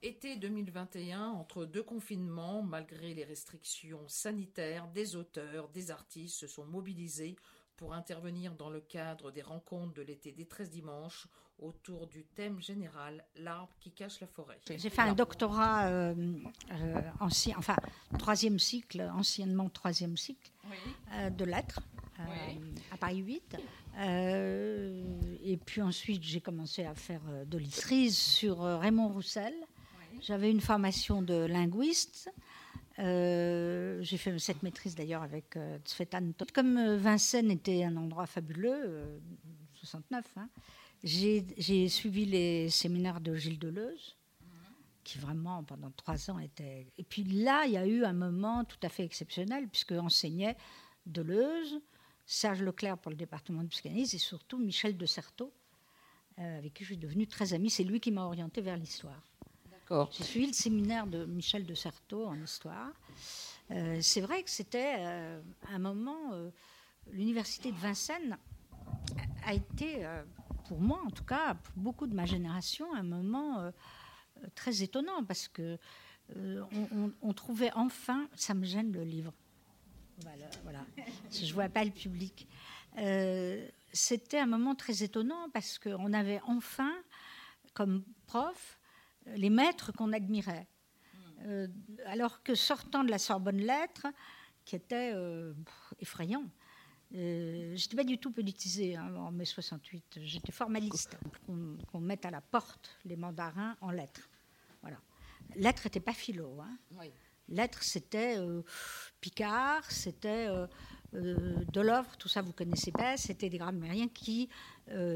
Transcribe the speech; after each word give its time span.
Été 0.00 0.36
2021, 0.36 1.30
entre 1.30 1.64
deux 1.64 1.82
confinements, 1.82 2.62
malgré 2.62 3.14
les 3.14 3.24
restrictions 3.24 4.06
sanitaires, 4.06 4.86
des 4.94 5.16
auteurs, 5.16 5.68
des 5.70 5.90
artistes 5.90 6.36
se 6.36 6.46
sont 6.46 6.64
mobilisés 6.64 7.34
pour 7.76 7.94
intervenir 7.94 8.54
dans 8.54 8.70
le 8.70 8.80
cadre 8.80 9.32
des 9.32 9.42
rencontres 9.42 9.94
de 9.94 10.02
l'été 10.02 10.30
des 10.30 10.46
13 10.46 10.70
dimanches 10.70 11.26
autour 11.58 12.06
du 12.06 12.24
thème 12.24 12.60
général 12.60 13.24
L'arbre 13.36 13.72
qui 13.80 13.90
cache 13.90 14.20
la 14.20 14.28
forêt. 14.28 14.60
J'ai 14.68 14.90
fait 14.90 15.02
un 15.02 15.14
doctorat 15.14 15.88
euh, 15.88 16.14
euh, 16.70 17.00
ancien, 17.18 17.56
enfin 17.58 17.76
troisième 18.18 18.60
cycle, 18.60 19.00
anciennement 19.00 19.68
troisième 19.68 20.16
cycle 20.16 20.52
euh, 21.14 21.30
de 21.30 21.44
lettres 21.44 21.80
à 22.92 22.96
Paris 22.96 23.18
8. 23.18 23.56
et 24.00 25.56
puis 25.64 25.82
ensuite 25.82 26.22
j'ai 26.22 26.40
commencé 26.40 26.84
à 26.84 26.94
faire 26.94 27.22
de 27.46 27.58
l'ISRIS 27.58 28.12
sur 28.12 28.60
Raymond 28.60 29.08
Roussel. 29.08 29.54
J'avais 30.20 30.50
une 30.50 30.60
formation 30.60 31.22
de 31.22 31.34
linguiste. 31.34 32.30
Euh, 32.98 34.02
j'ai 34.02 34.16
fait 34.16 34.36
cette 34.38 34.62
maîtrise 34.62 34.94
d'ailleurs 34.94 35.22
avec 35.22 35.56
euh, 35.56 35.78
Tsvetan. 35.84 36.32
Comme 36.52 36.76
euh, 36.76 36.96
Vincennes 36.96 37.50
était 37.50 37.84
un 37.84 37.96
endroit 37.96 38.26
fabuleux, 38.26 39.20
69, 39.74 40.24
hein, 40.36 40.48
j'ai 41.04 41.88
suivi 41.88 42.24
les 42.26 42.68
séminaires 42.70 43.20
de 43.20 43.36
Gilles 43.36 43.58
Deleuze, 43.58 44.16
qui 45.04 45.18
vraiment 45.18 45.62
pendant 45.62 45.92
trois 45.92 46.30
ans 46.30 46.40
était. 46.40 46.88
Et 46.98 47.04
puis 47.04 47.22
là, 47.22 47.66
il 47.66 47.72
y 47.72 47.76
a 47.76 47.86
eu 47.86 48.04
un 48.04 48.12
moment 48.12 48.64
tout 48.64 48.80
à 48.82 48.88
fait 48.88 49.04
exceptionnel, 49.04 49.68
puisque 49.68 49.92
enseignait 49.92 50.56
Deleuze, 51.06 51.80
Serge 52.26 52.62
Leclerc 52.62 52.98
pour 52.98 53.10
le 53.10 53.16
département 53.16 53.62
de 53.62 53.68
psychanalyse 53.68 54.14
et 54.14 54.18
surtout 54.18 54.58
Michel 54.58 54.96
de 54.96 55.06
Certeau, 55.06 55.52
avec 56.36 56.74
qui 56.74 56.84
je 56.84 56.88
suis 56.88 56.98
devenue 56.98 57.26
très 57.26 57.54
amie. 57.54 57.70
C'est 57.70 57.84
lui 57.84 58.00
qui 58.00 58.10
m'a 58.10 58.24
orientée 58.24 58.60
vers 58.60 58.76
l'histoire. 58.76 59.22
J'ai 60.10 60.24
suivi 60.24 60.46
le 60.46 60.52
séminaire 60.52 61.06
de 61.06 61.24
Michel 61.24 61.64
de 61.64 61.74
Certeau 61.74 62.26
en 62.26 62.40
histoire. 62.42 62.92
Euh, 63.70 63.98
c'est 64.02 64.20
vrai 64.20 64.42
que 64.42 64.50
c'était 64.50 64.96
euh, 64.98 65.40
un 65.70 65.78
moment, 65.78 66.32
euh, 66.32 66.50
l'université 67.10 67.72
de 67.72 67.76
Vincennes 67.76 68.36
a 69.44 69.54
été, 69.54 70.06
pour 70.66 70.80
moi 70.80 71.00
en 71.06 71.10
tout 71.10 71.24
cas, 71.24 71.54
pour 71.54 71.74
beaucoup 71.76 72.06
de 72.06 72.14
ma 72.14 72.26
génération, 72.26 72.94
un 72.94 73.02
moment 73.02 73.72
très 74.54 74.82
étonnant 74.82 75.24
parce 75.24 75.48
que 75.48 75.78
on, 77.22 77.32
trouvait 77.32 77.70
enfin, 77.74 78.28
ça 78.34 78.52
me 78.52 78.64
gêne 78.64 78.92
le 78.92 79.04
livre. 79.04 79.32
Voilà, 80.20 80.44
voilà. 80.64 80.84
je 81.32 81.52
vois 81.54 81.70
pas 81.70 81.84
le 81.84 81.90
public. 81.90 82.46
c'était 83.92 84.38
un 84.38 84.46
moment 84.46 84.74
très 84.74 85.02
étonnant 85.02 85.48
parce 85.54 85.78
qu'on 85.78 86.12
avait 86.12 86.40
enfin, 86.46 86.92
comme 87.72 88.04
prof, 88.26 88.77
les 89.36 89.50
maîtres 89.50 89.92
qu'on 89.92 90.12
admirait. 90.12 90.66
Euh, 91.46 91.68
alors 92.06 92.42
que 92.42 92.54
sortant 92.54 93.04
de 93.04 93.10
la 93.10 93.18
Sorbonne 93.18 93.58
Lettres, 93.58 94.06
qui 94.64 94.76
était 94.76 95.12
euh, 95.14 95.54
effrayant, 96.00 96.44
euh, 97.14 97.74
je 97.76 97.84
n'étais 97.84 97.96
pas 97.96 98.04
du 98.04 98.18
tout 98.18 98.32
politisée 98.32 98.96
hein, 98.96 99.14
en 99.16 99.30
mai 99.30 99.44
68, 99.44 100.20
j'étais 100.22 100.52
formaliste. 100.52 101.16
Qu'on 101.46 102.00
mette 102.00 102.26
à 102.26 102.30
la 102.30 102.40
porte 102.40 102.98
les 103.04 103.16
mandarins 103.16 103.76
en 103.80 103.90
lettres. 103.90 104.28
Voilà. 104.82 104.98
Lettres 105.54 105.82
n'était 105.84 106.00
pas 106.00 106.12
philo. 106.12 106.60
Hein. 106.60 107.06
Lettres, 107.48 107.82
c'était 107.82 108.36
Picard, 109.22 109.90
c'était 109.90 110.48
Delovre, 111.14 112.18
tout 112.18 112.28
ça 112.28 112.42
vous 112.42 112.52
connaissez 112.52 112.92
pas, 112.92 113.16
c'était 113.16 113.48
des 113.48 113.56
grammairiens 113.56 114.08
qui 114.08 114.50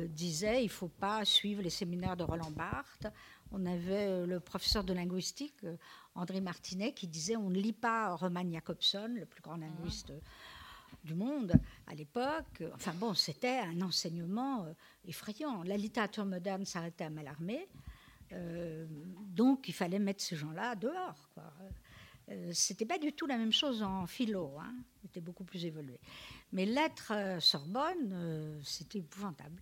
disaient 0.08 0.62
il 0.62 0.68
ne 0.68 0.72
faut 0.72 0.88
pas 0.88 1.26
suivre 1.26 1.60
les 1.60 1.68
séminaires 1.68 2.16
de 2.16 2.24
Roland 2.24 2.50
Barthes, 2.50 3.08
on 3.52 3.66
avait 3.66 4.08
euh, 4.08 4.26
le 4.26 4.40
professeur 4.40 4.84
de 4.84 4.92
linguistique, 4.92 5.54
euh, 5.64 5.76
André 6.14 6.40
Martinet, 6.40 6.92
qui 6.92 7.06
disait 7.06 7.36
on 7.36 7.50
ne 7.50 7.60
lit 7.60 7.72
pas 7.72 8.14
Roman 8.14 8.50
Jacobson, 8.50 9.14
le 9.14 9.26
plus 9.26 9.42
grand 9.42 9.56
linguiste 9.56 10.10
euh, 10.10 10.18
du 11.04 11.14
monde 11.14 11.52
à 11.86 11.94
l'époque. 11.94 12.62
Enfin 12.74 12.92
bon, 12.94 13.14
c'était 13.14 13.58
un 13.58 13.80
enseignement 13.82 14.66
effrayant. 15.06 15.62
La 15.64 15.76
littérature 15.76 16.24
moderne 16.24 16.64
s'arrêtait 16.64 17.04
à 17.04 17.10
Mallarmé, 17.10 17.66
donc 18.30 19.68
il 19.68 19.74
fallait 19.74 19.98
mettre 19.98 20.22
ces 20.22 20.36
gens-là 20.36 20.76
dehors. 20.76 21.28
Quoi. 21.34 21.44
C'était 22.52 22.86
pas 22.86 22.98
du 22.98 23.12
tout 23.12 23.26
la 23.26 23.36
même 23.36 23.52
chose 23.52 23.82
en 23.82 24.06
philo, 24.06 24.52
hein. 24.58 24.74
c'était 25.02 25.20
beaucoup 25.20 25.44
plus 25.44 25.64
évolué. 25.64 25.98
Mais 26.52 26.64
l'être 26.64 27.12
Sorbonne, 27.40 28.60
c'était 28.64 28.98
épouvantable. 28.98 29.60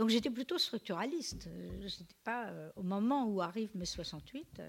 Donc 0.00 0.08
j'étais 0.08 0.30
plutôt 0.30 0.56
structuraliste. 0.56 1.50
J'étais 1.82 2.16
pas 2.24 2.46
euh, 2.46 2.70
au 2.74 2.82
moment 2.82 3.26
où 3.26 3.42
arrive 3.42 3.68
mai 3.76 3.84
68. 3.84 4.62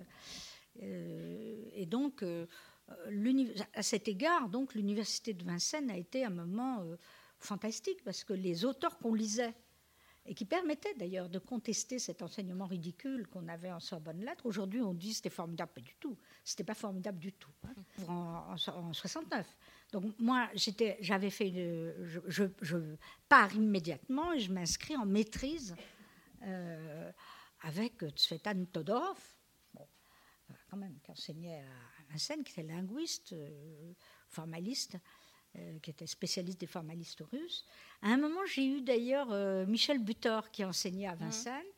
Euh, 0.83 1.69
et 1.71 1.85
donc, 1.85 2.21
euh, 2.21 2.47
à 3.73 3.81
cet 3.81 4.09
égard, 4.09 4.49
donc 4.49 4.75
l'université 4.75 5.33
de 5.33 5.45
Vincennes 5.45 5.89
a 5.89 5.95
été 5.95 6.25
un 6.25 6.31
moment 6.31 6.85
fantastique 7.39 8.03
parce 8.03 8.25
que 8.25 8.33
les 8.33 8.65
auteurs 8.65 8.97
qu'on 8.97 9.13
lisait 9.13 9.53
et 10.25 10.35
qui 10.35 10.45
permettaient 10.45 10.93
d'ailleurs 10.95 11.29
de 11.29 11.39
contester 11.39 11.97
cet 11.97 12.21
enseignement 12.21 12.65
ridicule 12.65 13.27
qu'on 13.27 13.47
avait 13.47 13.71
en 13.71 13.79
Sorbonne 13.79 14.23
Lettres. 14.23 14.45
Aujourd'hui, 14.45 14.81
on 14.81 14.93
dit 14.93 15.13
c'était 15.13 15.29
formidable, 15.29 15.71
pas 15.73 15.81
du 15.81 15.95
tout. 15.95 16.17
C'était 16.43 16.63
pas 16.63 16.75
formidable 16.75 17.17
du 17.17 17.33
tout. 17.33 17.51
Hein. 17.63 17.73
En, 18.07 18.55
en, 18.55 18.93
69. 18.93 19.47
Donc 19.91 20.13
moi, 20.19 20.49
j'avais 20.99 21.29
fait, 21.29 21.51
je, 22.03 22.43
je, 22.61 22.95
pars 23.27 23.53
immédiatement 23.55 24.31
et 24.33 24.39
je 24.39 24.51
m'inscris 24.51 24.95
en 24.95 25.05
maîtrise 25.05 25.75
euh, 26.43 27.11
avec 27.61 28.03
Tsvetan 28.15 28.65
Todorov, 28.65 29.19
euh, 29.79 29.83
quand 30.69 30.77
même, 30.77 30.97
qui 31.03 31.11
enseignait 31.11 31.59
à 31.59 32.11
Vincennes, 32.11 32.43
qui 32.43 32.59
était 32.59 32.71
linguiste, 32.71 33.33
euh, 33.33 33.93
formaliste, 34.27 34.97
qui 35.83 35.89
était 35.89 36.07
spécialiste 36.07 36.61
des 36.61 36.65
formalistes 36.65 37.21
russes. 37.29 37.65
À 38.01 38.09
un 38.09 38.17
moment, 38.17 38.45
j'ai 38.45 38.65
eu 38.65 38.81
d'ailleurs 38.81 39.29
Michel 39.67 39.99
Butor 39.99 40.49
qui 40.51 40.65
enseignait 40.65 41.07
à 41.07 41.15
mmh. 41.15 41.19
Vincennes. 41.19 41.71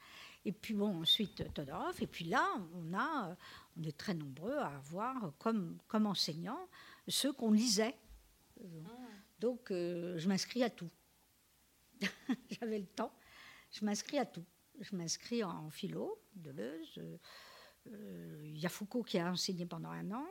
Et 0.46 0.52
puis 0.52 0.74
bon, 0.74 1.02
ensuite 1.02 1.54
Todorov. 1.54 2.02
Et 2.02 2.08
puis 2.08 2.26
là, 2.26 2.46
on 2.76 2.94
a, 2.98 3.36
on 3.78 3.84
est 3.84 3.98
très 3.98 4.14
nombreux 4.14 4.58
à 4.58 4.68
avoir 4.68 5.34
comme, 5.38 5.78
comme 5.88 6.06
enseignants 6.06 6.68
ceux 7.08 7.34
qu'on 7.34 7.52
lisait 7.52 7.96
donc, 9.40 9.72
euh, 9.72 10.18
je 10.18 10.28
m'inscris 10.28 10.64
à 10.64 10.70
tout. 10.70 10.90
J'avais 12.50 12.80
le 12.80 12.86
temps. 12.86 13.14
Je 13.72 13.84
m'inscris 13.84 14.18
à 14.18 14.26
tout. 14.26 14.46
Je 14.80 14.96
m'inscris 14.96 15.44
en 15.44 15.70
philo, 15.70 16.22
Deleuze. 16.36 16.98
Euh, 17.88 18.42
il 18.46 18.58
y 18.58 18.66
a 18.66 18.70
Foucault 18.70 19.04
qui 19.04 19.20
a 19.20 19.30
enseigné 19.30 19.66
pendant 19.66 19.90
un 19.90 20.12
an. 20.12 20.26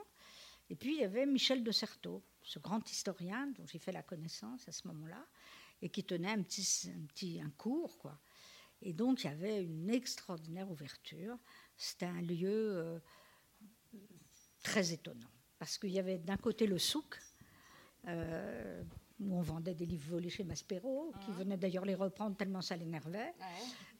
Et 0.70 0.76
puis, 0.76 0.94
il 0.94 1.00
y 1.00 1.04
avait 1.04 1.26
Michel 1.26 1.62
de 1.62 1.70
Certeau, 1.70 2.22
ce 2.42 2.58
grand 2.58 2.90
historien 2.90 3.48
dont 3.48 3.66
j'ai 3.66 3.78
fait 3.78 3.92
la 3.92 4.02
connaissance 4.02 4.66
à 4.66 4.72
ce 4.72 4.88
moment-là, 4.88 5.26
et 5.82 5.90
qui 5.90 6.04
tenait 6.04 6.30
un 6.30 6.42
petit, 6.42 6.90
un 6.96 7.06
petit 7.06 7.40
un 7.40 7.50
cours, 7.50 7.98
quoi. 7.98 8.18
Et 8.82 8.92
donc, 8.92 9.22
il 9.22 9.26
y 9.26 9.30
avait 9.30 9.62
une 9.62 9.90
extraordinaire 9.90 10.70
ouverture. 10.70 11.36
C'était 11.76 12.06
un 12.06 12.20
lieu 12.20 12.48
euh, 12.50 12.98
très 14.62 14.92
étonnant, 14.92 15.30
parce 15.58 15.78
qu'il 15.78 15.90
y 15.90 15.98
avait 15.98 16.18
d'un 16.18 16.36
côté 16.36 16.66
le 16.66 16.78
souk, 16.78 17.18
euh, 18.08 18.82
où 19.20 19.36
on 19.36 19.42
vendait 19.42 19.74
des 19.74 19.86
livres 19.86 20.10
volés 20.10 20.30
chez 20.30 20.42
Maspero, 20.42 21.12
qui 21.20 21.30
ah. 21.30 21.38
venait 21.38 21.56
d'ailleurs 21.56 21.84
les 21.84 21.94
reprendre 21.94 22.36
tellement 22.36 22.60
ça 22.60 22.76
l'énervait. 22.76 23.34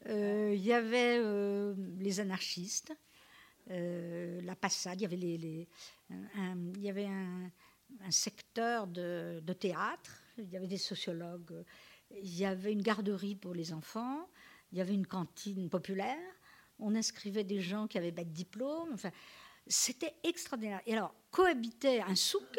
Euh, 0.07 0.53
il 0.55 0.65
y 0.65 0.73
avait 0.73 1.21
les 1.99 2.19
anarchistes, 2.19 2.93
la 3.69 4.57
passade, 4.57 5.01
il 5.01 5.03
y 5.03 5.07
avait, 5.07 5.17
les, 5.17 5.69
un, 6.11 6.57
il 6.75 6.83
y 6.83 6.91
avait 6.91 7.07
un, 7.07 7.51
secteur 8.11 8.89
de, 8.89 9.41
de, 9.45 9.53
théâtre, 9.53 10.22
il 10.39 10.51
y 10.51 10.57
avait 10.57 10.67
des 10.67 10.79
sociologues, 10.79 11.65
il 12.11 12.39
y 12.39 12.45
avait 12.45 12.73
une 12.73 12.83
garderie 12.83 13.37
pour 13.37 13.55
les 13.55 13.73
enfants, 13.73 14.29
il 14.71 14.79
y 14.79 14.81
avait 14.81 14.95
une 14.95 15.07
cantine 15.07 15.69
populaire, 15.69 16.35
on 16.79 16.95
inscrivait 16.95 17.45
des 17.45 17.61
gens 17.61 17.87
qui 17.87 17.99
avaient 17.99 18.13
pas 18.13 18.25
de 18.25 18.31
diplôme, 18.31 18.91
enfin, 18.93 19.11
c'était 19.67 20.15
extraordinaire. 20.25 20.81
Et 20.87 20.95
alors, 20.95 21.15
cohabitait 21.31 22.01
un 22.01 22.17
souk, 22.17 22.59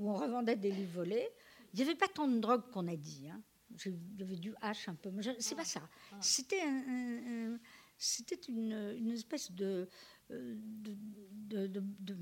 où 0.00 0.10
on 0.10 0.14
revendait 0.14 0.56
des 0.56 0.72
livres 0.72 0.94
volés. 0.94 1.28
Il 1.72 1.76
n'y 1.76 1.82
avait 1.82 1.94
pas 1.94 2.08
tant 2.08 2.26
de 2.26 2.38
drogue 2.40 2.68
qu'on 2.72 2.88
a 2.88 2.96
dit. 2.96 3.28
Hein. 3.28 3.40
Il 3.86 4.18
y 4.18 4.22
avait 4.22 4.36
du 4.36 4.52
H 4.54 4.90
un 4.90 4.94
peu. 4.94 5.10
C'est 5.38 5.54
pas 5.54 5.64
ça. 5.64 5.88
C'était 6.20 6.62
un, 6.62 7.58
c'était 7.96 8.40
une, 8.48 8.96
une, 8.98 9.10
espèce 9.10 9.52
de 9.52 9.88
de, 10.28 10.56
de, 11.46 11.66
de, 11.66 12.16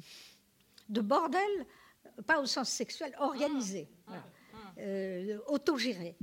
de, 0.88 1.00
bordel, 1.00 1.66
pas 2.26 2.40
au 2.40 2.46
sens 2.46 2.68
sexuel, 2.68 3.14
organisé, 3.18 3.88
euh, 4.80 5.38
autogéré. 5.48 6.16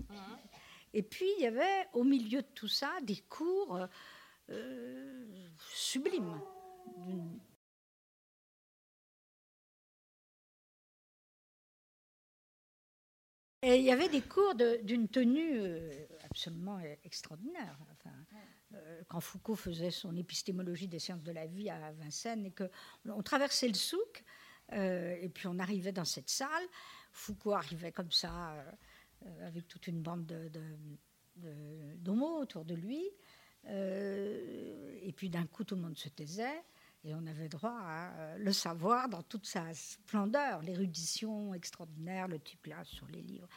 Et 0.93 1.03
puis 1.03 1.25
il 1.37 1.43
y 1.43 1.47
avait 1.47 1.87
au 1.91 2.05
milieu 2.05 2.41
de 2.41 2.47
tout 2.55 2.69
ça 2.69 2.89
des 3.01 3.17
cours 3.17 3.85
euh, 4.49 5.49
sublimes, 5.73 6.39
Et 13.61 13.77
il 13.77 13.83
y 13.83 13.91
avait 13.91 14.09
des 14.09 14.21
cours 14.21 14.53
d'une 14.83 15.09
tenue 15.09 15.57
euh, 15.57 16.05
absolument 16.23 16.79
extraordinaire. 17.03 17.79
Enfin, 17.91 18.11
quand 19.07 19.19
Foucault 19.19 19.55
faisait 19.55 19.89
son 19.89 20.15
épistémologie 20.15 20.87
des 20.87 20.99
sciences 20.99 21.23
de 21.23 21.31
la 21.31 21.47
vie 21.47 21.69
à 21.71 21.91
Vincennes 21.93 22.45
et 22.45 22.53
qu'on 22.53 23.23
traversait 23.23 23.67
le 23.67 23.73
souk 23.73 24.23
et 24.71 25.29
puis 25.33 25.47
on 25.47 25.57
arrivait 25.57 25.91
dans 25.91 26.05
cette 26.05 26.29
salle. 26.29 26.67
Foucault 27.15 27.53
arrivait 27.53 27.91
comme 27.91 28.11
ça 28.11 28.53
avec 29.41 29.67
toute 29.67 29.87
une 29.87 30.01
bande 30.01 30.25
de, 30.25 30.51
d'homo 31.95 32.41
autour 32.41 32.65
de 32.65 32.75
lui. 32.75 33.09
et 33.67 35.13
puis 35.15 35.29
d'un 35.29 35.45
coup, 35.45 35.63
tout 35.63 35.75
le 35.75 35.81
monde 35.81 35.97
se 35.97 36.09
taisait. 36.09 36.63
Et 37.05 37.13
on 37.13 37.25
avait 37.27 37.49
droit 37.49 37.77
à 37.83 38.35
le 38.37 38.51
savoir 38.51 39.07
dans 39.07 39.21
toute 39.21 39.45
sa 39.45 39.71
splendeur, 39.75 40.61
l'érudition 40.63 41.53
extraordinaire, 41.53 42.27
le 42.27 42.39
type 42.39 42.65
là 42.65 42.83
sur 42.83 43.07
les 43.07 43.21
livres. 43.21 43.47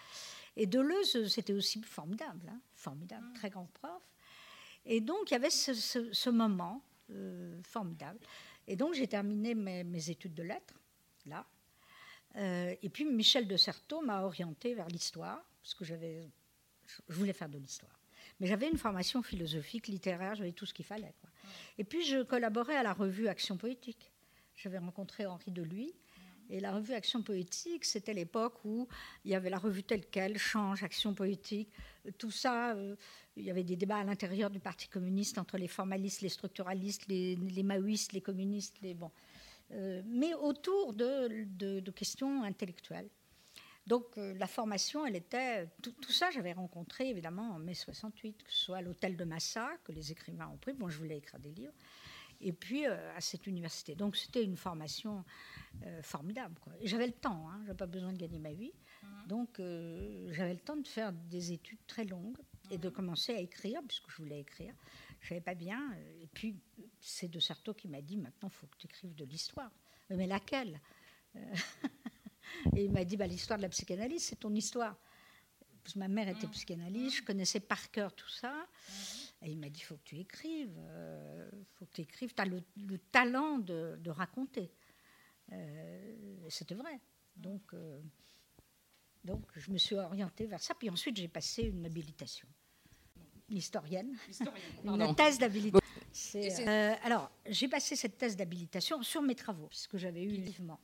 Et 0.55 0.67
Deleuze, 0.67 1.29
c'était 1.29 1.55
aussi 1.55 1.81
formidable, 1.83 2.47
hein, 2.51 2.61
formidable, 2.75 3.27
mm. 3.29 3.33
très 3.33 3.49
grand 3.49 3.67
prof. 3.73 4.03
Et 4.85 5.01
donc, 5.01 5.31
il 5.31 5.33
y 5.33 5.37
avait 5.37 5.51
ce, 5.51 6.31
moment 6.31 6.83
euh, 7.11 7.59
formidable. 7.63 8.19
Et 8.67 8.77
donc, 8.77 8.95
j'ai 8.95 9.07
terminé 9.07 9.55
mes, 9.55 10.11
études 10.11 10.35
de 10.35 10.43
lettres, 10.43 10.79
là. 11.25 11.47
Euh, 12.39 12.75
et 12.83 12.89
puis, 12.89 13.05
Michel 13.05 13.47
de 13.47 13.57
Certeau 13.57 14.01
m'a 14.01 14.23
orienté 14.23 14.75
vers 14.75 14.89
l'histoire, 14.89 15.45
parce 15.63 15.75
que 15.75 15.85
je 15.85 15.97
voulais 17.09 17.33
faire 17.33 17.49
de 17.49 17.59
l'histoire. 17.59 17.99
Mais 18.41 18.47
j'avais 18.47 18.69
une 18.69 18.79
formation 18.79 19.23
philosophique, 19.23 19.89
littéraire, 19.89 20.35
j'avais 20.37 20.53
tout 20.53 20.67
ce 20.67 20.73
qu'il 20.73 20.85
fallait. 20.85 21.15
Et 21.77 21.85
puis, 21.85 22.05
je 22.05 22.23
collaborais 22.23 22.77
à 22.77 22.83
la 22.83 22.93
revue 22.93 23.29
Action 23.29 23.57
Poétique. 23.57 24.13
J'avais 24.55 24.79
rencontré 24.79 25.27
Henri 25.27 25.51
Deluy, 25.51 25.95
et 26.51 26.61
la 26.61 26.73
revue 26.73 26.95
Action 26.95 27.23
Poétique, 27.23 27.85
c'était 27.85 28.15
l'époque 28.15 28.65
où 28.65 28.89
il 29.25 29.31
y 29.31 29.35
avait 29.35 29.51
la 29.51 29.59
revue 29.59 29.83
telle 29.83 30.07
qu'elle, 30.07 30.39
Change, 30.39 30.83
Action 30.83 31.13
Poétique, 31.15 31.71
tout 32.17 32.31
ça. 32.31 32.75
Euh, 32.75 32.97
il 33.37 33.45
y 33.45 33.51
avait 33.51 33.65
des 33.65 33.77
débats 33.77 33.99
à 33.99 34.05
l'intérieur 34.05 34.49
du 34.49 34.59
Parti 34.59 34.89
communiste 34.89 35.39
entre 35.39 35.59
les 35.59 35.69
formalistes, 35.69 36.23
les 36.23 36.31
structuralistes, 36.31 37.07
les, 37.07 37.37
maoïstes, 37.63 38.13
les 38.13 38.23
communistes, 38.23 38.81
les 38.81 38.95
bon. 38.95 39.11
Euh, 39.73 40.03
mais 40.07 40.35
autour 40.35 40.95
de, 40.95 41.91
questions 41.91 42.43
intellectuelles. 42.43 43.09
Donc 43.87 44.07
euh, 44.19 44.35
la 44.35 44.47
formation, 44.47 45.07
elle 45.07 45.17
était. 45.17 45.67
Tout, 45.83 45.93
tout 45.93 46.13
ça, 46.13 46.31
j'avais 46.31 46.53
rencontré 46.53 47.09
évidemment 47.09 47.53
en 47.53 47.59
mai 47.59 47.75
68, 47.75 48.43
que 48.43 48.53
ce 48.53 48.65
soit 48.65 48.79
à 48.79 48.83
l'hôtel 48.83 49.17
de 49.17 49.25
Massa, 49.25 49.71
que 49.85 49.93
les 49.93 50.13
écrivains 50.13 50.49
ont 50.49 50.59
pris. 50.59 50.75
Bon, 50.75 50.89
je 50.89 50.99
voulais 50.99 51.17
écrire 51.17 51.41
des 51.41 51.53
livres 51.53 51.75
et 52.41 52.53
puis 52.53 52.87
euh, 52.87 53.17
à 53.17 53.21
cette 53.21 53.47
université. 53.47 53.95
Donc 53.95 54.17
c'était 54.17 54.45
une 54.45 54.57
formation 54.57 55.25
euh, 55.85 56.03
formidable. 56.03 56.55
J'avais 56.83 57.07
le 57.07 57.13
temps, 57.13 57.49
hein, 57.49 57.59
je 57.61 57.67
n'avais 57.67 57.77
pas 57.77 57.87
besoin 57.87 58.13
de 58.13 58.19
gagner 58.19 58.39
ma 58.39 58.53
vie. 58.53 58.73
Mhm. 59.03 59.27
Donc 59.27 59.61
euh, 59.61 60.29
j'avais 60.33 60.55
le 60.55 60.61
temps 60.61 60.77
de 60.77 60.87
faire 60.87 61.13
des 61.13 61.53
études 61.53 61.85
très 61.87 62.05
longues 62.05 62.39
et 62.71 62.79
de 62.79 62.89
mhm. 62.89 62.95
commencer 62.95 63.35
à 63.35 63.41
écrire, 63.41 63.81
puisque 63.87 64.11
je 64.11 64.17
voulais 64.17 64.41
écrire. 64.41 64.75
Je 65.21 65.27
ne 65.27 65.29
savais 65.31 65.41
pas 65.41 65.55
bien. 65.55 65.95
Et 66.21 66.27
puis 66.27 66.61
c'est 67.01 67.29
de 67.29 67.41
Sarto 67.41 67.75
qui 67.75 67.89
m'a 67.89 68.01
dit 68.03 68.17
maintenant, 68.17 68.49
il 68.49 68.55
faut 68.55 68.67
que 68.67 68.77
tu 68.77 68.87
écrives 68.87 69.15
de 69.15 69.25
l'histoire. 69.25 69.71
Mais 70.11 70.27
laquelle 70.27 70.81
Et 72.77 72.85
il 72.85 72.93
m'a 72.93 73.05
dit 73.05 73.17
bah, 73.17 73.27
l'histoire 73.27 73.59
de 73.59 73.63
la 73.63 73.69
psychanalyse, 73.69 74.25
c'est 74.25 74.37
ton 74.37 74.55
histoire. 74.55 74.97
Parce 75.83 75.95
que 75.95 75.99
ma 76.01 76.09
mère 76.09 76.29
était 76.29 76.47
mhm. 76.47 76.53
psychanalyste, 76.53 77.17
je 77.17 77.23
connaissais 77.23 77.61
par 77.61 77.91
cœur 77.91 78.15
tout 78.15 78.29
ça. 78.29 78.67
Et 79.43 79.51
il 79.51 79.59
m'a 79.59 79.69
dit, 79.69 79.81
il 79.81 79.85
faut 79.85 79.97
que 79.97 80.05
tu 80.05 80.19
écrives, 80.19 80.73
il 80.77 80.91
euh, 80.91 81.51
faut 81.75 81.87
que 81.87 81.93
tu 81.93 82.01
écrives, 82.03 82.35
tu 82.35 82.43
as 82.43 82.45
le, 82.45 82.63
talent 83.11 83.59
de, 83.59 84.11
raconter. 84.11 84.71
Euh, 85.53 86.47
c'était 86.51 86.75
vrai. 86.75 87.01
Donc, 87.37 87.73
euh, 87.73 88.01
donc, 89.25 89.47
je 89.57 89.71
me 89.71 89.79
suis 89.79 89.95
orientée 89.95 90.47
vers 90.47 90.61
ça. 90.61 90.75
Puis 90.75 90.91
ensuite, 90.91 91.17
j'ai 91.17 91.29
passé 91.29 91.63
une 91.63 91.87
habilitation. 91.87 92.49
Historienne, 93.51 94.17
une 94.85 95.15
thèse 95.15 95.39
d'habilitation. 95.39 95.81
alors, 97.03 97.31
j'ai 97.47 97.69
passé 97.69 97.97
cette 97.97 98.19
thèse 98.19 98.37
d'habilitation 98.37 99.03
sur 99.03 99.23
mes 99.23 99.35
travaux, 99.35 99.67
puisque 99.69 99.97
j'avais 99.97 100.23
eu 100.23 100.29
vivement. 100.29 100.79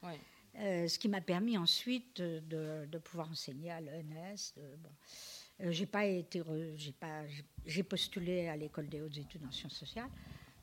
ce 0.55 0.99
qui 0.99 1.09
m'a 1.09 1.21
permis 1.21 1.59
ensuite 1.59 2.21
de, 2.21 2.87
de, 2.87 2.99
pouvoir 2.99 3.31
enseigner 3.31 3.71
à 3.71 3.81
l'ENS. 3.81 4.55
Bon. 4.83 4.91
Euh, 5.61 5.71
j'ai 5.71 5.87
pas 5.87 6.05
été, 6.05 6.43
j'ai 6.75 6.93
pas, 6.93 7.23
j'ai 7.65 7.83
postulé 7.83 8.49
à 8.49 8.57
l'école 8.57 8.89
des 8.89 9.01
hautes 9.01 9.17
études 9.17 9.45
en 9.45 9.53
sciences 9.53 9.77
sociales, 9.77 10.11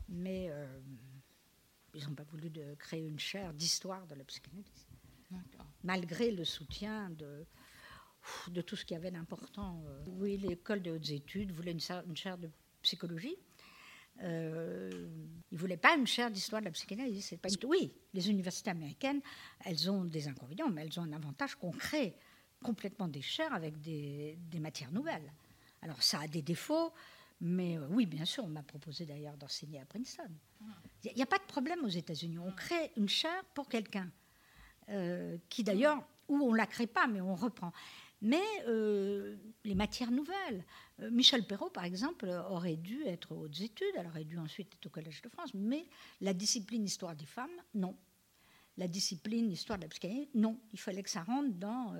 mais 0.09 0.49
euh, 0.49 0.67
ils 1.93 2.03
n'ont 2.07 2.15
pas 2.15 2.23
voulu 2.23 2.49
de 2.49 2.75
créer 2.75 3.07
une 3.07 3.19
chaire 3.19 3.53
d'histoire 3.53 4.05
de 4.07 4.15
la 4.15 4.23
psychanalyse, 4.25 4.87
malgré 5.83 6.31
le 6.31 6.43
soutien 6.43 7.09
de 7.11 7.45
de 8.49 8.61
tout 8.61 8.75
ce 8.75 8.85
qu'il 8.85 8.95
y 8.95 8.97
avait 8.97 9.11
d'important. 9.11 9.83
Euh. 9.87 10.03
Oui, 10.07 10.37
l'école 10.37 10.81
des 10.81 10.91
hautes 10.91 11.09
études 11.09 11.51
voulait 11.51 11.71
une, 11.71 11.79
chaire 11.79 12.37
de 12.37 12.49
psychologie. 12.81 13.35
Euh, 14.23 14.89
ils 15.51 15.55
ne 15.55 15.59
voulaient 15.59 15.77
pas 15.77 15.95
une 15.95 16.05
chaire 16.07 16.29
d'histoire 16.29 16.61
de 16.61 16.65
la 16.65 16.71
psychanalyse. 16.71 17.35
Pas... 17.41 17.49
Oui, 17.65 17.91
les 18.13 18.29
universités 18.29 18.69
américaines, 18.69 19.21
elles 19.65 19.89
ont 19.89 20.03
des 20.03 20.27
inconvénients, 20.27 20.69
mais 20.69 20.83
elles 20.83 20.99
ont 20.99 21.03
un 21.03 21.13
avantage 21.13 21.55
concret 21.55 22.15
complètement 22.61 23.07
des 23.07 23.21
chairs 23.21 23.53
avec 23.53 23.79
des, 23.81 24.37
matières 24.59 24.91
nouvelles. 24.91 25.31
Alors 25.81 26.03
ça 26.03 26.19
a 26.19 26.27
des 26.27 26.41
défauts, 26.41 26.93
mais 27.39 27.77
euh, 27.77 27.87
oui, 27.89 28.05
bien 28.05 28.25
sûr, 28.25 28.43
on 28.43 28.49
m'a 28.49 28.63
proposé 28.63 29.05
d'ailleurs 29.05 29.35
d'enseigner 29.37 29.79
à 29.79 29.85
Princeton. 29.85 30.29
Il 31.03 31.13
n'y 31.15 31.23
a, 31.23 31.25
pas 31.25 31.39
de 31.39 31.43
problème 31.43 31.83
aux 31.83 31.89
États-Unis. 31.89 32.37
On 32.37 32.51
crée 32.51 32.91
une 32.97 33.09
chaire 33.09 33.43
pour 33.55 33.67
quelqu'un, 33.67 34.11
euh, 34.89 35.37
qui 35.49 35.63
d'ailleurs, 35.63 36.07
ou 36.27 36.35
on 36.35 36.51
ne 36.51 36.57
la 36.57 36.67
crée 36.67 36.85
pas, 36.85 37.07
mais 37.07 37.19
on 37.19 37.33
reprend. 37.33 37.73
Mais 38.21 38.43
euh, 38.67 39.35
les 39.63 39.75
matières 39.75 40.11
nouvelles. 40.11 40.63
Michel 41.11 41.43
Perrault, 41.47 41.71
par 41.71 41.85
exemple, 41.85 42.27
aurait 42.49 42.75
dû 42.75 43.03
être 43.05 43.31
aux 43.31 43.47
études, 43.47 43.93
elle 43.97 44.05
aurait 44.05 44.25
dû 44.25 44.37
ensuite 44.37 44.73
être 44.75 44.85
au 44.85 44.89
Collège 44.89 45.21
de 45.23 45.29
France, 45.29 45.53
mais 45.55 45.87
la 46.19 46.33
discipline 46.33 46.85
histoire 46.85 47.15
des 47.15 47.25
femmes, 47.25 47.49
non. 47.73 47.97
La 48.77 48.87
discipline 48.87 49.51
histoire 49.51 49.79
de 49.79 49.83
la 49.83 49.89
psychanalyse, 49.89 50.27
non. 50.35 50.59
Il 50.71 50.79
fallait 50.79 51.01
que 51.01 51.09
ça 51.09 51.23
rentre 51.23 51.55
dans, 51.55 51.95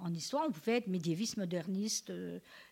en 0.00 0.14
histoire, 0.14 0.46
on 0.48 0.52
pouvait 0.52 0.78
être 0.78 0.88
médiéviste, 0.88 1.36
moderniste, 1.36 2.10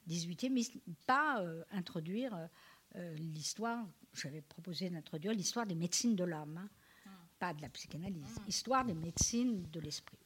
18e, 0.08 0.46
euh, 0.46 0.48
mais 0.50 0.62
pas 1.06 1.40
euh, 1.42 1.62
introduire 1.70 2.48
euh, 2.96 3.14
l'histoire. 3.16 3.86
J'avais 4.14 4.40
proposé 4.40 4.90
d'introduire 4.90 5.32
l'histoire 5.32 5.66
des 5.66 5.74
médecines 5.74 6.16
de 6.16 6.24
l'âme, 6.24 6.58
hein. 6.58 6.68
ah. 7.06 7.10
pas 7.38 7.54
de 7.54 7.62
la 7.62 7.68
psychanalyse, 7.68 8.36
ah. 8.38 8.42
histoire 8.48 8.84
des 8.84 8.94
médecines 8.94 9.62
de 9.70 9.80
l'esprit. 9.80 10.18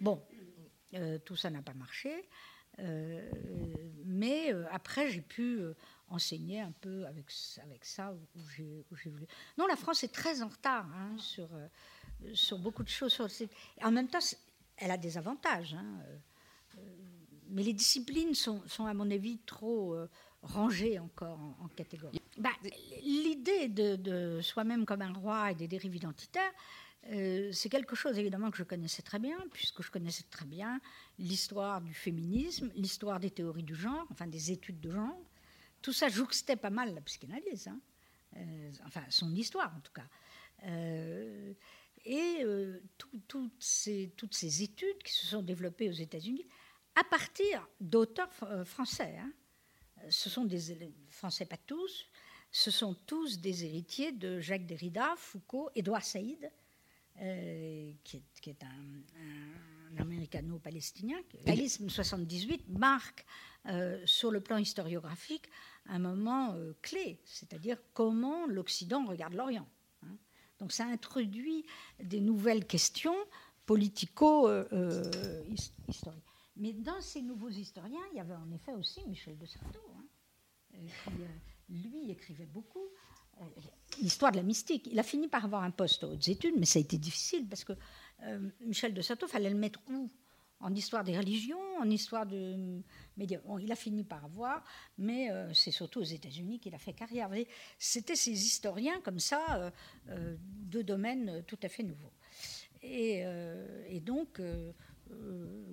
Bon, 0.00 0.22
tout 1.24 1.36
ça 1.36 1.50
n'a 1.50 1.62
pas 1.62 1.74
marché, 1.74 2.28
mais 4.04 4.52
après 4.70 5.10
j'ai 5.10 5.22
pu 5.22 5.60
enseigner 6.08 6.60
un 6.60 6.72
peu 6.72 7.04
avec, 7.06 7.30
ça 7.84 8.12
où 8.12 8.40
j'ai 8.48 9.10
voulu. 9.10 9.26
Non, 9.58 9.66
la 9.66 9.76
France 9.76 10.04
est 10.04 10.12
très 10.12 10.42
en 10.42 10.48
retard 10.48 10.86
hein, 10.94 11.16
sur, 11.18 11.48
sur 12.34 12.58
beaucoup 12.58 12.82
de 12.82 12.88
choses. 12.88 13.18
En 13.82 13.90
même 13.90 14.08
temps, 14.08 14.20
elle 14.76 14.90
a 14.90 14.96
des 14.96 15.18
avantages. 15.18 15.74
Hein, 15.74 15.84
euh, 16.06 16.16
euh, 16.78 16.80
mais 17.48 17.62
les 17.62 17.72
disciplines 17.72 18.34
sont, 18.34 18.62
à 18.80 18.94
mon 18.94 19.10
avis, 19.10 19.38
trop 19.46 19.94
euh, 19.94 20.08
rangées 20.42 20.98
encore 20.98 21.38
en, 21.60 21.68
catégories. 21.68 22.20
Bah, 22.38 22.50
l'idée 23.02 23.68
de, 23.68 24.40
soi-même 24.42 24.84
comme 24.84 25.02
un 25.02 25.12
roi 25.12 25.52
et 25.52 25.54
des 25.54 25.68
dérives 25.68 25.94
identitaires, 25.94 26.52
c'est 27.52 27.68
quelque 27.68 27.94
chose 27.94 28.18
évidemment 28.18 28.50
que 28.50 28.56
je 28.56 28.64
connaissais 28.64 29.02
très 29.02 29.18
bien, 29.18 29.38
puisque 29.52 29.82
je 29.82 29.90
connaissais 29.90 30.24
très 30.30 30.46
bien 30.46 30.80
l'histoire 31.18 31.80
du 31.80 31.94
féminisme, 31.94 32.70
l'histoire 32.74 33.20
des 33.20 33.30
théories 33.30 33.62
du 33.62 33.74
genre, 33.74 34.06
enfin 34.10 34.26
des 34.26 34.50
études 34.50 34.80
de 34.80 34.90
genre. 34.90 35.18
Tout 35.82 35.92
ça 35.92 36.08
jouxtait 36.08 36.56
pas 36.56 36.70
mal 36.70 36.94
la 36.94 37.00
psychanalyse, 37.02 37.68
hein. 37.68 37.80
enfin 38.84 39.02
son 39.08 39.34
histoire 39.34 39.72
en 39.76 39.80
tout 39.80 39.92
cas. 39.92 40.06
Et 42.06 42.44
euh, 42.44 42.80
toutes, 43.26 43.50
ces, 43.58 44.12
toutes, 44.16 44.34
ces, 44.34 44.62
études 44.62 45.02
qui 45.02 45.12
se 45.12 45.26
sont 45.26 45.42
développées 45.42 45.88
aux 45.88 45.92
États-Unis 45.92 46.46
à 46.94 47.02
partir 47.02 47.68
d'auteurs 47.80 48.30
euh, 48.44 48.64
français. 48.64 49.16
Hein. 49.18 49.32
Ce 50.08 50.30
sont 50.30 50.44
des 50.44 50.92
Français, 51.10 51.46
pas 51.46 51.56
tous, 51.56 52.06
ce 52.52 52.70
sont 52.70 52.94
tous 52.94 53.40
des 53.40 53.64
héritiers 53.64 54.12
de 54.12 54.38
Jacques 54.38 54.66
Derrida, 54.66 55.14
Foucault, 55.16 55.70
Édouard 55.74 56.04
Saïd, 56.04 56.52
euh, 57.20 57.92
qui, 58.04 58.22
est, 58.46 58.62
un, 58.62 59.98
américano-palestinien. 59.98 61.16
L'alisme 61.46 61.88
78 61.88 62.68
marque 62.68 63.24
sur 64.04 64.30
le 64.30 64.40
plan 64.40 64.58
historiographique 64.58 65.48
un 65.86 65.98
moment 65.98 66.54
clé, 66.82 67.18
c'est-à-dire 67.24 67.78
comment 67.94 68.46
l'Occident 68.46 69.04
regarde 69.06 69.34
l'Orient. 69.34 69.66
Donc 70.60 70.70
ça 70.72 70.86
introduit 70.86 71.66
des 72.00 72.20
nouvelles 72.20 72.66
questions 72.66 73.16
politico-historiques. 73.66 76.24
Mais 76.56 76.72
dans 76.72 77.00
ces 77.00 77.22
nouveaux 77.22 77.50
historiens, 77.50 78.02
il 78.12 78.16
y 78.16 78.20
avait 78.20 78.34
en 78.34 78.50
effet 78.50 78.72
aussi 78.72 79.06
Michel 79.06 79.36
de 79.36 79.44
Certeau, 79.44 79.92
hein, 79.98 80.04
euh, 80.74 80.88
qui, 81.04 81.22
euh, 81.22 81.28
lui, 81.68 82.10
écrivait 82.10 82.46
beaucoup 82.46 82.78
euh, 82.78 82.95
l'histoire 84.00 84.32
de 84.32 84.36
la 84.36 84.42
mystique. 84.42 84.88
Il 84.90 84.98
a 84.98 85.02
fini 85.02 85.28
par 85.28 85.44
avoir 85.44 85.62
un 85.62 85.70
poste 85.70 86.04
aux 86.04 86.12
hautes 86.12 86.28
études, 86.28 86.54
mais 86.58 86.66
ça 86.66 86.78
a 86.78 86.82
été 86.82 86.98
difficile 86.98 87.46
parce 87.48 87.64
que 87.64 87.72
Michel 88.60 88.94
de 88.94 89.02
Certeau, 89.02 89.26
fallait 89.26 89.50
le 89.50 89.56
mettre 89.56 89.80
où? 89.90 90.10
En 90.60 90.74
histoire 90.74 91.04
des 91.04 91.16
religions, 91.16 91.60
en 91.78 91.90
histoire 91.90 92.24
de 92.24 92.80
Bon, 93.44 93.58
il 93.58 93.72
a 93.72 93.76
fini 93.76 94.04
par 94.04 94.24
avoir, 94.24 94.62
mais 94.98 95.30
euh, 95.30 95.52
c'est 95.54 95.70
surtout 95.70 96.00
aux 96.00 96.04
États-Unis 96.04 96.60
qu'il 96.60 96.74
a 96.74 96.78
fait 96.78 96.92
carrière. 96.92 97.30
C'était 97.78 98.16
ces 98.16 98.30
historiens 98.30 99.00
comme 99.00 99.18
ça, 99.18 99.42
euh, 99.56 99.70
euh, 100.10 100.36
de 100.40 100.82
domaines 100.82 101.42
tout 101.46 101.58
à 101.62 101.68
fait 101.68 101.82
nouveaux. 101.82 102.12
Et, 102.82 103.24
et 103.88 103.98
donc, 103.98 104.40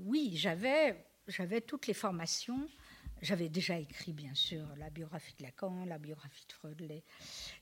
oui, 0.06 0.34
j'avais, 0.36 1.06
j'avais 1.28 1.62
toutes 1.62 1.86
les 1.86 1.94
formations. 1.94 2.68
J'avais 3.24 3.50
déjà 3.50 3.80
écrit, 3.80 4.14
bien 4.14 4.36
sûr, 4.36 4.64
la 4.78 4.92
biographie 4.92 5.34
de 5.40 5.44
Lacan, 5.44 5.86
la 5.86 5.98
biographie 5.98 6.46
de 6.48 6.54
Freud. 6.54 7.04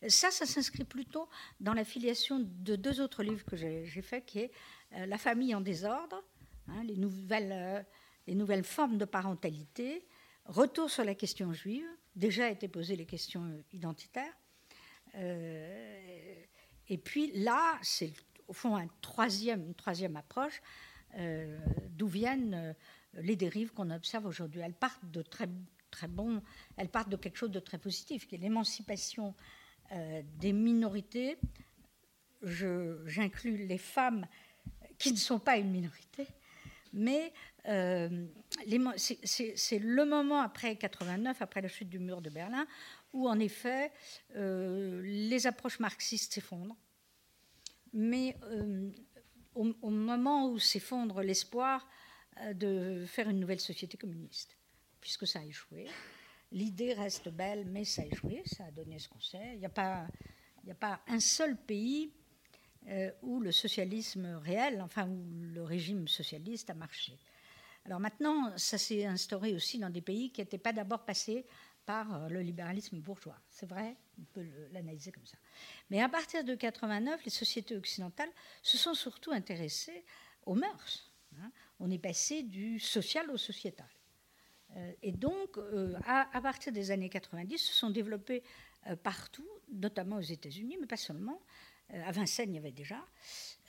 Ça, 0.07 0.31
ça 0.31 0.45
s'inscrit 0.45 0.83
plutôt 0.83 1.29
dans 1.59 1.73
la 1.73 1.85
filiation 1.85 2.39
de 2.39 2.75
deux 2.75 2.99
autres 2.99 3.23
livres 3.23 3.45
que 3.45 3.55
j'ai, 3.55 4.01
faits, 4.01 4.25
qui 4.25 4.39
est 4.39 4.51
La 4.91 5.17
famille 5.17 5.55
en 5.55 5.61
désordre, 5.61 6.23
hein, 6.67 6.83
les 6.83 6.97
nouvelles 6.97 7.85
les 8.27 8.35
nouvelles 8.35 8.63
formes 8.63 8.97
de 8.97 9.05
parentalité, 9.05 10.05
retour 10.45 10.89
sur 10.89 11.03
la 11.03 11.15
question 11.15 11.53
juive, 11.53 11.85
déjà 12.15 12.49
été 12.49 12.67
posées 12.67 12.95
les 12.95 13.05
questions 13.05 13.63
identitaires. 13.71 14.33
Euh, 15.15 16.43
et 16.87 16.97
puis 16.97 17.31
là, 17.33 17.77
c'est 17.81 18.13
au 18.47 18.53
fond 18.53 18.75
un 18.75 18.87
troisième, 19.01 19.65
une 19.65 19.75
troisième 19.75 20.15
approche 20.15 20.61
euh, 21.15 21.59
d'où 21.89 22.07
viennent 22.07 22.53
euh, 22.53 22.73
les 23.15 23.35
dérives 23.35 23.71
qu'on 23.71 23.89
observe 23.89 24.25
aujourd'hui. 24.25 24.61
Elles 24.61 24.73
partent 24.73 25.09
de 25.11 25.21
très, 25.21 25.49
très 25.89 26.07
bon, 26.07 26.41
elles 26.77 26.89
partent 26.89 27.09
de 27.09 27.17
quelque 27.17 27.37
chose 27.37 27.51
de 27.51 27.59
très 27.59 27.77
positif, 27.77 28.27
qui 28.27 28.35
est 28.35 28.39
l'émancipation 28.39 29.35
des 30.39 30.53
minorités. 30.53 31.37
J'inclus 32.41 33.67
les 33.67 33.77
femmes 33.77 34.25
qui 34.97 35.11
ne 35.11 35.17
sont 35.17 35.39
pas 35.39 35.57
une 35.57 35.69
minorité, 35.69 36.25
mais 36.93 37.33
euh, 37.67 38.25
c'est 38.95 39.79
le 39.79 40.05
moment 40.05 40.41
après 40.41 40.75
89, 40.75 41.41
après 41.41 41.61
la 41.61 41.67
chute 41.67 41.89
du 41.89 41.99
mur 41.99 42.21
de 42.21 42.29
Berlin, 42.29 42.65
où 43.13 43.27
en 43.27 43.39
effet 43.39 43.91
euh, 44.35 45.01
les 45.03 45.47
approches 45.47 45.79
marxistes 45.79 46.33
s'effondrent. 46.33 46.77
Mais 47.93 48.37
euh, 48.43 48.89
au, 49.53 49.89
moment 49.89 50.49
où 50.49 50.59
s'effondre 50.59 51.21
l'espoir 51.21 51.87
de 52.53 53.05
faire 53.07 53.29
une 53.29 53.39
nouvelle 53.39 53.59
société 53.59 53.97
communiste, 53.97 54.57
puisque 54.99 55.27
ça 55.27 55.39
a 55.39 55.43
échoué, 55.43 55.87
l'idée 56.51 56.93
reste 56.93 57.29
belle, 57.29 57.65
mais 57.65 57.85
ça 57.85 58.01
a 58.01 58.05
échoué, 58.05 58.41
ça 58.45 58.65
a 58.65 58.71
donné 58.71 58.99
ce 58.99 59.09
qu'on 59.09 59.19
sait. 59.19 59.53
Il 59.53 59.59
n'y 59.59 59.65
a, 59.65 59.69
pas, 59.69 61.01
un 61.07 61.19
seul 61.19 61.57
pays 61.57 62.11
où 63.21 63.39
le 63.41 63.51
socialisme 63.51 64.39
réel, 64.43 64.81
enfin 64.81 65.07
où 65.07 65.23
le 65.53 65.63
régime 65.63 66.07
socialiste 66.07 66.69
a 66.69 66.73
marché. 66.73 67.17
Alors 67.85 67.99
maintenant, 67.99 68.55
ça 68.57 68.77
s'est 68.77 69.05
instauré 69.05 69.53
aussi 69.53 69.79
dans 69.79 69.89
des 69.89 70.01
pays 70.01 70.31
qui 70.31 70.41
n'étaient 70.41 70.57
pas 70.57 70.73
d'abord 70.73 71.03
passés 71.03 71.45
par 71.85 72.13
euh, 72.13 72.29
le 72.29 72.41
libéralisme 72.41 72.99
bourgeois. 72.99 73.37
C'est 73.49 73.65
vrai, 73.65 73.95
on 74.19 74.23
peut 74.33 74.45
l'analyser 74.71 75.11
comme 75.11 75.25
ça. 75.25 75.37
Mais 75.89 76.01
à 76.01 76.09
partir 76.09 76.43
de 76.43 76.53
89, 76.55 77.23
les 77.25 77.31
sociétés 77.31 77.75
occidentales 77.75 78.29
se 78.61 78.77
sont 78.77 78.93
surtout 78.93 79.31
intéressées 79.31 80.05
aux 80.45 80.55
mœurs. 80.55 81.11
Hein. 81.39 81.51
On 81.81 81.91
est 81.91 81.99
passé 81.99 82.43
du 82.43 82.79
social 82.79 83.29
au 83.29 83.37
sociétal. 83.37 83.89
Euh, 84.77 84.93
et 85.01 85.11
donc, 85.11 85.57
euh, 85.57 85.93
à, 86.05 86.41
partir 86.41 86.71
des 86.71 86.91
années 86.91 87.09
90, 87.09 87.57
se 87.57 87.73
sont 87.73 87.89
développées 87.89 88.43
partout, 89.03 89.47
notamment 89.71 90.15
aux 90.15 90.21
États-Unis, 90.21 90.77
mais 90.81 90.87
pas 90.87 90.97
seulement. 90.97 91.39
à 91.89 92.11
Vincennes, 92.11 92.51
il 92.51 92.55
y 92.55 92.57
avait 92.57 92.71
déjà 92.71 93.05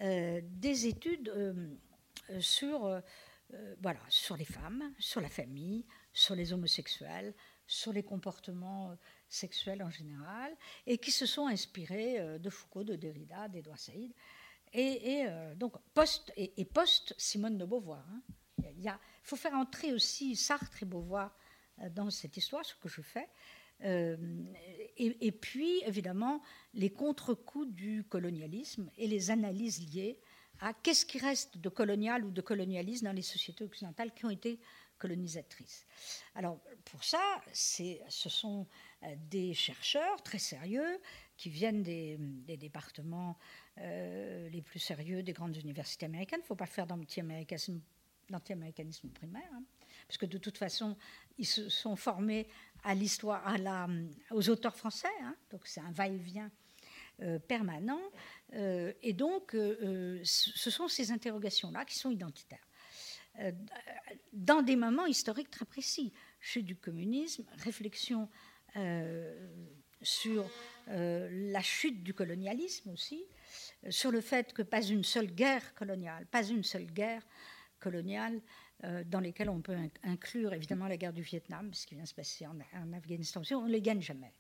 des 0.01 0.87
études 0.87 1.31
sur 2.39 3.03
euh, 3.55 3.75
voilà, 3.83 4.01
sur 4.09 4.37
les 4.37 4.47
femmes, 4.47 4.95
sur 4.99 5.21
la 5.21 5.29
famille, 5.29 5.85
sur 6.15 6.35
les 6.35 6.53
homosexuels, 6.55 7.35
sur 7.67 7.93
les 7.93 8.03
comportements 8.03 8.91
euh, 8.91 8.95
sexuels 9.29 9.83
en 9.83 9.91
général, 9.91 10.57
et 10.87 10.97
qui 10.97 11.11
se 11.11 11.27
sont 11.27 11.47
inspirés 11.47 12.19
euh, 12.19 12.39
de 12.39 12.49
Foucault, 12.49 12.85
de 12.85 12.97
Derrida, 12.97 13.49
d'Edouard 13.49 13.79
Saïd, 13.79 14.13
et, 14.73 15.27
donc 15.57 15.75
post 15.95 16.33
et, 16.37 16.65
post 16.65 17.15
Simone 17.19 17.59
de 17.59 17.65
Beauvoir. 17.65 18.05
Hein. 18.11 18.23
Il 18.79 18.93
faut 19.23 19.37
faire 19.37 19.55
entrer 19.55 19.93
aussi 19.93 20.37
Sartre 20.37 20.83
et 20.83 20.87
Beauvoir 20.87 21.37
dans 21.91 22.11
cette 22.11 22.37
histoire, 22.37 22.65
ce 22.65 22.75
que 22.77 22.89
je 22.89 23.03
fais. 23.03 23.29
et, 23.83 25.33
puis, 25.33 25.83
évidemment, 25.85 26.43
les 26.75 26.91
contre-coups 26.91 27.69
du 27.73 28.05
colonialisme 28.05 28.91
et 28.97 29.07
les 29.07 29.31
analyses 29.31 29.93
liées 29.93 30.21
qu'est-ce 30.83 31.05
qui 31.05 31.19
reste 31.19 31.59
de 31.59 31.69
colonial 31.69 32.25
ou 32.25 32.31
de 32.31 32.41
colonialisme 32.41 33.07
dans 33.07 33.13
les 33.13 33.23
sociétés 33.23 33.65
occidentales 33.65 34.13
qui 34.15 34.25
ont 34.25 34.31
été 34.31 34.61
colonisatrices. 34.99 35.85
Alors 36.37 36.61
pour 36.85 37.03
ça, 37.03 37.43
ce 37.53 38.29
sont 38.29 38.69
euh, 39.03 39.15
des 39.31 39.53
chercheurs 39.53 40.23
très 40.23 40.39
sérieux 40.39 41.01
qui 41.37 41.51
viennent 41.51 41.83
des, 41.83 42.19
départements 42.57 43.37
euh, 43.79 44.51
les 44.51 44.61
plus 44.61 44.79
sérieux 44.79 45.23
des 45.23 45.33
grandes 45.33 45.57
universités 45.57 46.05
américaines. 46.05 46.41
Il 46.41 46.43
ne 46.43 46.47
faut 46.47 46.55
pas 46.55 46.67
faire 46.67 46.87
d'anti-américanisme 46.87 47.81
primaire, 49.09 49.49
hein, 49.55 49.63
parce 50.07 50.19
que 50.19 50.27
de 50.27 50.37
toute 50.37 50.59
façon, 50.59 50.95
ils 51.39 51.47
se 51.47 51.71
sont 51.71 51.97
formés 51.97 52.47
à 52.85 52.95
l'histoire, 52.95 53.43
aux 54.31 54.51
auteurs 54.51 54.77
français, 54.77 55.09
hein, 55.23 55.35
donc 55.51 55.67
c'est 55.67 55.81
un 55.81 55.91
va-et-vient 55.91 56.51
euh, 57.23 57.39
permanent. 57.39 58.03
Euh, 58.53 58.93
et 59.03 59.15
donc, 59.15 59.53
ce 59.53 60.71
sont 60.71 60.89
ces 60.89 61.11
interrogations-là 61.11 61.87
qui 61.87 61.99
sont 61.99 62.11
identitaires. 62.11 62.69
dans 64.35 64.61
des 64.61 64.77
moments 64.77 65.07
historiques 65.07 65.51
très 65.51 65.65
précis, 65.65 66.13
chez 66.41 66.61
du 66.61 66.77
communisme, 66.77 67.47
réflexion 67.57 68.29
sur 70.03 70.47
la 70.89 71.63
chute 71.63 72.03
du 72.03 72.13
colonialisme 72.13 72.91
aussi, 72.91 73.25
sur 73.91 74.11
le 74.11 74.21
fait 74.21 74.53
que 74.53 74.63
pas 74.63 74.83
une 74.83 75.05
seule 75.05 75.27
guerre 75.27 75.75
coloniale, 75.75 76.27
pas 76.27 76.45
une 76.45 76.63
seule 76.63 76.87
guerre 76.87 77.23
coloniale 77.81 78.41
dans 79.07 79.21
lesquelles 79.21 79.51
on 79.51 79.61
peut 79.61 79.77
inclure 80.03 80.53
évidemment 80.53 80.89
la 80.89 80.97
guerre 80.97 81.13
du 81.13 81.23
Vietnam, 81.23 81.73
ce 81.73 81.87
qui 81.87 81.95
vient 81.95 82.07
se 82.07 82.15
passer 82.15 82.47
en, 82.47 82.93
Afghanistan 82.93 83.43
on 83.53 83.63
ne 83.63 83.73
les 83.73 83.83
gagne 83.83 84.01
jamais. 84.01 84.33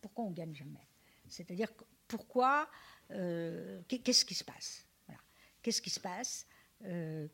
Pourquoi 0.00 0.24
on 0.24 0.30
ne 0.30 0.34
gagne 0.34 0.54
jamais? 0.54 0.86
C'est-à-dire 1.28 1.68
pourquoi, 2.08 2.68
euh, 3.10 3.80
qu'est-ce 3.88 4.24
qui 4.24 4.34
se 4.34 4.44
passe? 4.44 4.86
Qu'est-ce 5.62 5.80
qui 5.80 5.90
se 5.90 6.00
passe 6.00 6.46
euh, 6.84 7.26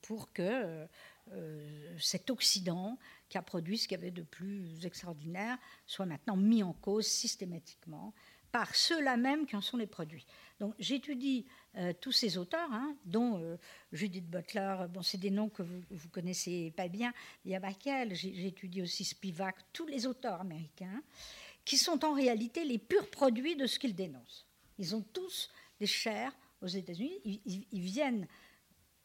pour 0.00 0.32
que 0.32 0.86
euh, 1.32 1.98
cet 1.98 2.30
Occident, 2.30 2.98
qui 3.28 3.36
a 3.36 3.42
produit 3.42 3.76
ce 3.76 3.86
qu'il 3.86 3.98
y 3.98 4.00
avait 4.00 4.10
de 4.10 4.22
plus 4.22 4.86
extraordinaire, 4.86 5.58
soit 5.86 6.06
maintenant 6.06 6.36
mis 6.36 6.62
en 6.62 6.72
cause 6.72 7.06
systématiquement 7.06 8.14
par 8.50 8.74
ceux-là 8.74 9.16
même 9.16 9.46
qui 9.46 9.56
en 9.56 9.60
sont 9.60 9.76
les 9.76 9.86
produits? 9.86 10.26
Donc 10.60 10.74
j'étudie 10.78 11.46
tous 12.00 12.12
ces 12.12 12.36
auteurs, 12.38 12.70
hein, 12.70 12.94
dont 13.04 13.58
Judith 13.92 14.28
Butler, 14.28 14.84
bon, 14.90 15.02
c'est 15.02 15.18
des 15.18 15.30
noms 15.30 15.48
que 15.48 15.62
vous 15.62 15.82
ne 15.90 16.10
connaissez 16.12 16.72
pas 16.76 16.86
bien, 16.86 17.12
il 17.44 17.50
y 17.50 17.54
a 17.56 17.60
Bakel, 17.60 18.14
j'étudie 18.14 18.82
aussi 18.82 19.04
Spivak, 19.04 19.56
tous 19.72 19.86
les 19.86 20.06
auteurs 20.06 20.40
américains 20.40 21.02
qui 21.64 21.78
sont 21.78 22.04
en 22.04 22.12
réalité 22.12 22.64
les 22.64 22.78
purs 22.78 23.08
produits 23.10 23.56
de 23.56 23.66
ce 23.66 23.78
qu'ils 23.78 23.94
dénoncent. 23.94 24.46
Ils 24.78 24.94
ont 24.94 25.02
tous 25.02 25.50
des 25.78 25.86
chairs 25.86 26.36
aux 26.60 26.66
États-Unis. 26.66 27.20
Ils, 27.24 27.80
viennent 27.80 28.26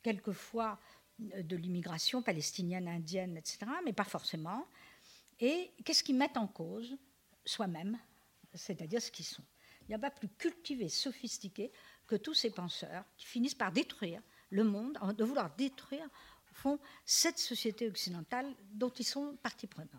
quelquefois 0.01 0.79
de 1.19 1.55
l'immigration 1.55 2.21
palestinienne, 2.21 2.87
indienne, 2.87 3.37
etc., 3.37 3.59
mais 3.83 3.93
pas 3.93 4.03
forcément. 4.03 4.65
Et 5.39 5.71
qu'est-ce 5.83 6.03
qu'ils 6.03 6.15
mettent 6.15 6.37
en 6.37 6.47
cause 6.47 6.97
Soi-même, 7.45 7.99
c'est-à-dire 8.53 9.01
ce 9.01 9.11
qu'ils 9.11 9.25
sont? 9.25 9.43
Il 9.87 9.91
n'y 9.91 9.95
a 9.95 9.99
pas 9.99 10.11
plus 10.11 10.29
cultivé, 10.29 10.89
sophistiqué 10.89 11.71
que 12.07 12.15
tous 12.15 12.33
ces 12.33 12.49
penseurs 12.49 13.03
qui 13.17 13.25
finissent 13.25 13.55
par 13.55 13.71
détruire 13.71 14.21
le 14.49 14.63
monde, 14.63 14.97
de 15.17 15.23
vouloir 15.23 15.55
détruire, 15.55 16.05
au 16.51 16.53
fond, 16.53 16.79
cette 17.05 17.37
société 17.37 17.87
occidentale 17.87 18.47
dont 18.73 18.89
ils 18.89 19.05
sont 19.05 19.37
partie 19.43 19.67
prenante. 19.67 19.89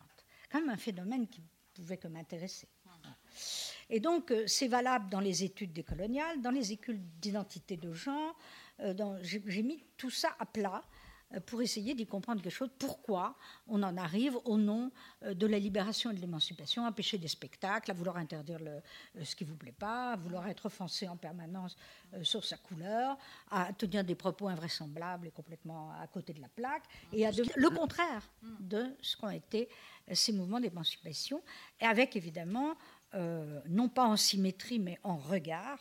Quand 0.50 0.60
même 0.60 0.70
un 0.70 0.76
phénomène 0.76 1.28
qui 1.28 1.42
pouvait 1.74 1.96
que 1.96 2.08
m'intéresser. 2.08 2.68
Et 3.88 4.00
donc, 4.00 4.30
euh, 4.30 4.46
c'est 4.46 4.66
valable 4.66 5.10
dans 5.10 5.20
les 5.20 5.44
études 5.44 5.72
décoloniales, 5.72 6.40
dans 6.40 6.50
les 6.50 6.72
études 6.72 7.20
d'identité 7.20 7.76
de 7.76 7.92
genre. 7.92 8.36
Euh, 8.80 9.18
j'ai 9.22 9.62
mis 9.62 9.84
tout 9.96 10.10
ça 10.10 10.34
à 10.38 10.46
plat 10.46 10.82
pour 11.46 11.60
essayer 11.60 11.94
d'y 11.94 12.06
comprendre 12.06 12.40
quelque 12.40 12.52
chose. 12.52 12.70
Pourquoi 12.78 13.36
on 13.66 13.82
en 13.82 13.96
arrive 13.96 14.36
au 14.44 14.56
nom 14.56 14.90
de 15.22 15.46
la 15.46 15.58
libération 15.58 16.10
et 16.10 16.14
de 16.14 16.20
l'émancipation 16.20 16.86
à 16.86 16.92
pêcher 16.92 17.18
des 17.18 17.28
spectacles, 17.28 17.90
à 17.90 17.94
vouloir 17.94 18.16
interdire 18.16 18.58
le, 18.60 19.24
ce 19.24 19.34
qui 19.34 19.44
ne 19.44 19.50
vous 19.50 19.56
plaît 19.56 19.74
pas, 19.76 20.12
à 20.12 20.16
vouloir 20.16 20.46
être 20.48 20.66
offensé 20.66 21.08
en 21.08 21.16
permanence 21.16 21.76
sur 22.22 22.44
sa 22.44 22.56
couleur, 22.56 23.18
à 23.50 23.72
tenir 23.72 24.04
des 24.04 24.14
propos 24.14 24.48
invraisemblables 24.48 25.26
et 25.26 25.30
complètement 25.30 25.90
à 26.00 26.06
côté 26.06 26.32
de 26.32 26.40
la 26.40 26.48
plaque, 26.48 26.84
et 27.12 27.26
à 27.26 27.30
le 27.32 27.70
contraire 27.70 28.22
de 28.60 28.86
ce 29.02 29.16
qu'ont 29.16 29.30
été 29.30 29.68
ces 30.12 30.32
mouvements 30.32 30.60
d'émancipation, 30.60 31.42
et 31.80 31.84
avec 31.84 32.16
évidemment, 32.16 32.76
euh, 33.14 33.60
non 33.66 33.88
pas 33.88 34.04
en 34.04 34.16
symétrie, 34.16 34.78
mais 34.78 34.98
en 35.02 35.16
regard, 35.16 35.78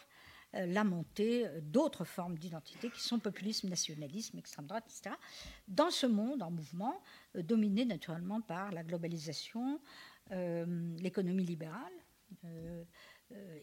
la 0.56 0.84
montée 0.84 1.48
d'autres 1.62 2.06
formes 2.06 2.38
d'identité 2.38 2.90
qui 2.90 3.02
sont 3.02 3.20
populisme, 3.20 3.68
nationalisme, 3.68 4.38
extrême 4.38 4.68
droite, 4.68 4.86
etc. 4.88 5.16
Dans 5.68 5.92
ce 5.92 6.06
monde 6.06 6.42
en 6.42 6.52
mouvement, 6.52 7.02
dominé 7.36 7.86
naturellement 7.86 8.42
par 8.42 8.72
la 8.72 8.84
globalisation, 8.84 9.82
l'économie 10.32 11.44
libérale 11.44 11.94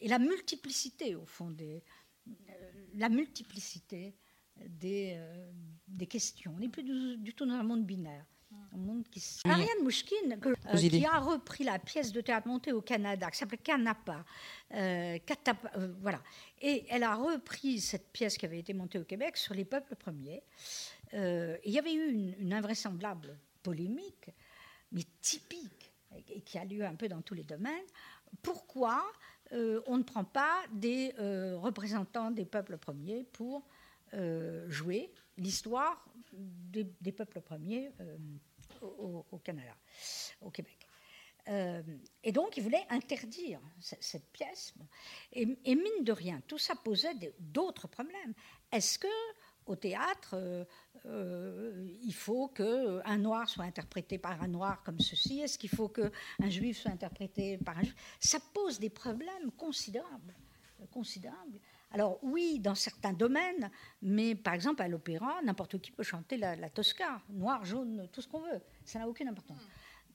et 0.01 0.09
la 0.09 0.19
multiplicité, 0.19 1.15
au 1.15 1.25
fond, 1.25 1.51
des, 1.51 1.83
la 2.95 3.09
multiplicité 3.09 4.15
des, 4.69 5.19
des 5.89 6.07
questions. 6.07 6.53
On 6.57 6.61
n'est 6.61 6.69
plus 6.69 6.83
du, 6.83 7.35
tout 7.35 7.47
dans 7.47 7.55
un 7.55 7.63
monde 7.63 7.87
binaire. 7.87 8.27
Monde 8.77 9.05
qui... 9.11 9.23
Ariane 9.45 9.83
Mouchkine, 9.83 10.39
euh, 10.47 10.77
qui 10.77 11.05
a 11.05 11.19
repris 11.19 11.65
la 11.65 11.79
pièce 11.79 12.13
de 12.13 12.21
théâtre 12.21 12.49
montée 12.49 12.73
au 12.73 12.81
Canada, 12.81 13.31
qui 13.31 13.39
s'appelait 13.39 13.59
Canapa, 13.59 14.25
euh, 14.73 15.19
euh, 15.19 15.95
voilà. 16.01 16.23
Et 16.61 16.87
elle 16.89 17.03
a 17.03 17.15
repris 17.15 17.81
cette 17.81 18.11
pièce 18.13 18.39
qui 18.39 18.47
avait 18.47 18.59
été 18.59 18.73
montée 18.73 18.99
au 18.99 19.05
Québec 19.05 19.37
sur 19.37 19.55
les 19.55 19.65
peuples 19.65 19.97
premiers. 19.97 20.43
il 21.13 21.61
y 21.71 21.79
avait 21.79 21.93
eu 21.93 22.13
une, 22.13 22.35
une, 22.39 22.53
invraisemblable 22.53 23.39
polémique, 23.63 24.31
mais 24.91 25.05
typique, 25.21 25.93
et 26.29 26.41
qui 26.41 26.59
a 26.59 26.65
lieu 26.65 26.85
un 26.85 26.95
peu 26.95 27.09
dans 27.09 27.23
tous 27.23 27.35
les 27.35 27.45
domaines. 27.45 27.87
Pourquoi 28.41 29.05
on 29.87 29.99
ne 29.99 30.03
prend 30.03 30.25
pas 30.25 30.63
des 30.73 31.13
représentants 31.59 32.31
des 32.31 32.47
peuples 32.47 32.79
premiers 32.79 33.25
pour 33.33 33.67
jouer 34.69 35.13
l'histoire 35.37 36.05
des, 36.33 37.13
peuples 37.13 37.41
premiers 37.41 37.91
euh, 38.01 38.17
au, 38.81 39.39
Canada, 39.39 39.75
au 40.41 40.51
Québec. 40.51 40.89
Euh, 41.49 41.83
et 42.23 42.33
donc, 42.33 42.57
il 42.57 42.63
voulait 42.63 42.87
interdire 42.89 43.61
cette, 43.81 44.31
pièce. 44.33 44.75
Et, 45.33 45.47
mine 45.47 46.05
de 46.05 46.13
rien, 46.13 46.41
tout 46.47 46.59
ça 46.59 46.75
posait 46.75 47.15
d'autres 47.39 47.89
problèmes. 47.89 48.35
Est-ce 48.71 48.99
que 48.99 49.09
au 49.67 49.77
théâtre, 49.77 50.67
euh, 51.07 51.89
il 52.03 52.15
faut 52.15 52.49
qu'un 52.49 53.19
noir 53.19 53.49
soit 53.49 53.65
interprété 53.65 54.19
par 54.19 54.43
un 54.43 54.49
noir 54.49 54.83
comme 54.83 54.99
ceci? 54.99 55.41
Est-ce 55.41 55.59
qu'il 55.59 55.71
faut 55.71 55.89
qu'un 55.89 56.11
juif 56.49 56.79
soit 56.81 56.91
interprété 56.91 57.59
par 57.59 57.79
un 57.79 57.83
juif? 57.83 57.95
Ça 58.19 58.39
pose 58.53 58.81
des 58.81 58.91
problèmes 58.91 59.53
considérables. 59.57 60.35
considérables. 60.91 61.61
Alors 61.93 62.19
oui, 62.23 62.59
dans 62.59 62.75
certains 62.75 63.13
domaines, 63.13 63.71
mais 64.01 64.35
par 64.35 64.55
exemple 64.55 64.83
à 64.83 64.89
l'opéra, 64.89 65.41
n'importe 65.43 65.79
qui 65.81 65.91
peut 65.91 66.03
chanter 66.03 66.37
la, 66.37 66.71
Tosca, 66.71 67.21
noir, 67.29 67.65
jaune, 67.65 68.09
tout 68.13 68.23
ce 68.23 68.29
qu'on 68.29 68.41
veut. 68.41 68.61
Ça 68.85 68.99
n'a 68.99 69.09
aucune 69.09 69.29
importance. 69.29 69.63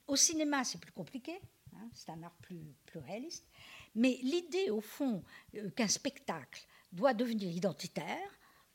Au 0.07 0.15
cinéma, 0.15 0.63
c'est 0.63 0.79
plus 0.79 0.91
compliqué, 0.91 1.34
hein, 1.75 1.89
c'est 1.93 2.10
un 2.10 2.24
art 2.24 2.36
plus, 2.41 2.74
plus 2.86 3.00
réaliste. 3.00 3.46
Mais 3.93 4.17
l'idée, 4.24 4.69
au 4.69 4.81
fond, 4.81 5.24
euh, 5.55 5.69
qu'un 5.72 5.88
spectacle 5.88 6.65
doit 6.91 7.13
devenir 7.13 7.50
identitaire, 7.51 8.29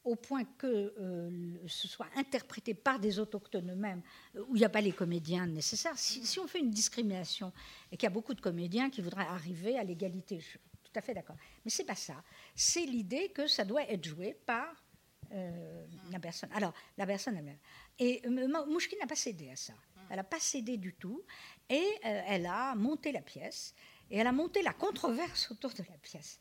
au 0.04 0.16
point 0.16 0.44
que 0.44 0.94
euh, 0.98 1.56
ce 1.66 1.86
soit 1.86 2.08
interprété 2.16 2.74
par 2.74 2.98
des 2.98 3.18
autochtones 3.18 3.70
eux-mêmes, 3.70 4.02
euh, 4.36 4.44
où 4.48 4.56
il 4.56 4.58
n'y 4.58 4.64
a 4.64 4.68
pas 4.68 4.80
les 4.80 4.92
comédiens 4.92 5.46
nécessaires. 5.46 5.96
Si, 5.98 6.26
si 6.26 6.38
on 6.40 6.46
fait 6.46 6.58
une 6.58 6.70
discrimination 6.70 7.52
et 7.90 7.96
qu'il 7.96 8.06
y 8.06 8.08
a 8.08 8.10
beaucoup 8.10 8.34
de 8.34 8.40
comédiens 8.40 8.90
qui 8.90 9.00
voudraient 9.00 9.26
arriver 9.26 9.78
à 9.78 9.84
l'égalité, 9.84 10.40
tout 10.92 10.98
à 10.98 11.02
fait 11.02 11.14
d'accord. 11.14 11.36
Mais 11.64 11.70
c'est 11.70 11.84
pas 11.84 11.94
ça. 11.94 12.22
C'est 12.54 12.84
l'idée 12.84 13.30
que 13.30 13.46
ça 13.46 13.64
doit 13.64 13.88
être 13.88 14.04
joué 14.04 14.36
par 14.46 14.74
euh, 15.32 15.86
la 16.10 16.18
personne. 16.18 16.50
Alors, 16.54 16.74
la 16.98 17.06
personne 17.06 17.36
elle-même. 17.36 17.58
Et 17.98 18.20
euh, 18.26 18.66
Mouchkine 18.66 18.98
n'a 19.00 19.06
pas 19.06 19.16
cédé 19.16 19.50
à 19.50 19.56
ça. 19.56 19.72
Elle 20.10 20.16
n'a 20.16 20.24
pas 20.24 20.40
cédé 20.40 20.76
du 20.76 20.94
tout. 20.94 21.22
Et 21.70 21.76
euh, 22.04 22.22
elle 22.26 22.46
a 22.46 22.74
monté 22.74 23.12
la 23.12 23.22
pièce. 23.22 23.74
Et 24.10 24.18
elle 24.18 24.26
a 24.26 24.32
monté 24.32 24.62
la 24.62 24.74
controverse 24.74 25.50
autour 25.50 25.72
de 25.72 25.82
la 25.88 25.96
pièce. 26.02 26.38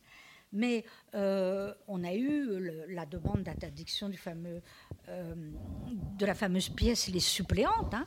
Mais 0.53 0.84
on 1.13 2.03
a 2.03 2.13
eu 2.13 2.86
la 2.89 3.05
demande 3.05 3.43
d'interdiction 3.43 4.10
du 4.10 4.17
fameux, 4.17 4.62
de 5.08 6.25
la 6.25 6.36
fameuse 6.36 6.67
pièce 6.67 7.08
Les 7.08 7.22
suppléantes 7.22 7.93
hein, 7.93 8.05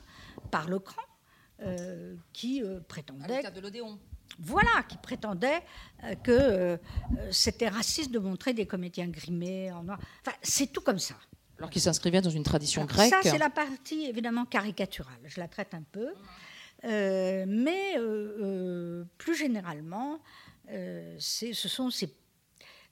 par 0.51 0.69
le 0.69 0.77
cran, 0.77 1.01
qui 2.33 2.61
prétendait. 2.87 3.43
À 3.43 3.49
de 3.49 3.61
l'Odéon. 3.61 3.99
Voilà, 4.39 4.83
qui 4.89 4.97
prétendait 4.97 5.61
euh, 6.03 6.15
que 6.15 6.31
euh, 6.31 6.77
c'était 7.31 7.69
raciste 7.69 8.11
de 8.11 8.19
montrer 8.19 8.53
des 8.53 8.65
comédiens 8.65 9.07
grimés 9.07 9.71
en 9.71 9.83
noir. 9.83 9.99
Enfin, 10.21 10.35
c'est 10.41 10.71
tout 10.71 10.81
comme 10.81 10.99
ça. 10.99 11.15
Alors 11.57 11.69
qu'il 11.69 11.81
s'inscrivait 11.81 12.21
dans 12.21 12.29
une 12.29 12.43
tradition 12.43 12.83
grecque. 12.85 13.09
Ça, 13.09 13.21
c'est 13.23 13.37
la 13.37 13.49
partie 13.49 14.05
évidemment 14.05 14.45
caricaturale. 14.45 15.19
Je 15.23 15.39
la 15.39 15.47
traite 15.47 15.73
un 15.73 15.83
peu. 15.83 16.09
Euh, 16.83 17.45
mais 17.47 17.95
plus 19.17 19.35
généralement, 19.37 20.19
ce 20.67 21.53
sont 21.53 21.89
ces, 21.89 22.13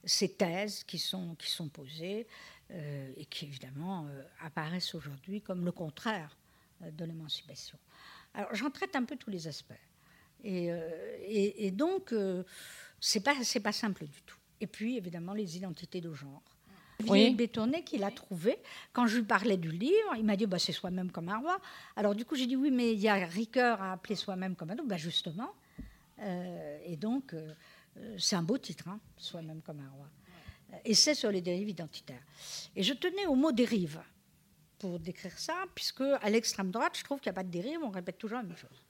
ces, 0.06 0.30
thèses 0.30 0.86
qui 0.86 0.98
sont, 0.98 1.36
qui 1.36 1.50
sont 1.50 1.68
posées 1.68 2.26
et 2.70 3.26
qui 3.26 3.46
évidemment 3.46 4.08
apparaissent 4.42 4.96
aujourd'hui 4.96 5.42
comme 5.42 5.66
le 5.66 5.74
contraire 5.74 6.38
de 6.80 7.04
l'émancipation. 7.04 7.78
Alors 8.34 8.56
j'en 8.56 8.72
traite 8.72 8.96
un 8.96 9.04
peu 9.04 9.18
tous 9.18 9.30
les 9.30 9.50
aspects. 9.50 9.74
Euh, 10.46 11.18
et, 11.22 11.68
et, 11.68 11.72
donc, 11.72 12.12
euh, 12.12 12.44
c'est 13.00 13.22
pas, 13.22 13.36
pas 13.64 13.72
simple 13.72 14.06
du 14.06 14.22
tout. 14.24 14.38
Et 14.62 14.68
puis, 14.68 14.98
évidemment, 14.98 15.34
les 15.34 15.58
identités 15.58 16.02
de 16.02 16.14
genre. 16.14 16.42
Oui. 17.08 17.34
Bétonnet 17.34 17.84
qui 17.84 17.98
l'a 17.98 18.12
trouvé. 18.12 18.58
Quand 18.94 19.08
je 19.08 19.18
lui 19.18 19.26
parlais 19.26 19.58
du 19.58 19.72
livre, 19.72 20.16
il 20.18 20.24
m'a 20.24 20.38
dit 20.38 20.46
bah, 20.46 20.60
c'est 20.60 20.72
soi-même 20.72 21.12
comme 21.12 21.28
un 21.30 21.38
roi. 21.38 21.60
Alors, 21.96 22.16
du 22.16 22.24
coup, 22.24 22.36
j'ai 22.36 22.46
dit 22.46 22.56
oui, 22.56 22.72
mais 22.72 22.94
il 22.94 23.00
y 23.00 23.10
a 23.10 23.16
rigueur 23.16 23.82
à 23.82 23.94
appeler 23.94 24.16
soi-même 24.16 24.56
comme 24.56 24.72
un 24.72 24.76
roi. 24.76 24.86
Bah, 24.86 24.98
justement. 24.98 25.52
Euh, 26.20 26.80
et 26.86 26.96
donc, 26.96 27.36
c'est 28.18 28.36
un 28.36 28.44
beau 28.44 28.58
titre, 28.58 28.88
hein, 28.88 29.00
soi-même 29.18 29.62
comme 29.62 29.80
un 29.80 29.90
roi. 29.90 30.08
Et 30.86 30.94
c'est 30.94 31.14
sur 31.14 31.32
les 31.32 31.42
dérives 31.42 31.70
identitaires. 31.70 32.24
Et 32.76 32.84
je 32.84 32.94
tenais 32.94 33.26
au 33.28 33.36
mot 33.36 33.52
dérive 33.52 34.02
pour 34.80 35.00
décrire 35.00 35.38
ça, 35.38 35.56
puisque 35.76 36.02
à 36.02 36.30
l'extrême 36.30 36.72
droite, 36.72 36.98
je 36.98 37.04
trouve 37.04 37.20
qu'il 37.20 37.30
n'y 37.30 37.36
a 37.36 37.40
pas 37.42 37.44
de 37.44 37.52
dérive, 37.52 37.80
on 37.84 37.90
répète 37.90 38.18
toujours 38.18 38.38
la 38.38 38.44
même 38.44 38.58
chose. 38.58 38.84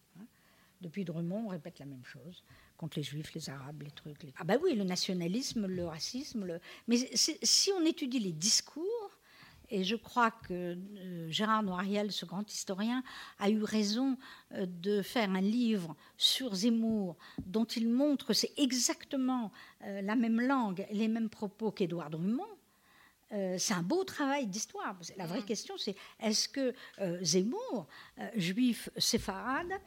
Depuis 0.84 1.06
Drummond, 1.06 1.46
on 1.46 1.48
répète 1.48 1.80
la 1.80 1.86
même 1.86 2.04
chose 2.04 2.43
contre 2.78 3.00
les 3.00 3.04
juifs, 3.04 3.34
les 3.34 3.50
arabes, 3.50 3.82
les 3.82 3.91
trucs. 3.91 4.26
Ah 4.38 4.43
ben 4.43 4.60
oui, 4.62 4.76
le 4.76 4.84
nationalisme, 4.84 5.65
le 5.65 5.86
racisme. 5.86 6.46
Le... 6.46 6.60
Mais 6.88 6.98
si 7.15 7.72
on 7.72 7.86
étudie 7.86 8.19
les 8.19 8.34
discours, 8.34 9.12
et 9.69 9.84
je 9.84 9.96
crois 9.96 10.30
que 10.30 10.78
euh, 10.98 11.32
Gérard 11.32 11.63
Noiriel, 11.63 12.12
ce 12.12 12.26
grand 12.26 12.52
historien, 12.52 13.04
a 13.39 13.50
eu 13.50 13.63
raison 13.63 14.17
euh, 14.52 14.65
de 14.67 15.02
faire 15.02 15.32
un 15.32 15.41
livre 15.41 15.96
sur 16.17 16.54
Zemmour 16.54 17.15
dont 17.46 17.65
il 17.65 17.89
montre 17.89 18.28
que 18.28 18.34
c'est 18.34 18.52
exactement 18.58 19.52
euh, 19.84 20.02
la 20.02 20.15
même 20.15 20.41
langue, 20.41 20.86
les 20.91 21.08
mêmes 21.08 21.30
propos 21.30 21.72
qu'Édouard 21.72 22.10
Drummond. 22.10 22.54
c'est 23.58 23.74
un 23.74 23.82
beau 23.82 24.04
travail 24.04 24.46
d'histoire. 24.46 24.96
La 25.17 25.26
vraie 25.26 25.39
mmh. 25.39 25.46
question, 25.46 25.76
c'est 25.78 25.96
est-ce 26.19 26.48
que 26.48 26.76
Zemmour, 27.24 27.88
juif 28.36 28.89
séfarade, 28.98 29.72
euh, 29.72 29.78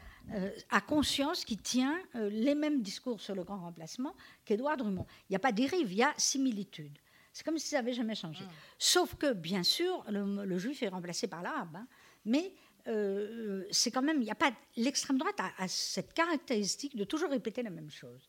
a 0.70 0.80
conscience 0.80 1.44
qu'il 1.44 1.60
tient 1.60 1.98
euh, 2.14 2.28
les 2.30 2.54
mêmes 2.54 2.82
discours 2.82 3.20
sur 3.20 3.34
le 3.34 3.44
grand 3.44 3.60
remplacement 3.60 4.14
qu'Édouard 4.44 4.76
Drummond. 4.76 5.06
Il 5.28 5.32
n'y 5.32 5.36
a 5.36 5.40
pas 5.40 5.52
dérive, 5.52 5.92
il 5.92 5.98
y 5.98 6.02
a 6.02 6.12
similitude. 6.16 6.98
C'est 7.32 7.44
comme 7.44 7.58
si 7.58 7.68
ça 7.68 7.76
n'avait 7.76 7.92
jamais 7.92 8.14
changé. 8.14 8.44
Ah. 8.46 8.52
Sauf 8.78 9.14
que, 9.14 9.32
bien 9.32 9.62
sûr, 9.62 10.04
le, 10.08 10.58
juif 10.58 10.82
est 10.82 10.88
remplacé 10.88 11.26
par 11.26 11.42
l'arabe. 11.42 11.76
Hein. 11.76 11.86
mais 12.24 12.52
euh, 12.88 13.64
c'est 13.70 13.90
quand 13.90 14.02
même, 14.02 14.18
il 14.18 14.24
n'y 14.24 14.30
a 14.30 14.36
pas. 14.36 14.52
L'extrême 14.76 15.18
droite 15.18 15.38
a, 15.58 15.68
cette 15.68 16.12
caractéristique 16.12 16.96
de 16.96 17.04
toujours 17.04 17.30
répéter 17.30 17.62
la 17.62 17.70
même 17.70 17.90
chose. 17.90 18.28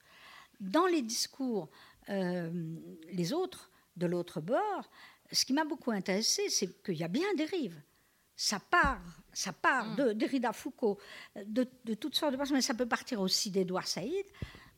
Dans 0.59 0.87
les 0.87 1.03
discours, 1.03 1.69
les 2.07 3.33
autres, 3.33 3.69
de 3.95 4.07
l'autre 4.07 4.41
bord, 4.41 4.89
ce 5.31 5.45
qui 5.45 5.53
m'a 5.53 5.65
beaucoup 5.65 5.91
intéressé, 5.91 6.49
c'est 6.49 6.81
qu'il 6.83 6.95
y 6.95 7.03
a 7.03 7.07
bien 7.07 7.33
dérive. 7.35 7.79
Ça 8.35 8.59
part 8.59 9.21
ça 9.37 9.53
part 9.53 9.85
mm. 9.85 9.95
de 9.95 10.13
Derrida 10.13 10.51
Foucault, 10.51 10.97
de, 11.45 11.63
toutes 11.93 12.15
sortes 12.15 12.31
de 12.31 12.37
personnes, 12.37 12.57
mais 12.57 12.61
ça 12.61 12.73
peut 12.73 12.87
partir 12.87 13.21
aussi 13.21 13.51
d'Edouard 13.51 13.87
Saïd, 13.87 14.25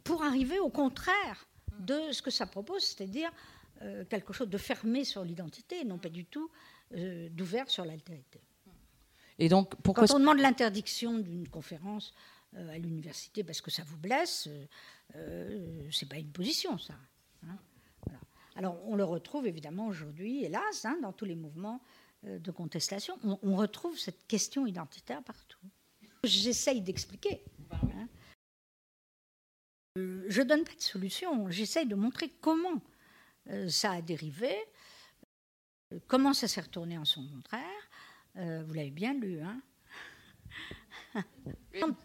pour 0.04 0.24
arriver 0.24 0.60
au 0.60 0.70
contraire 0.70 1.48
mm. 1.72 1.86
de 1.86 2.12
ce 2.12 2.22
que 2.22 2.30
ça 2.30 2.46
propose, 2.46 2.84
c'est-à-dire 2.84 3.32
euh, 3.82 4.04
quelque 4.06 4.34
chose 4.34 4.50
de 4.50 4.58
fermé 4.58 5.06
sur 5.06 5.24
l'identité, 5.24 5.86
non 5.86 5.98
pas 5.98 6.10
du 6.10 6.26
tout 6.26 6.50
euh, 6.94 7.30
d'ouvert 7.30 7.70
sur 7.70 7.86
l'altérité. 7.86 8.42
Et 9.38 9.48
donc, 9.48 9.76
pourquoi 9.82 10.06
Quand 10.06 10.16
on 10.16 10.20
demande 10.20 10.40
l'interdiction 10.40 11.20
d'une 11.20 11.48
conférence 11.48 12.14
euh, 12.58 12.76
à 12.76 12.78
l'université 12.78 13.46
parce 13.46 13.62
que 13.62 13.72
ça 13.72 13.84
vous 13.86 13.98
blesse, 13.98 14.50
c'est 15.92 16.10
pas 16.10 16.18
une 16.18 16.32
position, 16.32 16.78
ça. 16.78 16.96
Hein. 17.48 17.58
Alors, 18.58 18.78
on 18.86 18.98
le 18.98 19.06
retrouve 19.06 19.48
évidemment 19.48 19.88
aujourd'hui, 19.88 20.44
hélas, 20.44 20.84
hein, 20.84 20.98
dans 21.02 21.14
tous 21.14 21.24
les 21.24 21.36
mouvements 21.36 21.82
euh, 21.82 21.99
de 22.24 22.52
contestation, 22.52 23.18
on, 23.24 23.56
retrouve 23.56 23.98
cette 23.98 24.28
question 24.28 24.66
identitaire 24.66 25.24
partout. 25.24 25.60
J'essaye 26.24 26.82
d'expliquer. 26.82 27.44
Hein. 27.72 28.08
Euh, 29.98 30.26
je 30.28 30.42
ne 30.42 30.48
donne 30.48 30.64
pas 30.64 30.76
de 30.76 30.82
solution, 30.82 31.50
j'essaye 31.50 31.86
de 31.86 31.96
montrer 31.96 32.30
comment 32.42 32.82
euh, 33.50 33.70
ça 33.70 33.94
a 33.94 34.02
dérivé, 34.02 34.54
comment 36.08 36.34
ça 36.34 36.48
s'est 36.48 36.62
retourné 36.62 36.98
en 36.98 37.06
son 37.06 37.26
contraire. 37.28 37.90
vous 38.36 38.74
l'avez 38.74 38.92
bien 38.92 39.14
lu, 39.14 39.42
hein 39.42 39.62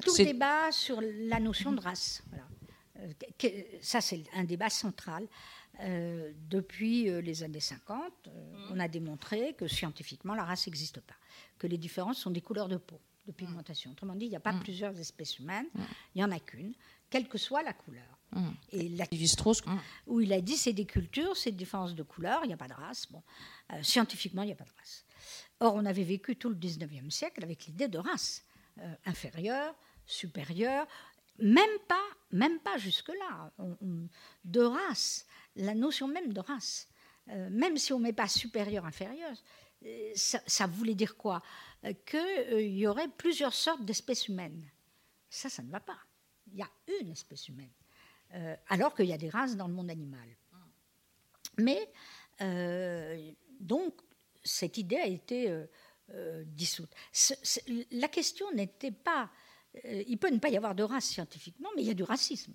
tout 0.00 0.16
débat 0.16 0.70
sur 0.72 1.00
la 1.00 1.40
notion 1.40 1.72
de 1.72 1.80
race. 1.80 2.22
ça, 3.80 4.00
c'est 4.00 4.24
un 4.32 4.44
débat 4.44 4.70
central. 4.70 5.28
Depuis 5.80 7.04
les 7.22 7.42
années 7.42 7.60
50, 7.60 8.28
on 8.70 8.78
a 8.78 8.88
démontré 8.88 9.54
que 9.54 9.66
scientifiquement, 9.66 10.34
la 10.34 10.44
race 10.44 10.66
n'existe 10.66 11.00
pas, 11.00 11.16
que 11.58 11.66
les 11.66 11.78
différences 11.78 12.18
sont 12.18 12.30
des 12.30 12.40
couleurs 12.40 12.68
de 12.68 12.76
peau, 12.76 13.00
de 13.26 13.32
pigmentation. 13.32 13.90
Autrement 13.90 14.14
dit, 14.14 14.26
il 14.26 14.30
n'y 14.30 14.36
a 14.36 14.40
pas 14.40 14.54
plusieurs 14.54 14.98
espèces 14.98 15.38
humaines, 15.38 15.66
il 16.14 16.18
n'y 16.18 16.24
en 16.24 16.30
a 16.30 16.38
qu'une, 16.38 16.74
quelle 17.10 17.28
que 17.28 17.38
soit 17.38 17.62
la 17.62 17.72
couleur. 17.72 18.18
Et 18.72 18.88
la... 18.88 19.06
où 20.06 20.20
il 20.20 20.32
a 20.32 20.40
dit 20.40 20.56
c'est 20.56 20.72
des 20.72 20.86
cultures, 20.86 21.36
c'est 21.36 21.52
des 21.52 21.56
différences 21.56 21.94
de 21.94 22.02
couleur, 22.02 22.40
il 22.42 22.48
n'y 22.48 22.54
a 22.54 22.56
pas 22.56 22.68
de 22.68 22.74
race. 22.74 23.06
Bon, 23.10 23.22
scientifiquement, 23.82 24.42
il 24.42 24.46
n'y 24.46 24.52
a 24.52 24.56
pas 24.56 24.64
de 24.64 24.72
race. 24.76 25.04
Or, 25.60 25.74
on 25.74 25.84
avait 25.84 26.04
vécu 26.04 26.36
tout 26.36 26.48
le 26.48 26.56
19e 26.56 27.10
siècle 27.10 27.44
avec 27.44 27.66
l'idée 27.66 27.88
de 27.88 27.98
race 27.98 28.44
euh, 28.80 28.94
inférieure, 29.06 29.74
supérieure, 30.04 30.86
même 31.38 31.78
pas, 31.88 32.04
même 32.32 32.58
pas 32.60 32.76
jusque-là, 32.78 33.52
de 34.44 34.60
race, 34.60 35.26
la 35.56 35.74
notion 35.74 36.08
même 36.08 36.32
de 36.32 36.40
race. 36.40 36.88
Euh, 37.28 37.48
même 37.50 37.78
si 37.78 37.92
on 37.92 37.98
ne 37.98 38.04
met 38.04 38.12
pas 38.12 38.28
supérieure, 38.28 38.84
inférieure, 38.84 39.36
euh, 39.84 40.12
ça, 40.14 40.66
voulait 40.66 40.94
dire 40.94 41.16
quoi? 41.16 41.42
Qu'il 42.06 42.76
y 42.76 42.86
aurait 42.86 43.08
plusieurs 43.08 43.54
sortes 43.54 43.84
d'espèces 43.84 44.28
humaines. 44.28 44.70
Ça, 45.28 45.48
ça 45.48 45.62
ne 45.62 45.70
va 45.70 45.80
pas. 45.80 45.98
Il 46.52 46.58
y 46.58 46.62
a 46.62 46.70
une 47.00 47.10
espèce 47.10 47.48
humaine, 47.48 47.72
alors 48.68 48.94
qu'il 48.94 49.06
y 49.06 49.12
a 49.12 49.18
des 49.18 49.30
races 49.30 49.56
dans 49.56 49.66
le 49.66 49.74
monde 49.74 49.90
animal. 49.90 50.28
Mais, 51.58 51.90
donc, 53.60 53.94
cette 54.44 54.78
idée 54.78 54.96
a 54.96 55.06
été 55.06 55.50
euh, 55.50 55.66
euh, 56.10 56.44
dissoute. 56.46 56.90
la 57.90 58.08
question 58.08 58.50
n'était 58.52 58.92
pas. 58.92 59.30
Euh, 59.84 60.04
il 60.06 60.18
peut 60.18 60.30
ne 60.30 60.38
pas 60.38 60.50
y 60.50 60.56
avoir 60.56 60.74
de 60.74 60.82
race 60.82 61.06
scientifiquement, 61.06 61.70
mais 61.74 61.82
il 61.82 61.88
y 61.88 61.90
a 61.90 61.94
du 61.94 62.04
racisme. 62.04 62.52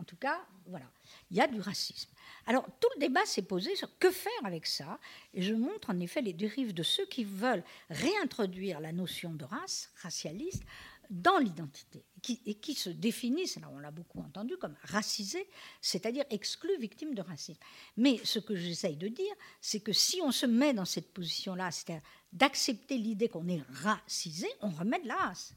En 0.00 0.04
tout 0.04 0.16
cas, 0.16 0.40
voilà, 0.66 0.86
il 1.30 1.36
y 1.36 1.42
a 1.42 1.46
du 1.46 1.60
racisme. 1.60 2.08
Alors, 2.46 2.64
tout 2.80 2.88
le 2.94 3.00
débat 3.00 3.26
s'est 3.26 3.42
posé 3.42 3.76
sur 3.76 3.98
que 3.98 4.10
faire 4.10 4.32
avec 4.44 4.66
ça. 4.66 4.98
Et 5.34 5.42
je 5.42 5.52
montre 5.52 5.90
en 5.90 6.00
effet 6.00 6.22
les 6.22 6.32
dérives 6.32 6.72
de 6.72 6.82
ceux 6.82 7.04
qui 7.04 7.22
veulent 7.22 7.62
réintroduire 7.90 8.80
la 8.80 8.92
notion 8.92 9.34
de 9.34 9.44
race, 9.44 9.90
racialiste, 9.96 10.62
dans 11.10 11.38
l'identité 11.38 12.02
et 12.46 12.54
qui 12.54 12.74
se 12.74 12.88
définissent, 12.88 13.58
alors 13.58 13.72
on 13.72 13.78
l'a 13.78 13.90
beaucoup 13.90 14.20
entendu, 14.20 14.56
comme 14.56 14.76
racisés, 14.84 15.48
c'est-à-dire 15.82 16.24
exclus, 16.30 16.78
victimes 16.78 17.14
de 17.14 17.22
racisme. 17.22 17.60
Mais 17.96 18.20
ce 18.24 18.38
que 18.38 18.54
j'essaye 18.54 18.96
de 18.96 19.08
dire, 19.08 19.34
c'est 19.60 19.80
que 19.80 19.92
si 19.92 20.20
on 20.22 20.30
se 20.30 20.46
met 20.46 20.72
dans 20.72 20.84
cette 20.84 21.12
position-là, 21.12 21.70
c'est-à-dire 21.72 22.02
d'accepter 22.32 22.96
l'idée 22.96 23.28
qu'on 23.28 23.48
est 23.48 23.62
racisé, 23.70 24.48
on 24.60 24.70
remet 24.70 25.00
de 25.00 25.08
la 25.08 25.16
race. 25.16 25.54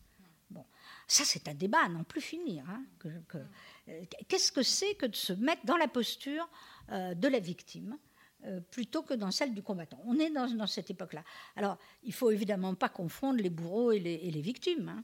Bon, 0.54 0.66
ça 1.08 1.24
c'est 1.26 1.48
un 1.48 1.54
débat 1.54 1.80
à 1.84 1.90
n'en 1.90 2.04
plus 2.04 2.22
finir. 2.22 2.64
Hein, 2.70 2.84
euh, 3.06 4.06
qu'est-ce 4.28 4.52
que 4.52 4.62
c'est 4.62 4.96
que 4.96 5.08
de 5.08 5.16
se 5.16 5.34
mettre 5.34 5.66
dans 5.66 5.78
la 5.78 5.88
posture 5.88 6.48
euh, 6.92 7.16
de 7.16 7.28
la 7.28 7.40
victime 7.40 7.98
euh, 8.46 8.60
plutôt 8.60 9.02
que 9.02 9.16
dans 9.16 9.32
celle 9.32 9.54
du 9.54 9.64
combattant? 9.64 10.00
On 10.06 10.20
est 10.20 10.30
dans, 10.30 10.68
cette 10.68 10.92
époque-là. 10.92 11.24
Alors, 11.56 11.78
il 12.04 12.14
faut 12.14 12.30
évidemment 12.30 12.76
pas 12.76 12.90
confondre 12.90 13.42
les 13.42 13.50
bourreaux 13.50 13.92
et 13.92 14.00
les, 14.00 14.42
victimes. 14.42 14.90
Hein. 14.90 15.04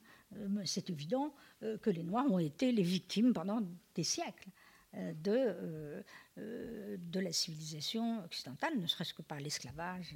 C'est 0.66 0.90
évident 0.92 1.34
que 1.82 1.90
les 1.90 2.04
Noirs 2.04 2.30
ont 2.30 2.40
été 2.40 2.72
les 2.72 2.84
victimes 2.84 3.34
pendant 3.34 3.62
des 3.96 4.04
siècles 4.04 4.50
de, 4.94 6.04
de 6.38 7.20
la 7.20 7.32
civilisation 7.32 8.24
occidentale, 8.24 8.78
ne 8.80 8.86
serait-ce 8.86 9.14
que 9.14 9.24
par 9.24 9.40
l'esclavage, 9.40 10.16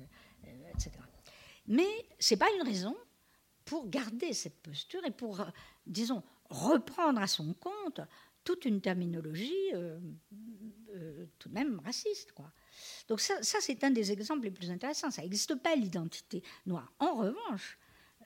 etc. 0.76 0.91
Mais 1.67 1.88
ce 2.19 2.34
n'est 2.34 2.38
pas 2.38 2.50
une 2.60 2.67
raison 2.67 2.96
pour 3.65 3.89
garder 3.89 4.34
cette 4.34 4.62
posture 4.62 5.04
et 5.06 5.12
pour, 5.12 5.45
disons, 5.88 6.23
reprendre 6.49 7.21
à 7.21 7.28
son 7.28 7.54
compte 7.54 8.02
toute 8.43 8.65
une 8.65 8.82
terminologie 8.82 9.71
tout 11.39 11.49
de 11.49 11.54
même 11.54 11.80
raciste. 11.80 12.32
Quoi. 12.34 12.52
Donc 13.08 13.19
ça, 13.19 13.36
c'est 13.41 13.84
un 13.84 13.91
des 13.91 14.12
exemples 14.12 14.45
les 14.45 14.52
plus 14.52 14.69
intéressants. 14.71 15.12
Ça 15.12 15.21
n'existe 15.21 15.56
pas 15.56 15.76
l'identité 15.76 16.43
noire. 16.65 16.91
En 16.99 17.15
revanche, 17.15 17.78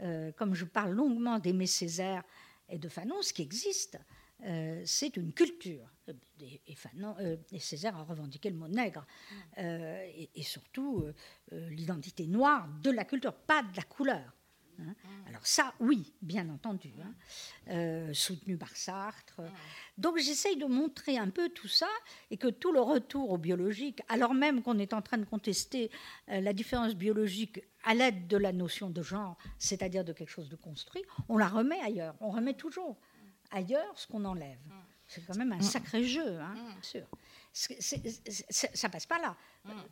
euh, 0.02 0.32
comme 0.34 0.54
je 0.54 0.66
parle 0.66 0.92
longuement 0.92 1.40
d'Aimé 1.40 1.66
Césaire 1.66 2.24
et 2.70 2.78
de 2.78 2.90
Fanon, 2.90 3.22
ce 3.22 3.34
qui 3.34 3.42
existe, 3.42 4.00
euh, 4.44 4.82
c'est 4.86 5.18
une 5.18 5.34
culture. 5.34 5.90
Et, 6.68 6.76
Fanon, 6.76 7.16
euh, 7.20 7.38
et, 7.52 7.60
Césaire 7.60 7.96
a 7.98 8.04
revendiqué 8.04 8.50
le 8.50 8.58
mot 8.58 8.68
nègre. 8.68 9.06
Et, 9.58 10.30
et, 10.36 10.44
surtout 10.44 11.06
l'identité 11.52 12.28
noire 12.28 12.68
de 12.82 12.92
la 12.92 13.06
culture, 13.06 13.34
pas 13.34 13.64
de 13.64 13.76
la 13.76 13.84
couleur. 13.84 14.34
Hein. 14.80 14.94
Alors 15.28 15.46
ça, 15.46 15.74
oui, 15.80 16.14
bien 16.22 16.50
entendu, 16.50 16.92
hein. 17.02 17.14
euh, 17.70 18.14
soutenu 18.14 18.58
par 18.58 18.76
Sartre. 18.76 19.42
Donc 19.98 20.18
j'essaye 20.18 20.58
de 20.58 20.66
montrer 20.66 21.18
un 21.18 21.30
peu 21.30 21.50
tout 21.50 21.68
ça 21.68 21.90
et 22.32 22.38
que 22.38 22.48
tout 22.48 22.72
le 22.72 22.82
retour 22.82 23.32
au 23.32 23.38
biologique, 23.38 24.02
alors 24.10 24.34
même 24.34 24.62
qu'on 24.62 24.80
est 24.80 24.94
en 24.94 25.02
train 25.02 25.18
de 25.18 25.26
contester 25.26 25.92
euh, 26.30 26.42
la 26.42 26.54
différence 26.54 26.96
biologique 26.96 27.62
à 27.84 27.94
l'aide 27.94 28.28
de 28.28 28.38
la 28.38 28.52
notion 28.52 28.90
de 28.90 29.02
genre, 29.02 29.38
c'est-à-dire 29.58 30.04
de 30.04 30.14
quelque 30.14 30.30
chose 30.30 30.50
de 30.50 30.56
construit, 30.56 31.04
on 31.30 31.38
la 31.38 31.48
remet 31.48 31.80
ailleurs. 31.82 32.16
On 32.20 32.30
remet 32.30 32.54
toujours 32.54 32.98
ailleurs 33.52 33.98
ce 33.98 34.08
qu'on 34.08 34.26
enlève. 34.26 34.60
C'est 35.08 35.26
quand 35.26 35.38
même 35.38 35.54
un 35.54 35.62
sacré 35.62 36.04
jeu, 36.04 36.40
hein, 36.40 36.54
bien 36.54 36.82
sûr. 36.82 37.08
ça 37.54 38.90
passe 38.90 39.06
pas 39.06 39.20
là. 39.20 39.38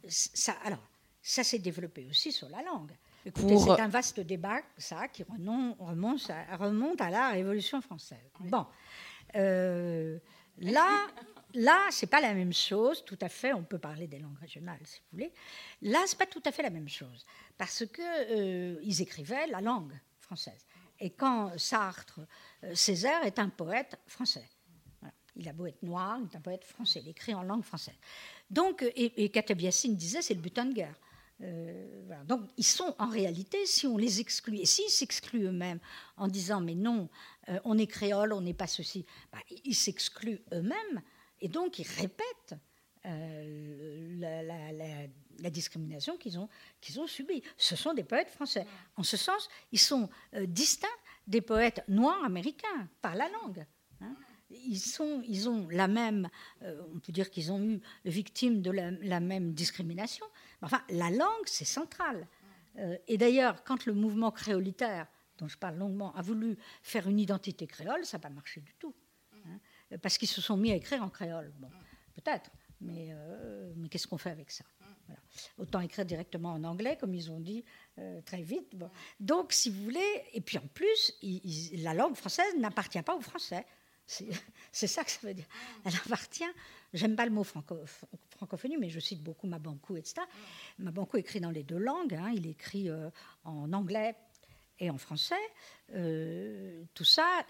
Ça, 0.07 0.53
alors, 0.63 0.83
ça 1.21 1.43
s'est 1.43 1.59
développé 1.59 2.05
aussi 2.07 2.31
sur 2.31 2.49
la 2.49 2.61
langue. 2.61 2.91
C'est 3.33 3.81
un 3.81 3.87
vaste 3.87 4.19
débat, 4.19 4.61
ça, 4.77 5.07
qui 5.07 5.23
remonte 5.23 6.29
à, 6.29 6.57
remonte 6.57 7.01
à 7.01 7.09
la 7.09 7.29
Révolution 7.29 7.81
française. 7.81 8.29
Bon, 8.39 8.67
euh, 9.35 10.19
là, 10.59 11.07
là, 11.55 11.79
c'est 11.89 12.07
pas 12.07 12.21
la 12.21 12.33
même 12.33 12.53
chose, 12.53 13.03
tout 13.03 13.17
à 13.21 13.29
fait. 13.29 13.53
On 13.53 13.63
peut 13.63 13.79
parler 13.79 14.07
des 14.07 14.19
langues 14.19 14.37
régionales, 14.37 14.79
si 14.83 14.99
vous 14.99 15.05
voulez. 15.13 15.33
Là, 15.81 16.03
c'est 16.05 16.19
pas 16.19 16.27
tout 16.27 16.43
à 16.45 16.51
fait 16.51 16.61
la 16.61 16.69
même 16.69 16.89
chose, 16.89 17.25
parce 17.57 17.85
que 17.85 18.01
euh, 18.01 18.79
ils 18.83 19.01
écrivaient 19.01 19.47
la 19.47 19.61
langue 19.61 19.99
française. 20.19 20.65
Et 20.99 21.09
quand 21.09 21.57
Sartre, 21.57 22.21
euh, 22.63 22.75
Césaire 22.75 23.23
est 23.25 23.39
un 23.39 23.49
poète 23.49 23.99
français. 24.05 24.47
Il 25.37 25.49
a 25.49 25.53
beau 25.53 25.65
être 25.65 25.83
noir, 25.83 26.17
il 26.21 26.31
est 26.31 26.37
un 26.37 26.41
poète 26.41 26.63
français. 26.63 27.01
Il 27.03 27.09
écrit 27.09 27.33
en 27.33 27.43
langue 27.43 27.63
française. 27.63 27.97
Donc, 28.49 28.83
et, 28.83 29.25
et 29.25 29.29
disait, 29.89 30.21
c'est 30.21 30.33
le 30.33 30.39
butin 30.39 30.65
de 30.65 30.73
guerre. 30.73 30.95
Euh, 31.41 32.23
Donc 32.25 32.49
ils 32.57 32.65
sont 32.65 32.95
en 32.97 33.09
réalité, 33.09 33.65
si 33.65 33.87
on 33.87 33.97
les 33.97 34.21
exclut, 34.21 34.57
et 34.57 34.65
s'ils 34.65 34.89
s'excluent 34.89 35.47
eux-mêmes 35.47 35.79
en 36.15 36.27
disant 36.27 36.61
mais 36.61 36.75
non, 36.75 37.09
euh, 37.49 37.59
on 37.65 37.77
est 37.77 37.87
créole, 37.87 38.31
on 38.31 38.41
n'est 38.41 38.53
pas 38.53 38.67
ceci, 38.67 39.05
bah, 39.31 39.39
ils 39.65 39.75
s'excluent 39.75 40.41
eux-mêmes 40.53 41.01
et 41.41 41.49
donc 41.49 41.79
ils 41.79 41.87
répètent 41.87 42.55
euh, 43.05 44.17
la, 45.39 45.49
discrimination 45.49 46.17
qu'ils 46.17 46.39
ont, 46.39 46.47
qu'ils 46.79 46.99
ont 46.99 47.07
subie. 47.07 47.43
Ce 47.57 47.75
sont 47.75 47.93
des 47.93 48.03
poètes 48.03 48.29
français. 48.29 48.65
En 48.95 49.03
ce 49.03 49.17
sens, 49.17 49.49
ils 49.71 49.79
sont 49.79 50.09
distincts 50.47 50.87
des 51.27 51.41
poètes 51.41 51.83
noirs 51.87 52.23
américains 52.23 52.89
par 53.01 53.15
la 53.15 53.29
langue. 53.29 53.65
Ils, 54.49 55.49
ont 55.49 55.67
la 55.69 55.87
même, 55.87 56.29
on 56.61 56.99
peut 56.99 57.11
dire 57.11 57.31
qu'ils 57.31 57.51
ont 57.51 57.63
eu 57.63 57.81
victime 58.05 58.61
de 58.61 58.71
la 58.71 59.19
même 59.19 59.53
discrimination, 59.53 60.25
Enfin, 60.65 60.81
la 60.89 61.11
langue, 61.11 61.45
c'est 61.45 61.65
central. 61.65 62.27
Euh, 62.77 62.97
et 63.07 63.17
d'ailleurs, 63.17 63.63
quand 63.63 63.85
le 63.85 63.93
mouvement 63.93 64.31
créolitaire, 64.31 65.07
dont 65.37 65.47
je 65.47 65.57
parle 65.57 65.75
longuement, 65.77 66.13
a 66.15 66.21
voulu 66.21 66.57
faire 66.81 67.07
une 67.07 67.19
identité 67.19 67.67
créole, 67.67 68.03
ça 68.03 68.17
n'a 68.17 68.21
pas 68.21 68.29
marché 68.29 68.61
du 68.61 68.73
tout. 68.79 68.95
Hein, 69.33 69.59
parce 70.01 70.17
qu'ils 70.17 70.27
se 70.27 70.41
sont 70.41 70.57
mis 70.57 70.71
à 70.71 70.75
écrire 70.75 71.03
en 71.03 71.09
créole. 71.09 71.53
Bon, 71.59 71.69
peut-être, 72.15 72.49
mais, 72.81 73.09
euh, 73.11 73.71
qu'est-ce 73.91 74.07
qu'on 74.07 74.17
fait 74.17 74.31
avec 74.31 74.49
ça? 74.49 74.65
Autant 75.59 75.81
écrire 75.81 76.05
directement 76.05 76.53
en 76.53 76.63
anglais, 76.63 76.97
comme 76.99 77.13
ils 77.13 77.29
ont 77.29 77.39
dit 77.39 77.63
euh, 77.99 78.21
très 78.21 78.41
vite. 78.41 78.75
Donc, 79.19 79.53
si 79.53 79.69
vous 79.69 79.83
voulez, 79.83 80.23
et 80.33 80.41
puis 80.41 80.57
en 80.57 80.65
plus, 80.73 81.13
la 81.73 81.93
langue 81.93 82.15
française 82.15 82.55
n'appartient 82.57 83.01
pas 83.03 83.15
aux 83.15 83.21
Français. 83.21 83.65
C'est 84.71 84.87
ça 84.87 85.03
que 85.03 85.11
ça 85.11 85.19
veut 85.23 85.33
dire. 85.33 85.47
Elle 85.83 85.95
appartient, 85.95 86.43
j'aime 86.93 87.15
pas 87.15 87.25
le 87.25 87.31
mot 87.31 87.43
francophonie, 87.43 88.77
mais 88.77 88.89
je 88.89 88.99
cite 88.99 89.21
beaucoup 89.21 89.47
Mabankou, 89.47 89.97
etc. 89.97 90.21
Mabankou 90.79 91.17
écrit 91.17 91.39
dans 91.39 91.51
les 91.51 91.63
deux 91.63 91.77
langues, 91.77 92.13
hein. 92.13 92.31
il 92.33 92.47
écrit 92.47 92.89
euh, 92.89 93.09
en 93.43 93.71
anglais 93.73 94.15
et 94.79 94.89
en 94.89 94.97
français. 94.97 95.35
Euh, 95.93 96.83
tout 96.93 97.03
ça, 97.03 97.45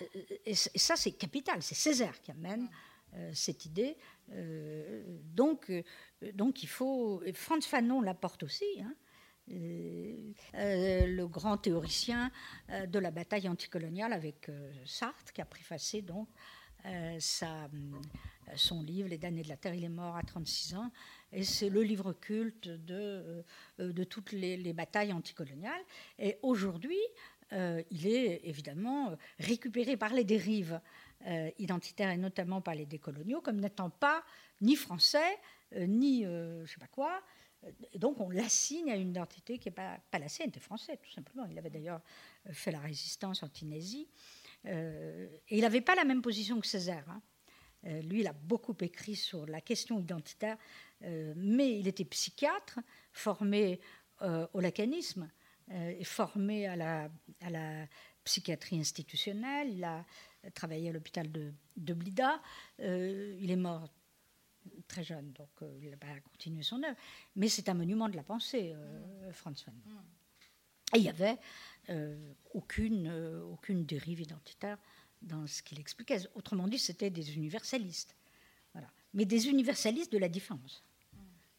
et, 0.45 0.55
ça 0.55 0.95
c'est 0.95 1.11
capital, 1.11 1.61
c'est 1.61 1.75
Césaire 1.75 2.21
qui 2.21 2.31
amène 2.31 2.69
euh, 3.15 3.31
cette 3.33 3.65
idée. 3.65 3.97
donc, 4.29 5.71
donc 6.33 6.63
il 6.63 6.69
faut. 6.69 7.21
Franz 7.33 7.67
Fanon 7.67 8.01
l'apporte 8.01 8.43
aussi. 8.43 8.65
Hein. 8.81 8.93
Le 9.47 11.25
grand 11.25 11.57
théoricien 11.57 12.31
de 12.69 12.99
la 12.99 13.11
bataille 13.11 13.47
anticoloniale 13.47 14.13
avec 14.13 14.49
Sartre, 14.85 15.33
qui 15.33 15.41
a 15.41 15.45
préfacé 15.45 16.01
donc 16.01 16.27
son 18.55 18.81
livre 18.81 19.09
Les 19.09 19.17
damnés 19.17 19.43
de 19.43 19.49
la 19.49 19.57
Terre. 19.57 19.73
Il 19.73 19.83
est 19.83 19.89
mort 19.89 20.15
à 20.15 20.21
36 20.21 20.75
ans. 20.75 20.91
Et 21.31 21.43
c'est 21.43 21.69
le 21.69 21.81
livre 21.81 22.13
culte 22.13 22.67
de, 22.67 23.43
euh, 23.79 24.05
toutes 24.05 24.31
les, 24.31 24.73
batailles 24.73 25.13
anticoloniales. 25.13 25.81
Et 26.19 26.37
aujourd'hui, 26.41 26.99
euh, 27.53 27.81
il 27.91 28.07
est 28.07 28.41
évidemment 28.43 29.15
récupéré 29.39 29.97
par 29.97 30.13
les 30.13 30.23
dérives 30.23 30.79
identitaire 31.57 32.11
et 32.11 32.17
notamment 32.17 32.61
par 32.61 32.75
les 32.75 32.85
décoloniaux 32.85 33.41
comme 33.41 33.59
n'étant 33.59 33.89
pas 33.89 34.23
ni 34.61 34.75
français, 34.75 35.39
ni 35.75 36.21
je 36.21 36.61
ne 36.61 36.65
sais 36.67 36.77
pas 36.79 36.87
quoi. 36.87 37.19
Donc 37.95 38.19
on 38.19 38.29
l'assigne 38.29 38.91
à 38.91 38.95
une 38.95 39.09
identité 39.09 39.57
qui 39.57 39.69
n'est 39.69 39.75
pas, 39.75 39.99
la 40.13 40.27
sienne, 40.27 40.49
était 40.49 40.59
français 40.59 40.97
tout 40.97 41.11
simplement. 41.11 41.45
Il 41.49 41.57
avait 41.57 41.69
d'ailleurs 41.69 42.01
fait 42.51 42.71
la 42.71 42.79
résistance 42.79 43.43
anti-nazie. 43.43 44.07
et 44.65 45.29
il 45.49 45.61
n'avait 45.61 45.81
pas 45.81 45.95
la 45.95 46.05
même 46.05 46.21
position 46.21 46.59
que 46.59 46.67
Césaire. 46.67 47.09
Hein. 47.09 47.21
Euh, 47.87 48.01
lui, 48.01 48.21
il 48.21 48.27
a 48.27 48.33
beaucoup 48.33 48.75
écrit 48.81 49.15
sur 49.15 49.45
la 49.45 49.61
question 49.61 49.99
identitaire, 49.99 50.57
euh, 51.03 51.33
mais 51.35 51.79
il 51.79 51.87
était 51.87 52.05
psychiatre, 52.05 52.79
formé 53.13 53.79
euh, 54.21 54.47
au 54.53 54.59
lacanisme, 54.59 55.29
formé 56.03 56.67
à 56.67 56.75
la, 56.75 57.09
à 57.41 57.49
la, 57.49 57.87
psychiatrie 58.23 58.79
institutionnelle. 58.79 59.69
Il 59.71 59.83
a 59.83 60.03
travaillé 60.55 60.89
à 60.89 60.91
l'hôpital 60.91 61.31
de, 61.31 61.53
de, 61.77 61.93
Blida. 61.93 62.41
il 62.79 63.51
est 63.51 63.55
mort 63.55 63.87
très 64.87 65.03
jeune, 65.03 65.31
donc 65.33 65.49
il 65.81 65.89
n'a 65.89 65.97
pas 65.97 66.19
continué 66.31 66.63
son 66.63 66.81
œuvre. 66.83 66.97
Mais 67.35 67.47
c'est 67.49 67.69
un 67.69 67.73
monument 67.73 68.09
de 68.09 68.15
la 68.15 68.23
pensée, 68.23 68.73
Franz 69.31 69.63
Fanon. 69.63 69.79
Et 70.93 70.99
il 70.99 71.01
n'y 71.01 71.09
avait 71.09 71.37
aucune, 72.53 73.09
aucune 73.51 73.85
dérive 73.85 74.21
identitaire 74.21 74.77
dans 75.21 75.47
ce 75.47 75.61
qu'il 75.61 75.79
expliquait. 75.79 76.19
Autrement 76.35 76.67
dit, 76.67 76.79
c'était 76.79 77.09
des 77.09 77.35
universalistes. 77.35 78.15
Voilà. 78.73 78.89
Mais 79.13 79.25
des 79.25 79.47
universalistes 79.47 80.11
de 80.11 80.17
la 80.17 80.29
différence. 80.29 80.83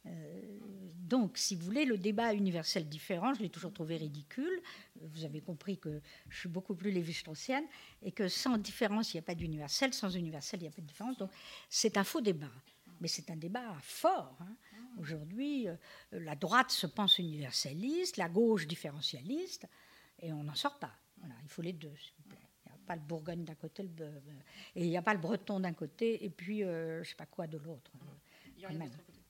Euh, 0.06 0.58
donc, 0.60 1.38
si 1.38 1.54
vous 1.54 1.64
voulez, 1.64 1.84
le 1.84 1.98
débat 1.98 2.32
universel 2.34 2.88
différent, 2.88 3.34
je 3.34 3.42
l'ai 3.42 3.48
toujours 3.48 3.72
trouvé 3.72 3.96
ridicule. 3.96 4.60
Vous 5.00 5.24
avez 5.24 5.40
compris 5.40 5.78
que 5.78 6.00
je 6.28 6.38
suis 6.38 6.48
beaucoup 6.48 6.74
plus 6.74 6.90
lévi-straussienne 6.90 7.64
et 8.02 8.12
que 8.12 8.28
sans 8.28 8.58
différence, 8.58 9.12
il 9.12 9.16
n'y 9.16 9.20
a 9.20 9.22
pas 9.22 9.34
d'universel. 9.34 9.92
Sans 9.92 10.14
universel, 10.14 10.60
il 10.60 10.62
n'y 10.64 10.68
a 10.68 10.72
pas 10.72 10.82
de 10.82 10.86
différence. 10.86 11.16
Donc, 11.16 11.30
c'est 11.68 11.96
un 11.96 12.04
faux 12.04 12.20
débat. 12.20 12.50
Mais 13.00 13.08
c'est 13.08 13.30
un 13.30 13.36
débat 13.36 13.74
fort. 13.80 14.36
Hein. 14.40 14.56
Aujourd'hui, 14.98 15.68
euh, 15.68 15.76
la 16.12 16.36
droite 16.36 16.70
se 16.70 16.86
pense 16.86 17.18
universaliste, 17.18 18.16
la 18.16 18.28
gauche 18.28 18.66
différentialiste, 18.66 19.66
et 20.20 20.32
on 20.32 20.42
n'en 20.44 20.54
sort 20.54 20.78
pas. 20.78 20.94
Voilà, 21.18 21.34
il 21.42 21.48
faut 21.48 21.62
les 21.62 21.72
deux, 21.72 21.94
s'il 21.96 22.12
vous 22.18 22.28
plaît 22.28 22.46
pas 22.86 22.94
le 22.94 23.02
Bourgogne 23.02 23.44
d'un 23.44 23.54
côté, 23.56 23.82
le, 23.82 24.06
et 24.76 24.84
il 24.84 24.88
n'y 24.88 24.96
a 24.96 25.02
pas 25.02 25.12
le 25.12 25.18
Breton 25.18 25.60
d'un 25.60 25.72
côté, 25.72 26.24
et 26.24 26.30
puis 26.30 26.62
euh, 26.62 27.02
je 27.02 27.10
sais 27.10 27.16
pas 27.16 27.26
quoi 27.26 27.46
de 27.46 27.58
l'autre. 27.58 27.90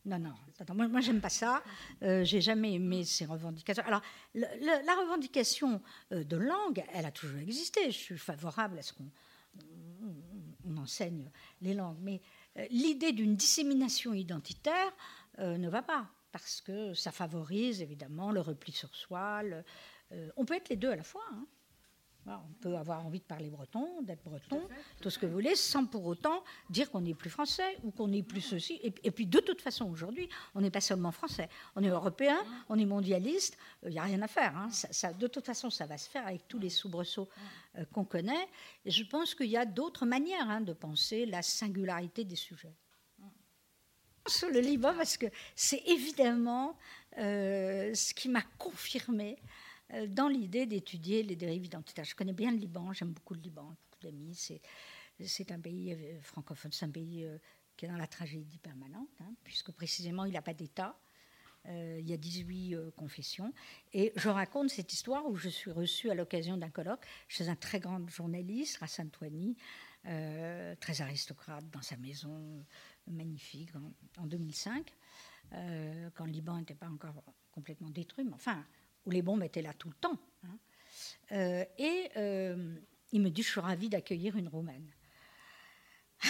Non, 0.05 0.21
non, 0.21 0.35
moi, 0.73 0.87
moi 0.87 1.01
j'aime 1.01 1.21
pas 1.21 1.29
ça. 1.29 1.65
Euh, 2.03 2.23
J'ai 2.23 2.41
jamais 2.41 2.75
aimé 2.75 3.05
ces 3.05 3.25
revendications. 3.27 3.83
Alors, 3.85 4.03
la 4.35 4.95
revendication 5.01 5.83
euh, 6.13 6.23
de 6.23 6.37
langue, 6.37 6.85
elle 6.95 7.07
a 7.07 7.11
toujours 7.11 7.41
existé. 7.41 7.87
Je 7.87 7.99
suis 7.99 8.19
favorable 8.19 8.79
à 8.79 8.83
ce 8.83 8.93
qu'on 8.93 9.11
on, 10.65 10.77
enseigne 10.77 11.29
les 11.61 11.75
langues. 11.75 11.99
Mais 12.01 12.21
euh, 12.21 12.36
l'idée 12.71 13.13
d'une 13.13 13.37
dissémination 13.37 14.15
identitaire 14.15 14.93
ne 15.39 15.69
va 15.69 15.83
pas, 15.83 16.09
parce 16.33 16.61
que 16.61 16.95
ça 16.95 17.13
favorise 17.13 17.83
évidemment 17.83 18.31
le 18.31 18.41
repli 18.41 18.73
sur 18.73 18.95
soi. 18.95 19.43
on 20.37 20.45
peut 20.45 20.55
être 20.55 20.69
les 20.69 20.77
deux 20.77 20.91
à 20.91 20.97
la 20.97 21.03
fois. 21.03 21.25
Hein. 21.33 21.47
On 22.29 22.53
peut 22.61 22.77
avoir 22.77 23.07
envie 23.07 23.21
de 23.21 23.25
parler 23.25 23.51
breton, 23.51 24.03
d'être 24.03 24.25
breton, 24.25 24.61
tout, 25.01 25.11
ce 25.11 25.19
que 25.19 25.27
vous 25.27 25.33
voulez, 25.33 25.55
sans 25.55 25.87
pour 25.87 26.05
autant 26.07 26.43
dire 26.71 26.91
qu'on 26.91 27.01
n'est 27.01 27.15
plus 27.15 27.31
français 27.31 27.79
ou 27.85 27.93
qu'on 27.93 28.09
n'est 28.09 28.25
plus 28.25 28.41
ceci. 28.41 28.81
Et, 28.83 29.11
puis 29.11 29.27
de 29.27 29.39
toute 29.39 29.61
façon, 29.61 29.89
aujourd'hui, 29.89 30.29
on 30.55 30.61
n'est 30.61 30.71
pas 30.71 30.81
seulement 30.81 31.13
français, 31.13 31.49
on 31.77 31.85
est 31.85 31.89
européen, 31.89 32.37
on 32.69 32.79
est 32.79 32.85
mondialiste, 32.85 33.57
il 33.85 33.91
n'y 33.91 33.99
a 33.99 34.03
rien 34.03 34.21
à 34.23 34.29
faire. 34.29 34.57
Hein. 34.57 34.69
Ça, 34.71 35.13
de 35.13 35.27
toute 35.29 35.47
façon, 35.47 35.71
ça 35.71 35.87
va 35.87 35.99
se 35.99 36.09
faire 36.09 36.27
avec 36.27 36.49
tous 36.49 36.59
les 36.59 36.71
soubresauts 36.71 37.29
euh, 37.79 37.85
qu'on 37.93 38.05
connaît. 38.05 38.49
Et 38.85 38.91
je 38.91 39.05
pense 39.05 39.35
qu'il 39.35 39.51
y 39.51 39.57
a 39.57 39.65
d'autres 39.65 40.05
manières 40.05 40.51
hein, 40.51 40.61
de 40.61 40.73
penser 40.73 41.27
la 41.27 41.43
singularité 41.43 42.25
des 42.25 42.37
sujets. 42.37 42.75
Sur 44.27 44.51
le 44.51 44.59
Liban, 44.59 44.93
parce 44.97 45.17
que 45.17 45.27
c'est 45.55 45.83
évidemment 45.87 46.77
euh, 47.19 47.95
ce 47.95 48.13
qui 48.13 48.29
m'a 48.29 48.43
confirmé 48.59 49.39
euh, 49.39 49.66
dans 50.09 50.29
l'idée 50.29 50.67
d'étudier 50.67 51.23
les 51.23 51.37
dérives 51.37 51.65
identitaires. 51.65 52.05
Je 52.05 52.15
connais 52.15 52.33
bien 52.33 52.51
le 52.51 52.59
Liban, 52.59 52.93
j'aime 52.93 53.13
beaucoup 53.13 53.35
le 53.35 53.41
Liban, 53.41 53.65
beaucoup 53.65 54.03
d'amis. 54.03 54.35
C'est, 54.35 55.53
un 55.53 55.61
pays 55.61 55.93
euh, 55.93 56.21
francophone, 56.21 56.73
c'est 56.73 56.85
un 56.85 56.91
pays 56.91 57.25
euh, 57.25 57.39
qui 57.77 57.87
est 57.87 57.89
dans 57.89 57.97
la 57.97 58.07
tragédie 58.07 58.59
permanente, 58.59 59.09
hein, 59.21 59.33
puisque 59.45 59.71
précisément 59.71 60.25
il 60.25 60.33
n'a 60.33 60.43
pas 60.43 60.55
d'État. 60.55 60.99
il 61.69 62.09
y 62.09 62.13
a 62.13 62.17
18 62.17 62.77
confessions. 62.97 63.53
Et 63.93 64.13
je 64.17 64.29
raconte 64.29 64.71
cette 64.71 64.93
histoire 64.93 65.27
où 65.27 65.37
je 65.37 65.49
suis 65.49 65.71
reçue 65.71 66.11
à 66.11 66.15
l'occasion 66.15 66.57
d'un 66.57 66.71
colloque 66.71 67.05
chez 67.29 67.49
un 67.49 67.57
très 67.57 67.81
grand 67.81 68.09
journaliste, 68.09 68.79
Rassan 68.79 69.11
Touani, 69.11 69.57
très 70.05 71.01
aristocrate 71.01 71.69
dans 71.71 71.83
sa 71.83 71.97
maison 71.97 72.65
magnifique 73.09 73.75
en, 73.75 74.23
en 74.23 74.27
2005, 74.27 74.93
quand 76.15 76.25
le 76.25 76.33
Liban 76.33 76.59
n'était 76.59 76.77
pas 76.77 76.89
encore 76.89 77.23
complètement 77.51 77.91
détruit. 77.91 78.25
Mais 78.25 78.35
enfin, 78.35 78.65
où 79.07 79.11
les 79.11 79.23
bombes 79.23 79.43
étaient 79.43 79.63
là 79.63 79.73
tout 79.73 79.89
le 79.89 79.95
temps. 79.95 80.19
Hein. 80.45 80.59
Euh, 81.33 81.65
et 81.79 82.11
euh, 82.17 82.77
il 83.13 83.23
me 83.23 83.31
dit, 83.31 83.43
je 83.43 83.49
suis 83.49 83.61
ravie 83.61 83.89
d'accueillir 83.89 84.37
une 84.37 84.49
Roumaine. 84.49 84.91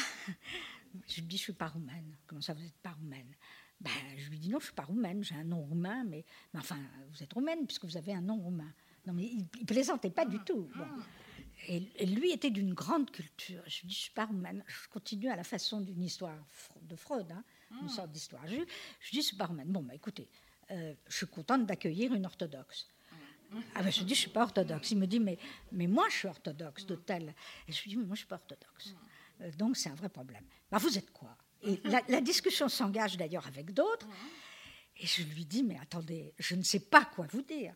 je 1.08 1.20
lui 1.20 1.26
dis, 1.26 1.36
je 1.36 1.42
ne 1.42 1.44
suis 1.44 1.52
pas 1.52 1.68
roumaine. 1.68 2.16
Comment 2.26 2.40
ça, 2.40 2.54
vous 2.54 2.62
n'êtes 2.62 2.78
pas 2.82 2.90
roumaine? 2.90 3.34
Ben, 3.80 3.90
Je 4.16 4.30
lui 4.30 4.38
dis, 4.38 4.48
non, 4.48 4.58
je 4.58 4.64
ne 4.64 4.66
suis 4.66 4.74
pas 4.74 4.84
roumaine, 4.84 5.22
j'ai 5.22 5.34
un 5.34 5.44
nom 5.44 5.62
roumain, 5.62 6.04
mais, 6.04 6.24
mais, 6.52 6.60
enfin, 6.60 6.78
vous 7.10 7.22
êtes 7.22 7.32
roumaine 7.32 7.66
puisque 7.66 7.84
vous 7.84 7.96
avez 7.96 8.12
un 8.12 8.22
nom 8.22 8.36
roumain. 8.36 8.72
Non, 9.06 9.12
mais 9.12 9.24
il 9.24 9.46
ne 9.60 9.66
plaisantait 9.66 10.10
pas 10.10 10.24
du 10.24 10.38
tout. 10.40 10.68
Et, 11.68 12.06
lui 12.06 12.32
était 12.32 12.50
d'une 12.50 12.74
grande 12.74 13.10
culture. 13.10 13.62
Je 13.66 13.80
lui 13.80 13.88
dis, 13.88 13.94
je 13.94 13.98
ne 13.98 14.02
suis 14.02 14.12
pas 14.12 14.26
roumaine. 14.26 14.64
Je 14.66 14.88
continue 14.88 15.28
à 15.28 15.36
la 15.36 15.44
façon 15.44 15.80
d'une 15.80 16.02
histoire 16.02 16.36
de 16.82 16.96
Freud, 16.96 17.30
hein, 17.30 17.44
une 17.82 17.88
sorte 17.88 18.10
d'histoire. 18.10 18.46
Je, 18.46 18.54
je 18.54 18.56
lui 18.56 18.64
dis, 18.64 18.68
je 19.12 19.16
ne 19.18 19.22
suis 19.22 19.36
pas 19.36 19.46
roumaine. 19.46 19.68
Bon, 19.68 19.82
bah, 19.82 19.94
écoutez, 19.94 20.28
euh, 20.70 20.94
je 21.08 21.16
suis 21.16 21.26
contente 21.26 21.66
d'accueillir 21.66 22.12
une 22.14 22.26
orthodoxe. 22.26 22.88
Ah 23.74 23.82
ben, 23.82 23.90
je 23.90 24.02
dis, 24.02 24.14
je 24.14 24.20
suis 24.20 24.30
pas 24.30 24.42
orthodoxe. 24.42 24.90
Il 24.90 24.98
me 24.98 25.06
dit, 25.06 25.20
mais, 25.20 25.38
mais 25.70 25.86
moi, 25.86 26.06
je 26.10 26.16
suis 26.16 26.28
orthodoxe 26.28 26.84
de 26.86 26.96
tel. 26.96 27.34
Et 27.68 27.72
je 27.72 27.82
lui 27.82 27.90
dis, 27.90 27.96
mais 27.96 28.04
moi, 28.04 28.14
je 28.14 28.20
suis 28.20 28.28
pas 28.28 28.36
orthodoxe. 28.36 28.94
Euh, 29.40 29.50
donc, 29.52 29.76
c'est 29.76 29.88
un 29.88 29.94
vrai 29.94 30.08
problème. 30.08 30.44
Bah, 30.70 30.78
vous 30.78 30.98
êtes 30.98 31.12
quoi? 31.12 31.36
La, 31.84 32.20
discussion 32.20 32.68
s'engage 32.68 33.16
d'ailleurs 33.16 33.46
avec 33.46 33.72
d'autres. 33.72 34.06
Et 34.96 35.06
je 35.06 35.22
lui 35.22 35.44
dis, 35.44 35.62
mais 35.62 35.78
attendez, 35.80 36.34
je 36.38 36.54
ne 36.54 36.62
sais 36.62 36.80
pas 36.80 37.04
quoi 37.04 37.26
vous 37.30 37.42
dire 37.42 37.74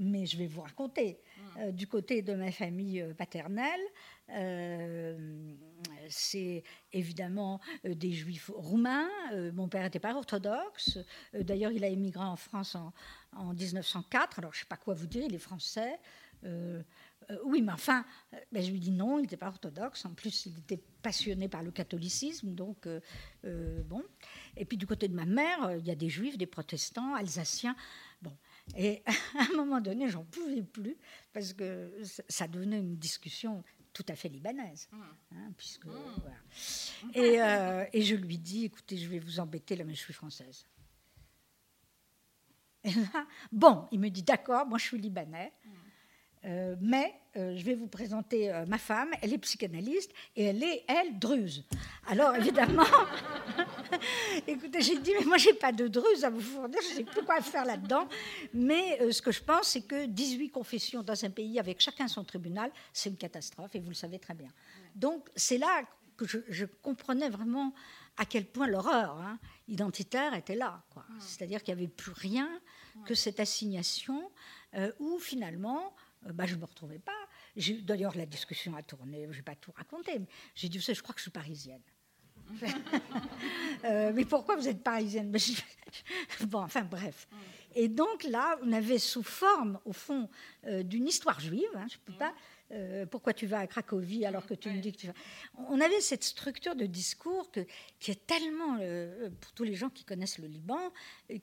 mais 0.00 0.26
je 0.26 0.36
vais 0.36 0.46
vous 0.46 0.60
raconter. 0.60 1.18
Euh, 1.58 1.72
du 1.72 1.88
côté 1.88 2.22
de 2.22 2.32
ma 2.32 2.52
famille 2.52 3.04
paternelle, 3.16 3.80
c'est 6.18 6.64
évidemment 6.92 7.60
euh, 7.84 7.94
des 7.94 8.12
juifs 8.12 8.50
roumains. 8.54 9.08
Euh, 9.32 9.52
mon 9.52 9.68
père 9.68 9.82
n'était 9.84 10.00
pas 10.00 10.14
orthodoxe. 10.14 10.98
Euh, 11.34 11.42
d'ailleurs, 11.42 11.72
il 11.72 11.84
a 11.84 11.88
émigré 11.88 12.24
en 12.24 12.36
France 12.36 12.74
en, 12.74 12.92
1904. 13.54 14.38
Alors, 14.38 14.52
je 14.52 14.58
ne 14.58 14.60
sais 14.60 14.68
pas 14.68 14.76
quoi 14.76 14.94
vous 14.94 15.06
dire, 15.06 15.24
il 15.24 15.34
est 15.34 15.38
français. 15.38 15.98
oui, 17.44 17.60
mais 17.60 17.72
enfin, 17.72 18.04
ben, 18.52 18.62
je 18.62 18.70
lui 18.70 18.80
dis 18.80 18.90
non, 18.90 19.18
il 19.18 19.22
n'était 19.22 19.36
pas 19.36 19.48
orthodoxe. 19.48 20.04
En 20.06 20.14
plus, 20.14 20.46
il 20.46 20.58
était 20.58 20.82
passionné 21.02 21.48
par 21.48 21.62
le 21.62 21.70
catholicisme. 21.70 22.54
Donc, 22.54 22.88
bon. 23.44 24.02
Et 24.56 24.64
puis, 24.64 24.76
du 24.76 24.86
côté 24.86 25.08
de 25.08 25.14
ma 25.14 25.26
mère, 25.26 25.76
il 25.78 25.86
y 25.86 25.90
a 25.90 25.94
des 25.94 26.08
juifs, 26.08 26.38
des 26.38 26.46
protestants, 26.46 27.14
alsaciens. 27.14 27.76
Bon. 28.22 28.36
Et 28.76 29.02
à 29.38 29.52
un 29.52 29.56
moment 29.56 29.80
donné, 29.80 30.08
j'en 30.08 30.24
pouvais 30.24 30.62
plus 30.62 30.96
parce 31.32 31.52
que 31.52 31.92
ça 32.28 32.48
devenait 32.48 32.78
une 32.78 32.96
discussion 32.96 33.62
tout 33.92 34.04
à 34.08 34.14
fait 34.14 34.28
libanaise. 34.28 34.88
Mmh. 34.92 35.02
Hein, 35.32 35.52
puisque, 35.56 35.86
mmh. 35.86 37.10
et, 37.14 37.42
euh, 37.42 37.84
et, 37.92 38.02
je 38.02 38.14
lui 38.14 38.38
dis, 38.38 38.64
écoutez, 38.64 38.96
je 38.96 39.08
vais 39.08 39.18
vous 39.18 39.40
embêter, 39.40 39.76
là, 39.76 39.84
mais 39.84 39.94
je 39.94 40.00
suis 40.00 40.14
française. 40.14 40.66
Et 42.84 42.92
là, 42.92 43.26
bon, 43.52 43.86
il 43.90 44.00
me 44.00 44.08
dit, 44.08 44.22
d'accord, 44.22 44.66
moi 44.66 44.78
je 44.78 44.84
suis 44.84 44.98
libanais. 44.98 45.52
Mmh. 45.64 45.70
Euh, 46.48 46.76
mais 46.80 47.14
euh, 47.36 47.54
je 47.56 47.64
vais 47.64 47.74
vous 47.74 47.88
présenter 47.88 48.50
euh, 48.50 48.64
ma 48.66 48.78
femme, 48.78 49.10
elle 49.20 49.34
est 49.34 49.38
psychanalyste 49.38 50.10
et 50.34 50.44
elle 50.44 50.62
est, 50.62 50.82
elle, 50.88 51.18
druze. 51.18 51.62
Alors 52.06 52.34
évidemment, 52.34 52.86
écoutez, 54.46 54.80
j'ai 54.80 54.98
dit, 54.98 55.12
mais 55.18 55.26
moi 55.26 55.36
j'ai 55.36 55.52
pas 55.52 55.72
de 55.72 55.88
druze 55.88 56.24
à 56.24 56.30
vous 56.30 56.40
fournir, 56.40 56.78
je 56.82 56.88
ne 56.88 56.94
sais 56.94 57.04
plus 57.04 57.22
quoi 57.22 57.42
faire 57.42 57.66
là-dedans. 57.66 58.08
Mais 58.54 59.12
ce 59.12 59.20
que 59.20 59.30
je 59.30 59.42
pense, 59.42 59.68
c'est 59.68 59.82
que 59.82 60.06
18 60.06 60.48
confessions 60.48 61.02
dans 61.02 61.22
un 61.22 61.30
pays 61.30 61.58
avec 61.58 61.80
chacun 61.80 62.08
son 62.08 62.24
tribunal, 62.24 62.70
c'est 62.94 63.10
une 63.10 63.16
catastrophe 63.16 63.74
et 63.74 63.80
vous 63.80 63.90
le 63.90 63.94
savez 63.94 64.18
très 64.18 64.34
bien. 64.34 64.50
Donc 64.94 65.28
c'est 65.36 65.58
là 65.58 65.82
que 66.16 66.26
je, 66.26 66.64
comprenais 66.64 67.28
vraiment 67.28 67.74
à 68.16 68.24
quel 68.24 68.46
point 68.46 68.66
l'horreur 68.66 69.18
hein, 69.20 69.38
identitaire 69.68 70.34
était 70.34 70.56
là. 70.56 70.82
C'est-à-dire 71.20 71.62
qu'il 71.62 71.74
n'y 71.76 71.82
avait 71.82 71.92
plus 71.92 72.10
rien 72.10 72.48
que 73.04 73.14
cette 73.14 73.38
assignation 73.38 74.28
où 74.98 75.18
finalement 75.20 75.94
bah, 76.32 76.46
je 76.46 76.54
ne 76.54 76.60
me 76.60 76.64
retrouvais 76.64 76.98
pas. 76.98 77.12
D'ailleurs, 77.82 78.16
la 78.16 78.26
discussion 78.26 78.76
a 78.76 78.82
tourné, 78.82 79.22
je 79.24 79.28
ne 79.28 79.32
vais 79.32 79.42
pas 79.42 79.56
tout 79.56 79.72
raconter. 79.72 80.20
J'ai 80.54 80.68
dit, 80.68 80.78
vous 80.78 80.84
savez, 80.84 80.96
je 80.96 81.02
crois 81.02 81.14
que 81.14 81.20
je 81.20 81.24
suis 81.24 81.30
parisienne. 81.30 81.82
Euh, 83.84 84.10
mais 84.12 84.24
pourquoi 84.24 84.56
vous 84.56 84.66
êtes 84.66 84.82
parisienne? 84.82 85.32
Bon, 86.48 86.58
enfin 86.58 86.82
bref. 86.82 87.28
Et 87.74 87.88
donc 87.88 88.24
là, 88.24 88.58
on 88.62 88.72
avait 88.72 88.98
sous 88.98 89.22
forme, 89.22 89.78
au 89.84 89.92
fond, 89.92 90.28
euh, 90.66 90.82
d'une 90.82 91.06
histoire 91.06 91.38
juive, 91.38 91.68
hein, 91.76 91.86
je 91.88 91.96
peux 92.04 92.12
pas, 92.12 92.34
euh, 92.72 93.06
pourquoi 93.06 93.32
tu 93.32 93.46
vas 93.46 93.60
à 93.60 93.66
Cracovie 93.66 94.24
alors 94.24 94.46
que 94.46 94.54
tu 94.54 94.68
me 94.70 94.80
dis 94.80 94.92
que 94.92 94.98
tu 94.98 95.06
vas? 95.06 95.14
On 95.68 95.80
avait 95.80 96.00
cette 96.00 96.24
structure 96.24 96.74
de 96.74 96.86
discours 96.86 97.50
qui 98.00 98.10
est 98.10 98.26
tellement, 98.26 98.78
euh, 98.80 99.30
pour 99.40 99.52
tous 99.52 99.64
les 99.64 99.74
gens 99.74 99.90
qui 99.90 100.04
connaissent 100.04 100.38
le 100.38 100.48
Liban, 100.48 100.92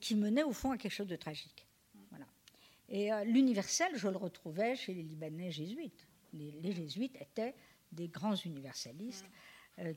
qui 0.00 0.14
menait 0.14 0.42
au 0.42 0.52
fond 0.52 0.72
à 0.72 0.76
quelque 0.76 0.92
chose 0.92 1.08
de 1.08 1.16
tragique. 1.16 1.65
Et 2.88 3.10
l'universel, 3.24 3.92
je 3.94 4.08
le 4.08 4.16
retrouvais 4.16 4.76
chez 4.76 4.94
les 4.94 5.02
Libanais 5.02 5.50
jésuites. 5.50 6.06
Les, 6.32 6.72
jésuites 6.72 7.16
étaient 7.20 7.54
des 7.92 8.08
grands 8.08 8.36
universalistes. 8.36 9.26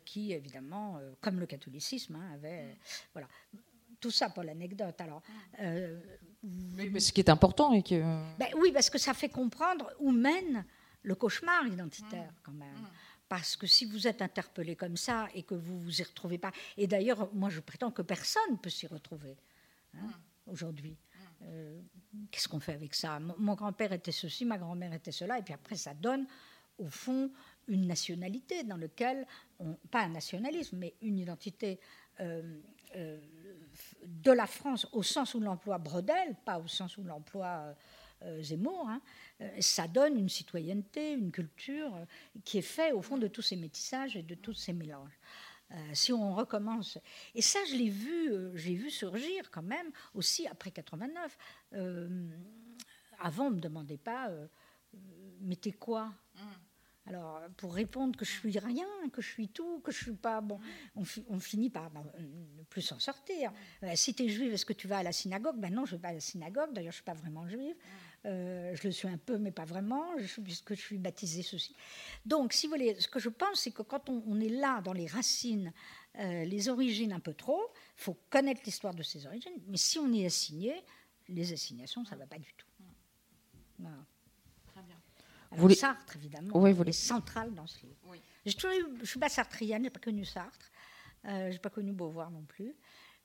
qui 0.06 0.34
évidemment, 0.34 0.99
comme 1.21 1.39
le 1.39 1.45
catholicisme, 1.45 2.15
hein, 2.15 2.34
avaient, 2.34 2.78
voilà, 3.13 3.28
tout 3.99 4.12
ça 4.12 4.30
pour 4.30 4.43
l'anecdote. 4.43 4.99
Alors, 5.02 5.21
euh, 5.60 5.99
mais 6.43 6.99
ce 6.99 7.12
qui 7.12 7.21
est 7.21 7.30
important 7.30 7.73
et 7.73 7.84
que. 7.84 8.02
Ben 8.38 8.49
oui, 8.58 8.71
parce 8.71 8.89
que 8.89 8.97
ça 8.97 9.13
fait 9.13 9.30
comprendre 9.30 9.91
où 9.99 10.12
mène 10.12 10.65
le 11.04 11.15
cauchemar 11.15 11.67
identitaire 11.67 12.34
quand 12.43 12.54
même. 12.54 12.73
Mm. 12.73 12.88
Parce 13.28 13.56
que 13.56 13.67
si 13.67 13.86
vous 13.86 14.08
êtes 14.08 14.21
interpellé 14.21 14.75
comme 14.75 14.97
ça 14.97 15.28
et 15.36 15.43
que 15.43 15.54
vous 15.54 15.80
vous 15.80 16.02
y 16.02 16.04
retrouvez 16.04 16.38
pas, 16.38 16.52
et 16.78 16.88
d'ailleurs, 16.88 17.32
moi 17.34 17.49
je 17.49 17.60
prétends 17.60 17.91
que 17.91 18.02
personne 18.02 18.52
ne 18.52 18.58
peut 18.58 18.69
s'y 18.69 18.88
retrouver 18.88 19.38
hein, 19.95 20.08
mm. 20.08 20.52
aujourd'hui. 20.52 20.97
Euh, 21.43 21.80
qu'est-ce 22.32 22.47
qu'on 22.47 22.60
fait 22.60 22.73
avec 22.73 22.93
ça? 22.93 23.19
Mon, 23.19 23.54
grand-père 23.54 23.93
était 23.93 24.12
ceci, 24.12 24.45
ma 24.45 24.58
grand-mère 24.58 24.93
était 24.93 25.12
cela, 25.12 25.39
et 25.39 25.41
puis 25.41 25.54
après 25.54 25.75
ça 25.75 25.93
donne 25.93 26.28
au 26.78 26.88
fond 26.88 27.32
une 27.67 27.88
nationalité 27.88 28.63
dans 28.63 28.78
laquelle, 28.78 29.25
pas 29.91 30.02
un 30.02 30.10
nationalisme, 30.10 30.78
mais 30.78 30.95
une 31.02 31.19
identité 31.19 31.80
euh, 32.19 32.60
euh, 32.95 33.19
de 34.06 34.32
la 34.32 34.47
France 34.47 34.88
au 34.91 35.04
sens 35.04 35.34
où 35.36 35.39
l'emploi 35.39 35.78
Brodel, 35.78 36.36
pas 36.45 36.60
au 36.60 36.67
sens 36.67 36.97
où 36.97 37.04
l'emploi 37.04 37.75
Zemmour, 38.41 38.89
hein, 38.89 39.02
ça 39.62 39.88
donne 39.88 40.17
une 40.17 40.28
citoyenneté, 40.28 41.13
une 41.13 41.32
culture 41.32 41.97
qui 42.43 42.58
est 42.58 42.63
faite 42.63 42.93
au 42.93 43.02
fond 43.02 43.17
de 43.17 43.28
tous 43.28 43.41
ces 43.41 43.56
métissages 43.56 44.17
et 44.17 44.23
de 44.23 44.36
tous 44.36 44.56
ces 44.56 44.73
mélanges. 44.73 45.17
Si 45.94 46.12
on 46.12 46.34
recommence, 46.34 46.98
et 47.36 47.42
ça 47.42 47.60
je 47.70 47.76
l'ai 47.76 47.90
vu, 47.90 48.32
j'ai 48.56 48.74
vu 48.74 48.90
surgir 48.90 49.52
quand 49.52 49.62
même 49.62 49.92
aussi 50.14 50.48
après 50.48 50.72
89. 50.72 51.38
avant 53.20 53.48
on 53.48 53.52
me 53.52 53.60
demandait 53.60 53.98
pas, 53.98 54.32
mais 55.42 55.56
t'es 55.56 55.72
quoi? 55.72 56.06
Mmh. 56.36 56.40
Alors, 57.10 57.42
pour 57.58 57.74
répondre 57.74 58.18
que 58.18 58.24
je 58.24 58.30
suis 58.30 58.60
rien, 58.60 58.86
que 59.12 59.22
je 59.22 59.30
suis 59.30 59.50
tout, 59.50 59.80
que 59.80 59.92
je 59.92 59.98
suis 59.98 60.14
pas 60.14 60.42
bon, 60.42 60.60
on, 60.96 61.40
finit 61.40 61.72
par 61.72 61.90
ne 61.92 62.64
plus 62.70 62.84
s'en 62.84 63.00
sortir. 63.00 63.52
Euh, 63.82 63.92
si 63.96 64.14
tu 64.14 64.24
es 64.24 64.30
juive, 64.30 64.54
est-ce 64.54 64.66
que 64.66 64.74
tu 64.74 64.88
vas 64.88 65.00
à 65.00 65.04
la 65.04 65.12
synagogue? 65.12 65.58
Ben 65.58 65.74
non, 65.74 65.86
je 65.86 65.96
vais 65.96 66.02
pas 66.02 66.10
à 66.10 66.14
la 66.14 66.20
synagogue. 66.20 66.72
D'ailleurs, 66.72 66.92
je 66.92 66.98
suis 66.98 67.04
pas 67.04 67.16
vraiment 67.16 67.48
juive. 67.48 67.76
Euh, 68.26 68.76
je 68.76 68.84
le 68.84 68.92
suis 68.92 69.08
un 69.08 69.18
peu, 69.18 69.38
mais 69.38 69.52
pas 69.52 69.66
vraiment, 69.66 70.06
puisque 70.44 70.76
je 70.76 70.82
suis 70.82 70.98
baptisée 70.98 71.42
ceci. 71.42 71.74
Donc, 72.26 72.52
si 72.52 72.68
vous 72.68 72.74
voulez, 72.74 73.00
ce 73.00 73.08
que 73.08 73.20
je 73.20 73.30
pense, 73.30 73.62
c'est 73.62 73.72
que 73.72 73.82
quand 73.82 74.10
on, 74.10 74.40
est 74.42 74.50
là 74.50 74.82
dans 74.82 74.94
les 74.94 75.08
racines, 75.08 75.72
euh, 76.18 76.44
les 76.44 76.68
origines 76.68 77.14
un 77.14 77.22
peu 77.22 77.34
trop, 77.34 77.62
il 77.98 78.04
faut 78.04 78.18
connaître 78.30 78.62
l'histoire 78.66 78.94
de 78.94 79.04
ces 79.04 79.26
origines. 79.26 79.54
Mais 79.68 79.78
si 79.78 80.00
on 80.00 80.12
est 80.14 80.26
assigné, 80.26 80.84
les 81.30 81.54
assignations, 81.54 82.04
ça 82.04 82.16
ne 82.16 82.20
va 82.20 82.28
pas 82.28 82.40
du 82.40 82.54
tout. 82.54 82.68
Voilà. 83.80 83.98
Alors, 85.52 85.72
Sartre, 85.72 86.16
évidemment, 86.18 86.52
oui, 86.54 86.76
est 86.88 86.92
central 86.92 87.54
dans 87.56 87.66
ce 87.66 87.80
livre. 87.82 87.98
je 88.46 89.00
ne 89.00 89.06
suis 89.06 89.20
pas 89.20 89.30
sartrienne, 89.30 89.80
je 89.80 89.84
n'ai 89.84 89.90
pas 89.90 90.00
connu 90.00 90.24
Sartre, 90.24 90.70
euh, 91.26 91.48
je 91.48 91.54
n'ai 91.54 91.60
pas 91.60 91.72
connu 91.72 91.92
Beauvoir 91.92 92.30
non 92.30 92.44
plus, 92.44 92.76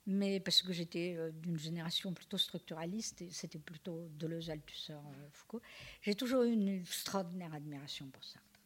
mais 0.07 0.41
parce 0.41 0.63
que 0.63 0.73
j'étais 0.73 1.15
euh, 1.17 1.31
d'une 1.31 1.59
génération 1.59 2.13
plutôt 2.13 2.39
structuraliste, 2.39 3.23
et 3.23 3.31
c'était 3.31 3.59
plutôt 3.59 4.09
Deleuze, 4.11 4.51
Althusser, 4.51 4.93
euh, 4.93 5.29
Foucault. 5.33 5.63
J'ai 6.03 6.15
toujours 6.15 6.43
eu 6.43 6.53
une 6.53 6.69
extraordinaire 6.69 7.55
admiration 7.55 8.09
pour 8.09 8.23
Sartre. 8.23 8.61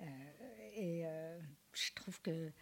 Euh, 0.00 0.04
et 0.74 1.04
je 1.72 1.92
trouve 1.94 2.20
que 2.20 2.52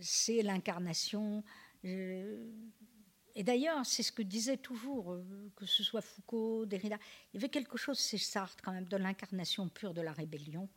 c'est 0.00 0.40
l'incarnation 0.40 1.44
et 1.82 3.42
d'ailleurs, 3.42 3.84
c'est 3.84 4.02
ce 4.02 4.10
que 4.10 4.22
disait 4.22 4.56
toujours, 4.56 5.18
que 5.54 5.66
ce 5.66 5.82
soit 5.82 6.00
Foucault, 6.00 6.64
Derrida, 6.64 6.96
il 7.32 7.36
y 7.36 7.38
avait 7.44 7.50
quelque 7.50 7.76
chose 7.76 8.00
chez 8.00 8.16
Sartre 8.16 8.56
quand 8.64 8.72
même 8.72 8.88
de 8.88 8.96
l'incarnation 8.96 9.68
pure 9.68 9.92
de 9.92 10.00
la 10.00 10.12
rébellion, 10.12 10.70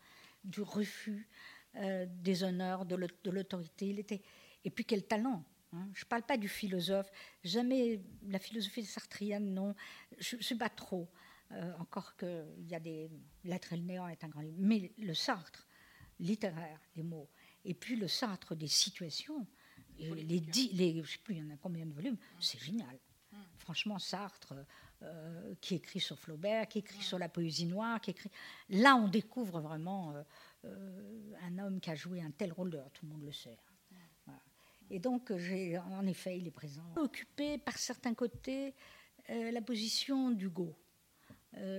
du 0.43 0.61
refus 0.61 1.29
des 1.73 2.43
honneurs, 2.43 2.85
de 2.85 2.95
l'autorité. 3.31 3.87
Il 3.87 3.99
était 3.99 4.21
et 4.65 4.69
puis 4.69 4.83
quel 4.83 5.05
talent. 5.05 5.45
Hein. 5.73 5.87
Je 5.93 6.03
ne 6.03 6.07
parle 6.07 6.23
pas 6.23 6.37
du 6.37 6.49
philosophe, 6.49 7.11
jamais 7.43 8.01
la 8.27 8.39
philosophie 8.39 8.85
sartrienne, 8.85 9.53
non, 9.53 9.75
je 10.17 10.35
ne 10.35 10.41
suis 10.41 10.55
pas 10.55 10.69
trop. 10.69 11.09
Euh, 11.51 11.73
encore 11.79 12.15
qu'il 12.15 12.67
y 12.67 12.75
a 12.75 12.79
des 12.79 13.09
lettres 13.43 13.73
et 13.73 13.77
le 13.77 13.81
néant 13.81 14.07
est 14.07 14.23
un 14.23 14.27
grand 14.27 14.41
livre, 14.41 14.57
mais 14.59 14.91
le 14.99 15.15
Sartre 15.15 15.67
littéraire, 16.19 16.79
les 16.95 17.01
mots, 17.01 17.27
et 17.65 17.73
puis 17.73 17.95
le 17.95 18.07
Sartre 18.07 18.55
des 18.55 18.67
situations, 18.67 19.47
les, 19.97 20.39
dix, 20.39 20.71
les, 20.73 21.01
je 21.01 21.11
sais 21.11 21.17
plus, 21.17 21.35
il 21.35 21.39
y 21.39 21.43
en 21.43 21.49
a 21.49 21.57
combien 21.57 21.87
de 21.87 21.93
volumes, 21.93 22.17
c'est 22.39 22.59
génial. 22.59 22.99
Franchement, 23.57 23.99
Sartre, 23.99 24.53
euh, 25.01 25.53
qui 25.61 25.75
écrit 25.75 26.01
sur 26.01 26.19
Flaubert, 26.19 26.67
qui 26.67 26.79
écrit 26.79 27.01
sur 27.01 27.17
la 27.17 27.29
poésie 27.29 27.65
noire, 27.65 28.01
qui 28.01 28.11
écrit. 28.11 28.29
Là, 28.69 28.95
on 28.95 29.07
découvre 29.07 29.61
vraiment 29.61 30.11
euh, 30.11 30.23
euh, 30.65 31.33
un 31.43 31.57
homme 31.57 31.79
qui 31.79 31.89
a 31.89 31.95
joué 31.95 32.21
un 32.21 32.31
tel 32.31 32.51
rôle, 32.51 32.71
tout 32.93 33.05
le 33.05 33.11
monde 33.13 33.23
le 33.23 33.31
sait. 33.31 33.57
Et 34.89 34.99
donc, 34.99 35.31
en 35.31 36.07
effet, 36.07 36.37
il 36.37 36.47
est 36.47 36.51
présent. 36.51 36.83
Occupé 36.95 37.57
par 37.57 37.77
certains 37.77 38.13
côtés 38.13 38.73
la 39.27 39.61
position 39.61 40.31
d'Hugo. 40.31 40.75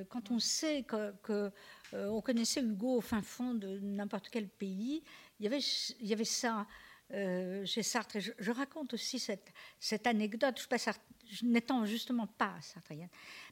quand 0.08 0.30
on 0.30 0.38
sait 0.38 0.84
que, 0.84 1.12
que 1.22 1.50
on 1.92 2.20
connaissait 2.20 2.62
Hugo 2.62 2.98
au 2.98 3.00
fin 3.00 3.22
fond 3.22 3.54
de 3.54 3.80
n'importe 3.80 4.28
quel 4.28 4.48
pays, 4.48 5.02
il 5.40 5.44
y 5.44 5.46
avait, 5.48 5.58
il 5.58 6.06
y 6.06 6.12
avait 6.12 6.24
ça. 6.24 6.66
Euh, 7.12 7.64
chez 7.64 7.82
Sartre. 7.82 8.20
je, 8.20 8.50
raconte 8.52 8.94
aussi 8.94 9.18
cette, 9.18 9.52
cette 9.80 10.06
anecdote, 10.06 10.60
je, 10.60 11.44
n'étant 11.44 11.84
justement 11.84 12.28
pas 12.28 12.56
sartrienne. 12.60 13.08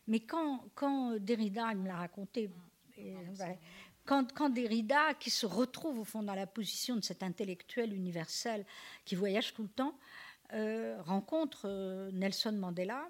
Mais 0.06 0.20
quand, 0.20 0.68
quand 0.76 1.16
Derrida 1.18 1.74
me 1.74 1.88
l'a 1.88 1.96
raconté, 1.96 2.50
quand, 4.08 4.32
quand, 4.32 4.48
Derrida, 4.48 5.12
qui 5.20 5.28
se 5.28 5.44
retrouve 5.44 5.98
au 5.98 6.04
fond 6.04 6.22
dans 6.22 6.34
la 6.34 6.46
position 6.46 6.96
de 6.96 7.02
cet 7.02 7.22
intellectuel 7.22 7.92
universel 7.92 8.64
qui 9.04 9.14
voyage 9.14 9.52
tout 9.52 9.62
le 9.62 9.68
temps, 9.68 9.98
euh, 10.54 10.96
rencontre 11.02 11.66
euh, 11.66 12.10
Nelson 12.12 12.52
Mandela, 12.52 13.06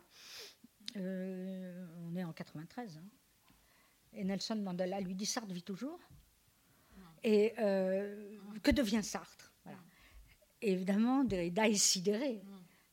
on 0.96 2.16
est 2.16 2.24
en 2.24 2.32
93, 2.32 2.98
hein, 2.98 3.02
et 4.14 4.24
Nelson 4.24 4.56
Mandela 4.56 5.00
lui 5.00 5.14
dit 5.14 5.26
Sartre 5.26 5.52
vit 5.52 5.62
toujours. 5.62 6.00
Et 7.22 7.52
que 7.56 8.70
devient 8.72 9.04
Sartre? 9.04 9.52
Évidemment, 10.60 11.22
Derrida 11.22 11.68
est 11.68 11.74
sidéré. 11.74 12.42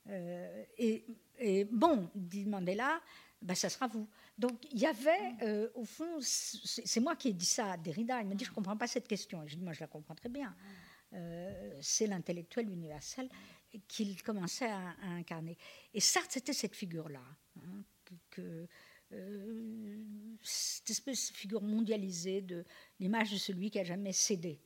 Euh, 0.10 0.64
et, 0.78 1.66
bon, 1.72 2.12
dit 2.14 2.46
Mandela, 2.46 3.02
ben, 3.42 3.56
ça 3.56 3.70
sera 3.70 3.88
vous. 3.88 4.08
Donc 4.38 4.66
il 4.72 4.80
y 4.80 4.86
avait, 4.86 5.36
euh, 5.44 5.70
au 5.76 5.86
fond, 5.86 6.20
c'est 6.20 7.00
moi 7.00 7.16
qui 7.16 7.30
ai 7.30 7.34
dit 7.34 7.46
ça 7.46 7.74
à 7.74 7.78
Derrida. 7.78 8.22
Il 8.22 8.28
m'a 8.28 8.36
dit, 8.36 8.44
je 8.44 8.50
ne 8.50 8.56
comprends 8.56 8.78
pas 8.78 8.88
cette 8.88 9.08
question. 9.08 9.44
Et 9.44 9.48
je 9.48 9.56
dis, 9.56 9.64
moi, 9.64 9.74
je 9.74 9.80
la 9.80 9.88
comprends 9.88 10.16
très 10.16 10.30
bien. 10.30 10.56
Euh, 11.14 11.78
c'est 11.82 12.08
l'intellectuel 12.08 12.70
universel 12.70 13.30
qu'il 13.88 14.22
commençait 14.24 14.70
à, 14.70 14.96
incarner. 15.04 15.58
Et 15.94 16.00
Sartre, 16.00 16.32
c'était 16.32 16.54
cette 16.54 16.76
figure-là. 16.76 17.22
Hein, 17.58 17.84
que, 18.30 18.68
cette 20.42 20.90
espèce 20.90 21.32
de 21.32 21.38
figure 21.38 21.62
mondialisée 21.62 22.42
de 22.42 22.66
l'image 23.00 23.32
de 23.32 23.38
celui 23.38 23.70
qui 23.70 23.80
a 23.80 23.84
jamais 23.84 24.12
cédé. 24.12 24.60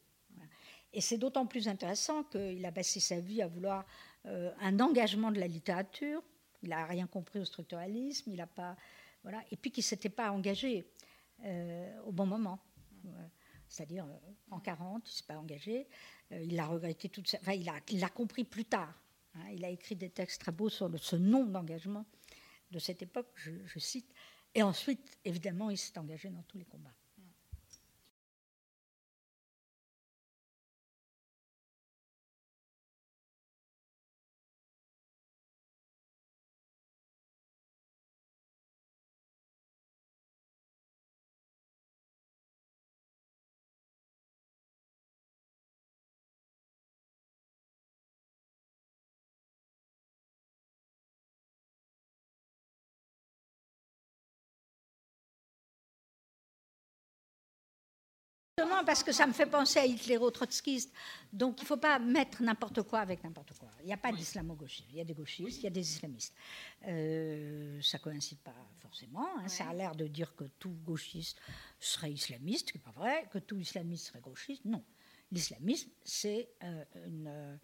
Et 0.93 1.01
c'est 1.01 1.17
d'autant 1.17 1.45
plus 1.45 1.67
intéressant 1.67 2.23
qu'il 2.23 2.65
a 2.65 2.71
passé 2.71 2.99
sa 2.99 3.19
vie 3.19 3.41
à 3.41 3.47
vouloir 3.47 3.85
euh, 4.25 4.51
un 4.59 4.79
engagement 4.79 5.31
de 5.31 5.39
la 5.39 5.47
littérature. 5.47 6.23
Il 6.63 6.69
n'a 6.69 6.85
rien 6.85 7.05
compris 7.05 7.39
au 7.39 7.45
structuralisme, 7.45 8.31
il 8.31 8.37
n'a 8.37 8.47
pas, 8.47 8.75
et 9.51 9.57
puis 9.57 9.71
qu'il 9.71 9.81
ne 9.81 9.85
s'était 9.87 10.09
pas 10.09 10.31
engagé 10.31 10.91
euh, 11.43 12.01
au 12.03 12.11
bon 12.11 12.25
moment. 12.25 12.59
C'est-à-dire 13.67 14.05
euh, 14.05 14.17
en 14.51 14.59
40, 14.59 15.03
il 15.05 15.09
ne 15.09 15.13
s'est 15.13 15.23
pas 15.27 15.37
engagé. 15.37 15.87
il 16.31 16.55
l'a 16.55 16.65
regretté 16.65 17.09
toute 17.09 17.27
sa... 17.27 17.39
Enfin, 17.39 17.53
il 17.53 17.99
l'a 17.99 18.09
compris 18.09 18.43
plus 18.43 18.65
tard. 18.65 18.93
Hein. 19.35 19.49
il 19.51 19.63
a 19.63 19.69
écrit 19.69 19.95
des 19.95 20.09
textes 20.09 20.41
très 20.41 20.51
beaux 20.51 20.69
sur 20.69 20.89
ce 20.99 21.15
nom 21.15 21.45
d'engagement 21.45 22.05
de 22.71 22.79
cette 22.79 23.01
époque, 23.01 23.27
je 23.65 23.79
cite. 23.79 24.11
Et 24.55 24.63
ensuite, 24.63 25.17
évidemment, 25.25 25.69
il 25.69 25.77
s'est 25.77 25.97
engagé 25.97 26.29
dans 26.29 26.43
tous 26.43 26.57
les 26.57 26.65
combats. 26.65 26.95
Parce 58.85 59.03
que 59.03 59.11
ça 59.11 59.27
me 59.27 59.33
fait 59.33 59.45
penser 59.45 59.79
à 59.79 59.85
Hitler-trotskiste. 59.85 60.91
Donc 61.31 61.59
il 61.59 61.63
ne 61.63 61.67
faut 61.67 61.77
pas 61.77 61.99
mettre 61.99 62.41
n'importe 62.41 62.83
quoi 62.83 62.99
avec 62.99 63.23
n'importe 63.23 63.53
quoi. 63.57 63.69
Il 63.81 63.87
n'y 63.87 63.93
a 63.93 63.97
pas 63.97 64.11
d'islamo-gauchisme. 64.11 64.87
Il 64.91 64.97
y 64.97 65.01
a 65.01 65.03
des 65.03 65.13
gauchistes, 65.13 65.59
il 65.59 65.63
y 65.63 65.67
a 65.67 65.71
des 65.71 65.81
islamistes. 65.81 66.33
Euh, 66.87 67.81
ça 67.81 67.97
ne 67.97 68.03
coïncide 68.03 68.39
pas 68.39 68.55
forcément. 68.79 69.27
Hein. 69.37 69.47
Ça 69.47 69.69
a 69.69 69.73
l'air 69.73 69.95
de 69.95 70.07
dire 70.07 70.35
que 70.35 70.45
tout 70.59 70.75
gauchiste 70.83 71.39
serait 71.79 72.11
islamiste, 72.11 72.67
ce 72.67 72.73
qui 72.73 72.77
n'est 72.77 72.83
pas 72.83 72.99
vrai. 72.99 73.27
Que 73.31 73.39
tout 73.39 73.57
islamiste 73.57 74.07
serait 74.07 74.21
gauchiste, 74.21 74.65
non. 74.65 74.83
L'islamisme, 75.31 75.89
c'est 76.03 76.49
euh, 76.63 76.83
une, 77.05 77.59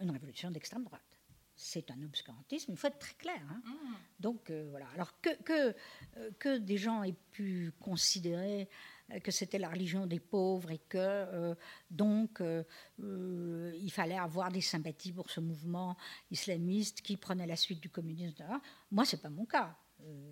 une 0.00 0.10
révolution 0.10 0.50
d'extrême 0.50 0.84
droite 0.84 1.02
c'est 1.62 1.90
un 1.90 2.02
obscurantisme, 2.02 2.72
il 2.72 2.78
faut 2.78 2.86
être 2.86 2.98
très 2.98 3.14
clair. 3.14 3.42
Hein. 3.50 3.62
Mmh. 3.66 3.94
Donc 4.18 4.50
euh, 4.50 4.66
voilà. 4.70 4.86
Alors 4.94 5.20
que, 5.20 5.30
que, 5.42 5.74
que, 6.38 6.56
des 6.56 6.78
gens 6.78 7.02
aient 7.02 7.16
pu 7.32 7.72
considérer 7.80 8.62
euh, 8.62 8.66
que 9.18 9.30
c'était 9.30 9.58
la 9.58 9.68
religion 9.68 10.06
des 10.06 10.20
pauvres 10.20 10.70
et 10.70 10.78
que 10.78 10.98
euh, 10.98 11.54
donc 11.90 12.40
euh, 12.40 12.62
il 12.98 13.90
fallait 13.90 14.18
avoir 14.18 14.50
des 14.50 14.60
sympathies 14.60 15.12
pour 15.12 15.30
ce 15.30 15.40
mouvement 15.40 15.96
islamiste 16.30 17.02
qui 17.02 17.16
prenait 17.16 17.46
la 17.46 17.56
suite 17.56 17.80
du 17.80 17.90
communisme. 17.90 18.44
Moi, 18.90 19.04
c'est 19.04 19.20
pas 19.20 19.30
mon 19.30 19.46
cas. 19.46 19.76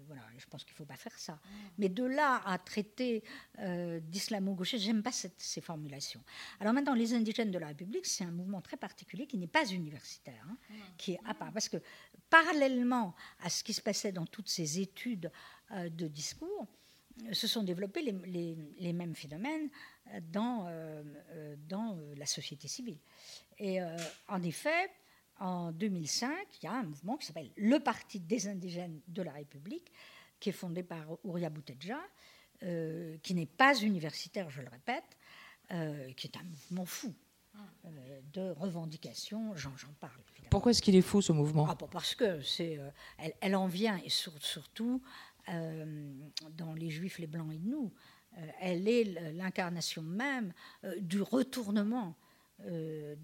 voilà, 0.06 0.22
je 0.36 0.46
pense 0.46 0.64
qu'il 0.64 0.72
ne 0.74 0.78
faut 0.78 0.84
pas 0.84 0.96
faire 0.96 1.18
ça. 1.18 1.40
Mais 1.78 1.88
de 1.88 2.04
là 2.04 2.40
à 2.44 2.58
traiter 2.58 3.22
d'islamo-gauchiste, 3.58 4.84
j'aime 4.84 5.02
pas 5.02 5.12
ces 5.12 5.60
formulations. 5.60 6.22
Alors 6.60 6.72
maintenant, 6.72 6.94
les 6.94 7.14
indigènes 7.14 7.50
de 7.50 7.58
la 7.58 7.68
République, 7.68 8.06
c'est 8.06 8.24
un 8.24 8.30
mouvement 8.30 8.60
très 8.60 8.76
particulier 8.76 9.26
qui 9.26 9.38
n'est 9.38 9.46
pas 9.46 9.66
universitaire, 9.66 10.44
hein, 10.48 10.56
qui 10.96 11.12
est 11.12 11.20
à 11.24 11.34
part. 11.34 11.52
Parce 11.52 11.68
que 11.68 11.78
parallèlement 12.30 13.14
à 13.40 13.50
ce 13.50 13.64
qui 13.64 13.72
se 13.72 13.82
passait 13.82 14.12
dans 14.12 14.26
toutes 14.26 14.48
ces 14.48 14.80
études 14.80 15.30
de 15.70 16.08
discours, 16.08 16.66
se 17.32 17.46
sont 17.46 17.62
développés 17.62 18.02
les, 18.02 18.92
mêmes 18.92 19.14
phénomènes 19.14 19.68
dans, 20.30 20.66
euh, 20.66 21.02
euh, 21.32 21.56
dans 21.68 21.96
euh, 21.96 22.14
la 22.16 22.26
société 22.26 22.68
civile. 22.68 22.98
Et 23.58 23.80
en 24.28 24.42
effet, 24.44 24.88
en 25.40 25.72
2005, 25.72 26.30
il 26.62 26.66
y 26.66 26.68
a 26.68 26.74
un 26.74 26.84
mouvement 26.84 27.16
qui 27.16 27.26
s'appelle 27.26 27.50
le 27.56 27.80
Parti 27.80 28.20
des 28.20 28.46
indigènes 28.46 29.00
de 29.08 29.22
la 29.22 29.32
République, 29.32 29.92
qui 30.38 30.50
est 30.50 30.52
fondé 30.52 30.84
par 30.84 31.04
Ouria 31.24 31.50
Boutedja, 31.50 31.98
qui 32.60 33.34
n'est 33.34 33.46
pas 33.46 33.76
universitaire, 33.80 34.48
je 34.48 34.62
le 34.62 34.68
répète, 34.68 35.18
qui 36.16 36.28
est 36.28 36.36
un 36.36 36.44
mouvement 36.44 36.84
fou 36.84 37.12
de 38.32 38.50
revendication, 38.52 39.56
j'en 39.56 39.72
parle. 39.98 40.20
Pourquoi 40.50 40.70
est-ce 40.70 40.82
qu'il 40.82 40.96
est 40.96 41.02
fou 41.02 41.20
ce 41.20 41.32
mouvement? 41.32 41.66
Ah, 41.68 41.76
Parce 41.90 42.14
que 42.14 42.40
c'est, 42.42 42.78
elle, 43.40 43.56
en 43.56 43.66
vient 43.66 44.00
et 44.04 44.08
surtout 44.08 45.02
euh, 45.04 45.08
dans 46.52 46.74
Les 46.74 46.90
Juifs, 46.90 47.18
les 47.18 47.26
Blancs 47.26 47.52
et 47.52 47.58
nous. 47.58 47.92
Euh, 48.36 48.46
elle 48.60 48.88
est 48.88 49.04
l'incarnation 49.32 50.02
même 50.02 50.52
euh, 50.84 50.94
du 51.00 51.22
retournement. 51.22 52.16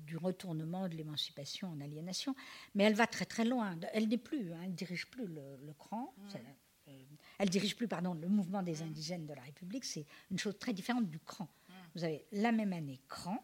du 0.07 0.17
retournement 0.17 0.89
de 0.89 0.95
l'émancipation 0.95 1.67
en 1.69 1.81
aliénation, 1.81 2.37
mais 2.77 2.85
elle 2.85 2.95
va 2.95 3.09
très 3.09 3.25
très 3.25 3.45
loin. 3.45 3.77
Elle 3.93 4.07
n'est 4.07 4.17
plus, 4.17 4.53
hein, 4.53 4.61
elle 4.63 4.77
dirige 4.77 5.07
plus 5.11 5.27
le, 5.27 5.73
cran, 5.77 6.15
mmh. 6.17 6.93
elle 7.41 7.49
dirige 7.51 7.75
plus 7.75 7.89
pardon 7.89 8.15
le 8.15 8.29
mouvement 8.29 8.63
des 8.63 8.77
mmh. 8.77 8.87
indigènes 8.87 9.27
de 9.27 9.35
la 9.35 9.43
République. 9.43 9.85
C'est 9.87 10.07
une 10.31 10.39
chose 10.39 10.57
très 10.57 10.73
différente 10.73 11.11
du 11.11 11.19
cran. 11.19 11.47
Mmh. 11.47 11.73
Vous 11.97 12.05
avez 12.05 12.25
la 12.31 12.53
même 12.53 12.73
année 12.73 13.01
cran, 13.09 13.43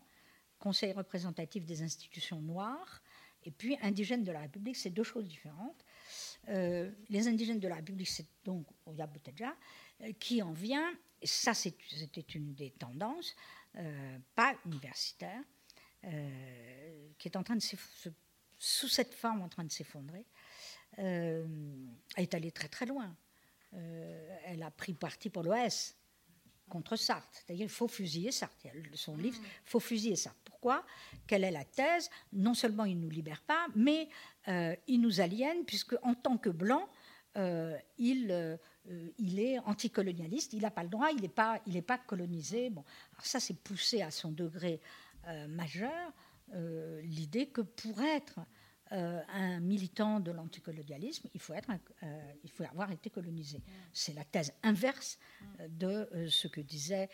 Conseil 0.61 0.93
représentatif 0.93 1.64
des 1.64 1.83
institutions 1.83 2.41
noires, 2.41 3.03
et 3.45 3.51
puis 3.51 3.76
indigènes 3.83 4.24
de 4.24 4.31
la 4.31 4.41
République. 4.41 4.76
C'est 4.76 4.91
deux 4.91 5.03
choses 5.03 5.26
différentes. 5.26 5.85
Euh, 6.51 6.90
les 7.09 7.28
indigènes 7.28 7.61
de 7.61 7.68
la 7.68 7.76
République, 7.76 8.09
c'est 8.09 8.26
donc 8.44 8.66
Oya 8.86 9.09
euh, 10.03 10.12
qui 10.18 10.42
en 10.42 10.53
vient, 10.53 10.92
et 11.22 11.26
ça 11.26 11.55
c'était 11.55 12.20
une 12.34 12.55
des 12.55 12.70
tendances, 12.70 13.36
euh, 13.76 14.18
pas 14.34 14.55
universitaire, 14.66 15.42
qui 17.18 17.28
est 17.28 17.36
en 17.36 17.42
train 17.42 17.57
de 17.57 17.62
sous 18.59 18.88
cette 18.88 19.12
forme 19.12 19.42
en 19.42 19.51
train 19.51 19.64
de 19.64 19.70
s'effondrer, 19.70 20.24
est 20.96 22.34
allée 22.34 22.51
très 22.53 22.68
très 22.68 22.86
loin. 22.86 23.14
elle 23.72 24.62
a 24.62 24.70
pris 24.70 24.94
parti 24.94 25.28
pour 25.28 25.42
l'OS 25.42 25.94
contre 26.70 26.96
Sartre. 26.96 27.28
C'est-à-dire 27.32 27.66
il 27.66 27.70
faut 27.70 27.88
fusiller 27.88 28.32
Sartre. 28.32 28.56
Son 28.94 29.16
livre, 29.16 29.38
il 29.42 29.68
faut 29.68 29.80
fusiller 29.80 30.16
Sartre. 30.16 30.40
Pourquoi? 30.44 30.84
Quelle 31.26 31.44
est 31.44 31.50
la 31.50 31.64
thèse? 31.64 32.08
Non 32.32 32.54
seulement 32.54 32.86
il 32.86 32.96
ne 32.96 33.02
nous 33.02 33.10
libère 33.10 33.42
pas, 33.42 33.66
mais 33.74 34.08
euh, 34.48 34.74
il 34.86 35.00
nous 35.00 35.20
aliène, 35.20 35.64
puisque 35.64 35.96
en 36.02 36.14
tant 36.14 36.38
que 36.38 36.50
blanc, 36.50 36.88
euh, 37.36 37.76
il, 37.98 38.30
euh, 38.30 38.56
il 39.18 39.38
est 39.38 39.58
anticolonialiste, 39.60 40.52
il 40.52 40.62
n'a 40.62 40.70
pas 40.70 40.82
le 40.82 40.88
droit, 40.88 41.10
il 41.10 41.20
n'est 41.20 41.28
pas, 41.28 41.60
il 41.66 41.82
pas 41.82 41.98
colonisé. 41.98 42.70
Bon, 42.70 42.84
alors 43.12 43.26
ça, 43.26 43.40
c'est 43.40 43.58
poussé 43.58 44.02
à 44.02 44.10
son 44.10 44.32
degré 44.32 44.80
majeur, 45.48 46.12
l'idée 47.02 47.46
que 47.46 47.60
pour 47.60 48.00
être 48.00 48.40
un 48.91 49.61
militant 49.61 50.18
de 50.18 50.32
l'anticolonialisme, 50.32 51.28
il, 51.32 51.41
faut 51.41 51.55
être 51.55 51.70
il 52.43 52.51
faut 52.51 52.64
avoir 52.64 52.91
été 52.91 53.09
colonisé. 53.09 53.62
C'est 53.93 54.14
la 54.14 54.24
thèse 54.24 54.53
inverse 54.62 55.18
de 55.68 56.26
ce 56.28 56.49
que 56.49 56.61
disait 56.61 57.09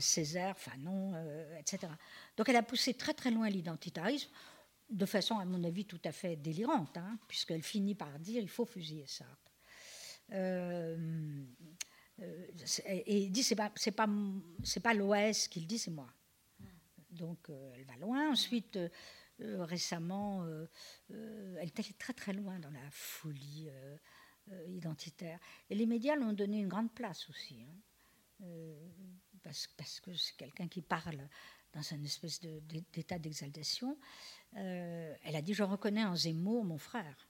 Césaire, 0.00 0.58
Fanon, 0.58 1.14
etc. 1.58 1.92
Donc 2.36 2.48
elle 2.48 2.56
a 2.56 2.62
poussé 2.62 2.94
très 2.94 3.14
très 3.14 3.30
loin 3.30 3.48
l'identitarisme 3.48 4.30
de 4.90 5.06
façon, 5.06 5.38
à 5.38 5.44
mon 5.44 5.62
avis, 5.64 5.84
tout 5.84 6.00
à 6.04 6.12
fait 6.12 6.36
délirante, 6.36 6.96
hein, 6.96 7.18
puisqu'elle 7.26 7.62
finit 7.62 7.94
par 7.94 8.18
dire 8.18 8.42
il 8.42 8.48
faut 8.48 8.64
fusiller 8.64 9.06
Sartre. 9.06 9.52
Euh, 10.32 10.96
euh, 12.22 12.46
et 12.86 13.18
il 13.24 13.32
dit 13.32 13.42
c'est 13.42 13.56
pas 13.56 13.70
pas 13.70 14.08
c'est 14.62 14.80
pas 14.80 14.94
l'OS 14.94 15.48
qui 15.48 15.60
le 15.60 15.66
dit, 15.66 15.78
c'est 15.78 15.90
moi. 15.90 16.08
Donc 17.10 17.50
euh, 17.50 17.72
elle 17.74 17.84
va 17.84 17.96
loin. 17.96 18.30
Ensuite, 18.30 18.78
récemment, 19.40 20.46
elle 21.08 21.66
est 21.66 21.78
allée 21.78 21.92
très 21.98 22.12
très 22.12 22.32
loin 22.32 22.58
dans 22.58 22.70
la 22.70 22.90
folie 22.90 23.68
identitaire. 24.68 25.38
Et 25.70 25.74
les 25.74 25.86
médias 25.86 26.16
l'ont 26.16 26.32
donné 26.32 26.60
une 26.60 26.68
grande 26.68 26.92
place 26.92 27.28
aussi, 27.30 27.62
hein. 27.62 28.46
parce, 29.42 29.66
parce, 29.76 30.00
que 30.00 30.14
c'est 30.14 30.36
quelqu'un 30.36 30.68
qui 30.68 30.82
parle 30.82 31.28
dans 31.74 31.82
une 31.82 32.04
espèce 32.04 32.40
d'état 32.40 33.18
d'exaltation. 33.18 33.98
Euh, 34.56 35.14
elle 35.24 35.36
a 35.36 35.42
dit 35.42 35.54
Je 35.54 35.64
reconnais 35.64 36.04
en 36.04 36.14
Zemmour 36.14 36.64
mon 36.64 36.78
frère. 36.78 37.28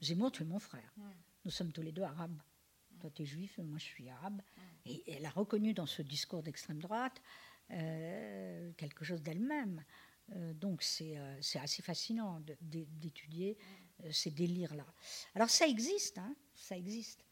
Zemmour, 0.00 0.32
tu 0.32 0.42
es 0.42 0.46
mon 0.46 0.58
frère. 0.58 0.94
Nous 1.44 1.50
sommes 1.50 1.72
tous 1.72 1.82
les 1.82 1.92
deux 1.92 2.02
arabes. 2.02 2.40
Toi, 3.00 3.10
tu 3.10 3.22
es 3.22 3.26
juif, 3.26 3.58
moi, 3.58 3.78
je 3.78 3.84
suis 3.84 4.08
arabe. 4.08 4.40
Et, 4.86 5.02
elle 5.12 5.26
a 5.26 5.30
reconnu 5.30 5.74
dans 5.74 5.86
ce 5.86 6.02
discours 6.02 6.42
d'extrême 6.42 6.78
droite 6.78 7.20
euh, 7.70 8.72
quelque 8.76 9.04
chose 9.04 9.22
d'elle-même. 9.22 9.84
Euh, 10.32 10.54
donc, 10.54 10.82
c'est 10.82 11.16
assez 11.60 11.82
fascinant 11.82 12.42
d'étudier 12.60 13.56
ces 14.10 14.30
délires-là. 14.30 14.86
Alors, 15.34 15.50
ça 15.50 15.66
existe, 15.66 16.18
hein, 16.18 16.34
ça 16.54 16.76
existe. 16.76 17.24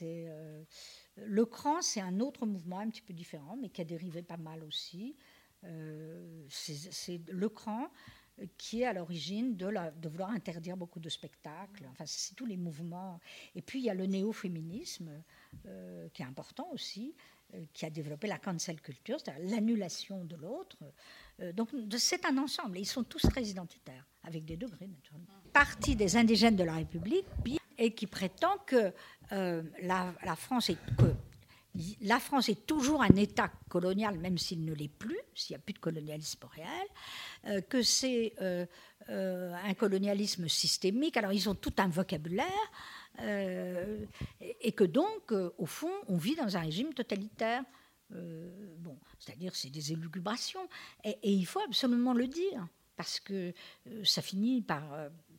Le 0.00 1.44
cran, 1.44 1.82
c'est 1.82 2.00
un 2.00 2.20
autre 2.20 2.46
mouvement 2.46 2.78
un 2.80 2.88
petit 2.88 3.02
peu 3.02 3.12
différent, 3.12 3.56
mais 3.60 3.70
qui 3.70 3.80
a 3.80 3.84
dérivé 3.84 4.22
pas 4.22 4.36
mal 4.36 4.62
aussi. 4.62 5.16
Euh, 5.64 6.44
c'est 6.48 7.20
le 7.28 7.48
cran 7.48 7.88
qui 8.56 8.82
est 8.82 8.86
à 8.86 8.92
l'origine 8.92 9.56
de, 9.56 10.08
vouloir 10.08 10.30
interdire 10.30 10.76
beaucoup 10.76 11.00
de 11.00 11.08
spectacles. 11.08 11.86
Enfin, 11.90 12.04
c'est 12.06 12.34
tous 12.34 12.46
les 12.46 12.56
mouvements. 12.56 13.20
Et 13.54 13.62
puis, 13.62 13.80
il 13.80 13.84
y 13.84 13.90
a 13.90 13.94
le 13.94 14.06
néo-féminisme, 14.06 15.22
euh, 15.66 16.08
qui 16.08 16.22
est 16.22 16.24
important 16.24 16.68
aussi, 16.72 17.14
euh, 17.54 17.64
qui 17.72 17.84
a 17.84 17.90
développé 17.90 18.26
la 18.26 18.38
cancel 18.38 18.80
culture, 18.80 19.20
c'est-à-dire 19.20 19.50
l'annulation 19.50 20.24
de 20.24 20.36
l'autre. 20.36 20.78
Donc, 21.54 21.70
c'est 21.98 22.24
un 22.24 22.38
ensemble. 22.38 22.78
Ils 22.78 22.86
sont 22.86 23.04
tous 23.04 23.22
très 23.22 23.42
identitaires, 23.42 24.06
avec 24.22 24.44
des 24.44 24.56
degrés, 24.56 24.88
naturellement. 24.88 25.26
Partie 25.52 25.96
des 25.96 26.16
indigènes 26.16 26.56
de 26.56 26.64
la 26.64 26.74
République, 26.74 27.26
et 27.78 27.94
qui 27.94 28.06
prétend 28.06 28.58
que 28.66 28.92
la, 29.30 30.14
la, 30.24 30.36
France 30.36 30.70
est 30.70 30.78
que 30.96 31.14
la 32.02 32.20
France 32.20 32.48
est 32.48 32.66
toujours 32.66 33.02
un 33.02 33.16
État 33.16 33.50
colonial, 33.68 34.18
même 34.18 34.36
s'il 34.36 34.64
ne 34.64 34.74
l'est 34.74 34.88
plus, 34.88 35.18
s'il 35.34 35.54
n'y 35.54 35.60
a 35.60 35.64
plus 35.64 35.72
de 35.72 35.78
colonialisme 35.78 36.44
réel, 36.54 36.68
euh, 37.46 37.60
que 37.62 37.82
c'est 37.82 38.34
euh, 38.42 38.66
euh, 39.08 39.54
un 39.64 39.74
colonialisme 39.74 40.48
systémique. 40.48 41.16
Alors 41.16 41.32
ils 41.32 41.48
ont 41.48 41.54
tout 41.54 41.72
un 41.78 41.88
vocabulaire, 41.88 42.46
et 43.18 44.72
que 44.72 44.84
donc, 44.84 45.32
au 45.32 45.66
fond, 45.66 45.92
on 46.08 46.16
vit 46.16 46.34
dans 46.34 46.56
un 46.56 46.60
régime 46.60 46.94
totalitaire. 46.94 47.62
Bon, 48.78 48.98
c'est-à-dire 49.18 49.54
c'est 49.54 49.70
des 49.70 49.92
élucubrations, 49.92 50.68
et, 51.04 51.16
il 51.22 51.46
faut 51.46 51.60
absolument 51.60 52.14
le 52.14 52.26
dire. 52.26 52.66
Parce 52.94 53.18
que 53.20 53.54
ça 54.04 54.20
finit 54.20 54.60
par. 54.60 54.82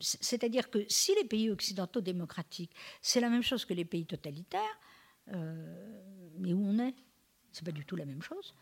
C'est-à-dire 0.00 0.70
que 0.70 0.84
si 0.88 1.14
les 1.14 1.24
pays 1.24 1.50
occidentaux 1.50 2.00
démocratiques, 2.00 2.72
c'est 3.00 3.20
la 3.20 3.30
même 3.30 3.44
chose 3.44 3.64
que 3.64 3.72
les 3.72 3.84
pays 3.84 4.04
totalitaires, 4.04 4.80
mais 5.28 6.52
où 6.52 6.66
on 6.66 6.78
est. 6.80 6.94
C'est 7.52 7.64
pas 7.64 7.70
du 7.70 7.86
tout 7.86 7.94
la 7.94 8.04
même 8.04 8.22
chose. 8.22 8.54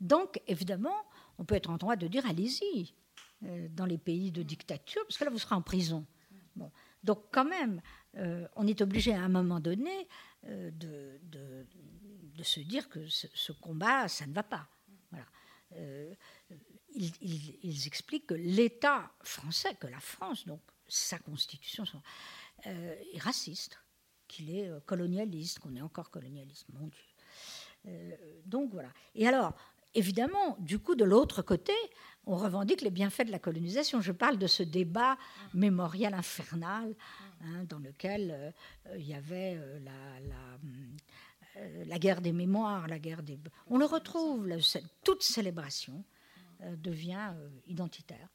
Donc, 0.00 0.40
évidemment, 0.46 0.96
on 1.38 1.44
peut 1.44 1.54
être 1.54 1.70
en 1.70 1.76
droit 1.76 1.96
de 1.96 2.06
dire 2.06 2.24
allez-y 2.26 2.94
euh, 3.44 3.68
dans 3.70 3.86
les 3.86 3.98
pays 3.98 4.30
de 4.30 4.42
dictature, 4.42 5.02
parce 5.06 5.18
que 5.18 5.24
là, 5.24 5.30
vous 5.30 5.38
serez 5.38 5.54
en 5.54 5.62
prison. 5.62 6.06
Donc, 7.04 7.22
quand 7.30 7.44
même, 7.44 7.80
euh, 8.16 8.46
on 8.56 8.66
est 8.66 8.80
obligé 8.80 9.14
à 9.14 9.22
un 9.22 9.28
moment 9.28 9.60
donné 9.60 10.08
euh, 10.46 10.70
de, 10.72 11.20
de 12.38 12.44
se 12.44 12.60
dire 12.60 12.88
que 12.88 13.06
ce, 13.08 13.52
combat, 13.52 14.08
ça 14.08 14.26
ne 14.26 14.32
va 14.32 14.44
pas. 14.44 14.68
Voilà. 15.10 15.26
Euh, 15.74 16.14
ils, 16.94 17.86
expliquent 17.86 18.28
que 18.28 18.34
l'État 18.34 19.10
français, 19.22 19.74
que 19.74 19.88
la 19.88 20.00
France, 20.00 20.46
donc 20.46 20.60
sa 20.86 21.18
constitution, 21.18 21.84
euh, 22.66 22.94
est 23.12 23.18
raciste, 23.18 23.78
qu'il 24.28 24.54
est 24.54 24.68
euh, 24.68 24.80
colonialiste, 24.86 25.58
qu'on 25.58 25.74
est 25.76 25.82
encore 25.82 26.10
colonialiste, 26.10 26.66
mon 26.72 26.86
Dieu. 26.86 28.16
donc 28.46 28.72
voilà. 28.72 28.92
Et 29.14 29.26
alors, 29.26 29.54
évidemment, 29.94 30.56
du 30.60 30.78
coup, 30.78 30.94
de 30.94 31.04
l'autre 31.04 31.42
côté, 31.42 31.74
on 32.24 32.36
revendique 32.36 32.82
les 32.82 32.90
bienfaits 32.90 33.26
de 33.26 33.32
la 33.32 33.38
colonisation. 33.38 34.00
Je 34.00 34.12
parle 34.12 34.38
de 34.38 34.46
ce 34.46 34.62
débat 34.62 35.18
mémorial 35.54 36.14
infernal 36.14 36.94
hein, 37.42 37.64
dans 37.64 37.78
lequel 37.78 38.54
il 38.96 39.06
y 39.06 39.14
avait 39.14 39.58
la 39.80 40.58
la 41.86 41.98
guerre 41.98 42.20
des 42.20 42.32
mémoires, 42.32 42.86
la 42.88 42.98
guerre 42.98 43.22
des... 43.22 43.38
On 43.66 43.78
le 43.78 43.84
retrouve, 43.84 44.48
toute 45.04 45.22
célébration 45.22 46.04
euh, 46.62 46.76
devient 46.76 47.32
euh, 47.34 47.48
identitaire, 47.66 48.28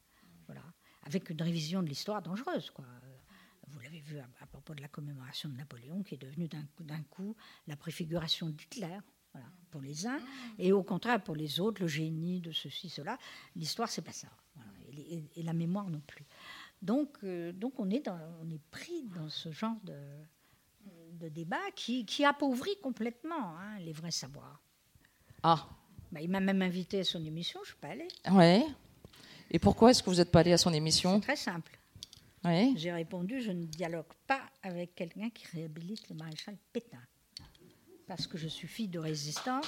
voilà, 0.46 0.62
avec 1.02 1.30
une 1.30 1.40
révision 1.40 1.82
de 1.82 1.88
l'histoire 1.88 2.22
dangereuse, 2.22 2.70
quoi. 2.70 2.86
Vous 3.68 3.80
l'avez 3.80 4.00
vu 4.00 4.18
à, 4.18 4.46
propos 4.46 4.74
de 4.74 4.80
la 4.80 4.88
commémoration 4.88 5.48
de 5.48 5.56
Napoléon, 5.56 6.02
qui 6.02 6.14
est 6.14 6.18
devenue 6.18 6.48
d'un 6.48 7.02
coup 7.10 7.34
la 7.66 7.76
préfiguration 7.76 8.48
d'Hitler, 8.48 8.98
pour 9.70 9.80
les 9.80 10.06
uns, 10.06 10.20
et 10.58 10.70
au 10.70 10.84
contraire 10.84 11.20
pour 11.20 11.34
les 11.34 11.58
autres, 11.58 11.82
le 11.82 11.88
génie 11.88 12.40
de 12.40 12.52
ceci, 12.52 12.88
cela. 12.88 13.18
L'histoire, 13.56 13.88
c'est 13.88 14.02
pas 14.02 14.12
ça, 14.12 14.28
et, 14.92 15.42
la 15.42 15.52
mémoire 15.52 15.90
non 15.90 16.00
plus. 16.06 16.24
Donc, 16.82 17.24
donc 17.24 17.80
on 17.80 17.90
est 17.90 18.08
pris 18.70 19.02
dans 19.08 19.28
ce 19.28 19.50
genre 19.50 19.80
de, 19.82 19.98
de 21.18 21.28
débat 21.28 21.56
qui, 21.74 22.24
appauvrit 22.24 22.76
complètement 22.82 23.56
hein, 23.58 23.78
les 23.80 23.92
vrais 23.92 24.10
savoirs. 24.10 24.60
Ah. 25.42 25.68
Bah, 26.12 26.20
il 26.20 26.30
m'a 26.30 26.40
même 26.40 26.62
invité 26.62 27.00
à 27.00 27.04
son 27.04 27.24
émission, 27.24 27.60
je 27.64 27.70
ne 27.70 27.72
suis 27.72 27.80
pas 27.80 27.88
allée. 27.88 28.08
Ouais. 28.30 28.64
Et 29.50 29.58
pourquoi 29.58 29.90
est-ce 29.90 30.02
que 30.02 30.10
vous 30.10 30.16
n'êtes 30.16 30.30
pas 30.30 30.40
allé 30.40 30.52
à 30.52 30.58
son 30.58 30.72
émission 30.72 31.20
très 31.20 31.36
simple. 31.36 31.78
Oui. 32.44 32.74
J'ai 32.76 32.92
répondu, 32.92 33.40
je 33.40 33.52
ne 33.52 33.64
dialogue 33.64 34.12
pas 34.26 34.42
avec 34.62 34.94
quelqu'un 34.94 35.30
qui 35.30 35.46
réhabilite 35.46 36.08
le 36.10 36.16
maréchal 36.16 36.56
Pétain. 36.72 36.98
Parce 38.06 38.26
que 38.26 38.36
je 38.36 38.48
suis 38.48 38.68
fille 38.68 38.88
de 38.88 38.98
résistant, 38.98 39.62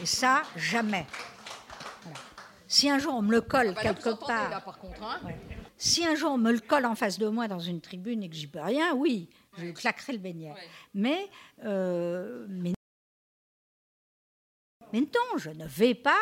et 0.00 0.06
ça, 0.06 0.42
jamais. 0.56 1.06
Si 2.68 2.88
un 2.88 2.98
jour 2.98 3.14
on 3.14 3.22
me 3.22 3.32
le 3.32 3.40
colle 3.40 3.70
ah 3.70 3.72
bah 3.74 3.82
quelque 3.82 4.26
part. 4.26 4.62
par 4.62 4.78
contre, 4.78 5.02
hein. 5.02 5.20
Si 5.76 6.06
un 6.06 6.14
jour 6.14 6.32
on 6.32 6.38
me 6.38 6.52
le 6.52 6.60
colle 6.60 6.86
en 6.86 6.94
face 6.94 7.18
de 7.18 7.26
moi 7.26 7.48
dans 7.48 7.58
une 7.58 7.80
tribune 7.80 8.22
et 8.22 8.28
que 8.28 8.36
j'y 8.36 8.46
peux 8.46 8.60
rien, 8.60 8.94
oui 8.94 9.28
je 9.58 9.70
claquerai 9.72 10.12
le 10.12 10.18
beignet. 10.18 10.54
Mais, 10.94 11.28
euh, 11.64 12.46
mais, 12.48 12.72
non, 14.92 15.38
je 15.38 15.50
ne 15.50 15.66
vais 15.66 15.94
pas 15.94 16.16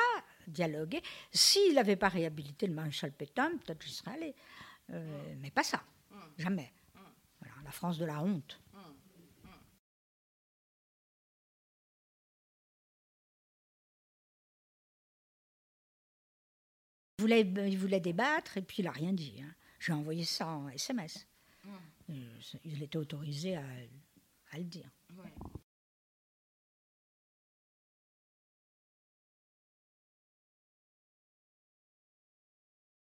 dialoguer. 0.46 1.02
S'il 1.32 1.74
n'avait 1.74 1.96
pas 1.96 2.08
réhabilité 2.08 2.66
le 2.66 2.74
maréchal 2.74 3.12
Pétain, 3.12 3.50
peut-être 3.58 3.82
j'y 3.82 3.92
serais 3.92 4.12
allé. 4.12 4.34
Euh, 4.90 5.34
mais 5.38 5.50
pas 5.50 5.62
ça, 5.62 5.82
jamais. 6.38 6.72
Voilà, 7.40 7.54
la 7.64 7.70
France 7.70 7.98
de 7.98 8.04
la 8.04 8.22
honte. 8.22 8.60
Il 17.18 17.22
voulait, 17.22 17.40
il 17.40 17.78
voulait 17.78 18.00
débattre 18.00 18.58
et 18.58 18.62
puis 18.62 18.76
il 18.80 18.84
n'a 18.84 18.90
rien 18.90 19.12
dit. 19.12 19.40
Hein. 19.42 19.54
J'ai 19.80 19.92
envoyé 19.92 20.24
ça 20.24 20.48
en 20.48 20.68
SMS. 20.68 21.26
Euh, 22.10 22.38
il 22.64 22.82
était 22.82 22.98
autorisé 22.98 23.56
à, 23.56 23.62
le 24.56 24.64
dire. 24.64 24.88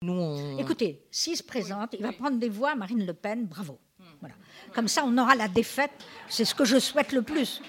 Nous, 0.01 0.60
Écoutez, 0.60 1.08
s'il 1.12 1.38
se 1.38 1.43
présente, 1.43 1.93
il 1.93 2.01
va 2.01 2.12
prendre 2.12 2.38
des 2.38 2.49
voix 2.49 2.72
à 2.72 2.76
Marine 2.76 3.06
Le 3.06 3.14
Pen, 3.14 3.45
bravo. 3.45 3.80
Hmm. 3.97 4.03
Voilà. 4.20 4.36
Comme 4.74 4.88
ça, 4.88 5.03
on 5.06 5.18
aura 5.18 5.36
la 5.36 5.47
défaite. 5.47 5.91
C'est 6.28 6.45
ce 6.45 6.53
que 6.53 6.66
je 6.66 6.80
souhaite 6.80 7.12
le 7.12 7.22
plus 7.22 7.62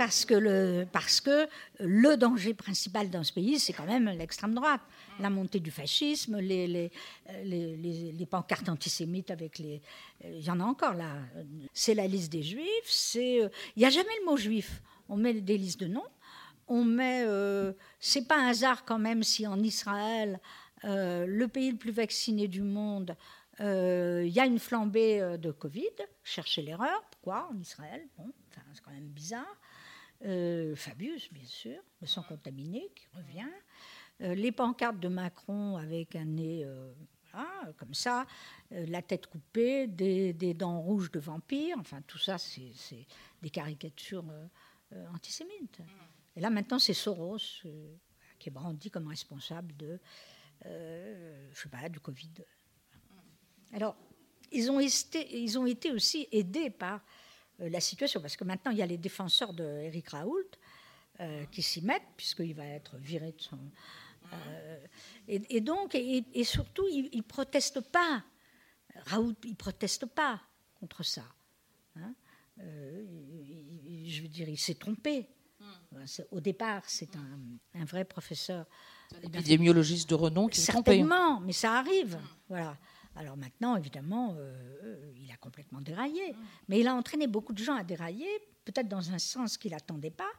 parce 0.00 0.24
que 0.24 0.32
le, 0.32 0.86
parce 0.90 1.20
que 1.20 1.46
le 1.78 2.16
danger 2.16 2.54
principal 2.54 3.10
dans 3.10 3.22
ce 3.22 3.34
pays, 3.34 3.60
c'est 3.60 3.74
quand 3.74 3.84
même 3.84 4.08
l'extrême 4.08 4.54
droite. 4.54 4.80
La 5.18 5.28
montée 5.28 5.60
du 5.60 5.70
fascisme, 5.70 6.38
les, 6.38 6.66
les, 6.66 6.90
les, 7.44 8.24
pancartes 8.26 8.70
antisémites 8.70 9.30
avec 9.30 9.58
les... 9.58 9.82
Il 10.24 10.40
y 10.40 10.50
en 10.50 10.58
a 10.58 10.64
encore 10.64 10.94
là. 10.94 11.16
C'est 11.74 11.92
la 11.92 12.06
liste 12.06 12.32
des 12.32 12.42
juifs. 12.42 12.86
C'est, 12.86 13.40
il 13.76 13.78
n'y 13.78 13.84
a 13.84 13.90
jamais 13.90 14.08
le 14.20 14.24
mot 14.24 14.38
juif. 14.38 14.80
On 15.10 15.18
met 15.18 15.34
des 15.34 15.58
listes 15.58 15.80
de 15.80 15.88
noms. 15.88 16.08
On 16.66 16.82
met... 16.82 17.24
Euh, 17.26 17.74
c'est 17.98 18.26
pas 18.26 18.38
un 18.38 18.48
hasard 18.48 18.86
quand 18.86 18.98
même 18.98 19.22
si 19.22 19.46
en 19.46 19.62
Israël, 19.62 20.40
euh, 20.84 21.26
le 21.26 21.46
pays 21.46 21.72
le 21.72 21.76
plus 21.76 21.92
vacciné 21.92 22.48
du 22.48 22.62
monde, 22.62 23.14
euh, 23.60 24.24
il 24.24 24.32
y 24.32 24.40
a 24.40 24.46
une 24.46 24.60
flambée 24.60 25.36
de 25.38 25.50
Covid. 25.50 25.94
Cherchez 26.24 26.62
l'erreur. 26.62 27.04
Pourquoi 27.10 27.50
en 27.52 27.58
Israël? 27.58 28.08
Bon, 28.16 28.32
C'est 28.72 28.80
quand 28.82 28.92
même 28.92 29.08
bizarre. 29.08 29.58
Euh, 30.24 30.76
Fabius, 30.76 31.32
bien 31.32 31.46
sûr, 31.46 31.80
le 32.00 32.06
sang 32.06 32.22
contaminé 32.22 32.90
qui 32.94 33.06
revient, 33.14 33.48
euh, 34.20 34.34
les 34.34 34.52
pancartes 34.52 35.00
de 35.00 35.08
Macron 35.08 35.76
avec 35.76 36.14
un 36.14 36.26
nez 36.26 36.62
euh, 36.64 36.92
comme 37.78 37.94
ça, 37.94 38.26
la 38.72 39.02
tête 39.02 39.28
coupée, 39.28 39.86
des, 39.86 40.54
dents 40.54 40.80
rouges 40.80 41.12
de 41.12 41.20
vampire, 41.20 41.76
enfin 41.78 42.02
tout 42.02 42.18
ça, 42.18 42.38
c'est 42.38 43.06
des 43.40 43.50
caricatures 43.50 44.24
antisémites. 45.14 45.80
Et 46.34 46.40
là 46.40 46.50
maintenant, 46.50 46.80
c'est 46.80 46.92
Soros 46.92 47.38
qui 48.40 48.48
est 48.48 48.52
brandi 48.52 48.90
comme 48.90 49.06
responsable 49.06 49.76
de, 49.76 50.00
je 50.64 51.54
sais 51.54 51.68
pas, 51.68 51.88
du 51.88 52.00
Covid. 52.00 52.32
Alors, 53.72 53.96
ils 54.50 54.68
ont, 54.68 54.80
ils 54.80 55.56
ont 55.56 55.66
été 55.66 55.92
aussi 55.92 56.26
aidés 56.32 56.70
par 56.70 57.00
la 57.68 57.80
situation. 57.80 58.20
Parce 58.20 58.36
que 58.36 58.44
maintenant, 58.44 58.70
il 58.72 58.78
y 58.78 58.82
a 58.82 58.86
les 58.86 58.98
défenseurs 58.98 59.52
de 59.52 59.64
Eric 59.64 60.08
Raoult 60.08 60.50
euh, 61.20 61.44
qui 61.52 61.62
s'y 61.62 61.82
mettent, 61.82 62.08
puisqu'il 62.16 62.54
va 62.54 62.64
être 62.64 62.96
viré 62.96 63.32
de 63.32 63.40
son. 63.40 63.58
Euh, 64.32 64.86
et, 65.28 65.60
donc, 65.60 65.94
et, 65.94 66.44
surtout, 66.44 66.86
il 66.88 67.10
ne 67.12 67.22
proteste 67.22 67.80
pas. 67.80 68.24
Raoult, 69.06 69.36
il 69.44 69.50
ne 69.50 69.56
proteste 69.56 70.06
pas 70.06 70.40
contre 70.78 71.02
ça. 71.02 71.24
Hein. 71.96 72.14
je 72.58 74.22
veux 74.22 74.28
dire, 74.28 74.48
il 74.48 74.58
s'est 74.58 74.74
trompé. 74.74 75.26
Au 76.30 76.40
départ, 76.40 76.82
c'est 76.86 77.10
un, 77.16 77.84
vrai 77.84 78.04
professeur. 78.04 78.66
épidémiologiste 79.22 80.08
de 80.08 80.14
renom 80.14 80.48
qui 80.48 80.60
s'est 80.60 80.72
trompé. 80.72 80.92
Certainement, 80.92 81.40
mais 81.40 81.52
ça 81.52 81.78
arrive. 81.78 82.18
Voilà. 82.48 82.78
Alors 83.20 83.36
maintenant, 83.36 83.76
évidemment, 83.76 84.34
euh, 84.38 85.12
il 85.22 85.30
a 85.30 85.36
complètement 85.36 85.82
déraillé. 85.82 86.34
Mais 86.68 86.80
il 86.80 86.88
a 86.88 86.94
entraîné 86.94 87.26
beaucoup 87.26 87.52
de 87.52 87.62
gens 87.62 87.74
à 87.74 87.84
dérailler, 87.84 88.26
peut-être 88.64 88.88
dans 88.88 89.12
un 89.12 89.18
sens 89.18 89.58
qu'il 89.58 89.72
n'attendait 89.72 90.10
pas. 90.10 90.30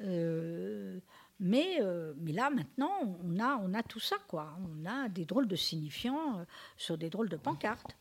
Euh, 0.00 1.00
mais, 1.38 1.76
euh, 1.82 2.14
là, 2.28 2.48
maintenant, 2.48 3.18
on 3.22 3.38
a, 3.38 3.58
on 3.58 3.74
a 3.74 3.82
tout 3.82 4.00
ça, 4.00 4.16
quoi. 4.26 4.56
On 4.58 4.86
a 4.86 5.10
des 5.10 5.26
drôles 5.26 5.46
de 5.46 5.54
signifiants 5.54 6.46
sur 6.78 6.96
des 6.96 7.10
drôles 7.10 7.28
de 7.28 7.36
pancartes, 7.36 7.94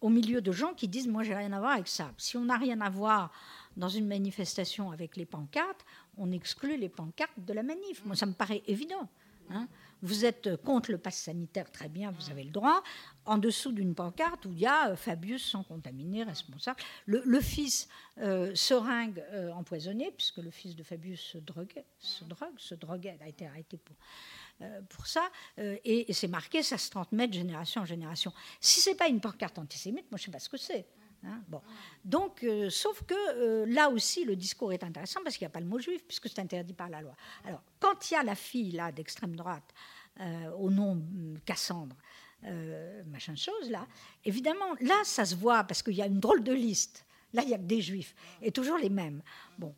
au 0.00 0.08
milieu 0.08 0.40
de 0.40 0.50
gens 0.50 0.72
qui 0.72 0.88
disent 0.88 1.06
Moi, 1.06 1.22
j'ai 1.22 1.34
rien 1.34 1.52
à 1.52 1.60
voir 1.60 1.72
avec 1.72 1.88
ça. 1.88 2.10
Si 2.16 2.38
on 2.38 2.46
n'a 2.46 2.56
rien 2.56 2.80
à 2.80 2.88
voir 2.88 3.30
dans 3.76 3.90
une 3.90 4.06
manifestation 4.06 4.92
avec 4.92 5.14
les 5.14 5.26
pancartes, 5.26 5.84
on 6.16 6.32
exclut 6.32 6.78
les 6.78 6.88
pancartes 6.88 7.38
de 7.38 7.52
la 7.52 7.62
manif. 7.62 8.02
Moi, 8.06 8.16
ça 8.16 8.24
me 8.24 8.32
paraît 8.32 8.62
évident. 8.66 9.10
Hein. 9.50 9.68
Vous 10.02 10.24
êtes 10.24 10.56
contre 10.62 10.90
le 10.90 10.98
pass 10.98 11.16
sanitaire, 11.16 11.70
très 11.70 11.88
bien, 11.88 12.10
vous 12.12 12.30
avez 12.30 12.44
le 12.44 12.50
droit. 12.50 12.82
En 13.24 13.38
dessous 13.38 13.72
d'une 13.72 13.94
pancarte 13.94 14.46
où 14.46 14.52
il 14.52 14.60
y 14.60 14.66
a 14.66 14.90
euh, 14.90 14.96
Fabius 14.96 15.44
sans 15.44 15.62
contaminer, 15.62 16.22
responsable. 16.22 16.80
Le, 17.06 17.40
fils 17.40 17.88
euh, 18.18 18.54
seringue 18.54 19.22
euh, 19.32 19.50
empoisonné, 19.52 20.12
puisque 20.16 20.38
le 20.38 20.50
fils 20.50 20.76
de 20.76 20.82
Fabius 20.82 21.20
se 21.20 21.38
droguait, 21.38 21.86
se 21.98 22.24
drogue, 22.24 22.58
se 22.58 22.74
droguait, 22.74 23.18
a 23.20 23.28
été 23.28 23.46
arrêté 23.46 23.78
pour, 23.78 23.96
pour 24.88 25.06
ça. 25.06 25.28
et, 25.56 26.12
c'est 26.12 26.26
marqué, 26.28 26.62
ça 26.62 26.78
se 26.78 26.90
transmet 26.90 27.28
de 27.28 27.34
génération 27.34 27.82
en 27.82 27.84
génération. 27.84 28.32
Si 28.60 28.80
c'est 28.80 28.96
pas 28.96 29.08
une 29.08 29.20
pancarte 29.20 29.58
antisémite, 29.58 30.10
moi 30.10 30.18
je 30.18 30.22
ne 30.22 30.26
sais 30.26 30.30
pas 30.32 30.40
ce 30.40 30.48
que 30.48 30.56
c'est. 30.56 30.86
Hein. 31.24 31.40
Donc, 32.04 32.44
euh, 32.44 32.70
sauf 32.70 33.02
que 33.02 33.14
euh, 33.14 33.66
là 33.66 33.90
aussi, 33.90 34.24
le 34.24 34.36
discours 34.36 34.72
est 34.72 34.84
intéressant 34.84 35.20
parce 35.22 35.36
qu'il 35.36 35.44
n'y 35.44 35.50
a 35.50 35.52
pas 35.52 35.60
le 35.60 35.66
mot 35.66 35.78
juif, 35.78 36.04
puisque 36.06 36.28
c'est 36.28 36.38
interdit 36.38 36.74
par 36.74 36.88
la 36.88 37.00
loi. 37.00 37.14
Alors, 37.44 37.62
quand 37.80 38.10
il 38.10 38.14
y 38.14 38.16
a 38.16 38.22
la 38.22 38.34
fille 38.34 38.72
là 38.72 38.92
d'extrême 38.92 39.34
droite, 39.34 39.74
euh, 40.20 40.50
au 40.52 40.70
nom 40.70 40.92
hum, 40.92 41.38
Cassandre, 41.44 41.96
machin 43.06 43.34
chose 43.34 43.68
là, 43.68 43.86
évidemment, 44.24 44.74
là, 44.80 44.94
ça 45.02 45.24
se 45.24 45.34
voit 45.34 45.64
parce 45.64 45.82
qu'il 45.82 45.94
y 45.94 46.02
a 46.02 46.06
une 46.06 46.20
drôle 46.20 46.44
de 46.44 46.52
liste. 46.52 47.04
Là, 47.32 47.42
il 47.42 47.48
n'y 47.48 47.54
a 47.54 47.58
que 47.58 47.64
des 47.64 47.80
juifs, 47.80 48.14
et 48.40 48.52
toujours 48.52 48.78
les 48.78 48.88
mêmes. 48.88 49.22
Bon, 49.58 49.74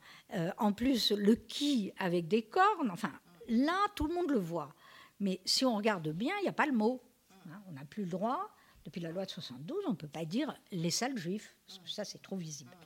en 0.59 0.73
plus, 0.73 1.11
le 1.11 1.35
qui 1.35 1.91
avec 1.99 2.29
des 2.29 2.43
cornes, 2.43 2.91
enfin, 2.91 3.13
là, 3.49 3.77
tout 3.97 4.07
le 4.07 4.15
monde 4.15 4.31
le 4.31 4.39
voit. 4.39 4.75
Mais 5.21 5.41
si 5.47 5.65
on 5.65 5.75
regarde 5.75 6.11
bien, 6.11 6.35
il 6.41 6.43
n'y 6.43 6.49
a 6.49 6.53
pas 6.53 6.67
le 6.67 6.73
mot. 6.73 7.03
Hein, 7.47 7.63
on 7.67 7.73
n'a 7.73 7.85
plus 7.87 8.05
le 8.05 8.11
droit 8.11 8.51
depuis 8.91 9.01
la 9.01 9.13
loi 9.13 9.25
de 9.25 9.31
72, 9.31 9.85
on 9.87 9.91
ne 9.91 9.95
peut 9.95 10.09
pas 10.09 10.25
dire 10.25 10.53
les 10.73 10.91
salles 10.91 11.17
juifs, 11.17 11.55
parce 11.65 11.79
que 11.79 11.89
ça, 11.89 12.05
c'est 12.05 12.21
trop 12.21 12.37
visible. 12.37 12.77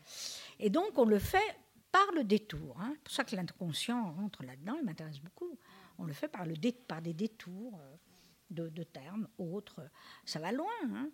Et 0.60 0.68
donc, 0.68 0.98
on 0.98 1.06
le 1.06 1.18
fait 1.18 1.56
par 1.90 2.12
le 2.14 2.24
détour. 2.24 2.76
Hein. 2.78 2.90
C'est 2.92 3.02
pour 3.02 3.12
ça 3.14 3.24
que 3.24 3.34
l'inconscient 3.34 4.12
rentre 4.12 4.44
là-dedans, 4.44 4.74
il 4.78 4.84
m'intéresse 4.84 5.18
beaucoup. 5.18 5.58
On 5.98 6.04
le 6.04 6.12
fait 6.12 6.28
par, 6.28 6.44
le 6.44 6.54
par 6.86 7.00
des 7.00 7.14
détours 7.14 7.80
euh, 7.80 8.68
de, 8.68 8.82
termes 8.82 9.28
autres. 9.38 9.80
Ça 10.26 10.40
va 10.40 10.52
loin. 10.52 10.66
Hein. 10.92 11.08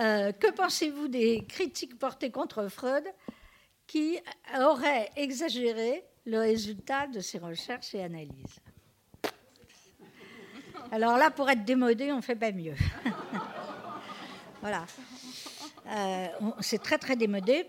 Euh, 0.00 0.32
que 0.32 0.50
pensez-vous 0.50 1.08
des 1.08 1.44
critiques 1.46 1.98
portées 1.98 2.30
contre 2.30 2.68
Freud 2.68 3.04
qui 3.86 4.18
auraient 4.58 5.10
exagéré 5.16 6.02
le 6.24 6.38
résultat 6.38 7.08
de 7.08 7.20
ses 7.20 7.38
recherches 7.38 7.94
et 7.94 8.02
analyses? 8.02 8.60
Alors 10.90 11.18
là, 11.18 11.30
pour 11.30 11.50
être 11.50 11.64
démodé, 11.64 12.12
on 12.12 12.22
fait 12.22 12.36
pas 12.36 12.50
mieux. 12.50 12.74
voilà. 14.62 14.86
Euh, 15.86 16.26
c'est 16.60 16.82
très 16.82 16.96
très 16.96 17.14
démodé. 17.14 17.66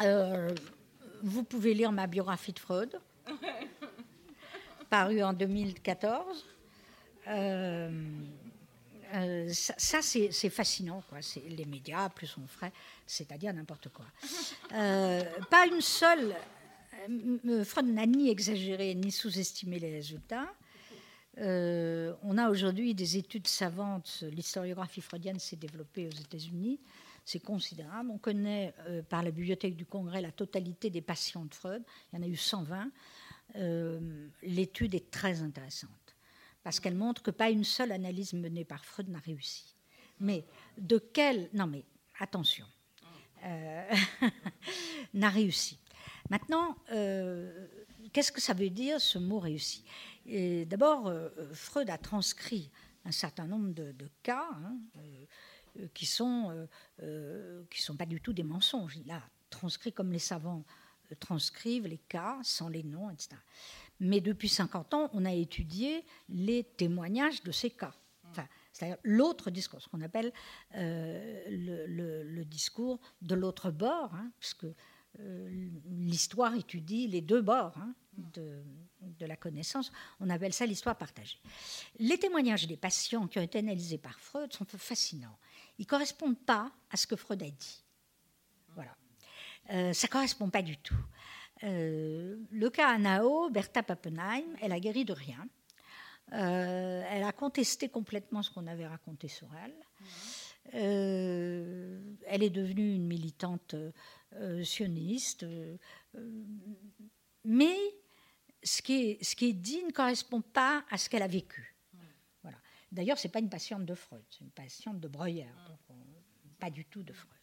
Euh, 0.00 0.48
vous 1.22 1.42
pouvez 1.42 1.74
lire 1.74 1.92
ma 1.92 2.06
biographie 2.06 2.52
de 2.52 2.58
Freud, 2.58 2.98
parue 4.88 5.22
en 5.22 5.34
2014. 5.34 6.46
Euh, 7.28 7.90
ça, 9.50 10.00
c'est 10.00 10.50
fascinant, 10.50 11.02
quoi. 11.10 11.18
Les 11.46 11.66
médias, 11.66 12.08
plus 12.08 12.28
son 12.28 12.46
frère, 12.46 12.72
c'est-à-dire 13.06 13.52
n'importe 13.52 13.88
quoi. 13.90 14.06
pas 14.70 15.66
une 15.66 15.82
seule. 15.82 16.34
Freud 17.64 17.86
n'a 17.86 18.06
ni 18.06 18.30
exagéré 18.30 18.94
ni 18.94 19.12
sous-estimé 19.12 19.78
les 19.78 19.92
résultats. 19.92 20.48
On 21.38 22.38
a 22.38 22.50
aujourd'hui 22.50 22.94
des 22.94 23.16
études 23.16 23.46
savantes. 23.46 24.24
L'historiographie 24.30 25.00
freudienne 25.00 25.38
s'est 25.38 25.56
développée 25.56 26.06
aux 26.06 26.20
États-Unis 26.20 26.80
c'est 27.24 27.40
considérable. 27.40 28.10
On 28.10 28.18
connaît 28.18 28.74
euh, 28.86 29.02
par 29.02 29.22
la 29.22 29.30
Bibliothèque 29.30 29.76
du 29.76 29.86
Congrès 29.86 30.20
la 30.20 30.32
totalité 30.32 30.90
des 30.90 31.00
patients 31.02 31.44
de 31.44 31.54
Freud. 31.54 31.82
Il 32.12 32.16
y 32.16 32.22
en 32.22 32.24
a 32.24 32.28
eu 32.28 32.36
120. 32.36 32.90
Euh, 33.56 34.28
l'étude 34.42 34.94
est 34.94 35.10
très 35.10 35.42
intéressante 35.42 35.90
parce 36.62 36.80
qu'elle 36.80 36.94
montre 36.94 37.22
que 37.22 37.30
pas 37.30 37.50
une 37.50 37.64
seule 37.64 37.92
analyse 37.92 38.32
menée 38.32 38.64
par 38.64 38.84
Freud 38.84 39.08
n'a 39.08 39.18
réussi. 39.18 39.74
Mais 40.20 40.44
de 40.78 40.98
quelle... 40.98 41.48
Non 41.52 41.66
mais 41.66 41.84
attention. 42.18 42.66
Euh, 43.44 43.90
n'a 45.14 45.28
réussi. 45.28 45.78
Maintenant, 46.30 46.76
qu'est-ce 48.12 48.32
que 48.32 48.40
ça 48.40 48.54
veut 48.54 48.70
dire 48.70 49.00
ce 49.00 49.18
mot 49.18 49.40
réussi? 49.40 49.84
D'abord, 50.26 51.12
Freud 51.52 51.90
a 51.90 51.98
transcrit 51.98 52.70
un 53.04 53.12
certain 53.12 53.46
nombre 53.46 53.70
de, 53.70 54.08
cas. 54.22 54.48
Hein, 54.52 54.78
euh, 55.78 55.86
qui 55.94 56.04
sont 56.04 56.50
euh, 56.50 56.66
euh, 57.02 57.64
qui 57.70 57.80
sont 57.80 57.96
pas 57.96 58.04
du 58.04 58.20
tout 58.20 58.32
des 58.32 58.42
mensonges. 58.42 58.98
Il 59.02 59.10
a 59.10 59.22
transcrit 59.48 59.92
comme 59.92 60.12
les 60.12 60.18
savants 60.18 60.64
transcrivent 61.20 61.86
les 61.86 61.98
cas 61.98 62.38
sans 62.42 62.68
les 62.68 62.82
noms, 62.82 63.10
etc. 63.10 63.36
Mais 64.00 64.22
depuis 64.22 64.48
50 64.48 64.94
ans, 64.94 65.10
on 65.12 65.26
a 65.26 65.32
étudié 65.32 66.06
les 66.30 66.64
témoignages 66.64 67.42
de 67.42 67.52
ces 67.52 67.68
cas. 67.68 67.94
Enfin, 68.30 68.46
c'est-à-dire 68.72 68.96
l'autre 69.02 69.50
discours, 69.50 69.82
ce 69.82 69.88
qu'on 69.88 70.00
appelle 70.00 70.32
le, 70.72 72.42
discours 72.44 72.98
de 73.20 73.34
l'autre 73.34 73.70
bord, 73.70 74.14
hein, 74.14 74.30
puisque 74.40 74.66
l'histoire 75.18 76.54
étudie 76.54 77.08
les 77.08 77.20
deux 77.20 77.42
bords 77.42 77.76
hein, 77.76 77.94
de, 78.16 78.62
la 79.20 79.36
connaissance. 79.36 79.92
On 80.20 80.28
appelle 80.30 80.52
ça 80.52 80.66
l'histoire 80.66 80.96
partagée. 80.96 81.38
Les 81.98 82.18
témoignages 82.18 82.66
des 82.66 82.76
patients 82.76 83.28
qui 83.28 83.38
ont 83.38 83.42
été 83.42 83.58
analysés 83.58 83.98
par 83.98 84.18
Freud 84.18 84.52
sont 84.52 84.64
fascinants 84.64 85.38
ils 85.78 85.82
ne 85.82 85.86
correspondent 85.86 86.38
pas 86.38 86.70
à 86.90 86.96
ce 86.96 87.06
que 87.06 87.16
Freud 87.16 87.42
a 87.42 87.50
dit. 87.50 87.84
Voilà. 88.74 88.96
Euh, 89.70 89.92
ça 89.92 90.06
ne 90.06 90.12
correspond 90.12 90.50
pas 90.50 90.62
du 90.62 90.76
tout. 90.76 90.94
Euh, 91.64 92.36
le 92.50 92.70
cas 92.70 92.88
Anao, 92.88 93.50
Bertha 93.50 93.82
Pappenheim, 93.82 94.44
elle 94.60 94.72
a 94.72 94.80
guéri 94.80 95.04
de 95.04 95.12
rien. 95.12 95.46
Euh, 96.32 97.02
elle 97.10 97.24
a 97.24 97.32
contesté 97.32 97.88
complètement 97.88 98.42
ce 98.42 98.50
qu'on 98.50 98.66
avait 98.66 98.86
raconté 98.86 99.28
sur 99.28 99.48
elle. 99.64 99.74
elle 100.72 102.42
est 102.42 102.50
devenue 102.50 102.94
une 102.94 103.06
militante 103.06 103.74
sioniste. 104.62 105.44
mais 107.44 107.76
ce 108.62 108.82
qui, 108.82 109.18
est, 109.20 109.52
dit 109.52 109.82
ne 109.84 109.90
correspond 109.90 110.40
pas 110.40 110.84
à 110.90 110.98
ce 110.98 111.08
qu'elle 111.08 111.22
a 111.22 111.28
vécu. 111.28 111.74
D'ailleurs, 112.90 113.18
ce 113.18 113.26
n'est 113.26 113.32
pas 113.32 113.38
une 113.38 113.48
patiente 113.48 113.86
de 113.86 113.94
Freud, 113.94 114.22
c'est 114.28 114.40
une 114.40 114.50
patiente 114.50 115.00
de 115.00 115.08
Breuer, 115.08 115.46
pas 116.60 116.68
du 116.68 116.84
tout 116.84 117.02
de 117.02 117.12
Freud. 117.12 117.40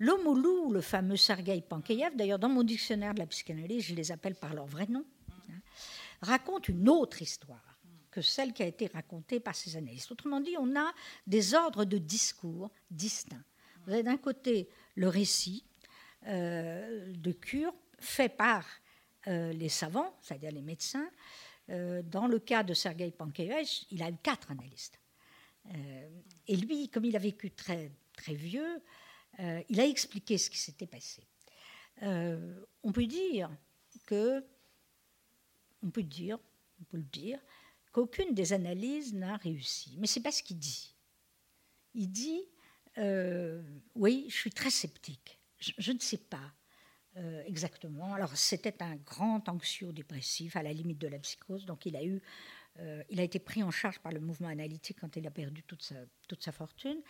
L'homme 0.00 0.26
au 0.26 0.34
loup, 0.34 0.72
le 0.72 0.80
fameux 0.80 1.16
Sergei 1.16 1.60
Pankeyev, 1.60 2.16
d'ailleurs 2.16 2.38
dans 2.38 2.48
mon 2.48 2.64
dictionnaire 2.64 3.14
de 3.14 3.20
la 3.20 3.26
psychanalyse, 3.26 3.84
je 3.84 3.94
les 3.94 4.10
appelle 4.10 4.34
par 4.34 4.54
leur 4.54 4.66
vrai 4.66 4.86
nom, 4.86 5.04
hein, 5.30 5.60
raconte 6.22 6.68
une 6.68 6.88
autre 6.88 7.22
histoire 7.22 7.78
que 8.10 8.20
celle 8.20 8.52
qui 8.52 8.62
a 8.62 8.66
été 8.66 8.86
racontée 8.88 9.38
par 9.38 9.54
ces 9.54 9.76
analystes. 9.76 10.10
Autrement 10.10 10.40
dit, 10.40 10.56
on 10.58 10.76
a 10.76 10.92
des 11.26 11.54
ordres 11.54 11.84
de 11.84 11.98
discours 11.98 12.70
distincts. 12.90 13.44
Vous 13.84 13.92
avez 13.92 14.02
d'un 14.02 14.16
côté 14.16 14.68
le 14.96 15.08
récit 15.08 15.64
euh, 16.26 17.12
de 17.14 17.32
cure 17.32 17.72
fait 18.00 18.28
par 18.28 18.66
les 19.28 19.68
savants, 19.68 20.16
c'est-à-dire 20.22 20.50
les 20.50 20.62
médecins, 20.62 21.08
euh, 21.70 22.02
dans 22.02 22.26
le 22.26 22.38
cas 22.38 22.62
de 22.62 22.72
Sergei 22.74 23.10
Pankeyev, 23.10 23.68
il 23.90 24.02
a 24.02 24.10
eu 24.10 24.16
quatre 24.22 24.50
analystes. 24.50 24.98
Euh, 25.74 26.08
et 26.46 26.56
lui, 26.56 26.88
comme 26.88 27.04
il 27.04 27.14
a 27.14 27.18
vécu 27.18 27.50
très, 27.50 27.90
très 28.16 28.34
vieux, 28.34 28.82
euh, 29.40 29.62
il 29.68 29.78
a 29.80 29.86
expliqué 29.86 30.38
ce 30.38 30.48
qui 30.48 30.58
s'était 30.58 30.86
passé. 30.86 31.22
on 32.00 32.92
peut 32.92 33.06
dire 33.06 33.50
peut 36.86 36.96
le 36.96 37.02
dire, 37.02 37.38
qu'aucune 37.92 38.34
des 38.34 38.52
analyses 38.52 39.12
n'a 39.12 39.36
réussi. 39.36 39.96
Mais 39.98 40.06
c'est 40.06 40.22
pas 40.22 40.32
ce 40.32 40.42
qu'il 40.42 40.58
dit. 40.58 40.94
Il 41.94 42.10
dit, 42.10 42.44
oui, 43.94 44.26
je 44.28 44.34
suis 44.34 44.50
très 44.50 44.70
sceptique. 44.70 45.38
je 45.58 45.92
ne 45.92 45.98
sais 45.98 46.16
pas. 46.16 46.54
Euh, 47.18 47.42
exactement. 47.46 48.14
Alors, 48.14 48.36
c'était 48.36 48.82
un 48.82 48.96
grand 48.96 49.48
anxio-dépressif, 49.48 50.56
à 50.56 50.62
la 50.62 50.72
limite 50.72 50.98
de 50.98 51.08
la 51.08 51.18
psychose. 51.18 51.66
Donc, 51.66 51.84
il 51.86 51.96
a, 51.96 52.04
eu, 52.04 52.22
euh, 52.78 53.02
il 53.10 53.18
a 53.18 53.24
été 53.24 53.38
pris 53.38 53.62
en 53.62 53.70
charge 53.70 53.98
par 53.98 54.12
le 54.12 54.20
mouvement 54.20 54.48
analytique 54.48 54.98
quand 55.00 55.16
il 55.16 55.26
a 55.26 55.30
perdu 55.30 55.62
toute 55.64 55.82
sa, 55.82 55.96
toute 56.28 56.42
sa 56.42 56.52
fortune. 56.52 57.00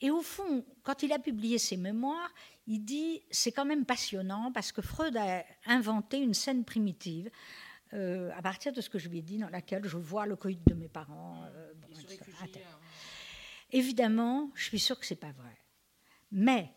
Et 0.00 0.10
au 0.10 0.22
fond, 0.22 0.64
quand 0.82 1.02
il 1.02 1.12
a 1.12 1.18
publié 1.18 1.58
ses 1.58 1.76
mémoires, 1.76 2.32
il 2.66 2.84
dit 2.84 3.22
c'est 3.30 3.52
quand 3.52 3.64
même 3.64 3.84
passionnant 3.84 4.50
parce 4.50 4.72
que 4.72 4.82
Freud 4.82 5.16
a 5.16 5.44
inventé 5.66 6.18
une 6.18 6.34
scène 6.34 6.64
primitive. 6.64 7.30
Euh, 7.92 8.32
à 8.34 8.42
partir 8.42 8.72
de 8.72 8.80
ce 8.80 8.90
que 8.90 8.98
je 8.98 9.08
lui 9.08 9.18
ai 9.18 9.22
dit, 9.22 9.38
dans 9.38 9.50
laquelle 9.50 9.84
je 9.84 9.96
vois 9.96 10.26
le 10.26 10.34
coït 10.34 10.66
de 10.66 10.74
mes 10.74 10.88
parents. 10.88 11.44
Évidemment, 13.70 14.50
je 14.56 14.64
suis 14.64 14.80
sûre 14.80 14.98
que 14.98 15.06
c'est 15.06 15.14
pas 15.14 15.30
vrai. 15.30 15.56
Mais 16.32 16.72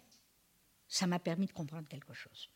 ça 0.88 1.07
m'a 1.07 1.17
permis 1.17 1.47
de 1.47 1.53
comprendre 1.53 1.88
quelque 1.88 2.13
chose. 2.13 2.51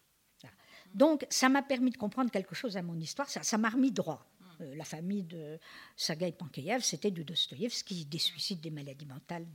Donc, 0.94 1.26
ça 1.30 1.50
m'a 1.50 1.62
permis 1.62 1.92
de 1.92 1.98
comprendre 1.98 2.32
quelque 2.32 2.56
chose 2.56 2.78
à 2.78 2.82
mon 2.82 3.00
histoire. 3.00 3.30
Ça 3.30 3.58
m'a 3.58 3.70
remis 3.70 3.92
droit. 3.92 4.26
Euh, 4.62 4.76
la 4.76 4.84
famille 4.84 5.24
de 5.24 5.60
Sergei 5.96 6.32
Pankeyev, 6.32 6.82
c'était 6.82 7.12
du 7.12 7.24
Dostoïevski, 7.24 8.06
des 8.06 8.20
suicides, 8.20 8.62
des 8.62 8.72
maladies 8.72 9.06
mentales. 9.06 9.48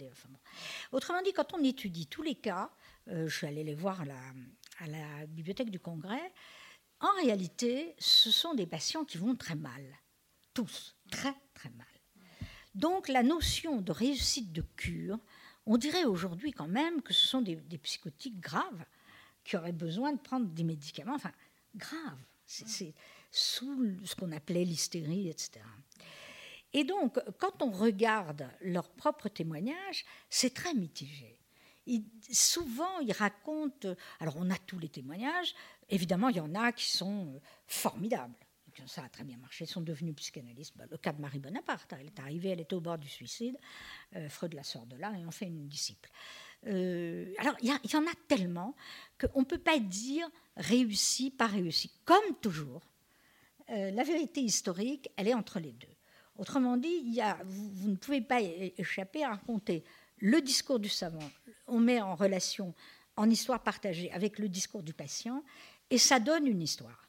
Autrement 0.93 1.23
dit, 1.23 1.33
quand 1.33 1.55
on 1.55 1.63
étudie 1.63 2.07
tous 2.07 2.23
les 2.23 2.35
cas, 2.35 2.71
euh, 3.09 3.29
je 3.29 3.37
suis 3.37 3.47
allée 3.47 3.65
les 3.65 3.75
voir 3.75 4.03
à 4.03 4.87
la 4.87 5.27
bibliothèque 5.27 5.71
du 5.71 5.81
Congrès, 5.81 6.33
en 7.01 7.13
réalité, 7.23 7.95
ce 7.99 8.31
sont 8.31 8.55
des 8.55 8.67
patients 8.67 9.05
qui 9.05 9.19
vont 9.19 9.37
très 9.37 9.55
mal. 9.55 9.85
Tous, 10.55 10.97
très, 11.11 11.35
très 11.55 11.71
mal. 11.71 11.87
Donc, 12.75 13.09
la 13.09 13.23
notion 13.23 13.81
de 13.81 13.93
réussite 13.93 14.53
de 14.53 14.63
cure, 14.77 15.19
on 15.67 15.77
dirait 15.77 16.05
aujourd'hui 16.05 16.53
quand 16.53 16.69
même 16.69 17.03
que 17.03 17.13
ce 17.13 17.27
sont 17.27 17.43
des 17.43 17.79
psychotiques 17.79 18.41
graves 18.41 18.85
qui 19.47 19.57
auraient 19.57 19.73
besoin 19.73 20.13
de 20.13 20.19
prendre 20.19 20.47
des 20.47 20.65
médicaments, 20.65 21.15
enfin, 21.15 21.33
grave. 21.75 22.19
C'est 22.47 22.95
sous 23.31 23.97
ce 24.05 24.15
qu'on 24.15 24.33
appelait 24.33 24.65
l'hystérie, 24.65 25.29
etc. 25.29 25.61
Et 26.73 26.85
donc, 26.85 27.19
quand 27.39 27.63
on 27.63 27.71
regarde 27.71 28.49
leurs 28.61 28.91
propres 28.91 29.29
témoignages, 29.29 30.05
c'est 30.29 30.53
très 30.53 30.75
mitigé. 30.75 31.39
souvent, 32.31 32.99
ils 33.01 33.13
racontent. 33.13 33.95
Alors, 34.21 34.37
on 34.37 34.51
a 34.51 34.59
tous 34.59 34.79
les 34.79 34.89
témoignages. 34.89 35.55
Évidemment, 35.89 36.29
il 36.29 36.37
y 36.37 36.41
en 36.41 36.55
a 36.55 36.73
qui 36.73 36.87
sont 36.87 37.35
euh, 37.35 37.39
formidables. 37.67 38.35
Ça 38.87 39.05
a 39.05 39.09
très 39.09 39.25
bien 39.25 39.39
marché. 39.39 39.65
Ils 39.65 39.69
sont 39.69 39.81
devenus 39.81 40.15
psychanalystes. 40.17 40.77
Bah, 40.77 40.85
le 40.91 40.99
cas 40.99 41.13
de 41.13 41.21
Marie 41.21 41.39
Bonaparte, 41.39 41.95
elle 41.99 42.07
est 42.07 42.21
arrivée, 42.21 42.51
elle 42.51 42.61
était 42.61 42.75
au 42.75 42.81
bord 42.81 42.99
du 42.99 43.09
suicide. 43.09 43.57
Euh, 44.17 44.29
Freud 44.29 44.53
la 44.53 44.65
sort 44.65 44.87
de 44.87 44.97
là 44.97 45.15
et 45.19 45.25
en 45.25 45.31
fait 45.31 45.47
une 45.47 45.67
disciple. 45.69 46.11
Euh, 46.67 47.33
alors, 47.39 47.55
il 47.63 47.69
y, 47.69 47.97
en 47.97 48.07
a 48.07 48.15
tellement 48.29 48.75
qu'on 49.21 49.41
ne 49.41 49.45
peut 49.45 49.59
pas 49.59 49.79
dire 49.79 50.29
réussi, 50.57 51.31
pas 51.31 51.47
réussi. 51.47 51.93
Comme 52.05 52.35
toujours, 52.41 52.83
euh, 53.71 53.91
la 53.91 54.03
vérité 54.03 54.41
historique, 54.41 55.09
elle 55.17 55.29
est 55.29 55.35
entre 55.35 55.61
les 55.61 55.73
deux. 55.73 55.89
Autrement 56.37 56.77
dit, 56.77 57.01
y 57.05 57.21
a, 57.21 57.39
vous, 57.45 57.89
ne 57.89 57.97
pouvez 57.97 58.21
pas 58.21 58.41
échapper 58.41 59.25
à 59.25 59.31
raconter 59.31 59.85
le 60.19 60.41
discours 60.41 60.79
du 60.79 60.89
savant. 60.89 61.31
On 61.67 61.81
met 61.81 62.01
en 62.01 62.15
relation 62.15 62.75
en 63.17 63.31
histoire 63.31 63.63
partagée 63.63 64.11
avec 64.13 64.39
le 64.39 64.49
discours 64.49 64.83
du 64.83 64.93
patient, 64.93 65.43
et 65.89 65.99
ça 65.99 66.21
donne 66.21 66.47
une 66.47 66.61
histoire. 66.61 67.09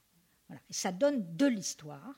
Ça 0.70 0.94
donne 0.94 1.36
de 1.36 1.46
l'histoire, 1.46 2.16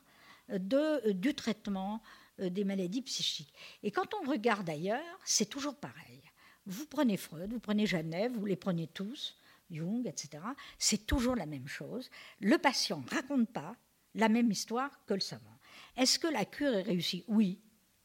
de, 0.49 1.11
du 1.13 1.33
traitement 1.33 2.03
des 2.37 2.63
maladies 2.63 3.01
psychiques. 3.01 3.53
Et 3.81 3.89
quand 3.89 4.13
on 4.13 4.29
regarde 4.29 4.69
ailleurs, 4.69 5.19
c'est 5.25 5.49
toujours 5.49 5.75
pareil. 5.75 6.21
Vous 6.69 6.85
prenez 6.85 7.17
Freud, 7.17 7.51
vous 7.51 7.59
prenez 7.59 7.87
Genève, 7.87 8.31
vous 8.31 8.45
les 8.45 8.55
prenez 8.55 8.85
tous, 8.85 9.35
Jung, 9.71 10.05
etc. 10.05 10.43
C'est 10.77 11.07
toujours 11.07 11.35
la 11.35 11.47
même 11.47 11.67
chose. 11.67 12.11
Le 12.39 12.59
patient 12.59 13.03
raconte 13.09 13.51
pas 13.51 13.75
la 14.13 14.29
même 14.29 14.51
histoire 14.51 15.03
que 15.07 15.15
le 15.15 15.19
savant. 15.19 15.59
Est-ce 15.97 16.19
que 16.19 16.27
la 16.27 16.45
cure 16.45 16.75
est 16.75 16.83
réussie? 16.83 17.23
Oui, 17.27 17.59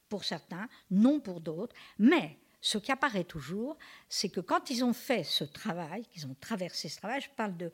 pour 0.09 0.25
certains, 0.25 0.67
non 0.91 1.21
pour 1.21 1.43
d'autres. 1.43 1.77
Mais 1.99 2.39
ce 2.63 2.79
qui 2.79 2.91
apparaît 2.91 3.25
toujours, 3.25 3.77
c'est 4.09 4.31
que 4.31 4.41
quand 4.41 4.71
ils 4.71 4.83
ont 4.83 4.95
fait 4.95 5.25
ce 5.25 5.45
travail, 5.45 6.07
qu'ils 6.07 6.27
ont 6.27 6.37
traversé 6.41 6.89
ce 6.89 6.97
travail, 6.97 7.21
je 7.21 7.29
parle 7.37 7.59
de, 7.59 7.71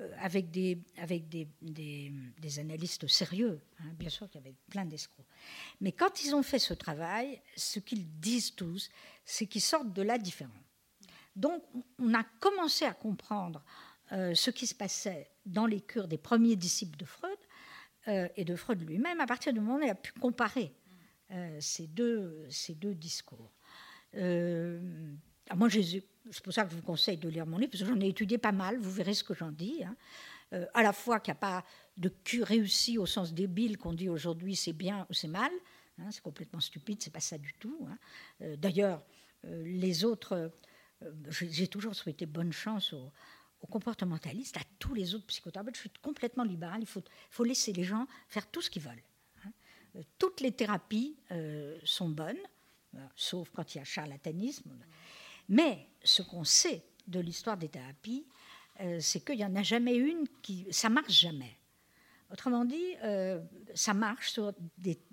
euh, 0.00 0.10
avec, 0.18 0.50
des, 0.50 0.82
avec 0.96 1.28
des, 1.28 1.46
des, 1.60 2.58
analystes 2.58 3.06
sérieux, 3.06 3.60
hein, 3.78 3.92
bien 3.96 4.08
sûr 4.08 4.28
qu'il 4.28 4.40
y 4.40 4.44
avait 4.44 4.56
plein 4.68 4.84
d'escrocs, 4.84 5.24
mais 5.80 5.92
quand 5.92 6.24
ils 6.24 6.34
ont 6.34 6.42
fait 6.42 6.58
ce 6.58 6.74
travail, 6.74 7.40
ce 7.56 7.78
qu'ils 7.78 8.04
disent 8.18 8.56
tous, 8.56 8.90
c'est 9.24 9.46
qu'ils 9.46 9.60
sortent 9.60 9.92
de 9.92 10.02
là 10.02 10.18
différents. 10.18 10.50
Donc 11.36 11.62
on 11.98 12.14
a 12.14 12.24
commencé 12.40 12.84
à 12.84 12.92
comprendre 12.92 13.64
euh, 14.12 14.34
ce 14.34 14.50
qui 14.50 14.66
se 14.66 14.74
passait 14.74 15.30
dans 15.46 15.66
les 15.66 15.80
cures 15.80 16.08
des 16.08 16.18
premiers 16.18 16.56
disciples 16.56 16.96
de 16.96 17.04
Freud, 17.04 17.38
euh, 18.08 18.28
et 18.36 18.44
de 18.44 18.54
Freud 18.54 18.80
lui-même, 18.86 19.20
à 19.20 19.26
partir 19.26 19.52
du 19.52 19.60
moment 19.60 19.76
où 19.76 19.82
on 19.82 19.90
a 19.90 19.94
pu 19.94 20.12
comparer 20.12 20.74
euh, 21.30 21.56
ces, 21.58 21.86
deux, 21.86 22.46
ces 22.50 22.74
deux 22.74 22.94
discours. 22.94 23.50
Moi, 24.12 25.68
c'est 25.70 26.42
pour 26.42 26.52
ça 26.52 26.64
que 26.64 26.70
je 26.70 26.76
vous 26.76 26.82
conseille 26.82 27.16
de 27.16 27.28
lire 27.28 27.46
mon 27.46 27.58
livre, 27.58 27.72
parce 27.72 27.82
que 27.82 27.88
j'en 27.88 28.00
ai 28.00 28.08
étudié 28.08 28.38
pas 28.38 28.52
mal, 28.52 28.78
vous 28.78 28.90
verrez 28.90 29.14
ce 29.14 29.24
que 29.24 29.34
j'en 29.34 29.50
dis. 29.50 29.82
Hein. 29.84 29.96
à 30.74 30.82
la 30.82 30.92
fois 30.92 31.18
qu'il 31.18 31.32
n'y 31.32 31.38
a 31.38 31.40
pas 31.40 31.64
de 31.96 32.10
cure 32.10 32.46
réussie 32.46 32.98
au 32.98 33.06
sens 33.06 33.32
débile 33.32 33.78
qu'on 33.78 33.92
dit 33.92 34.08
aujourd'hui 34.08 34.54
c'est 34.54 34.72
bien 34.72 35.06
ou 35.10 35.14
c'est 35.14 35.28
mal, 35.28 35.50
hein, 35.98 36.10
c'est 36.10 36.22
complètement 36.22 36.60
stupide, 36.60 37.02
c'est 37.02 37.12
pas 37.12 37.20
ça 37.20 37.38
du 37.38 37.54
tout. 37.54 37.88
Hein. 37.88 38.56
D'ailleurs, 38.58 39.02
les 39.64 40.04
autres, 40.04 40.52
j'ai 41.28 41.68
toujours 41.68 41.94
souhaité 41.94 42.26
bonne 42.26 42.52
chance 42.52 42.92
aux, 42.92 43.10
comportementalistes, 43.70 44.58
à 44.58 44.62
tous 44.78 44.92
les 44.92 45.14
autres 45.14 45.26
psychothérapeutes. 45.26 45.76
Je 45.76 45.80
suis 45.80 45.90
complètement 46.02 46.44
libéral. 46.44 46.82
Il 46.82 46.86
faut, 46.86 47.44
laisser 47.44 47.72
les 47.72 47.84
gens 47.84 48.06
faire 48.28 48.50
tout 48.50 48.60
ce 48.60 48.68
qu'ils 48.68 48.82
veulent. 48.82 49.02
Hein. 49.44 49.52
Euh, 49.96 50.02
toutes 50.18 50.42
les 50.42 50.52
thérapies 50.52 51.16
euh, 51.30 51.78
sont 51.82 52.10
bonnes, 52.10 52.36
euh, 52.94 52.98
sauf 53.16 53.50
quand 53.54 53.74
il 53.74 53.78
y 53.78 53.80
a 53.80 53.84
charlatanisme. 53.84 54.70
Mais 55.48 55.88
ce 56.02 56.20
qu'on 56.20 56.44
sait 56.44 56.84
de 57.06 57.20
l'histoire 57.20 57.56
des 57.56 57.68
thérapies, 57.68 58.26
c'est 58.98 59.24
qu'il 59.24 59.36
n'y 59.36 59.44
en 59.44 59.54
a 59.54 59.62
jamais 59.62 59.94
une 59.94 60.26
qui. 60.42 60.66
Ça 60.70 60.88
marche 60.88 61.12
jamais. 61.12 61.56
Autrement 62.32 62.64
dit, 62.64 62.94
ça 63.74 63.94
marche 63.94 64.32
sur 64.32 64.52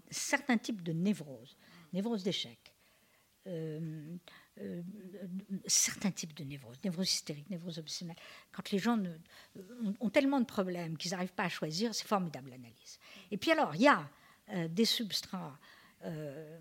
certains 0.10 0.58
types 0.58 0.82
de 0.82 0.94
névroses, 0.94 1.56
névroses 1.94 2.24
d'échec. 2.24 2.58
Euh, 3.48 4.82
certains 5.66 6.12
types 6.12 6.36
de 6.36 6.44
névrose, 6.44 6.78
névrose 6.84 7.12
hystérique, 7.12 7.50
névrose 7.50 7.80
obsessionnelle. 7.80 8.18
Quand 8.52 8.70
les 8.70 8.78
gens 8.78 9.02
ont, 10.00 10.10
tellement 10.10 10.40
de 10.40 10.46
problèmes 10.46 10.98
qu'ils 10.98 11.12
n'arrivent 11.12 11.34
pas 11.34 11.46
à 11.46 11.50
choisir, 11.50 11.96
c'est 11.96 12.06
formidable 12.06 12.52
l'analyse. 12.52 13.00
Et 13.32 13.38
puis 13.38 13.52
alors, 13.52 13.76
il 13.76 13.82
y 13.82 13.88
a 13.88 14.08
euh, 14.50 14.68
des 14.68 14.86
substrats, 14.86 15.58
euh, 16.04 16.60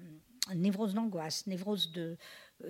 névrose 0.55 0.95
d'angoisse, 0.95 1.47
névrose 1.47 1.91
de, 1.93 2.17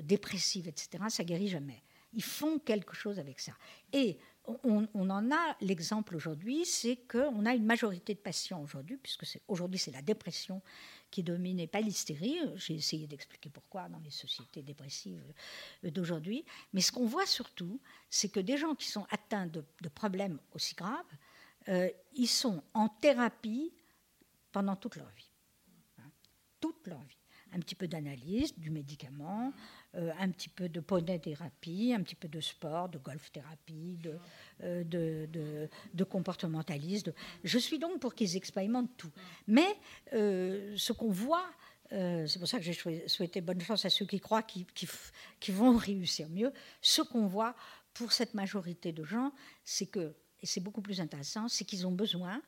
dépressive, 0.00 0.66
etc. 0.66 1.04
Ça 1.08 1.22
guérit 1.22 1.48
jamais. 1.48 1.82
Ils 2.12 2.24
font 2.24 2.58
quelque 2.58 2.94
chose 2.94 3.18
avec 3.20 3.38
ça. 3.38 3.52
Et 3.92 4.18
on, 4.64 4.88
en 4.94 5.30
a 5.30 5.56
l'exemple 5.61 6.16
aujourd'hui, 6.16 6.64
c'est 6.64 6.96
qu'on 6.96 7.46
a 7.46 7.54
une 7.54 7.64
majorité 7.64 8.14
de 8.14 8.18
patients 8.18 8.61
aujourd'hui, 8.62 8.96
puisque 8.96 9.24
aujourd'hui 9.46 9.78
c'est 9.78 9.92
la 9.92 10.02
dépression 10.02 10.61
qui 11.11 11.22
dominait 11.22 11.66
pas 11.66 11.80
l'hystérie. 11.80 12.38
J'ai 12.56 12.74
essayé 12.74 13.06
d'expliquer 13.06 13.50
pourquoi 13.50 13.88
dans 13.88 13.98
les 13.98 14.11
sociétés 14.11 14.62
dépressives 14.62 15.22
d'aujourd'hui. 15.82 16.44
Mais 16.72 16.80
ce 16.80 16.92
qu'on 16.92 17.06
voit 17.06 17.26
surtout, 17.26 17.80
c'est 18.08 18.28
que 18.28 18.40
des 18.40 18.56
gens 18.56 18.74
qui 18.74 18.88
sont 18.88 19.06
atteints 19.11 19.46
de, 19.46 19.64
problèmes 19.94 20.38
aussi 20.52 20.74
graves, 20.74 21.04
euh, 21.68 21.90
ils 22.14 22.28
sont 22.28 22.62
en 22.74 22.88
thérapie 22.88 23.72
pendant 24.52 24.76
toute 24.76 24.96
leur 24.96 25.11
vie. 25.11 25.30
Hein, 25.98 26.11
toute 26.61 26.86
leur 26.86 27.02
vie. 27.02 27.16
Un 27.52 27.58
petit 27.58 27.74
peu 27.74 27.88
d'analyse, 27.88 28.56
du 28.56 28.70
médicament, 28.70 29.52
euh, 29.97 30.12
un 30.20 30.30
petit 30.30 30.49
peu 30.49 30.68
de 30.68 30.78
poney-thérapie, 30.78 31.93
un 31.93 32.01
petit 32.05 32.14
peu 32.14 32.28
de 32.28 32.41
sport, 32.41 32.88
de 32.88 32.99
golf-thérapie, 32.99 33.99
de, 34.01 34.18
euh, 34.62 34.84
de, 34.84 35.68
de, 35.93 36.05
comportementalisme. 36.05 37.12
Je 37.43 37.59
suis 37.59 37.80
donc 37.80 37.99
pour 37.99 38.14
qu'ils 38.14 38.36
expérimentent 38.36 38.97
tout. 38.97 39.11
Mais 39.49 39.66
euh, 40.12 40.74
ce 40.76 40.93
qu'on 40.93 41.11
voit, 41.11 41.45
c'est 41.91 42.38
pour 42.38 42.47
ça 42.47 42.59
que 42.59 42.62
j'ai 42.62 43.09
souhaité 43.09 43.41
bonne 43.41 43.61
chance 43.61 43.84
à 43.84 43.91
ceux 43.91 44.07
qui 44.07 44.20
croient 44.20 44.45
qu'ils 44.45 44.64
qui, 45.41 45.51
vont 45.51 45.76
réussir 45.76 46.28
mieux, 46.28 46.53
ce 46.80 47.03
qu'on 47.03 47.26
voit 47.26 47.57
pour 47.93 48.12
cette 48.12 48.34
majorité 48.34 48.93
de 48.93 49.03
gens, 49.03 49.32
c'est 49.64 49.86
que, 49.86 50.14
et 50.41 50.47
c'est 50.47 50.61
beaucoup 50.61 50.82
plus 50.82 51.01
intéressant, 51.01 51.49
c'est 51.49 51.64
qu'ils 51.64 51.84
ont 51.88 51.93
besoin 51.93 52.41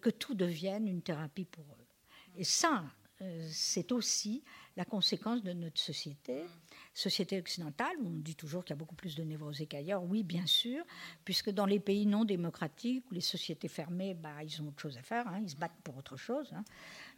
que 0.00 0.10
tout 0.10 0.34
devienne 0.36 0.86
une 0.86 1.02
thérapie 1.02 1.46
pour 1.46 1.64
eux. 1.64 1.86
Et 2.36 2.44
ça, 2.44 2.84
c'est 3.48 3.90
aussi 3.90 4.44
la 4.76 4.84
conséquence 4.84 5.42
de 5.42 5.52
notre 5.52 5.80
société 5.80 6.44
société 6.96 7.38
occidentale, 7.38 7.94
où 8.00 8.08
on 8.08 8.18
dit 8.18 8.34
toujours 8.34 8.64
qu'il 8.64 8.70
y 8.70 8.78
a 8.78 8.78
beaucoup 8.78 8.94
plus 8.94 9.14
de 9.14 9.22
névrosés 9.22 9.66
qu'ailleurs, 9.66 10.02
oui, 10.02 10.22
bien 10.22 10.46
sûr, 10.46 10.82
puisque 11.26 11.50
dans 11.50 11.66
les 11.66 11.78
pays 11.78 12.06
non 12.06 12.24
démocratiques, 12.24 13.04
où 13.10 13.14
les 13.14 13.20
sociétés 13.20 13.68
fermées, 13.68 14.14
bah, 14.14 14.42
ils 14.42 14.62
ont 14.62 14.68
autre 14.68 14.80
chose 14.80 14.96
à 14.96 15.02
faire, 15.02 15.28
hein, 15.28 15.40
ils 15.42 15.50
se 15.50 15.56
battent 15.56 15.78
pour 15.84 15.98
autre 15.98 16.16
chose, 16.16 16.50
hein. 16.54 16.64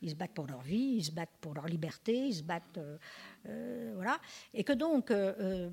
ils 0.03 0.11
se 0.11 0.14
battent 0.16 0.35
pour 0.35 0.49
leur 0.49 0.62
vie, 0.62 0.97
ils 0.97 1.05
se 1.05 1.12
battent 1.12 1.37
pour 1.41 1.55
leur 1.55 1.66
liberté, 1.66 2.26
ils 2.26 2.35
se 2.35 2.43
battent... 2.43 2.79
Euh, 2.79 2.99
euh, 3.47 3.93
voilà. 3.95 4.18
Et 4.53 4.64
que 4.64 4.72
donc, 4.72 5.12
euh, 5.12 5.70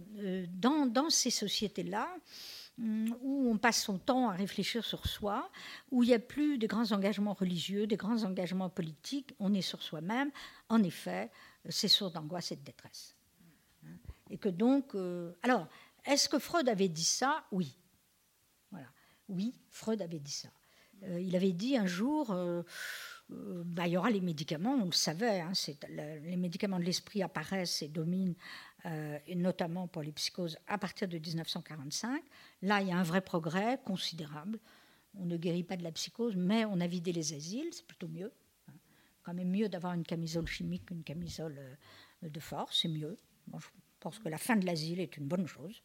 dans, 0.53 0.85
dans, 0.85 1.09
ces 1.09 1.31
sociétés-là, 1.31 2.15
hum, 2.77 3.17
où 3.21 3.49
on 3.49 3.57
passe 3.57 3.81
son 3.81 3.97
temps 3.97 4.29
à 4.29 4.33
réfléchir 4.33 4.85
sur 4.85 5.07
soi, 5.07 5.49
où 5.89 6.03
il 6.03 6.09
n'y 6.09 6.13
a 6.13 6.19
plus 6.19 6.59
de 6.59 6.67
grands 6.67 6.91
engagements 6.91 7.33
religieux, 7.33 7.87
des 7.87 7.97
grands 7.97 8.23
engagements 8.23 8.69
politiques, 8.69 9.33
on 9.39 9.51
est 9.55 9.61
sur 9.61 9.81
soi-même, 9.81 10.29
en 10.69 10.83
effet, 10.83 11.31
c'est 11.69 11.87
source 11.87 12.13
d'angoisse 12.13 12.51
et 12.51 12.55
de 12.55 12.63
détresse. 12.63 13.14
Et 14.35 14.37
que 14.37 14.49
donc. 14.49 14.95
Euh, 14.95 15.31
alors, 15.43 15.65
est-ce 16.03 16.27
que 16.27 16.39
Freud 16.39 16.67
avait 16.67 16.89
dit 16.89 17.05
ça? 17.05 17.45
Oui. 17.53 17.77
Voilà. 18.69 18.87
Oui, 19.29 19.57
Freud 19.69 20.01
avait 20.01 20.19
dit 20.19 20.33
ça. 20.33 20.49
Euh, 21.03 21.21
il 21.21 21.37
avait 21.37 21.53
dit 21.53 21.77
un 21.77 21.85
jour. 21.85 22.31
Euh, 22.31 22.63
bah, 23.29 23.87
il 23.87 23.93
y 23.93 23.97
aura 23.97 24.09
les 24.09 24.19
médicaments, 24.19 24.73
on 24.73 24.85
le 24.85 24.91
savait, 24.91 25.39
hein, 25.39 25.53
les 25.89 26.35
médicaments 26.35 26.77
de 26.77 26.83
l'esprit 26.83 27.23
apparaissent 27.23 27.81
et 27.81 27.87
dominent, 27.87 28.35
notamment 29.35 29.87
pour 29.87 30.03
les 30.03 30.11
psychoses, 30.11 30.59
à 30.67 30.77
partir 30.77 31.07
de 31.07 31.17
1945. 31.17 32.21
Là, 32.61 32.81
il 32.81 32.89
y 32.89 32.91
a 32.91 32.97
un 32.97 33.03
vrai 33.03 33.21
progrès 33.21 33.79
considérable. 33.83 34.59
On 35.15 35.25
ne 35.25 35.37
guérit 35.37 35.63
pas 35.63 35.75
de 35.75 35.81
la 35.81 35.91
psychose, 35.91 36.35
mais 36.35 36.65
on 36.65 36.79
a 36.79 36.85
vidé 36.85 37.13
les 37.13 37.33
asiles, 37.33 37.69
c'est 37.71 37.87
plutôt 37.87 38.09
mieux. 38.09 38.31
Hein. 38.67 38.73
Quand 39.23 39.33
même 39.33 39.49
mieux 39.49 39.69
d'avoir 39.69 39.93
une 39.93 40.05
camisole 40.05 40.45
chimique 40.45 40.85
qu'une 40.85 41.03
camisole 41.03 41.59
de 42.21 42.39
force, 42.39 42.81
c'est 42.83 42.89
mieux. 42.89 43.17
Bon, 43.47 43.57
pense 44.05 44.19
que 44.19 44.29
la 44.29 44.37
fin 44.37 44.55
de 44.55 44.67
l'asile 44.67 44.99
est 44.99 45.17
une 45.17 45.25
bonne 45.25 45.47
chose. 45.47 45.81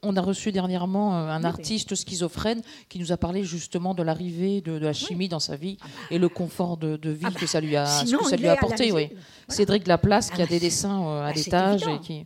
On 0.00 0.16
a 0.16 0.22
reçu 0.22 0.52
dernièrement 0.52 1.18
euh, 1.18 1.28
un 1.28 1.44
artiste 1.44 1.94
schizophrène 1.94 2.62
qui 2.88 2.98
nous 2.98 3.12
a 3.12 3.18
parlé 3.18 3.44
justement 3.44 3.92
de 3.92 4.02
l'arrivée 4.02 4.62
de, 4.62 4.72
la 4.72 4.94
chimie 4.94 5.28
dans 5.28 5.38
sa 5.38 5.56
vie 5.56 5.76
ah 5.82 5.84
bah. 5.84 6.06
et 6.12 6.18
le 6.18 6.30
confort 6.30 6.78
de, 6.78 7.10
vie 7.10 7.26
ah 7.26 7.30
bah, 7.30 7.38
que 7.38 7.46
ça 7.46 7.60
lui 7.60 7.76
a, 7.76 7.84
ça 7.84 8.36
lui 8.38 8.48
a 8.48 8.52
apporté. 8.52 8.90
Oui. 8.90 9.10
Cédric 9.48 9.86
Laplace 9.86 10.30
qui 10.30 10.40
a 10.40 10.44
ah 10.44 10.46
des 10.46 10.60
dessins 10.60 10.98
euh, 11.02 11.20
à 11.20 11.32
l'étage. 11.34 11.82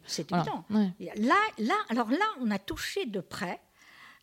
C'est 0.06 0.30
évident. 0.30 0.64
Là, 0.70 1.40
là, 1.58 1.74
alors 1.88 2.08
là, 2.08 2.26
on 2.40 2.48
a 2.52 2.60
touché 2.60 3.06
de 3.06 3.18
près, 3.18 3.60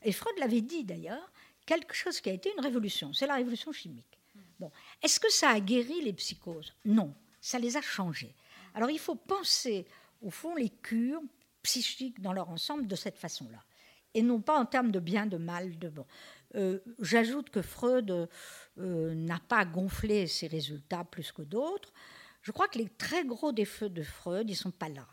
et 0.03 0.13
Freud 0.13 0.39
l'avait 0.39 0.61
dit 0.61 0.86
d'ailleurs, 0.86 1.34
quelque 1.65 1.95
chose 1.95 2.22
qui 2.22 2.30
a 2.30 2.34
été 2.34 2.49
une 2.57 2.63
révolution. 2.63 3.11
C'est 3.11 3.28
la 3.28 3.36
révolution 3.36 3.74
chimique. 3.74 4.17
Bon. 4.57 4.72
Est-ce 5.03 5.20
que 5.20 5.30
ça 5.30 5.49
a 5.49 5.59
guéri 5.59 6.01
les 6.01 6.13
psychoses? 6.13 6.74
Non, 6.86 7.13
ça 7.41 7.59
les 7.59 7.76
a 7.76 7.82
changées. 7.82 8.34
Alors 8.74 8.89
il 8.89 8.99
faut 8.99 9.15
penser 9.15 9.86
au 10.22 10.30
fond, 10.30 10.55
les 10.55 10.70
cures 10.70 11.22
psychiques 11.63 12.22
dans 12.22 12.34
leur 12.34 12.49
ensemble 12.49 12.88
de 12.88 12.95
cette 12.95 13.17
façon-là, 13.17 13.63
et 14.13 14.22
non 14.22 14.41
pas 14.41 14.59
en 14.59 14.65
termes 14.65 14.91
de 14.91 14.99
bien, 14.99 15.26
de 15.26 15.38
mal, 15.38 15.78
de 15.78 15.89
bon. 15.89 16.05
Euh, 16.55 16.80
j'ajoute 16.99 17.49
que 17.49 17.61
Freud 17.61 18.30
euh, 18.78 19.13
n'a 19.15 19.39
pas 19.39 19.65
gonflé 19.65 20.28
ses 20.28 20.47
résultats 20.47 21.03
plus 21.03 21.32
que 21.32 21.43
d'autres. 21.43 21.93
Je 22.41 22.51
crois 22.51 22.67
que 22.67 22.80
les 22.80 22.89
très 22.89 23.26
gros 23.26 23.51
défauts 23.51 23.89
de 23.89 24.01
Freud, 24.01 24.49
ils 24.49 24.55
sont 24.55 24.72
pas 24.72 24.89
là. 24.89 25.07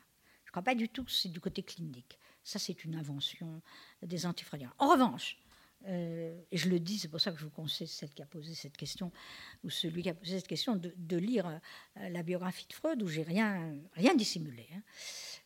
Je 0.45 0.49
ne 0.49 0.53
crois 0.53 0.63
pas 0.63 0.75
du 0.75 0.89
tout 0.89 1.05
que 1.05 1.11
c'est 1.11 1.29
du 1.29 1.41
côté 1.41 1.63
clinique. 1.63 2.19
Ça, 2.43 2.59
c'est 2.59 2.85
une 2.85 2.95
invention 2.95 3.61
des 4.03 4.25
antifreudiens. 4.25 4.73
En 4.79 4.89
revanche, 4.89 5.37
euh, 5.85 6.41
et 6.51 6.57
je 6.57 6.69
le 6.69 6.81
dis, 6.81 6.99
c'est 6.99 7.09
pour 7.09 7.21
ça 7.21 7.31
que 7.31 7.39
je 7.39 7.45
vous 7.45 7.51
conseille 7.51 7.87
celle 7.87 8.11
qui 8.11 8.23
a 8.23 8.27
posé 8.27 8.55
cette 8.55 8.77
question, 8.77 9.13
ou 9.63 9.71
celui 9.71 10.03
qui 10.03 10.09
a 10.09 10.15
posé 10.15 10.39
cette 10.39 10.49
question, 10.49 10.77
de, 10.77 11.17
lire 11.17 11.47
euh, 11.47 12.09
la 12.09 12.23
biographie 12.23 12.67
de 12.69 12.73
Freud, 12.73 13.03
où 13.03 13.09
j'ai 13.09 13.23
rien, 13.23 13.75
rien 13.93 14.15
dissimulé. 14.15 14.67
Hein. 14.75 14.83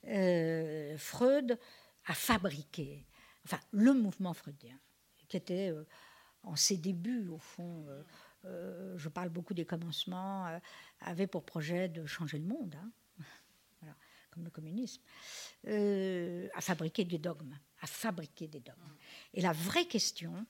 Euh, 0.08 0.98
Freud 0.98 1.58
a 2.06 2.14
fabriqué 2.14 3.06
enfin 3.44 3.60
le 3.70 3.92
mouvement 3.92 4.34
freudien, 4.34 4.78
qui 5.28 5.36
était 5.36 5.72
en 6.42 6.56
ses 6.56 6.76
débuts, 6.76 7.28
au 7.28 7.38
fond, 7.38 7.86
je 8.44 9.08
parle 9.08 9.28
beaucoup 9.30 9.54
des 9.54 9.64
commencements, 9.64 10.60
avait 11.00 11.26
pour 11.26 11.44
projet 11.44 11.88
de 11.88 12.04
changer 12.04 12.38
le 12.38 12.44
monde, 12.44 12.76
hein. 12.76 13.94
comme 14.30 14.44
le 14.44 14.50
communisme, 14.50 15.02
à 15.66 16.60
fabriquer 16.60 17.04
des 17.04 17.18
dogmes, 17.18 17.56
à 17.80 17.86
fabriquer 17.86 18.46
des 18.48 18.60
dogmes. 18.60 18.96
Et 19.34 19.40
la 19.40 19.52
vraie 19.52 19.86
question, 19.86 20.46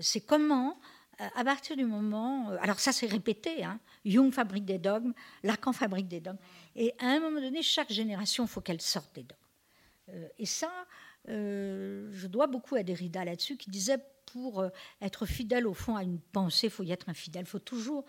c'est 0.00 0.20
comment 0.24 0.78
euh, 1.20 1.28
à 1.34 1.44
partir 1.44 1.76
du 1.76 1.84
moment. 1.84 2.50
Euh, 2.50 2.56
alors, 2.60 2.80
ça, 2.80 2.92
c'est 2.92 3.06
répété. 3.06 3.64
Hein, 3.64 3.78
Jung 4.04 4.32
fabrique 4.32 4.64
des 4.64 4.78
dogmes, 4.78 5.12
Lacan 5.42 5.72
fabrique 5.72 6.08
des 6.08 6.20
dogmes. 6.20 6.38
Et 6.74 6.94
à 6.98 7.06
un 7.06 7.20
moment 7.20 7.40
donné, 7.40 7.62
chaque 7.62 7.92
génération, 7.92 8.44
il 8.44 8.48
faut 8.48 8.60
qu'elle 8.60 8.80
sorte 8.80 9.14
des 9.14 9.22
dogmes. 9.22 9.40
Euh, 10.10 10.28
et 10.38 10.46
ça, 10.46 10.70
je 11.26 12.26
dois 12.26 12.48
beaucoup 12.48 12.74
à 12.74 12.82
Derrida 12.82 13.24
là-dessus, 13.24 13.56
qui 13.56 13.70
disait 13.70 13.98
pour 14.26 14.64
être 15.00 15.26
fidèle 15.26 15.68
au 15.68 15.74
fond 15.74 15.94
à 15.94 16.02
une 16.02 16.18
pensée, 16.18 16.66
il 16.66 16.70
faut 16.70 16.82
y 16.82 16.90
être 16.90 17.08
infidèle. 17.08 17.42
Il 17.42 17.48
faut 17.48 17.60
toujours. 17.60 18.04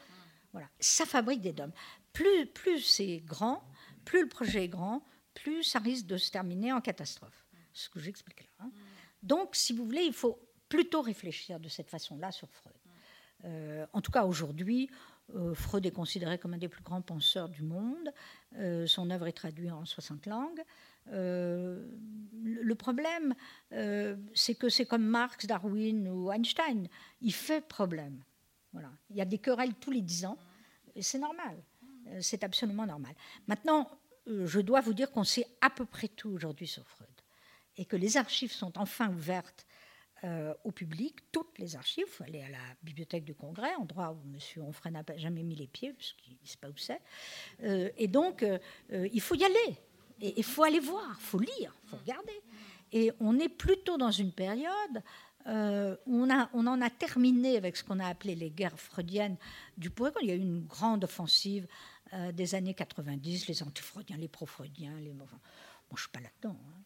Voilà. 0.51 0.67
Ça 0.79 1.05
fabrique 1.05 1.41
des 1.41 1.53
dogmes. 1.53 1.73
Plus, 2.11 2.47
plus 2.47 2.79
c'est 2.79 3.17
grand, 3.17 3.63
plus 4.03 4.23
le 4.23 4.29
projet 4.29 4.63
est 4.63 4.67
grand, 4.67 5.05
plus 5.35 5.63
ça 5.63 5.77
risque 5.77 6.07
de 6.07 6.17
se 6.17 6.31
terminer 6.31 6.73
en 6.73 6.81
catastrophe. 6.81 7.42
Ce 7.73 7.89
que 7.89 7.99
j'explique 7.99 8.41
là. 8.43 8.65
Hein. 8.65 8.71
Donc, 9.21 9.55
si 9.55 9.73
vous 9.73 9.85
voulez, 9.85 10.03
il 10.03 10.13
faut 10.13 10.39
plutôt 10.69 11.01
réfléchir 11.01 11.59
de 11.59 11.69
cette 11.69 11.89
façon-là 11.89 12.31
sur 12.31 12.49
Freud. 12.49 12.75
Euh, 13.45 13.85
en 13.93 14.01
tout 14.01 14.11
cas, 14.11 14.25
aujourd'hui, 14.25 14.89
euh, 15.35 15.53
Freud 15.53 15.85
est 15.85 15.91
considéré 15.91 16.37
comme 16.37 16.53
un 16.53 16.57
des 16.57 16.67
plus 16.67 16.83
grands 16.83 17.01
penseurs 17.01 17.49
du 17.49 17.63
monde. 17.63 18.11
Euh, 18.57 18.87
son 18.87 19.09
œuvre 19.09 19.27
est 19.27 19.33
traduite 19.33 19.71
en 19.71 19.85
60 19.85 20.25
langues. 20.25 20.63
le 21.07 22.73
problème, 22.75 23.35
c'est 24.33 24.55
que 24.55 24.69
c'est 24.69 24.85
comme 24.85 25.05
Marx, 25.05 25.45
Darwin 25.45 26.07
ou 26.07 26.31
Einstein. 26.31 26.87
Il 27.21 27.33
fait 27.33 27.61
problème. 27.61 28.23
Voilà. 28.71 28.91
Il 29.09 29.17
y 29.17 29.21
a 29.21 29.25
des 29.25 29.37
querelles 29.37 29.75
tous 29.75 29.91
les 29.91 30.01
dix 30.01 30.25
ans. 30.25 30.37
Et 30.95 31.01
c'est 31.01 31.19
normal. 31.19 31.57
C'est 32.21 32.43
absolument 32.43 32.85
normal. 32.85 33.13
Maintenant, 33.47 33.89
je 34.27 34.61
dois 34.61 34.81
vous 34.81 34.93
dire 34.93 35.11
qu'on 35.11 35.23
sait 35.23 35.47
à 35.61 35.69
peu 35.69 35.85
près 35.85 36.07
tout 36.07 36.29
aujourd'hui 36.29 36.67
sur 36.67 36.87
Freud. 36.87 37.12
Et 37.77 37.85
que 37.85 37.95
les 37.95 38.17
archives 38.17 38.51
sont 38.51 38.77
enfin 38.77 39.09
ouvertes 39.09 39.65
euh, 40.25 40.53
au 40.63 40.71
public 40.71 41.17
toutes 41.33 41.59
les 41.59 41.75
archives. 41.75 42.05
Il 42.07 42.11
faut 42.11 42.23
aller 42.23 42.41
à 42.41 42.47
la 42.47 42.63
bibliothèque 42.81 43.25
du 43.25 43.35
Congrès, 43.35 43.75
endroit 43.75 44.13
où 44.13 44.21
M. 44.33 44.63
Onfray 44.63 44.89
n'a 44.93 45.03
jamais 45.17 45.43
mis 45.43 45.55
les 45.55 45.67
pieds, 45.67 45.91
parce 45.91 46.13
qu'il 46.13 46.37
ne 46.41 46.47
sait 46.47 46.55
pas 46.61 46.69
où 46.69 46.77
c'est. 46.77 47.01
Euh, 47.63 47.89
et 47.97 48.07
donc, 48.07 48.41
euh, 48.41 48.57
il 48.89 49.19
faut 49.19 49.35
y 49.35 49.43
aller. 49.43 49.77
Et 50.21 50.35
il 50.37 50.45
faut 50.45 50.63
aller 50.63 50.79
voir, 50.79 51.17
il 51.19 51.23
faut 51.25 51.39
lire, 51.39 51.75
il 51.83 51.89
faut 51.89 51.97
regarder. 51.97 52.41
Et 52.93 53.11
on 53.19 53.37
est 53.37 53.49
plutôt 53.49 53.97
dans 53.97 54.11
une 54.11 54.31
période 54.31 55.03
où 55.45 55.49
on, 56.23 56.29
a, 56.33 56.49
on 56.53 56.67
en 56.67 56.81
a 56.81 56.89
terminé 56.89 57.57
avec 57.57 57.75
ce 57.75 57.83
qu'on 57.83 57.99
a 57.99 58.07
appelé 58.07 58.33
les 58.33 58.49
guerres 58.49 58.79
freudiennes 58.79 59.35
du 59.77 59.89
pourquoi 59.89 60.21
Il 60.21 60.29
y 60.29 60.31
a 60.31 60.35
eu 60.35 60.39
une 60.39 60.65
grande 60.65 61.03
offensive 61.03 61.67
des 62.31 62.55
années 62.55 62.73
90, 62.73 63.47
les 63.47 63.61
anti-freudiens, 63.61 64.15
les 64.15 64.29
pro-freudiens. 64.29 64.97
Les... 65.01 65.11
Bon, 65.11 65.25
je 65.27 65.95
ne 65.95 65.97
suis 65.97 66.09
pas 66.09 66.21
là-dedans. 66.21 66.57
Hein. 66.69 66.82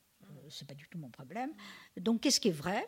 Ce 0.50 0.64
n'est 0.64 0.68
pas 0.68 0.74
du 0.74 0.88
tout 0.88 0.98
mon 0.98 1.10
problème. 1.10 1.52
Donc, 1.98 2.22
qu'est-ce 2.22 2.40
qui 2.40 2.50
est 2.50 2.52
vrai? 2.52 2.88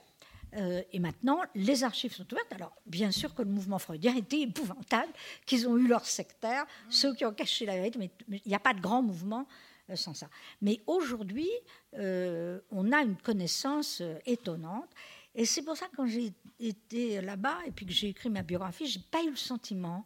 Euh, 0.55 0.81
et 0.91 0.99
maintenant, 0.99 1.41
les 1.55 1.83
archives 1.83 2.13
sont 2.13 2.25
ouvertes. 2.31 2.51
Alors, 2.53 2.75
bien 2.85 3.11
sûr 3.11 3.33
que 3.35 3.41
le 3.41 3.49
mouvement 3.49 3.79
freudien 3.79 4.15
était 4.15 4.41
épouvantable, 4.41 5.11
qu'ils 5.45 5.67
ont 5.67 5.77
eu 5.77 5.87
leurs 5.87 6.05
sectaires, 6.05 6.65
ceux 6.89 7.13
qui 7.13 7.25
ont 7.25 7.33
caché 7.33 7.65
la 7.65 7.75
vérité, 7.75 7.99
mais 7.99 8.11
il 8.29 8.47
n'y 8.47 8.55
a 8.55 8.59
pas 8.59 8.73
de 8.73 8.81
grand 8.81 9.01
mouvement 9.01 9.47
euh, 9.89 9.95
sans 9.95 10.13
ça. 10.13 10.29
Mais 10.61 10.81
aujourd'hui, 10.87 11.49
euh, 11.95 12.59
on 12.71 12.91
a 12.91 13.01
une 13.01 13.17
connaissance 13.17 14.01
étonnante. 14.25 14.89
Et 15.35 15.45
c'est 15.45 15.61
pour 15.61 15.77
ça 15.77 15.87
que 15.87 15.95
quand 15.95 16.07
j'ai 16.07 16.33
été 16.59 17.21
là-bas 17.21 17.59
et 17.67 17.71
puis 17.71 17.85
que 17.85 17.91
j'ai 17.91 18.09
écrit 18.09 18.29
ma 18.29 18.41
biographie, 18.41 18.87
je 18.87 18.97
n'ai 18.97 19.05
pas 19.11 19.23
eu 19.23 19.29
le 19.29 19.35
sentiment 19.35 20.05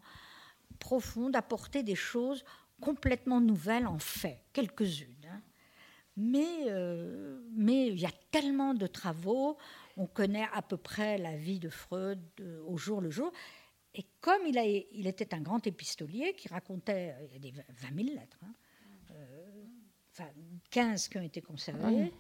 profond 0.80 1.30
d'apporter 1.30 1.82
des 1.82 1.96
choses 1.96 2.44
complètement 2.82 3.40
nouvelles 3.40 3.88
en 3.88 4.00
fait, 4.00 4.44
quelques-unes. 4.52 5.23
Mais 6.16 6.66
mais 7.56 7.88
il 7.88 8.00
y 8.00 8.06
a 8.06 8.12
tellement 8.32 8.74
de 8.74 8.88
travaux 8.88 9.58
on 9.98 10.08
connaît 10.08 10.48
à 10.54 10.62
peu 10.62 10.78
près 10.78 11.18
la 11.18 11.36
vie 11.36 11.60
de 11.60 11.70
Freud 11.70 12.20
euh, 12.40 12.62
au 12.66 12.78
jour 12.78 13.02
le 13.02 13.10
jour. 13.10 13.32
Et 13.96 14.06
comme 14.22 14.42
il, 14.48 14.58
a, 14.58 14.66
il 14.66 15.06
était 15.06 15.36
un 15.36 15.42
grand 15.42 15.66
épistolier 15.68 16.34
qui 16.36 16.48
racontait, 16.48 17.16
euh, 17.20 17.28
il 17.28 17.34
y 17.34 17.36
a 17.36 17.40
des 17.40 17.64
20 17.70 18.04
000 18.06 18.20
lettres, 18.20 18.40
hein, 18.44 18.54
euh, 19.12 19.66
enfin 20.12 20.30
15 20.72 21.10
qui 21.10 21.18
ont 21.18 21.22
été 21.22 21.42
conservées, 21.42 22.12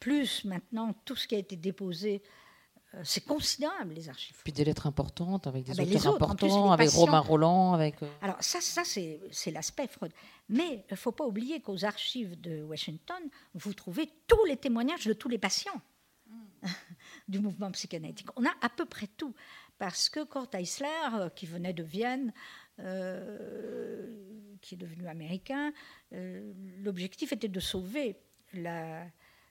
plus 0.00 0.44
maintenant 0.44 0.92
tout 1.04 1.14
ce 1.14 1.28
qui 1.28 1.36
a 1.36 1.38
été 1.38 1.56
déposé 1.56 2.22
c'est 3.02 3.24
considérable 3.24 3.94
les 3.94 4.08
archives. 4.08 4.36
Puis 4.44 4.52
des 4.52 4.64
lettres 4.64 4.86
importantes 4.86 5.46
avec 5.46 5.64
des 5.64 5.72
ah 5.72 5.84
ben, 5.84 5.96
auteurs 5.96 6.14
importants, 6.14 6.70
avec 6.70 6.90
Romain 6.90 7.20
Roland, 7.20 7.72
avec. 7.72 7.96
Alors 8.22 8.36
ça, 8.40 8.60
ça 8.60 8.82
c'est 8.84 9.50
l'aspect 9.50 9.86
Freud. 9.86 10.12
Mais 10.48 10.84
il 10.88 10.92
ne 10.92 10.96
faut 10.96 11.12
pas 11.12 11.24
oublier 11.24 11.60
qu'aux 11.60 11.84
archives 11.84 12.40
de 12.40 12.62
Washington, 12.62 13.22
vous 13.54 13.74
trouvez 13.74 14.08
tous 14.26 14.44
les 14.44 14.56
témoignages 14.56 15.06
de 15.06 15.12
tous 15.12 15.28
les 15.28 15.38
patients. 15.38 15.80
du 17.28 17.38
mouvement 17.38 17.70
psychanalytique. 17.72 18.28
On 18.36 18.44
a 18.44 18.52
à 18.60 18.68
peu 18.68 18.86
près 18.86 19.06
tout. 19.06 19.34
Parce 19.78 20.08
que 20.08 20.24
Kurt 20.24 20.54
Eisler, 20.54 20.88
euh, 21.14 21.28
qui 21.30 21.46
venait 21.46 21.72
de 21.72 21.82
Vienne, 21.82 22.32
euh, 22.78 24.56
qui 24.60 24.74
est 24.74 24.78
devenu 24.78 25.06
américain, 25.08 25.72
euh, 26.12 26.52
l'objectif 26.82 27.32
était 27.32 27.48
de 27.48 27.60
sauver 27.60 28.20
la, 28.52 29.06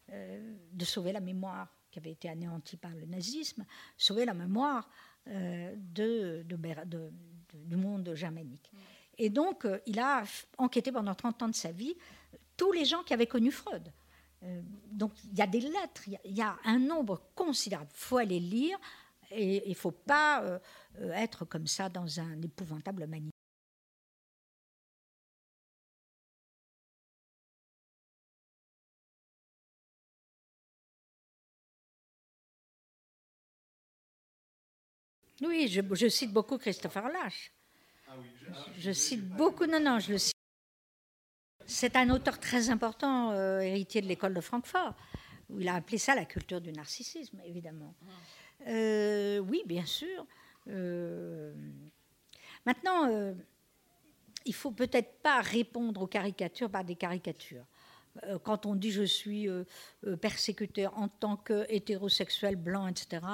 de 0.10 0.86
sauver 0.86 1.12
la 1.12 1.20
mémoire 1.20 1.76
qui 1.94 2.00
avait 2.00 2.12
été 2.12 2.28
anéantie 2.30 2.78
par 2.78 2.92
le 2.92 3.06
nazisme, 3.06 3.66
sauver 3.98 4.26
la 4.26 4.34
mémoire 4.34 4.90
de, 5.26 6.44
de, 6.44 7.12
du 7.54 7.76
monde 7.78 8.14
germanique. 8.14 8.70
Et 9.18 9.30
donc, 9.30 9.66
il 9.86 10.00
a 10.00 10.24
enquêté 10.58 10.92
pendant 10.92 11.16
30 11.16 11.44
ans 11.44 11.48
de 11.48 11.56
sa 11.56 11.72
vie 11.72 11.96
tous 12.58 12.72
les 12.72 12.86
gens 12.86 13.04
qui 13.04 13.14
avaient 13.14 13.28
connu 13.28 13.52
Freud. 13.52 13.92
Euh, 14.44 14.62
donc 14.92 15.12
il 15.32 15.38
y 15.38 15.42
a 15.42 15.48
des 15.48 15.62
lettres, 15.62 16.04
il 16.26 16.36
y, 16.36 16.42
a 16.42 16.58
un 16.66 16.80
nombre 16.80 17.22
considérable. 17.36 17.90
Il 17.94 17.98
faut 17.98 18.18
aller 18.18 18.40
lire 18.40 18.78
et 19.32 19.66
il 19.66 19.70
ne 19.70 19.76
faut 19.76 19.92
pas 19.92 20.44
euh, 20.44 20.60
euh, 21.00 21.12
être 21.14 21.46
comme 21.46 21.68
ça 21.68 21.90
dans 21.90 22.20
un 22.20 22.42
épouvantable 22.42 23.08
manuscrit. 23.08 23.33
Oui, 35.46 35.68
je, 35.68 36.08
cite 36.08 36.32
beaucoup 36.32 36.58
Christopher 36.58 37.08
Lash. 37.10 37.52
Ah 38.08 38.14
je, 38.78 38.82
je, 38.82 38.92
cite 38.92 39.28
beaucoup, 39.28 39.66
non, 39.66 39.80
non, 39.80 40.00
je 40.00 40.14
le 40.14 40.18
cite 40.18 40.34
c'est 41.66 41.96
un 41.96 42.10
auteur 42.10 42.40
très 42.40 42.70
important, 42.70 43.32
euh, 43.32 43.60
héritier 43.60 44.02
de 44.02 44.08
l'école 44.08 44.34
de 44.34 44.42
Francfort, 44.42 44.96
où 45.50 45.60
il 45.60 45.68
a 45.68 45.76
appelé 45.76 45.98
ça 45.98 46.16
la 46.16 46.26
culture 46.26 46.62
du 46.62 46.72
narcissisme, 46.72 47.40
évidemment. 47.46 47.96
Euh, 48.68 49.40
oui, 49.40 49.64
bien 49.66 49.86
sûr. 49.86 50.26
Euh, 50.68 51.54
maintenant, 52.66 53.34
il 54.46 54.54
faut 54.54 54.72
peut-être 54.72 55.22
pas 55.22 55.42
répondre 55.42 56.02
aux 56.02 56.08
caricatures 56.08 56.70
par 56.70 56.84
des 56.84 56.96
caricatures. 56.96 57.66
Quand 58.44 58.68
on 58.68 58.76
dit 58.76 58.92
je 58.92 59.04
suis 59.04 59.48
persécuté 60.22 60.86
en 60.86 61.08
tant 61.08 61.36
qu'hétérosexuel 61.36 62.56
blanc, 62.56 62.88
etc., 62.88 63.26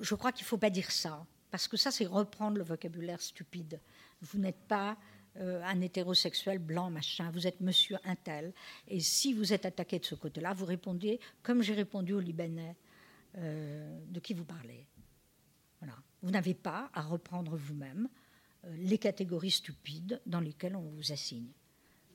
je 0.00 0.14
crois 0.14 0.32
qu'il 0.32 0.44
ne 0.44 0.48
faut 0.48 0.58
pas 0.58 0.70
dire 0.70 0.90
ça. 0.90 1.24
Parce 1.50 1.68
que 1.68 1.76
ça, 1.76 1.90
c'est 1.90 2.06
reprendre 2.06 2.58
le 2.58 2.64
vocabulaire 2.64 3.20
stupide. 3.20 3.80
Vous 4.20 4.38
n'êtes 4.38 4.60
pas 4.68 4.98
euh, 5.40 5.62
un 5.64 5.80
hétérosexuel 5.80 6.58
blanc, 6.58 6.90
machin, 6.90 7.30
vous 7.30 7.46
êtes 7.46 7.60
monsieur 7.60 7.98
un 8.04 8.16
tel. 8.16 8.52
Et 8.88 9.00
si 9.00 9.32
vous 9.32 9.52
êtes 9.52 9.66
attaqué 9.66 9.98
de 9.98 10.04
ce 10.04 10.14
côté-là, 10.14 10.54
vous 10.54 10.64
répondez 10.64 11.20
comme 11.42 11.62
j'ai 11.62 11.74
répondu 11.74 12.14
au 12.14 12.20
Libanais 12.20 12.76
euh, 13.36 13.98
de 14.08 14.20
qui 14.20 14.34
vous 14.34 14.44
parlez. 14.44 14.86
Voilà. 15.80 15.94
Vous 16.22 16.30
n'avez 16.30 16.54
pas 16.54 16.90
à 16.94 17.02
reprendre 17.02 17.56
vous-même 17.56 18.08
euh, 18.64 18.76
les 18.78 18.98
catégories 18.98 19.50
stupides 19.50 20.20
dans 20.24 20.40
lesquelles 20.40 20.76
on 20.76 20.88
vous 20.88 21.12
assigne. 21.12 21.52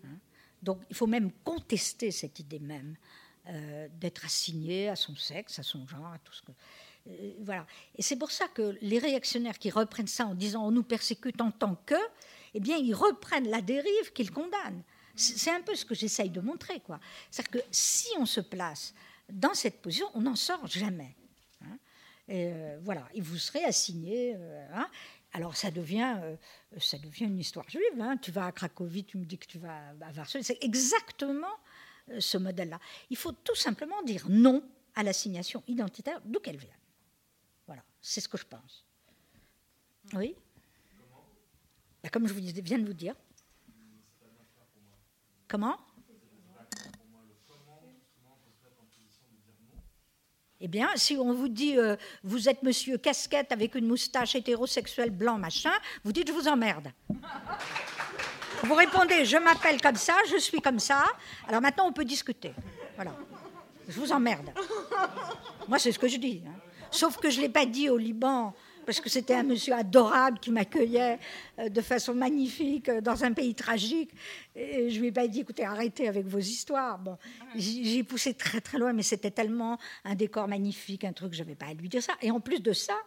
Hein. 0.04 0.18
Donc 0.64 0.82
il 0.90 0.96
faut 0.96 1.08
même 1.08 1.32
contester 1.44 2.12
cette 2.12 2.40
idée 2.40 2.60
même 2.60 2.96
d'être 4.00 4.24
assigné 4.24 4.88
à 4.88 4.96
son 4.96 5.16
sexe, 5.16 5.58
à 5.58 5.64
son 5.64 5.88
genre, 5.88 6.14
à 6.14 6.20
tout 6.20 6.32
ce 6.32 6.44
que. 6.44 6.52
Voilà. 7.39 7.66
Et 7.95 8.02
c'est 8.02 8.16
pour 8.16 8.32
ça 8.32 8.47
que 8.47 8.78
les 8.82 8.99
réactionnaires 8.99 9.58
qui 9.58 9.70
reprennent 9.70 10.08
ça 10.08 10.26
en 10.26 10.36
disant 10.36 10.66
on 10.66 10.72
nous 10.72 10.84
persécute 10.84 11.41
en 11.41 11.52
tant 11.52 11.76
que, 11.86 11.95
eh 12.54 12.60
bien, 12.60 12.78
ils 12.78 12.93
reprennent 12.93 13.49
la 13.49 13.62
dérive 13.62 14.14
qu'ils 14.14 14.32
condamnent. 14.32 14.84
C'est 15.16 15.52
un 15.52 15.62
peu 15.62 15.76
ce 15.76 15.86
que 15.86 15.95
j'essaye 15.95 16.30
de 16.30 16.41
montrer. 16.41 16.80
quoi. 16.80 16.99
C'est-à-dire 17.30 17.62
que 17.62 17.68
si 17.72 18.08
on 18.18 18.26
se 18.26 18.39
place 18.39 18.93
dans 19.30 19.54
cette 19.54 19.82
position, 19.82 20.08
on 20.14 20.22
n'en 20.22 20.36
sort 20.36 20.66
jamais. 20.68 21.16
Hein. 21.64 21.78
Et 22.28 22.47
euh, 22.47 22.80
voilà, 22.84 23.08
et 23.14 23.22
vous 23.22 23.38
serez 23.38 23.64
assigné. 23.64 24.36
Euh, 24.36 24.68
hein. 24.74 24.88
alors 25.34 25.56
ça 25.56 25.72
devient, 25.72 26.18
euh, 26.22 26.36
ça 26.80 26.97
devient 26.97 27.26
une 27.26 27.39
histoire 27.39 27.70
juive. 27.70 27.99
Hein. 27.99 28.18
Tu 28.18 28.32
vas 28.32 28.45
à 28.45 28.52
Cracovie, 28.52 29.04
tu 29.04 29.18
me 29.18 29.26
dis 29.26 29.38
que 29.38 29.47
tu 29.47 29.60
vas 29.60 29.89
à 30.02 30.12
Varsovie. 30.12 30.43
C'est 30.43 30.64
exactement 30.64 31.56
ce 32.20 32.38
modèle-là. 32.38 32.80
Il 33.10 33.18
faut 33.18 33.32
tout 33.32 33.56
simplement 33.56 34.02
dire 34.04 34.26
non 34.30 34.64
à 34.95 35.04
l'assignation 35.04 35.64
identitaire, 35.68 36.20
d'où 36.26 36.39
qu'elle 36.39 36.58
vienne. 36.58 36.72
C'est 38.02 38.22
ce 38.22 38.28
que 38.28 38.38
je 38.38 38.45
pense. 38.45 38.86
Oui 40.14 40.36
bah, 42.04 42.10
Comme 42.10 42.28
je 42.28 42.34
vous 42.34 42.39
viens 42.39 42.80
de 42.80 42.86
vous 42.86 42.93
dire. 42.93 43.16
Comment? 45.47 45.78
Eh 50.64 50.68
bien, 50.68 50.89
si 50.95 51.18
on 51.18 51.34
vous 51.34 51.49
dit 51.49 51.78
euh, 51.78 51.95
vous 52.24 52.47
êtes 52.47 52.62
monsieur 52.62 52.97
casquette 52.97 53.52
avec 53.52 53.74
une 53.74 53.88
moustache 53.88 54.36
hétérosexuelle 54.36 55.10
blanc 55.10 55.39
machin, 55.39 55.72
vous 56.04 56.12
dites 56.12 56.28
je 56.28 56.34
vous 56.34 56.47
emmerde. 56.47 56.91
Vous 58.64 58.76
répondez 58.76 59.26
je 59.26 59.38
m'appelle 59.38 59.82
comme 59.82 59.95
ça, 59.95 60.14
je 60.30 60.38
suis 60.38 60.62
comme 60.62 60.78
ça. 60.78 61.04
Alors 61.47 61.62
maintenant 61.62 61.88
on 61.88 61.91
peut 61.91 62.06
discuter. 62.06 62.54
Voilà. 62.95 63.12
Je 63.88 63.99
vous 63.99 64.12
emmerde. 64.12 64.52
Moi 65.68 65.80
c'est 65.80 65.91
ce 65.91 65.97
que 65.97 66.08
je 66.08 66.18
dis. 66.18 66.43
Hein. 66.45 66.71
Sauf 66.92 67.18
que 67.18 67.30
je 67.30 67.38
ne 67.38 67.44
l'ai 67.44 67.50
pas 67.50 67.66
dit 67.66 67.89
au 67.89 67.98
Liban 67.98 68.54
parce 68.86 69.00
que 69.00 69.10
c'était 69.10 69.36
un 69.36 69.44
monsieur 69.44 69.74
adorable 69.74 70.39
qui 70.39 70.52
m'accueillait 70.52 71.20
euh, 71.60 71.70
de 71.70 71.82
façon 71.82 72.14
magnifique 72.14 72.89
euh, 72.89 73.02
dans 73.02 73.24
un 73.24 73.32
pays 73.32 73.54
tragique. 73.56 74.12
Et 74.56 74.89
je 74.89 75.00
lui 75.00 75.08
ai 75.08 75.12
pas 75.12 75.28
dit, 75.28 75.42
écoutez, 75.42 75.64
arrêtez 75.64 76.08
avec 76.08 76.26
vos 76.26 76.39
histoires. 76.39 77.00
Bon, 77.00 77.18
j'ai 77.56 78.04
poussé 78.04 78.34
très 78.34 78.62
très 78.62 78.78
loin, 78.78 78.94
mais 78.94 79.04
c'était 79.04 79.32
tellement 79.32 79.78
un 80.04 80.16
décor 80.16 80.48
magnifique, 80.48 81.04
un 81.04 81.14
truc, 81.14 81.34
je 81.34 81.39
n'avais 81.39 81.56
pas 81.56 81.68
à 81.68 81.74
lui 81.74 81.89
dire 81.89 82.04
ça. 82.04 82.14
Et 82.22 82.32
en 82.32 82.39
plus 82.39 82.62
de 82.62 82.74
ça, 82.74 82.98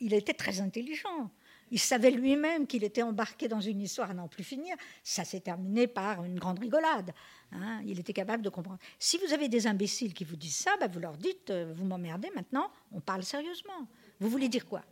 il 0.00 0.12
était 0.14 0.34
très 0.34 0.60
intelligent. 0.60 1.30
Il 1.72 1.78
savait 1.78 2.10
lui-même 2.10 2.66
qu'il 2.66 2.84
était 2.84 3.02
embarqué 3.02 3.48
dans 3.48 3.62
une 3.62 3.80
histoire 3.80 4.10
à 4.10 4.14
n'en 4.14 4.28
plus 4.28 4.44
finir. 4.44 4.76
Ça 5.02 5.24
s'est 5.24 5.40
terminé 5.40 5.86
par 5.86 6.22
une 6.22 6.38
grande 6.38 6.58
rigolade. 6.58 7.14
Hein. 7.50 7.80
Il 7.86 7.98
était 7.98 8.12
capable 8.12 8.42
de 8.42 8.50
comprendre. 8.50 8.78
Si 8.98 9.16
vous 9.16 9.32
avez 9.32 9.48
des 9.48 9.66
imbéciles 9.66 10.12
qui 10.12 10.24
vous 10.24 10.36
disent 10.36 10.54
ça, 10.54 10.76
bah, 10.78 10.86
vous 10.86 11.00
leur 11.00 11.16
dites, 11.16 11.48
euh, 11.48 11.72
vous 11.74 11.86
m'emmerdez 11.86 12.30
maintenant, 12.34 12.70
on 12.92 13.00
parle 13.00 13.22
sérieusement. 13.22 13.88
Vous 14.20 14.28
voulez 14.28 14.50
dire 14.50 14.66
quoi? 14.66 14.82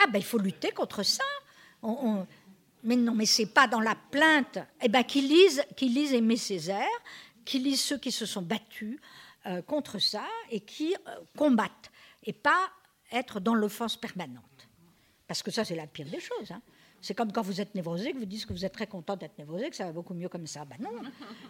Ah 0.00 0.06
ben 0.06 0.18
il 0.18 0.24
faut 0.24 0.38
lutter 0.38 0.70
contre 0.70 1.02
ça. 1.02 1.24
Mais 2.84 2.96
non, 2.96 3.14
mais 3.14 3.26
c'est 3.26 3.46
pas 3.46 3.66
dans 3.66 3.80
la 3.80 3.96
plainte. 4.10 4.58
Eh 4.82 4.88
ben 4.88 5.02
qu'ils 5.02 5.28
lisent, 5.28 5.64
qu'ils 5.76 5.94
lisent 5.94 6.12
Aimé 6.12 6.36
Césaire, 6.36 6.86
qu'ils 7.46 7.64
lisent 7.64 7.80
ceux 7.80 7.98
qui 7.98 8.12
se 8.12 8.26
sont 8.26 8.42
battus 8.42 9.00
euh, 9.46 9.62
contre 9.62 9.98
ça 9.98 10.26
et 10.50 10.60
qui 10.60 10.94
euh, 10.94 11.20
combattent, 11.38 11.90
et 12.22 12.34
pas 12.34 12.68
être 13.10 13.40
dans 13.40 13.54
l'offense 13.54 13.96
permanente. 13.96 14.44
Parce 15.28 15.42
que 15.42 15.50
ça, 15.50 15.64
c'est 15.64 15.76
la 15.76 15.86
pire 15.86 16.08
des 16.08 16.20
choses. 16.20 16.50
Hein. 16.50 16.62
C'est 17.00 17.14
comme 17.14 17.30
quand 17.30 17.42
vous 17.42 17.60
êtes 17.60 17.74
névrosé, 17.74 18.12
que 18.12 18.18
vous 18.18 18.24
dites 18.24 18.46
que 18.46 18.52
vous 18.52 18.64
êtes 18.64 18.72
très 18.72 18.86
content 18.86 19.14
d'être 19.14 19.38
névrosé, 19.38 19.70
que 19.70 19.76
ça 19.76 19.84
va 19.84 19.92
beaucoup 19.92 20.14
mieux 20.14 20.28
comme 20.28 20.46
ça. 20.46 20.64
Ben 20.64 20.78
non, 20.80 20.90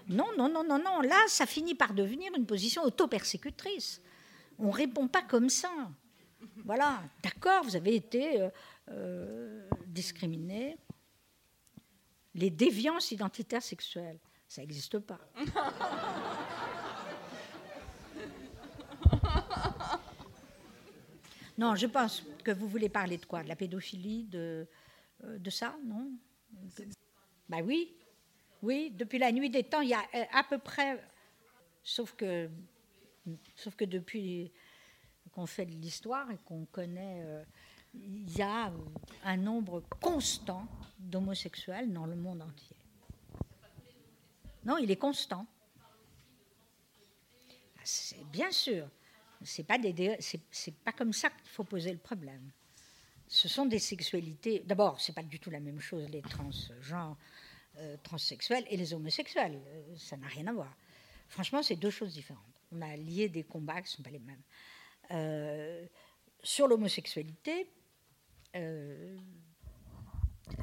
non, 0.08 0.26
non, 0.36 0.48
non, 0.48 0.64
non, 0.64 0.78
non. 0.78 1.00
Là, 1.00 1.24
ça 1.28 1.46
finit 1.46 1.74
par 1.74 1.94
devenir 1.94 2.30
une 2.36 2.44
position 2.44 2.82
auto-persécutrice. 2.82 4.02
On 4.58 4.66
ne 4.66 4.72
répond 4.72 5.06
pas 5.06 5.22
comme 5.22 5.48
ça. 5.48 5.70
Voilà, 6.64 7.02
d'accord, 7.22 7.64
vous 7.64 7.76
avez 7.76 7.94
été 7.94 8.42
euh, 8.42 8.50
euh, 8.90 9.68
discriminé. 9.86 10.76
Les 12.34 12.50
déviances 12.50 13.10
identitaires 13.12 13.62
sexuelles, 13.62 14.18
ça 14.48 14.60
n'existe 14.60 14.98
pas. 14.98 15.20
Non, 21.58 21.74
je 21.74 21.86
pense 21.86 22.22
que 22.44 22.52
vous 22.52 22.68
voulez 22.68 22.88
parler 22.88 23.18
de 23.18 23.26
quoi? 23.26 23.42
De 23.42 23.48
la 23.48 23.56
pédophilie, 23.56 24.24
de, 24.24 24.66
euh, 25.24 25.50
ça, 25.50 25.76
non? 25.84 26.12
Bah 27.48 27.58
oui, 27.64 27.92
oui. 28.62 28.92
Depuis 28.96 29.18
la 29.18 29.32
nuit 29.32 29.50
des 29.50 29.64
temps, 29.64 29.80
il 29.80 29.88
y 29.88 29.94
a 29.94 30.04
à 30.32 30.44
peu 30.44 30.58
près, 30.58 31.04
sauf 31.82 32.14
que, 32.14 32.48
sauf 33.56 33.74
que 33.74 33.84
depuis 33.84 34.52
qu'on 35.32 35.46
fait 35.46 35.66
de 35.66 35.72
l'histoire 35.72 36.30
et 36.30 36.38
qu'on 36.44 36.64
connaît, 36.66 37.22
euh, 37.22 37.44
il 37.92 38.36
y 38.36 38.42
a 38.42 38.72
un 39.24 39.36
nombre 39.36 39.82
constant 40.00 40.64
d'homosexuels 41.00 41.92
dans 41.92 42.06
le 42.06 42.14
monde 42.14 42.40
entier. 42.40 42.76
Non, 44.64 44.78
il 44.78 44.90
est 44.92 44.96
constant. 44.96 45.44
C'est 47.82 48.24
bien 48.30 48.52
sûr. 48.52 48.88
C'est 49.44 49.64
pas 49.64 49.78
pas 50.84 50.92
comme 50.92 51.12
ça 51.12 51.30
qu'il 51.30 51.48
faut 51.48 51.64
poser 51.64 51.92
le 51.92 51.98
problème. 51.98 52.50
Ce 53.26 53.48
sont 53.48 53.66
des 53.66 53.78
sexualités. 53.78 54.62
D'abord, 54.64 55.00
c'est 55.00 55.14
pas 55.14 55.22
du 55.22 55.38
tout 55.38 55.50
la 55.50 55.60
même 55.60 55.80
chose 55.80 56.08
les 56.08 56.22
transgenres, 56.22 57.16
euh, 57.76 57.96
transsexuels 58.02 58.64
et 58.70 58.76
les 58.76 58.94
homosexuels. 58.94 59.60
Euh, 59.66 59.96
ça 59.96 60.16
n'a 60.16 60.28
rien 60.28 60.46
à 60.46 60.52
voir. 60.52 60.74
Franchement, 61.28 61.62
c'est 61.62 61.76
deux 61.76 61.90
choses 61.90 62.14
différentes. 62.14 62.42
On 62.72 62.80
a 62.82 62.96
lié 62.96 63.28
des 63.28 63.44
combats 63.44 63.82
qui 63.82 63.92
ne 63.92 63.96
sont 63.96 64.02
pas 64.02 64.10
les 64.10 64.18
mêmes. 64.18 64.42
Euh, 65.10 65.86
sur 66.42 66.68
l'homosexualité, 66.68 67.70
euh, 68.56 69.16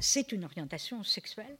c'est 0.00 0.32
une 0.32 0.44
orientation 0.44 1.02
sexuelle 1.02 1.56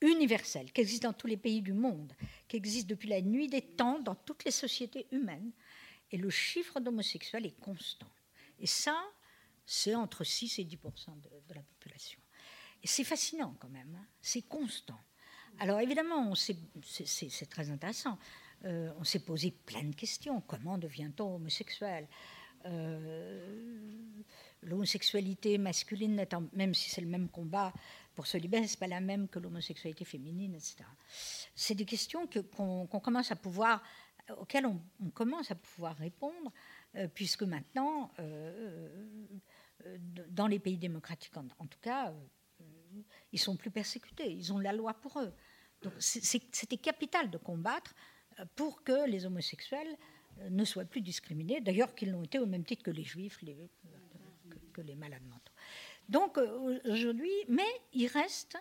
universelle, 0.00 0.72
qui 0.72 0.80
existe 0.80 1.04
dans 1.04 1.12
tous 1.12 1.28
les 1.28 1.36
pays 1.36 1.62
du 1.62 1.72
monde, 1.72 2.12
qui 2.48 2.56
existe 2.56 2.88
depuis 2.88 3.08
la 3.08 3.20
nuit 3.20 3.48
des 3.48 3.62
temps 3.62 4.00
dans 4.00 4.16
toutes 4.16 4.44
les 4.44 4.50
sociétés 4.50 5.06
humaines. 5.12 5.52
Et 6.12 6.18
le 6.18 6.30
chiffre 6.30 6.78
d'homosexuels 6.80 7.46
est 7.46 7.58
constant. 7.58 8.10
Et 8.58 8.66
ça, 8.66 9.02
c'est 9.66 9.94
entre 9.94 10.24
6 10.24 10.58
et 10.58 10.64
10% 10.64 11.20
de, 11.20 11.54
la 11.54 11.62
population. 11.62 12.20
Et 12.82 12.86
c'est 12.86 13.04
fascinant 13.04 13.56
quand 13.58 13.68
même, 13.68 13.96
hein. 13.98 14.06
c'est 14.20 14.42
constant. 14.42 15.00
Alors 15.58 15.80
évidemment, 15.80 16.34
c'est 16.34 17.48
très 17.48 17.70
intéressant. 17.70 18.18
Euh, 18.64 18.92
on 18.98 19.04
s'est 19.04 19.20
posé 19.20 19.50
plein 19.50 19.84
de 19.84 19.94
questions. 19.94 20.40
Comment 20.42 20.78
devient-on 20.78 21.36
homosexuel? 21.36 22.08
Euh, 22.66 23.82
L'homosexualité 24.62 25.58
masculine, 25.58 26.24
même 26.52 26.72
si 26.72 26.88
c'est 26.88 27.00
le 27.00 27.08
même 27.08 27.28
combat 27.28 27.72
pour 28.14 28.28
se 28.28 28.36
libérer, 28.36 28.68
ce 28.68 28.74
n'est 28.74 28.78
pas 28.78 28.86
la 28.86 29.00
même 29.00 29.26
que 29.26 29.40
l'homosexualité 29.40 30.04
féminine, 30.04 30.54
etc. 30.54 30.84
C'est 31.56 31.74
des 31.74 31.84
questions 31.84 32.28
qu'on 32.56 32.86
commence 32.86 33.32
à 33.32 33.36
pouvoir, 33.36 33.82
auxquelles 34.36 34.66
on, 34.66 35.10
commence 35.10 35.50
à 35.50 35.54
pouvoir 35.54 35.96
répondre, 35.96 36.52
euh, 36.96 37.08
puisque 37.08 37.42
maintenant, 37.42 38.10
dans 40.28 40.46
les 40.46 40.58
pays 40.58 40.78
démocratiques, 40.78 41.36
en, 41.36 41.66
tout 41.66 41.80
cas, 41.80 42.14
ils 43.32 43.40
sont 43.40 43.56
plus 43.56 43.70
persécutés, 43.70 44.30
ils 44.30 44.52
ont 44.52 44.58
la 44.58 44.72
loi 44.72 44.94
pour 44.94 45.20
eux. 45.20 45.32
Donc 45.82 45.92
c'était 45.98 46.76
capital 46.76 47.30
de 47.30 47.38
combattre 47.38 47.94
pour 48.54 48.84
que 48.84 49.08
les 49.08 49.26
homosexuels 49.26 49.96
euh, 50.40 50.50
ne 50.50 50.64
soient 50.64 50.84
plus 50.84 51.00
discriminés, 51.00 51.60
d'ailleurs 51.60 51.94
qu'ils 51.94 52.10
l'ont 52.10 52.22
été 52.22 52.38
au 52.38 52.46
même 52.46 52.64
titre 52.64 52.82
que 52.82 52.90
les 52.90 53.04
juifs, 53.04 53.38
que, 54.72 54.80
les 54.80 54.94
malades 54.94 55.24
mentaux. 55.24 55.52
Donc 56.08 56.38
euh, 56.38 56.80
aujourd'hui, 56.84 57.32
mais 57.48 57.68
il 57.92 58.06
reste 58.06 58.56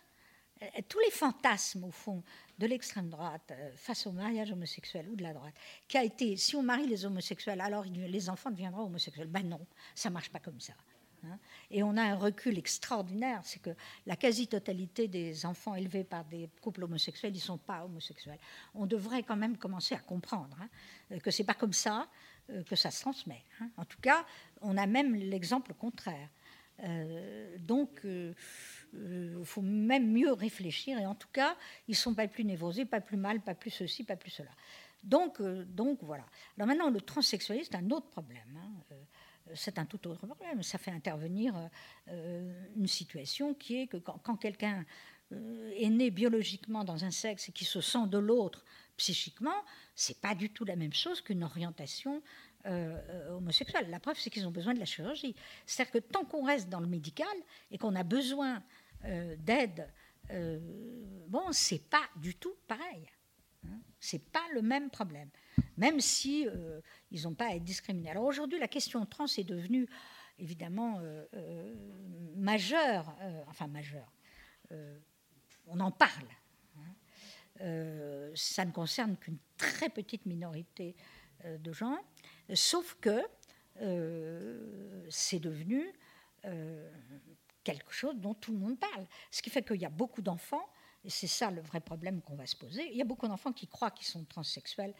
euh, 0.61 0.67
tous 0.89 0.99
les 0.99 1.11
fantasmes, 1.11 1.85
au 1.85 1.91
fond, 1.91 2.23
de 2.61 2.67
l'extrême 2.67 3.09
droite 3.09 3.51
face 3.75 4.05
au 4.05 4.11
mariage 4.11 4.51
homosexuel 4.51 5.09
ou 5.09 5.15
de 5.15 5.23
la 5.23 5.33
droite, 5.33 5.53
qui 5.87 5.97
a 5.97 6.03
été, 6.03 6.37
si 6.37 6.55
on 6.55 6.61
marie 6.61 6.85
les 6.85 7.05
homosexuels, 7.05 7.59
alors 7.59 7.83
les 7.85 8.29
enfants 8.29 8.51
deviendront 8.51 8.83
homosexuels. 8.83 9.27
Ben 9.27 9.47
non, 9.47 9.65
ça 9.95 10.11
marche 10.11 10.29
pas 10.29 10.39
comme 10.39 10.59
ça. 10.59 10.73
Hein. 11.25 11.39
Et 11.71 11.81
on 11.81 11.97
a 11.97 12.03
un 12.03 12.15
recul 12.15 12.59
extraordinaire, 12.59 13.41
c'est 13.43 13.61
que 13.61 13.71
la 14.05 14.15
quasi-totalité 14.15 15.07
des 15.07 15.43
enfants 15.45 15.73
élevés 15.73 16.03
par 16.03 16.23
des 16.25 16.49
couples 16.61 16.83
homosexuels, 16.83 17.33
ils 17.33 17.37
ne 17.37 17.41
sont 17.41 17.57
pas 17.57 17.83
homosexuels. 17.83 18.39
On 18.75 18.85
devrait 18.85 19.23
quand 19.23 19.35
même 19.35 19.57
commencer 19.57 19.95
à 19.95 19.99
comprendre 19.99 20.55
hein, 20.61 21.19
que 21.19 21.31
ce 21.31 21.41
n'est 21.41 21.45
pas 21.47 21.55
comme 21.55 21.73
ça 21.73 22.07
euh, 22.51 22.63
que 22.63 22.75
ça 22.75 22.91
se 22.91 23.01
transmet. 23.01 23.43
Hein. 23.59 23.69
En 23.77 23.85
tout 23.85 23.99
cas, 24.01 24.23
on 24.61 24.77
a 24.77 24.85
même 24.85 25.15
l'exemple 25.15 25.73
contraire. 25.73 26.29
Euh, 26.83 27.57
donc, 27.59 28.01
il 28.03 28.33
euh, 28.95 29.43
faut 29.43 29.61
même 29.61 30.11
mieux 30.11 30.31
réfléchir. 30.31 30.97
Et 30.99 31.05
en 31.05 31.15
tout 31.15 31.29
cas, 31.31 31.55
ils 31.87 31.91
ne 31.91 31.95
sont 31.95 32.13
pas 32.13 32.27
plus 32.27 32.43
névrosés, 32.43 32.85
pas 32.85 33.01
plus 33.01 33.17
mal, 33.17 33.41
pas 33.41 33.55
plus 33.55 33.71
ceci, 33.71 34.03
pas 34.03 34.15
plus 34.15 34.31
cela. 34.31 34.51
Donc, 35.03 35.41
donc 35.41 35.99
voilà. 36.01 36.25
Alors 36.57 36.67
maintenant, 36.67 36.89
le 36.89 37.01
transsexualisme, 37.01 37.69
c'est 37.71 37.77
un 37.77 37.89
autre 37.89 38.07
problème 38.09 38.59
c'est 39.55 39.79
un 39.79 39.85
tout 39.85 40.07
autre 40.07 40.25
problème. 40.25 40.63
Ça 40.63 40.77
fait 40.77 40.91
intervenir 40.91 41.69
euh, 42.09 42.65
une 42.75 42.87
situation 42.87 43.53
qui 43.53 43.81
est 43.81 43.87
que 43.87 43.97
quand, 43.97 44.35
quelqu'un 44.37 44.85
euh, 45.31 45.71
est 45.75 45.89
né 45.89 46.11
biologiquement 46.11 46.83
dans 46.83 47.03
un 47.03 47.11
sexe 47.11 47.49
et 47.49 47.51
qui 47.51 47.65
se 47.65 47.81
sent 47.81 48.07
de 48.07 48.17
l'autre 48.17 48.65
psychiquement, 48.97 49.63
c'est 49.95 50.19
pas 50.21 50.35
du 50.35 50.49
tout 50.49 50.65
la 50.65 50.75
même 50.75 50.93
chose 50.93 51.21
qu'une 51.21 51.43
orientation 51.43 52.21
euh, 52.65 53.29
homosexuelle. 53.35 53.89
La 53.89 53.99
preuve, 53.99 54.17
c'est 54.19 54.29
qu'ils 54.29 54.47
ont 54.47 54.51
besoin 54.51 54.73
de 54.73 54.79
la 54.79 54.85
chirurgie. 54.85 55.35
C'est-à-dire 55.65 55.91
que 55.91 55.99
tant 55.99 56.25
qu'on 56.25 56.45
reste 56.45 56.69
dans 56.69 56.79
le 56.79 56.87
médical 56.87 57.27
et 57.71 57.77
qu'on 57.77 57.95
a 57.95 58.03
besoin 58.03 58.61
d'aide, 59.39 59.87
bon, 61.27 61.51
c'est 61.51 61.89
pas 61.89 62.03
du 62.17 62.35
tout 62.35 62.53
pareil. 62.67 63.09
Hein. 63.65 63.79
C'est 63.99 64.23
pas 64.31 64.45
le 64.53 64.61
même 64.61 64.91
problème 64.91 65.29
même 65.77 65.99
si 65.99 66.47
euh, 66.47 66.79
ils 67.09 67.23
n'ont 67.23 67.33
pas 67.33 67.47
à 67.47 67.55
être 67.55 67.63
discriminés. 67.63 68.11
Alors 68.11 68.25
aujourd'hui, 68.25 68.59
la 68.59 68.67
question 68.67 69.05
trans 69.05 69.25
est 69.25 69.43
devenue 69.43 69.87
évidemment 70.37 70.99
euh, 70.99 71.25
euh, 71.33 71.75
majeure, 72.35 73.15
enfin 73.47 73.67
majeure. 73.67 74.11
on 75.67 75.79
en 75.79 75.91
parle. 75.91 76.27
Hein. 76.77 78.31
ça 78.35 78.65
ne 78.65 78.71
concerne 78.71 79.17
qu'une 79.17 79.37
très 79.57 79.89
petite 79.89 80.25
minorité 80.25 80.95
de 81.43 81.73
gens, 81.73 81.97
sauf 82.55 82.97
que 83.01 83.21
c'est 85.09 85.39
devenu 85.39 85.93
quelque 87.63 87.91
chose 87.91 88.15
dont 88.17 88.33
tout 88.33 88.51
le 88.51 88.57
monde 88.57 88.79
parle. 88.79 89.05
Ce 89.29 89.41
qui 89.41 89.49
fait 89.49 89.63
qu'il 89.63 89.81
y 89.81 89.85
a 89.85 89.89
beaucoup 89.89 90.21
d'enfants, 90.21 90.67
et 91.03 91.09
c'est 91.09 91.27
ça 91.27 91.51
le 91.51 91.61
vrai 91.61 91.79
problème 91.79 92.21
qu'on 92.21 92.35
va 92.35 92.45
se 92.45 92.55
poser, 92.55 92.87
il 92.91 92.97
y 92.97 93.01
a 93.01 93.05
beaucoup 93.05 93.27
d'enfants 93.27 93.53
qui 93.53 93.67
croient 93.67 93.91
qu'ils 93.91 94.07
sont 94.07 94.23
transsexuels 94.25 94.93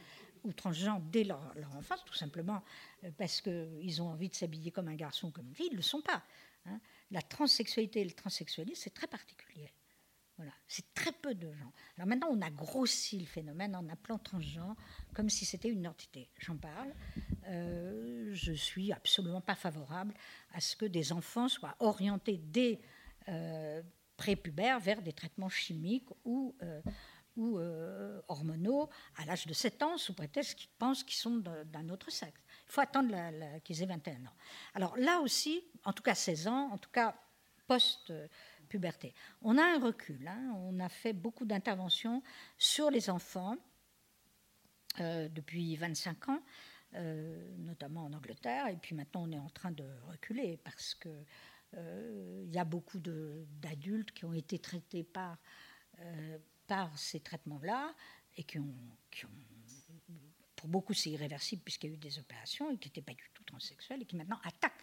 ou 0.44 0.54
transgenres 0.54 1.00
dès 1.00 1.24
leur, 1.24 1.40
enfance, 1.78 2.04
tout 2.06 2.16
simplement 2.16 2.64
euh, 3.04 3.12
parce 3.18 3.42
qu'ils 3.42 4.02
ont 4.02 4.10
envie 4.10 4.30
de 4.30 4.36
s'habiller 4.36 4.72
comme 4.72 4.88
un 4.88 4.96
garçon 4.96 5.28
ou 5.28 5.32
comme 5.32 5.48
une 5.48 5.56
fille, 5.56 5.68
ils 5.68 5.74
ne 5.74 5.78
le 5.78 5.84
sont 5.84 6.02
pas. 6.02 6.24
Hein. 6.66 6.80
La 7.12 7.22
transsexualité 7.22 8.02
et 8.02 8.06
le 8.06 8.12
transsexualisme, 8.12 8.82
c'est 8.82 8.94
très 8.94 9.08
particulier. 9.08 9.72
C'est 10.68 10.94
très 10.94 11.12
peu 11.12 11.36
de 11.36 11.52
gens. 11.52 11.72
Alors 11.98 12.08
maintenant, 12.08 12.30
on 12.32 12.42
a 12.42 12.50
grossi 12.50 13.20
le 13.20 13.26
phénomène 13.26 13.76
en 13.76 13.88
appelant 13.90 14.18
transgenre 14.18 14.76
comme 15.14 15.30
si 15.30 15.46
c'était 15.46 15.70
une 15.70 15.88
entité. 15.88 16.30
J'en 16.40 16.58
parle. 16.58 16.94
Euh, 17.48 18.30
je 18.34 18.54
suis 18.54 18.92
absolument 18.92 19.42
pas 19.42 19.56
favorable 19.56 20.14
à 20.54 20.62
ce 20.62 20.76
que 20.76 20.86
des 20.86 21.12
enfants 21.12 21.48
soient 21.48 21.76
orientés 21.80 22.38
dès 22.38 22.80
euh, 23.30 23.82
prépubères 24.18 24.80
vers 24.80 25.02
des 25.02 25.14
traitements 25.14 25.50
chimiques 25.50 26.08
ou, 26.26 26.56
euh, 26.62 26.80
euh, 27.40 28.22
hormonaux 28.28 28.88
à 29.18 29.26
l'âge 29.26 29.48
de 29.48 29.54
7 29.54 29.82
ans, 29.82 29.98
sous 29.98 30.14
prétexte 30.14 30.56
qu'ils 30.60 30.70
pensent 30.78 31.04
qu'ils 31.04 31.18
sont 31.18 31.38
d'un 31.38 31.90
autre 31.90 32.12
sexe. 32.12 32.40
Il 32.68 32.72
faut 32.72 32.82
attendre 32.82 33.16
qu'ils 33.64 33.82
aient 33.82 33.88
21 33.88 34.26
ans. 34.26 34.36
Alors 34.76 34.96
là 34.98 35.22
aussi, 35.22 35.64
en 35.86 35.94
tout 35.94 36.04
cas 36.04 36.14
16 36.14 36.48
ans, 36.48 36.70
en 36.72 36.78
tout 36.78 36.92
cas 36.92 37.16
on 39.42 39.58
a 39.58 39.64
un 39.64 39.80
recul. 39.80 40.28
Hein. 40.28 40.54
on 40.56 40.80
a 40.80 40.90
fait 40.90 41.14
beaucoup 41.14 41.46
d'interventions 41.46 42.24
sur 42.58 42.90
les 42.90 43.10
enfants 43.10 43.56
euh, 45.00 45.30
depuis 45.30 45.76
25 45.76 46.30
ans. 46.30 46.42
notamment 47.58 48.06
en 48.06 48.14
Angleterre, 48.14 48.68
et 48.68 48.76
puis 48.76 48.96
maintenant 48.96 49.24
on 49.24 49.32
est 49.32 49.40
en 49.40 49.50
train 49.50 49.72
de 49.72 49.86
reculer 50.10 50.58
parce 50.58 50.94
que 50.96 51.10
euh, 51.78 52.44
il 52.46 52.54
y 52.54 52.60
a 52.60 52.66
beaucoup 52.66 53.00
d'adultes 53.00 54.12
qui 54.12 54.26
ont 54.26 54.34
été 54.34 54.60
traités 54.60 55.04
par, 55.04 55.38
euh, 56.00 56.38
par 56.68 56.98
ces 56.98 57.22
traitements-là 57.22 57.96
et 58.36 58.44
qui 58.44 58.60
ont, 58.60 58.76
pour 60.56 60.68
beaucoup 60.68 60.94
c'est 60.94 61.12
irréversible 61.12 61.62
puisqu'il 61.64 61.90
y 61.90 61.94
a 61.94 61.96
eu 61.96 61.98
des 61.98 62.20
opérations 62.20 62.70
et 62.72 62.78
qui 62.78 62.90
n'étaient 62.90 63.02
pas 63.02 63.14
du 63.14 63.30
tout 63.34 63.44
transsexuels 63.44 64.02
et 64.02 64.06
qui 64.06 64.16
maintenant 64.16 64.40
attaquent 64.44 64.81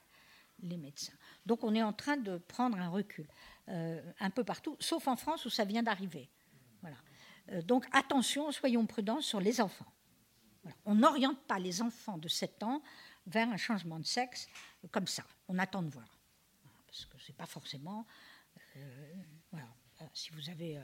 les 0.62 0.76
médecins. 0.76 1.14
Donc 1.46 1.64
on 1.64 1.74
est 1.74 1.82
en 1.82 1.92
train 1.92 2.16
de 2.16 2.38
prendre 2.38 2.78
un 2.78 2.88
recul 2.88 3.28
euh, 3.68 4.00
un 4.20 4.30
peu 4.30 4.44
partout, 4.44 4.76
sauf 4.80 5.08
en 5.08 5.16
France 5.16 5.44
où 5.44 5.50
ça 5.50 5.64
vient 5.64 5.82
d'arriver. 5.82 6.28
Voilà. 6.80 7.62
donc 7.62 7.86
attention, 7.92 8.52
soyons 8.52 8.86
prudents 8.86 9.20
sur 9.20 9.40
les 9.40 9.60
enfants. 9.60 9.92
On 10.84 10.94
n'oriente 10.94 11.40
pas 11.46 11.58
les 11.58 11.82
enfants 11.82 12.18
de 12.18 12.28
7 12.28 12.62
ans 12.62 12.82
vers 13.26 13.48
un 13.48 13.56
changement 13.56 13.98
de 13.98 14.06
sexe 14.06 14.48
comme 14.90 15.06
ça. 15.06 15.24
On 15.48 15.58
attend 15.58 15.82
de 15.82 15.90
voir 15.90 16.18
parce 16.88 17.04
que 17.04 17.18
c'est 17.24 17.36
pas 17.36 17.46
forcément. 17.46 18.06
Euh, 18.76 19.14
voilà, 19.52 19.68
si 20.14 20.30
vous 20.30 20.48
avez, 20.50 20.78
euh, 20.78 20.82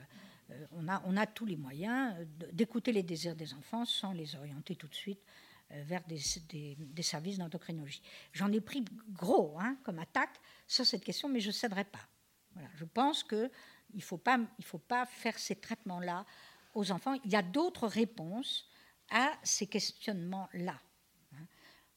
euh, 0.51 0.67
on 0.71 0.87
a, 0.87 1.01
on 1.05 1.17
a 1.17 1.25
tous 1.25 1.45
les 1.45 1.57
moyens 1.57 2.15
d'écouter 2.53 2.91
les 2.91 3.03
désirs 3.03 3.35
des 3.35 3.53
enfants 3.53 3.85
sans 3.85 4.13
les 4.13 4.35
orienter 4.35 4.75
tout 4.75 4.87
de 4.87 4.95
suite 4.95 5.21
vers 5.69 6.03
des, 6.05 7.03
services 7.03 7.37
d'endocrinologie. 7.37 8.01
J'en 8.33 8.51
ai 8.51 8.61
pris 8.61 8.85
gros 9.09 9.57
hein, 9.59 9.77
comme 9.83 9.99
attaque 9.99 10.39
sur 10.67 10.85
cette 10.85 11.03
question, 11.03 11.27
mais 11.27 11.39
je 11.39 11.47
ne 11.47 11.53
céderai 11.53 11.85
pas. 11.85 12.07
Voilà, 12.53 12.69
je 12.75 12.85
pense 12.85 13.23
qu'il 13.23 13.49
ne 13.93 14.01
faut, 14.01 14.17
pas, 14.17 14.39
il 14.57 14.65
faut 14.65 14.77
pas 14.77 15.05
faire 15.05 15.37
ces 15.37 15.55
traitements-là 15.55 16.25
aux 16.73 16.91
enfants. 16.91 17.15
Il 17.25 17.31
y 17.31 17.35
a 17.35 17.41
d'autres 17.41 17.87
réponses 17.87 18.69
à 19.09 19.31
ces 19.43 19.67
questionnements-là 19.67 20.79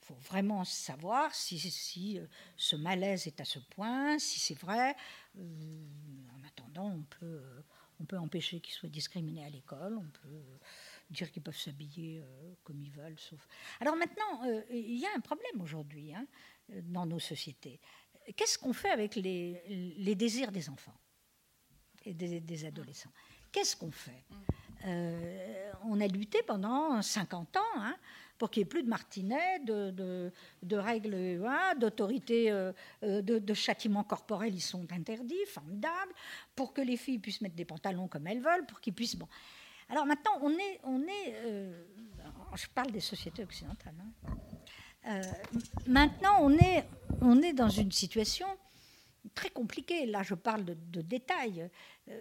faut 0.08 0.14
vraiment 0.14 0.64
savoir 0.64 1.34
si, 1.34 2.18
euh, 2.18 2.26
ce 2.56 2.76
malaise 2.76 3.26
est 3.26 3.40
à 3.40 3.44
ce 3.44 3.58
point, 3.58 4.18
si 4.18 4.40
c'est 4.40 4.58
vrai. 4.58 4.96
Euh, 5.38 5.84
en 6.34 6.46
attendant, 6.46 6.90
on 6.90 7.02
peut, 7.02 7.42
on 8.00 8.04
peut 8.04 8.16
empêcher 8.16 8.60
qu'ils 8.60 8.72
soient 8.72 8.88
discriminés 8.88 9.44
à 9.44 9.50
l'école, 9.50 10.00
dire 11.10 11.30
qu'ils 11.30 11.42
peuvent 11.42 11.56
s'habiller 11.56 12.20
euh, 12.20 12.54
comme 12.64 12.80
ils 12.82 12.90
veulent. 12.90 13.18
Sauf... 13.18 13.46
Alors 13.80 13.96
maintenant, 13.96 14.42
il 14.70 14.98
y 14.98 15.06
a 15.06 15.10
un 15.16 15.20
problème 15.20 15.60
aujourd'hui 15.60 16.14
hein, 16.14 16.26
dans 16.82 17.06
nos 17.06 17.18
sociétés. 17.18 17.80
Qu'est-ce 18.36 18.58
qu'on 18.58 18.72
fait 18.72 18.90
avec 18.90 19.16
les, 19.16 20.14
désirs 20.14 20.52
des 20.52 20.68
enfants 20.68 20.98
et 22.04 22.12
des, 22.12 22.64
adolescents? 22.64 23.12
Qu'est-ce 23.50 23.74
qu'on 23.74 23.90
fait? 23.90 24.24
On 25.84 26.00
a 26.00 26.06
lutté 26.06 26.42
pendant 26.42 27.00
50 27.00 27.56
ans. 27.56 27.60
Hein, 27.76 27.96
pour 28.38 28.50
qu'il 28.50 28.62
n'y 28.62 28.66
ait 28.66 28.68
plus 28.68 28.82
de 28.82 28.88
martinet, 28.88 29.58
de, 29.64 30.32
règles, 30.72 31.44
hein, 31.46 31.74
d'autorité, 31.78 32.50
euh, 32.50 32.72
euh, 33.02 33.20
de, 33.20 33.38
de 33.38 33.54
châtiments 33.54 34.04
corporels, 34.04 34.54
ils 34.54 34.60
sont 34.60 34.86
interdits, 34.92 35.44
formidables, 35.46 36.12
pour 36.54 36.72
que 36.72 36.80
les 36.80 36.96
filles 36.96 37.18
puissent 37.18 37.40
mettre 37.40 37.56
des 37.56 37.64
pantalons 37.64 38.08
comme 38.08 38.26
elles 38.26 38.40
veulent, 38.40 38.64
pour 38.66 38.80
qu'ils 38.80 38.94
puissent... 38.94 39.16
Bon. 39.16 39.28
Alors 39.88 40.06
maintenant, 40.06 40.32
on 40.42 40.50
est... 40.50 41.34
Euh, 41.44 41.84
je 42.54 42.66
parle 42.68 42.90
des 42.90 43.00
sociétés 43.00 43.44
occidentales. 43.44 43.94
Hein. 45.04 45.20
maintenant, 45.86 46.38
on 46.40 46.50
est, 46.52 46.84
on 47.20 47.40
est 47.42 47.52
dans 47.52 47.68
une 47.68 47.92
situation 47.92 48.46
très 49.34 49.50
compliquée. 49.50 50.06
Là, 50.06 50.22
je 50.22 50.34
parle 50.34 50.64
de, 50.64 51.02
détails. 51.02 51.70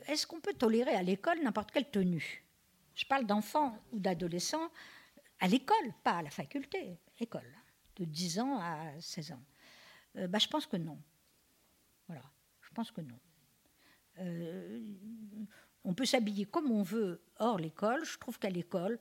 Est-ce 0.07 0.27
qu'on 0.27 0.39
peut 0.39 0.53
tolérer 0.53 0.93
à 0.93 1.03
l'école 1.03 1.41
n'importe 1.41 1.71
quelle 1.71 1.89
tenue? 1.89 2.43
Je 2.95 3.05
parle 3.05 3.25
d'enfants 3.25 3.77
ou 3.91 3.99
d'adolescents 3.99 4.69
à 5.39 5.47
l'école, 5.47 5.93
pas 6.03 6.17
à 6.17 6.21
la 6.23 6.29
faculté, 6.29 6.97
école, 7.19 7.53
de 7.95 8.05
10 8.05 8.39
ans 8.39 8.59
à 8.59 8.99
16 8.99 9.33
ans 9.33 9.43
euh, 10.17 10.27
bah, 10.27 10.39
Je 10.39 10.47
pense 10.47 10.65
que 10.65 10.77
non. 10.77 10.99
Voilà, 12.07 12.23
je 12.61 12.69
pense 12.73 12.91
que 12.91 13.01
non. 13.01 13.19
Euh, 14.19 14.81
on 15.87 15.95
peut 15.95 16.05
s'habiller 16.05 16.45
comme 16.45 16.71
on 16.71 16.83
veut 16.83 17.19
hors 17.39 17.57
l'école. 17.57 18.05
Je 18.05 18.19
trouve 18.19 18.37
qu'à 18.37 18.51
l'école, 18.51 18.99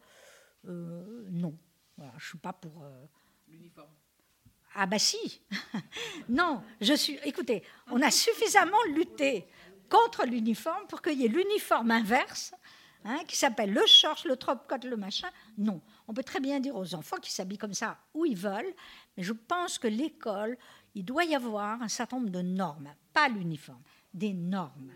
euh, 0.66 1.26
non. 1.30 1.55
Voilà, 1.99 2.12
je 2.12 2.24
ne 2.24 2.28
suis 2.28 2.39
pas 2.39 2.55
pour. 2.55 2.82
L'uniforme. 3.49 3.93
Ah 4.74 4.87
bah 4.87 4.99
si 4.99 5.43
Non, 6.28 6.62
je 6.80 6.95
suis. 6.95 7.18
Écoutez, 7.24 7.62
on 7.91 8.01
a 8.01 8.11
suffisamment 8.11 8.82
lutté 8.95 9.47
contre 9.91 10.24
l'uniforme 10.24 10.87
pour 10.89 11.03
qu'il 11.03 11.20
y 11.20 11.26
ait 11.26 11.28
l'uniforme 11.28 11.91
inverse 11.91 12.55
Hein, 13.09 13.22
qui 13.28 13.37
s'appelle 13.37 13.72
le 13.72 13.87
short, 13.87 14.24
le 14.24 14.37
top 14.37 14.66
coat, 14.66 14.78
le 14.82 14.97
machin. 14.97 15.28
Non, 15.59 15.80
on 16.09 16.12
peut 16.12 16.24
très 16.24 16.41
bien 16.41 16.59
dire 16.59 16.74
aux 16.74 16.93
enfants 16.97 17.18
qui 17.18 17.30
s'habillent 17.30 17.57
comme 17.57 17.72
ça 17.72 17.99
où 18.14 18.26
ils 18.26 18.37
veulent, 18.37 18.74
mais 19.16 19.22
je 19.22 19.32
pense 19.32 19.78
que 19.78 19.87
l'école, 19.87 20.59
il 20.97 21.05
doit 21.05 21.24
y 21.24 21.37
avoir 21.37 21.80
un 21.80 21.87
certain 21.87 22.16
nombre 22.16 22.30
de 22.30 22.43
normes, 22.43 22.93
pas 23.12 23.28
l'uniforme, 23.28 23.82
des 24.12 24.32
normes. 24.32 24.91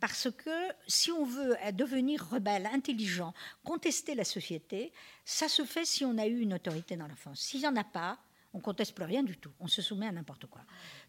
Parce 0.00 0.30
que 0.30 0.50
si 0.86 1.10
on 1.10 1.24
veut 1.24 1.56
devenir 1.72 2.28
rebelle, 2.30 2.66
intelligent, 2.66 3.34
contester 3.64 4.14
la 4.14 4.24
société, 4.24 4.92
ça 5.24 5.48
se 5.48 5.64
fait 5.64 5.84
si 5.84 6.04
on 6.04 6.18
a 6.18 6.26
eu 6.26 6.40
une 6.40 6.54
autorité 6.54 6.96
dans 6.96 7.08
l'enfance. 7.08 7.40
S'il 7.40 7.60
n'y 7.60 7.66
en 7.66 7.76
a 7.76 7.84
pas, 7.84 8.18
on 8.54 8.60
conteste 8.60 8.94
plus 8.94 9.04
rien 9.04 9.22
du 9.22 9.36
tout, 9.36 9.50
on 9.60 9.68
se 9.68 9.82
soumet 9.82 10.06
à 10.06 10.12
n'importe 10.12 10.46
quoi. 10.46 10.62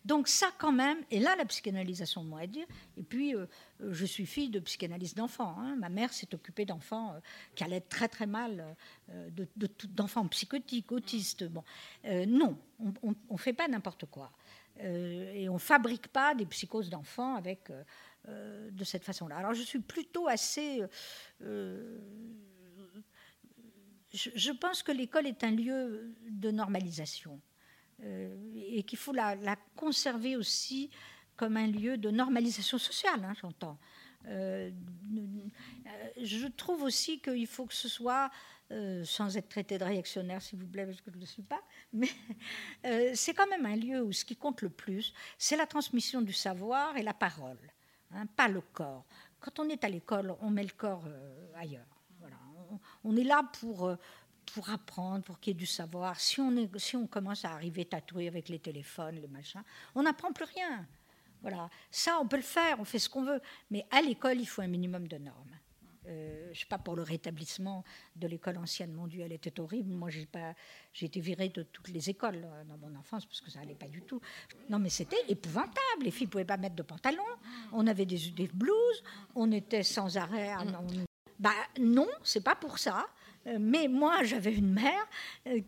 Donc 0.03 0.27
ça 0.27 0.47
quand 0.57 0.71
même, 0.71 0.97
et 1.09 1.19
là 1.19 1.35
la 1.37 1.45
psychanalysation 1.45 2.23
de 2.23 2.29
moi 2.29 2.41
à 2.41 2.47
dire, 2.47 2.65
et 2.97 3.03
puis 3.03 3.33
euh, 3.33 3.45
euh, 3.81 3.93
je 3.93 4.05
suis 4.05 4.25
fille 4.25 4.49
de 4.49 4.59
psychanalyste 4.59 5.15
d'enfants, 5.17 5.55
hein. 5.57 5.75
ma 5.77 5.89
mère 5.89 6.11
s'est 6.13 6.33
occupée 6.33 6.65
d'enfants 6.65 7.13
euh, 7.13 7.19
qui 7.55 7.63
allaient 7.63 7.81
très 7.81 8.07
très 8.07 8.27
mal, 8.27 8.75
d'enfants 9.87 10.27
psychotiques, 10.27 10.91
autistes, 10.91 11.45
bon, 11.45 11.63
non, 12.27 12.57
on 13.01 13.15
ne 13.31 13.37
fait 13.37 13.53
pas 13.53 13.67
n'importe 13.67 14.05
quoi. 14.05 14.31
et 14.79 15.47
on 15.49 15.57
fabrique 15.57 16.07
pas 16.09 16.35
des 16.35 16.45
psychoses 16.45 16.89
d'enfants 16.89 17.35
avec 17.35 17.71
de 18.27 18.83
cette 18.83 19.03
façon-là. 19.03 19.37
Alors 19.37 19.53
je 19.53 19.63
suis 19.63 19.79
plutôt 19.79 20.27
assez 20.27 20.83
je, 24.13 24.51
pense 24.51 24.83
que 24.83 24.91
l'école 24.91 25.27
est 25.27 25.43
un 25.43 25.51
lieu 25.51 26.15
de 26.29 26.51
normalisation 26.51 27.39
euh, 28.03 28.35
et 28.55 28.83
qu'il 28.83 28.97
faut 28.97 29.13
la, 29.13 29.55
conserver 29.75 30.35
aussi 30.35 30.89
comme 31.35 31.57
un 31.57 31.67
lieu 31.67 31.97
de 31.97 32.09
normalisation 32.09 32.77
sociale, 32.77 33.23
hein, 33.23 33.33
j'entends. 33.39 33.77
Euh, 34.27 34.71
je 36.21 36.47
trouve 36.47 36.83
aussi 36.83 37.21
qu'il 37.21 37.47
faut 37.47 37.65
que 37.65 37.73
ce 37.73 37.87
soit, 37.87 38.29
euh, 38.71 39.05
sans 39.05 39.37
être 39.37 39.47
traité 39.47 39.77
de 39.77 39.85
réactionnaire, 39.85 40.41
s'il 40.41 40.59
vous 40.59 40.67
plaît, 40.67 40.85
parce 40.85 40.99
que 40.99 41.11
je 41.11 41.15
ne 41.15 41.21
le 41.21 41.25
suis 41.25 41.43
pas, 41.43 41.61
mais 41.93 42.09
c'est 43.15 43.33
quand 43.33 43.47
même 43.47 43.65
un 43.65 43.75
lieu 43.75 44.01
où 44.01 44.11
ce 44.11 44.25
qui 44.25 44.35
compte 44.35 44.61
le 44.61 44.69
plus, 44.69 45.13
c'est 45.37 45.55
la 45.55 45.65
transmission 45.65 46.21
du 46.21 46.33
savoir 46.33 46.97
et 46.97 47.03
la 47.03 47.13
parole, 47.13 47.59
hein, 48.13 48.25
pas 48.35 48.47
le 48.47 48.61
corps. 48.61 49.05
Quand 49.39 49.59
on 49.59 49.69
est 49.69 49.83
à 49.83 49.89
l'école, 49.89 50.35
on 50.41 50.49
met 50.49 50.63
le 50.63 50.73
corps 50.75 51.03
ailleurs 51.55 51.85
on 53.03 53.15
est 53.15 53.23
là 53.23 53.43
pour, 53.59 53.87
euh, 53.87 53.95
pour 54.53 54.69
apprendre, 54.69 55.23
pour 55.23 55.39
qu'il 55.39 55.53
y 55.53 55.55
ait 55.55 55.59
du 55.59 55.65
savoir. 55.65 56.19
Si 56.19 56.39
on, 56.39 56.69
si 56.77 56.95
on 56.95 57.07
commence 57.07 57.45
à 57.45 57.51
arriver 57.51 57.85
tatoué 57.85 58.27
avec 58.27 58.49
les 58.49 58.59
téléphones, 58.59 59.15
les 59.15 59.27
machins, 59.27 59.63
on 59.95 60.03
n'apprend 60.03 60.31
plus 60.31 60.45
rien. 60.45 60.85
Voilà. 61.41 61.69
Ça, 61.89 62.19
on 62.19 62.27
peut 62.27 62.37
le 62.37 62.43
faire, 62.43 62.79
on 62.79 62.85
fait 62.85 62.99
ce 62.99 63.09
qu'on 63.09 63.23
veut. 63.23 63.41
Mais 63.71 63.85
à 63.91 64.01
l'école, 64.01 64.39
il 64.39 64.45
faut 64.45 64.61
un 64.61 64.67
minimum 64.67 65.07
de 65.07 65.17
normes. 65.17 65.58
Euh, 66.09 66.43
je 66.45 66.49
ne 66.49 66.53
suis 66.55 66.65
pas 66.65 66.77
pour 66.77 66.95
le 66.95 67.03
rétablissement 67.03 67.83
de 68.15 68.27
l'école 68.27 68.57
ancienne. 68.57 68.91
Mon 68.93 69.07
Dieu, 69.07 69.21
elle 69.23 69.31
était 69.33 69.59
horrible. 69.59 69.93
Moi, 69.93 70.09
j'ai 70.09 70.25
pas, 70.25 70.55
j'ai 70.93 71.05
été 71.05 71.19
virée 71.19 71.49
de 71.49 71.63
toutes 71.63 71.89
les 71.89 72.09
écoles 72.09 72.43
euh, 72.43 72.63
dans 72.65 72.77
mon 72.77 72.95
enfance 72.97 73.25
parce 73.25 73.41
que 73.41 73.51
ça 73.51 73.59
n'allait 73.59 73.75
pas 73.75 73.87
du 73.87 74.01
tout. 74.01 74.19
Non, 74.69 74.79
mais 74.79 74.89
c'était 74.89 75.23
épouvantable. 75.27 76.03
Les 76.03 76.11
filles 76.11 76.27
ne 76.27 76.31
pouvaient 76.31 76.45
pas 76.45 76.57
mettre 76.57 76.75
de 76.75 76.83
pantalon. 76.83 77.23
On 77.71 77.85
avait 77.85 78.05
des, 78.05 78.31
des 78.31 78.47
blouses. 78.47 79.03
On 79.35 79.51
était 79.51 79.83
sans 79.83 80.17
arrêt. 80.17 80.55
Non, 80.65 80.85
bah, 81.37 81.51
non, 81.79 82.07
c'est 82.23 82.43
pas 82.43 82.55
pour 82.55 82.79
ça. 82.79 83.07
Euh, 83.47 83.57
mais 83.59 83.87
moi, 83.87 84.23
j'avais 84.23 84.53
une 84.53 84.73
mère 84.73 85.07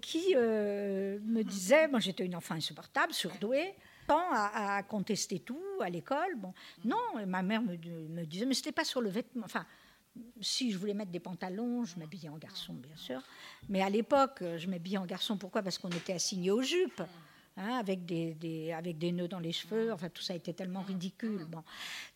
qui 0.02 0.36
me 0.36 1.42
disait, 1.44 1.88
moi 1.88 2.00
j'étais 2.00 2.26
une 2.26 2.36
enfant 2.36 2.56
insupportable, 2.56 3.14
surdouée, 3.14 3.74
à, 4.10 4.78
à 4.78 4.84
contester 4.84 5.40
tout 5.40 5.64
à 5.80 5.90
l'école. 5.90 6.36
Bon, 6.36 6.54
non, 6.84 6.98
ma 7.26 7.42
mère 7.42 7.62
me, 7.62 7.78
me 7.78 8.26
disait, 8.26 8.46
mais 8.46 8.54
c'était 8.54 8.74
pas 8.74 8.84
sur 8.84 9.00
le 9.00 9.10
vêtement. 9.10 9.46
Enfin, 9.46 9.66
si 10.42 10.72
je 10.72 10.78
voulais 10.78 10.94
mettre 10.94 11.12
des 11.12 11.20
pantalons, 11.20 11.86
je 11.86 11.98
m'habillais 11.98 12.30
en 12.30 12.38
garçon, 12.38 12.74
bien 12.74 12.96
sûr. 12.96 13.22
Mais 13.70 13.82
à 13.82 13.90
l'époque, 13.90 14.44
je 14.58 14.68
m'habillais 14.68 14.98
en 14.98 15.06
garçon. 15.06 15.38
Pourquoi? 15.38 15.62
Parce 15.64 15.78
qu'on 15.78 15.90
était 15.90 16.14
assigné 16.14 16.52
aux 16.52 16.62
jupes. 16.62 17.02
Hein, 17.58 17.80
avec, 17.80 18.06
des, 18.06 18.72
avec 18.72 18.98
des 18.98 19.12
nœuds 19.12 19.28
dans 19.28 19.40
les 19.40 19.52
cheveux. 19.52 19.92
Enfin, 19.92 20.08
tout 20.08 20.22
ça 20.22 20.34
était 20.34 20.54
tellement 20.54 20.82
ridicule. 20.84 21.46
Bon. 21.46 21.64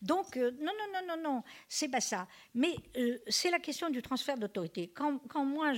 Donc, 0.00 0.36
euh, 0.38 0.50
non, 0.52 0.72
non, 0.72 0.88
non, 0.94 1.16
non, 1.16 1.22
non, 1.22 1.42
c'est 1.68 1.88
pas 1.88 2.00
ça. 2.00 2.26
Mais 2.54 2.74
euh, 2.96 3.18
c'est 3.28 3.50
la 3.50 3.58
question 3.58 3.90
du 3.90 4.00
transfert 4.00 4.38
d'autorité. 4.38 4.90
Quand, 4.94 5.18
quand, 5.28 5.44
moi, 5.44 5.74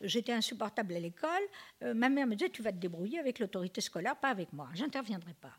j'étais 0.00 0.32
insupportable 0.32 0.94
à 0.94 1.00
l'école, 1.00 1.42
euh, 1.82 1.94
ma 1.94 2.08
mère 2.08 2.28
me 2.28 2.36
disait, 2.36 2.50
tu 2.50 2.62
vas 2.62 2.70
te 2.70 2.78
débrouiller 2.78 3.18
avec 3.18 3.40
l'autorité 3.40 3.80
scolaire, 3.80 4.14
pas 4.16 4.28
avec 4.28 4.52
moi. 4.52 4.68
J'interviendrai 4.72 5.34
pas. 5.34 5.52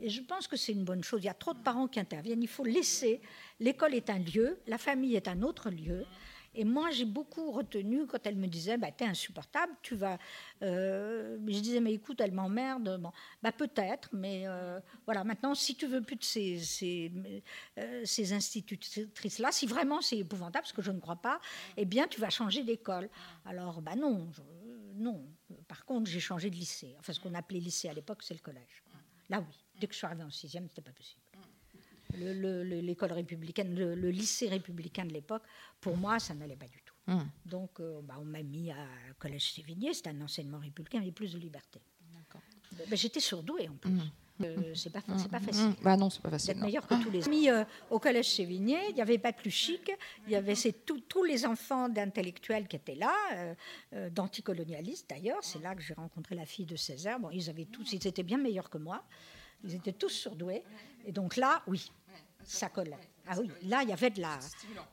Et 0.00 0.08
je 0.08 0.22
pense 0.22 0.46
que 0.46 0.56
c'est 0.56 0.72
une 0.72 0.84
bonne 0.84 1.02
chose. 1.02 1.20
Il 1.22 1.26
y 1.26 1.30
a 1.30 1.34
trop 1.34 1.54
de 1.54 1.58
parents 1.60 1.88
qui 1.88 2.00
interviennent. 2.00 2.42
Il 2.42 2.48
faut 2.48 2.64
laisser. 2.64 3.20
L'école 3.60 3.94
est 3.94 4.10
un 4.10 4.18
lieu, 4.18 4.58
la 4.66 4.78
famille 4.78 5.16
est 5.16 5.28
un 5.28 5.42
autre 5.42 5.70
lieu. 5.70 6.04
Et 6.54 6.64
moi, 6.64 6.90
j'ai 6.90 7.04
beaucoup 7.04 7.52
retenu 7.52 8.06
quand 8.06 8.26
elle 8.26 8.36
me 8.36 8.46
disait 8.46 8.78
bah, 8.78 8.90
T'es 8.90 9.04
insupportable, 9.04 9.72
tu 9.82 9.94
vas. 9.94 10.18
Euh, 10.62 11.38
je 11.46 11.60
disais 11.60 11.80
Mais 11.80 11.92
écoute, 11.92 12.20
elle 12.20 12.32
m'emmerde. 12.32 12.98
Bon, 13.00 13.12
bah, 13.42 13.52
peut-être, 13.52 14.08
mais 14.12 14.42
euh, 14.46 14.80
voilà, 15.04 15.24
maintenant, 15.24 15.54
si 15.54 15.76
tu 15.76 15.86
veux 15.86 16.00
plus 16.00 16.16
de 16.16 16.24
ces, 16.24 17.12
euh, 17.78 18.02
ces 18.04 18.32
institutrices-là, 18.32 19.52
si 19.52 19.66
vraiment 19.66 20.00
c'est 20.00 20.18
épouvantable, 20.18 20.66
ce 20.66 20.72
que 20.72 20.82
je 20.82 20.90
ne 20.90 21.00
crois 21.00 21.16
pas, 21.16 21.40
eh 21.76 21.84
bien, 21.84 22.08
tu 22.08 22.20
vas 22.20 22.30
changer 22.30 22.64
d'école. 22.64 23.08
Alors, 23.44 23.82
bah 23.82 23.94
non, 23.94 24.28
non. 24.96 25.24
Par 25.68 25.84
contre, 25.84 26.10
j'ai 26.10 26.20
changé 26.20 26.50
de 26.50 26.56
lycée. 26.56 26.96
Enfin, 26.98 27.12
ce 27.12 27.20
qu'on 27.20 27.34
appelait 27.34 27.60
lycée 27.60 27.88
à 27.88 27.92
l'époque, 27.92 28.22
c'est 28.22 28.34
le 28.34 28.40
collège. 28.40 28.82
Là, 29.28 29.40
oui. 29.46 29.67
Dès 29.78 29.86
que 29.86 29.92
je 29.92 29.98
suis 29.98 30.06
arrivée 30.06 30.24
en 30.24 30.30
sixième, 30.30 30.64
ce 30.64 30.72
n'était 30.72 30.82
pas 30.82 30.92
possible. 30.92 31.22
L'école 32.14 33.12
républicaine, 33.12 33.74
le, 33.74 34.10
lycée 34.10 34.48
républicain 34.48 35.04
de 35.04 35.12
l'époque, 35.12 35.42
pour 35.80 35.96
moi, 35.96 36.18
ça 36.18 36.34
n'allait 36.34 36.56
pas 36.56 36.66
du 36.66 36.80
tout. 36.82 36.94
Hum. 37.08 37.28
Donc, 37.46 37.80
euh, 37.80 38.00
bah, 38.02 38.16
on 38.20 38.24
m'a 38.24 38.42
mis 38.42 38.70
à 38.70 38.86
Collège 39.18 39.52
Sévigné, 39.52 39.94
c'était 39.94 40.10
un 40.10 40.20
enseignement 40.20 40.58
républicain, 40.58 40.98
avec 40.98 41.14
plus 41.14 41.32
de 41.32 41.38
liberté. 41.38 41.80
Ben, 42.88 42.96
J'étais 42.96 43.20
surdouée 43.20 43.68
en 43.68 43.74
plus. 43.74 43.90
Hum. 43.90 44.10
Euh, 44.44 44.72
c'est 44.74 44.90
pas, 44.90 45.00
pas 45.00 45.14
hum, 45.14 45.18
facile. 45.18 45.74
Bah 45.82 45.96
non, 45.96 46.10
c'est 46.10 46.22
pas 46.22 46.30
facile. 46.30 46.58
Meilleur 46.58 46.86
que 46.86 47.02
tous 47.02 47.10
les 47.10 47.26
amis 47.26 47.50
euh, 47.50 47.64
au 47.90 47.98
collège 47.98 48.30
Sévigné. 48.30 48.78
Il 48.90 48.94
n'y 48.94 49.00
avait 49.00 49.18
pas 49.18 49.32
plus 49.32 49.50
chic. 49.50 49.90
Il 50.26 50.32
y 50.32 50.36
avait 50.36 50.54
tous 50.54 51.24
les 51.24 51.44
enfants 51.44 51.88
d'intellectuels 51.88 52.68
qui 52.68 52.76
étaient 52.76 52.94
là, 52.94 53.12
d'anticolonialistes 54.10 55.10
d'ailleurs. 55.10 55.42
C'est 55.42 55.60
là 55.60 55.74
que 55.74 55.82
j'ai 55.82 55.94
rencontré 55.94 56.36
la 56.36 56.46
fille 56.46 56.66
de 56.66 56.76
Césaire. 56.76 57.18
Bon, 57.18 57.30
ils 57.30 57.50
avaient 57.50 57.64
tous, 57.64 57.92
ils 57.92 58.06
étaient 58.06 58.22
bien 58.22 58.38
meilleurs 58.38 58.70
que 58.70 58.78
moi. 58.78 59.02
Ils 59.64 59.74
étaient 59.74 59.92
tous 59.92 60.10
surdoués. 60.10 60.62
Et 61.04 61.12
donc 61.12 61.36
là, 61.36 61.62
oui, 61.66 61.90
ça 62.44 62.68
collait. 62.68 62.96
Ah 63.30 63.36
oui, 63.38 63.50
là, 63.64 63.82
il 63.82 63.90
y 63.90 63.92
avait 63.92 64.08
de 64.08 64.22
la, 64.22 64.38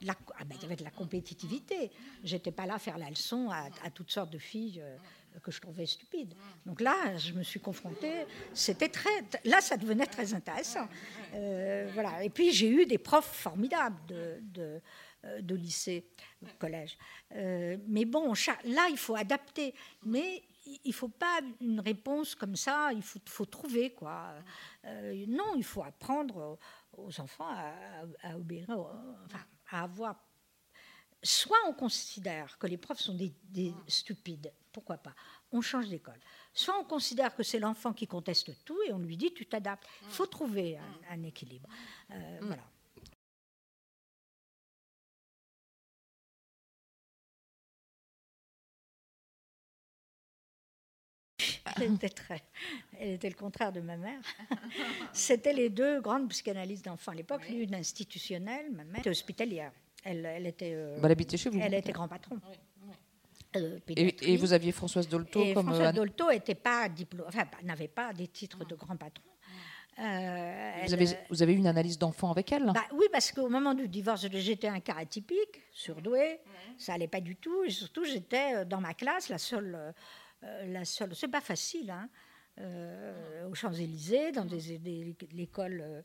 ah 0.10 0.44
ben, 0.46 0.56
il 0.58 0.62
y 0.62 0.66
avait 0.66 0.76
de 0.76 0.84
la 0.84 0.92
compétitivité. 0.92 1.90
J'étais 2.24 2.52
pas 2.52 2.66
là 2.66 2.76
à 2.76 2.80
faire 2.80 2.98
la 2.98 3.10
leçon 3.10 3.50
à, 3.50 3.90
toutes 3.92 4.12
sortes 4.12 4.30
de 4.30 4.38
filles 4.38 4.82
euh, 4.82 4.98
que 5.42 5.52
je 5.52 5.62
trouvais 5.62 5.86
stupides. 5.86 6.34
Donc 6.66 6.82
là, 6.82 7.16
je 7.18 7.32
me 7.32 7.44
suis 7.44 7.62
confrontée. 7.62 8.26
C'était 8.54 8.90
très, 8.90 9.24
là, 9.46 9.62
ça 9.62 9.78
devenait 9.78 10.06
très 10.06 10.34
intéressant. 10.34 10.88
Euh, 11.34 11.90
voilà. 11.94 12.26
Et 12.26 12.30
puis 12.30 12.52
j'ai 12.52 12.70
eu 12.70 12.86
des 12.86 12.98
profs 12.98 13.32
formidables 13.32 14.06
de, 14.06 14.40
de, 14.42 14.82
euh, 15.24 15.42
de 15.42 15.56
lycée, 15.56 16.06
collège. 16.60 16.98
mais 17.32 18.04
bon, 18.04 18.34
là, 18.66 18.88
il 18.90 18.98
faut 18.98 19.16
adapter. 19.16 19.74
Mais 20.06 20.44
il 20.66 20.80
ne 20.90 20.94
faut 20.94 21.10
pas 21.10 21.40
une 21.62 21.80
réponse 21.80 22.36
comme 22.36 22.56
ça, 22.56 22.92
il 22.94 23.02
faut, 23.02 23.20
faut 23.26 23.46
trouver 23.46 23.94
quoi. 23.94 24.34
Euh, 24.86 25.26
non, 25.28 25.56
il 25.56 25.64
faut 25.64 25.84
apprendre 25.84 26.58
aux 26.98 27.20
enfants 27.20 27.50
à, 28.24 28.36
obéir, 28.36 28.70
enfin, 28.70 29.46
à 29.70 29.84
avoir. 29.84 30.16
Soit 31.24 31.58
on 31.68 31.74
considère 31.74 32.58
que 32.60 32.68
les 32.68 32.78
profs 32.78 33.00
sont 33.00 33.16
des, 33.16 33.74
stupides, 33.88 34.54
pourquoi 34.72 34.98
pas 34.98 35.16
On 35.52 35.62
change 35.62 35.90
d'école. 35.90 36.20
Soit 36.54 36.78
on 36.80 36.84
considère 36.84 37.36
que 37.36 37.42
c'est 37.42 37.60
l'enfant 37.60 37.94
qui 37.94 38.06
conteste 38.06 38.64
tout 38.64 38.78
et 38.88 38.94
on 38.94 39.00
lui 39.00 39.18
dit 39.18 39.34
tu 39.34 39.46
t'adaptes. 39.46 39.88
Il 40.04 40.10
faut 40.10 40.28
trouver 40.28 40.78
un, 41.10 41.24
équilibre. 41.24 41.68
Euh, 42.12 42.40
voilà. 42.42 42.64
elle 51.82 51.94
était, 51.94 52.10
très, 52.10 52.44
elle 53.00 53.12
était 53.12 53.30
le 53.30 53.36
contraire 53.36 53.72
de 53.72 53.82
ma 53.82 53.98
mère. 53.98 54.20
C'était 55.14 55.54
les 55.54 55.70
deux 55.70 56.02
grandes 56.02 56.30
psychanalystes 56.30 56.86
d'enfants 56.86 57.12
à 57.12 57.16
l'époque, 57.16 57.48
l'une 57.50 57.76
institutionnelle, 57.76 58.72
ma 58.72 58.84
mère 58.84 59.00
était 59.00 59.10
hospitalière. 59.10 59.72
Elle, 60.04 60.26
elle 60.26 60.46
était. 60.46 60.74
Euh, 60.74 61.00
elle 61.04 61.12
habitait 61.12 61.38
chez 61.38 61.50
vous. 61.50 61.60
Elle 61.60 61.74
était 61.74 61.92
grand 61.92 62.08
patron. 62.08 62.40
Euh, 63.56 63.80
et, 63.88 64.38
vous 64.38 64.54
aviez 64.54 64.72
Françoise 64.72 65.08
Dolto 65.08 65.42
et 65.42 65.54
comme 65.54 65.68
Françoise 65.68 65.94
Dolto 65.94 66.26
pas 66.62 66.88
enfin, 67.26 67.46
n'avait 67.64 67.88
pas 67.88 68.14
des 68.14 68.28
titres 68.28 68.66
de 68.66 68.76
grand 68.76 68.98
patron. 68.98 69.24
Euh, 69.98 70.72
vous, 70.86 70.94
avez, 70.94 71.06
vous, 71.30 71.42
avez, 71.42 71.54
eu 71.54 71.58
une 71.58 71.68
analyse 71.68 71.98
d'enfant 71.98 72.30
avec 72.30 72.52
elle 72.52 72.66
bah, 72.66 72.84
Oui, 72.92 73.06
parce 73.14 73.32
qu'au 73.32 73.48
moment 73.48 73.74
du 73.74 73.88
divorce, 73.88 74.28
j'étais 74.30 74.68
un 74.68 74.82
cas 74.82 74.96
atypique, 74.98 75.62
surdoué, 75.72 76.42
ça 76.78 76.94
allait 76.94 77.08
pas 77.08 77.22
du 77.22 77.38
tout, 77.38 77.64
et 77.64 77.70
surtout 77.70 78.04
j'étais 78.04 78.66
dans 78.66 78.82
ma 78.82 78.94
classe 78.94 79.30
la 79.30 79.38
seule 79.38 79.74
euh, 79.74 79.92
la 80.66 80.86
seule. 80.86 81.16
C'est 81.16 81.28
pas 81.28 81.42
facile, 81.42 81.92
hein, 81.92 82.10
euh, 82.60 83.48
aux 83.48 83.54
Champs-Élysées, 83.54 84.32
dans 84.32 84.46
des, 84.46 84.80
l'école. 85.32 86.04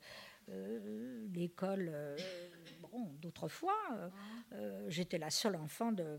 Euh, 0.49 1.27
l'école 1.33 1.93
bon, 2.81 3.13
d'autrefois. 3.21 3.77
J'étais 4.89 5.19
la 5.19 5.31
seule 5.31 5.55
enfant 5.55 5.93
de, 5.93 6.19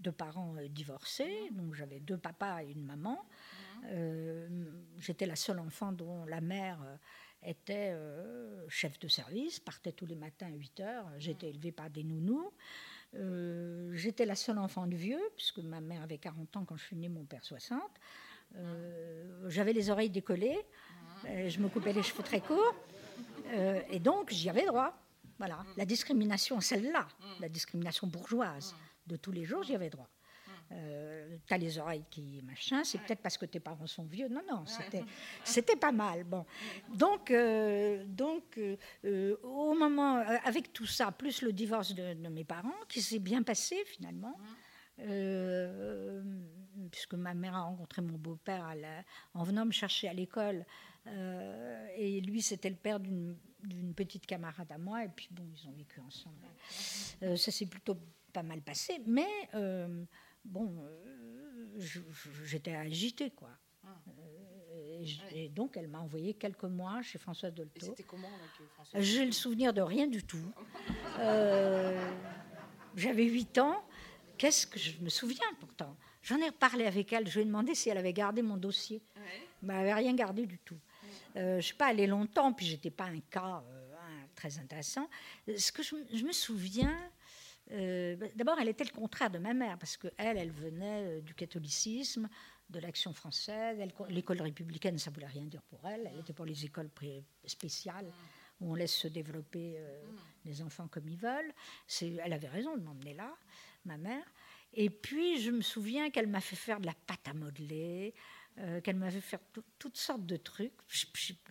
de 0.00 0.10
parents 0.10 0.54
divorcés, 0.68 1.48
donc 1.52 1.74
j'avais 1.74 2.00
deux 2.00 2.18
papas 2.18 2.62
et 2.62 2.72
une 2.72 2.84
maman. 2.84 3.24
J'étais 4.98 5.24
la 5.24 5.36
seule 5.36 5.60
enfant 5.60 5.92
dont 5.92 6.26
la 6.26 6.42
mère 6.42 6.78
était 7.42 7.96
chef 8.68 8.98
de 8.98 9.08
service, 9.08 9.60
partait 9.60 9.92
tous 9.92 10.04
les 10.04 10.16
matins 10.16 10.48
à 10.48 10.54
8 10.54 10.80
heures. 10.80 11.06
J'étais 11.16 11.48
élevée 11.48 11.72
par 11.72 11.88
des 11.88 12.04
nounous. 12.04 12.52
Euh, 13.14 13.90
j'étais 13.94 14.24
la 14.24 14.36
seule 14.36 14.58
enfant 14.58 14.86
de 14.86 14.94
vieux, 14.94 15.20
puisque 15.36 15.58
ma 15.58 15.80
mère 15.80 16.02
avait 16.02 16.18
40 16.18 16.56
ans 16.56 16.64
quand 16.64 16.76
je 16.76 16.84
suis 16.84 16.96
née, 16.96 17.08
mon 17.08 17.24
père 17.24 17.44
60. 17.44 17.80
Euh, 18.56 19.48
j'avais 19.48 19.72
les 19.72 19.90
oreilles 19.90 20.10
décollées, 20.10 20.58
euh, 21.26 21.48
je 21.48 21.60
me 21.60 21.68
coupais 21.68 21.92
les 21.92 22.02
cheveux 22.02 22.22
très 22.22 22.40
courts, 22.40 22.74
et 23.90 23.98
donc 23.98 24.30
j'y 24.30 24.48
avais 24.48 24.64
droit. 24.64 24.96
Voilà, 25.38 25.64
la 25.76 25.84
discrimination, 25.84 26.60
celle-là, 26.60 27.08
la 27.40 27.48
discrimination 27.48 28.06
bourgeoise 28.06 28.76
de 29.06 29.16
tous 29.16 29.32
les 29.32 29.44
jours, 29.44 29.62
j'y 29.62 29.74
avais 29.74 29.90
droit 29.90 30.08
euh, 30.72 31.36
t'as 31.48 31.58
les 31.58 31.78
oreilles 31.78 32.04
qui 32.10 32.40
machin, 32.44 32.84
c'est 32.84 32.98
peut-être 32.98 33.20
parce 33.20 33.36
que 33.36 33.46
tes 33.46 33.58
parents 33.58 33.88
sont 33.88 34.04
vieux. 34.04 34.28
Non, 34.28 34.42
non, 34.48 34.64
c'était, 34.66 35.02
c'était 35.42 35.76
pas 35.76 35.90
mal. 35.90 36.22
Bon, 36.22 36.46
donc, 36.94 37.30
euh, 37.32 38.04
donc 38.06 38.60
euh, 39.04 39.36
au 39.42 39.74
moment, 39.74 40.18
avec 40.44 40.72
tout 40.72 40.86
ça, 40.86 41.10
plus 41.10 41.42
le 41.42 41.52
divorce 41.52 41.92
de, 41.94 42.14
mes 42.28 42.44
parents, 42.44 42.74
qui 42.88 43.02
s'est 43.02 43.18
bien 43.18 43.42
passé 43.42 43.82
finalement. 43.84 44.36
puisque 46.90 47.14
ma 47.14 47.34
mère 47.34 47.56
a 47.56 47.62
rencontré 47.62 48.02
mon 48.02 48.16
beau-père 48.16 48.72
en 49.34 49.42
venant 49.42 49.64
me 49.64 49.72
chercher 49.72 50.08
à 50.08 50.12
l'école. 50.12 50.64
et 51.96 52.20
lui, 52.20 52.42
c'était 52.42 52.70
le 52.70 52.76
père 52.76 53.00
d'une, 53.00 53.36
d'une 53.64 53.92
petite 53.92 54.24
camarade 54.24 54.70
à 54.70 54.78
moi. 54.78 55.04
Et 55.04 55.08
puis, 55.08 55.28
bon, 55.32 55.42
ils 55.52 55.68
ont 55.68 55.72
vécu 55.72 55.98
ensemble. 56.00 56.46
ça 57.36 57.50
s'est 57.50 57.66
plutôt 57.66 57.96
pas 58.32 58.44
mal 58.44 58.60
passé. 58.60 59.00
Mais 59.04 59.48
bon, 60.44 60.76
euh, 60.80 61.80
j'étais 62.44 62.74
agitée, 62.74 63.30
quoi. 63.30 63.50
Ah. 63.84 63.88
Euh, 64.18 65.04
et, 65.32 65.48
donc, 65.48 65.76
elle 65.76 65.88
m'a 65.88 66.00
envoyé 66.00 66.34
quelques 66.34 66.64
mois 66.64 67.00
chez 67.02 67.18
Françoise 67.18 67.54
Dolto. 67.54 67.86
C'était 67.86 68.02
comment 68.02 68.28
avec 68.28 68.60
euh, 68.60 68.64
Françoise 68.74 69.02
J'ai 69.02 69.24
le 69.24 69.32
souvenir 69.32 69.72
de 69.72 69.80
rien 69.80 70.06
du 70.06 70.22
tout. 70.22 70.52
J'avais 72.96 73.24
8 73.24 73.58
ans. 73.58 73.84
Qu'est-ce 74.36 74.66
que 74.66 74.78
je 74.78 74.98
me 75.00 75.08
souviens 75.08 75.46
pourtant? 75.58 75.96
J'en 76.22 76.38
ai 76.38 76.48
reparlé 76.48 76.86
avec 76.86 77.12
elle. 77.12 77.28
Je 77.28 77.34
lui 77.34 77.42
ai 77.42 77.44
demandé 77.44 77.74
si 77.74 77.88
elle 77.88 77.98
avait 77.98 78.12
gardé 78.12 78.42
mon 78.42 78.56
dossier. 78.56 79.02
elle 79.62 79.68
n'avait 79.68 79.94
rien 79.94 80.14
gardé 80.14 80.46
du 80.46 80.58
tout. 80.58 80.78
je 81.34 81.56
ne 81.56 81.60
suis 81.60 81.74
pas 81.74 81.86
allée 81.86 82.06
longtemps, 82.06 82.52
puis 82.52 82.66
j'étais 82.66 82.90
pas 82.90 83.04
un 83.04 83.20
cas 83.20 83.62
très 84.34 84.58
intéressant. 84.58 85.08
Ce 85.56 85.70
que 85.72 85.82
je, 85.82 85.96
je 86.12 86.24
me 86.24 86.32
souviens, 86.32 86.96
bah, 87.70 88.26
d'abord, 88.34 88.58
elle 88.60 88.68
était 88.68 88.84
le 88.84 88.90
contraire 88.90 89.30
de 89.30 89.38
ma 89.38 89.54
mère, 89.54 89.78
parce 89.78 89.96
qu'elle, 89.96 90.12
elle, 90.18 90.50
venait 90.50 91.20
du 91.20 91.34
catholicisme, 91.34 92.28
de 92.68 92.80
l'action 92.80 93.12
française. 93.12 93.78
L'école 94.08 94.42
républicaine, 94.42 94.98
ça 94.98 95.10
ne 95.10 95.14
voulait 95.14 95.26
rien 95.26 95.44
dire 95.44 95.62
pour 95.62 95.86
elle. 95.88 96.10
Elle 96.12 96.20
était 96.20 96.32
pour 96.32 96.44
les 96.44 96.64
écoles 96.64 96.90
spéciales 97.44 98.06
où 98.60 98.72
on 98.72 98.74
laisse 98.74 98.94
se 98.94 99.08
développer 99.08 99.78
les 100.44 100.62
enfants 100.62 100.88
comme 100.88 101.08
ils 101.08 101.16
veulent. 101.16 101.52
Elle 102.00 102.32
avait 102.32 102.48
raison 102.48 102.76
de 102.76 102.82
m'emmener 102.82 103.14
là, 103.14 103.34
ma 103.84 103.96
mère. 103.96 104.24
Et 104.74 104.90
puis, 104.90 105.40
je 105.40 105.50
me 105.50 105.62
souviens 105.62 106.10
qu'elle 106.10 106.28
m'a 106.28 106.40
fait 106.40 106.56
faire 106.56 106.80
de 106.80 106.86
la 106.86 106.94
pâte 106.94 107.26
à 107.26 107.34
modeler, 107.34 108.14
euh, 108.58 108.80
qu'elle 108.80 108.96
m'avait 108.96 109.20
fait 109.20 109.40
toutes 109.78 109.96
sortes 109.96 110.26
de 110.26 110.36
trucs. 110.36 110.72
Je, 110.88 111.06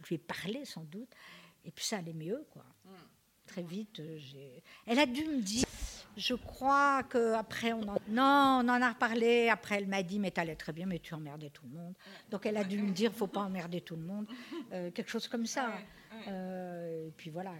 lui 0.07 0.15
ai 0.15 0.17
parlé 0.17 0.63
sans 0.65 0.83
doute. 0.83 1.09
Et 1.65 1.71
puis, 1.71 1.83
ça 1.83 1.97
allait 1.97 2.13
mieux, 2.13 2.45
quoi. 2.51 2.65
Très 3.49 3.63
vite, 3.63 3.99
euh, 3.99 4.17
j'ai... 4.19 4.61
Elle 4.85 4.99
a 4.99 5.07
dû 5.07 5.25
me 5.25 5.41
dire, 5.41 5.65
je 6.15 6.35
crois 6.35 7.01
qu'après, 7.01 7.73
on 7.73 7.81
en... 7.81 7.97
Non, 8.07 8.61
on 8.63 8.69
en 8.69 8.79
a 8.79 8.89
reparlé. 8.89 9.49
Après, 9.49 9.77
elle 9.77 9.87
m'a 9.87 10.03
dit, 10.03 10.19
mais 10.19 10.29
t'allais 10.29 10.55
très 10.55 10.71
bien, 10.71 10.85
mais 10.85 10.99
tu 10.99 11.15
emmerdais 11.15 11.49
tout 11.49 11.63
le 11.65 11.75
monde. 11.75 11.95
Donc, 12.29 12.45
elle 12.45 12.57
a 12.57 12.63
dû 12.63 12.77
me 12.77 12.91
dire, 12.91 13.11
faut 13.11 13.25
pas 13.25 13.39
emmerder 13.39 13.81
tout 13.81 13.95
le 13.95 14.03
monde. 14.03 14.27
Euh, 14.71 14.91
quelque 14.91 15.09
chose 15.09 15.27
comme 15.27 15.47
ça. 15.47 15.71
et 16.27 17.11
puis 17.17 17.31
voilà. 17.31 17.53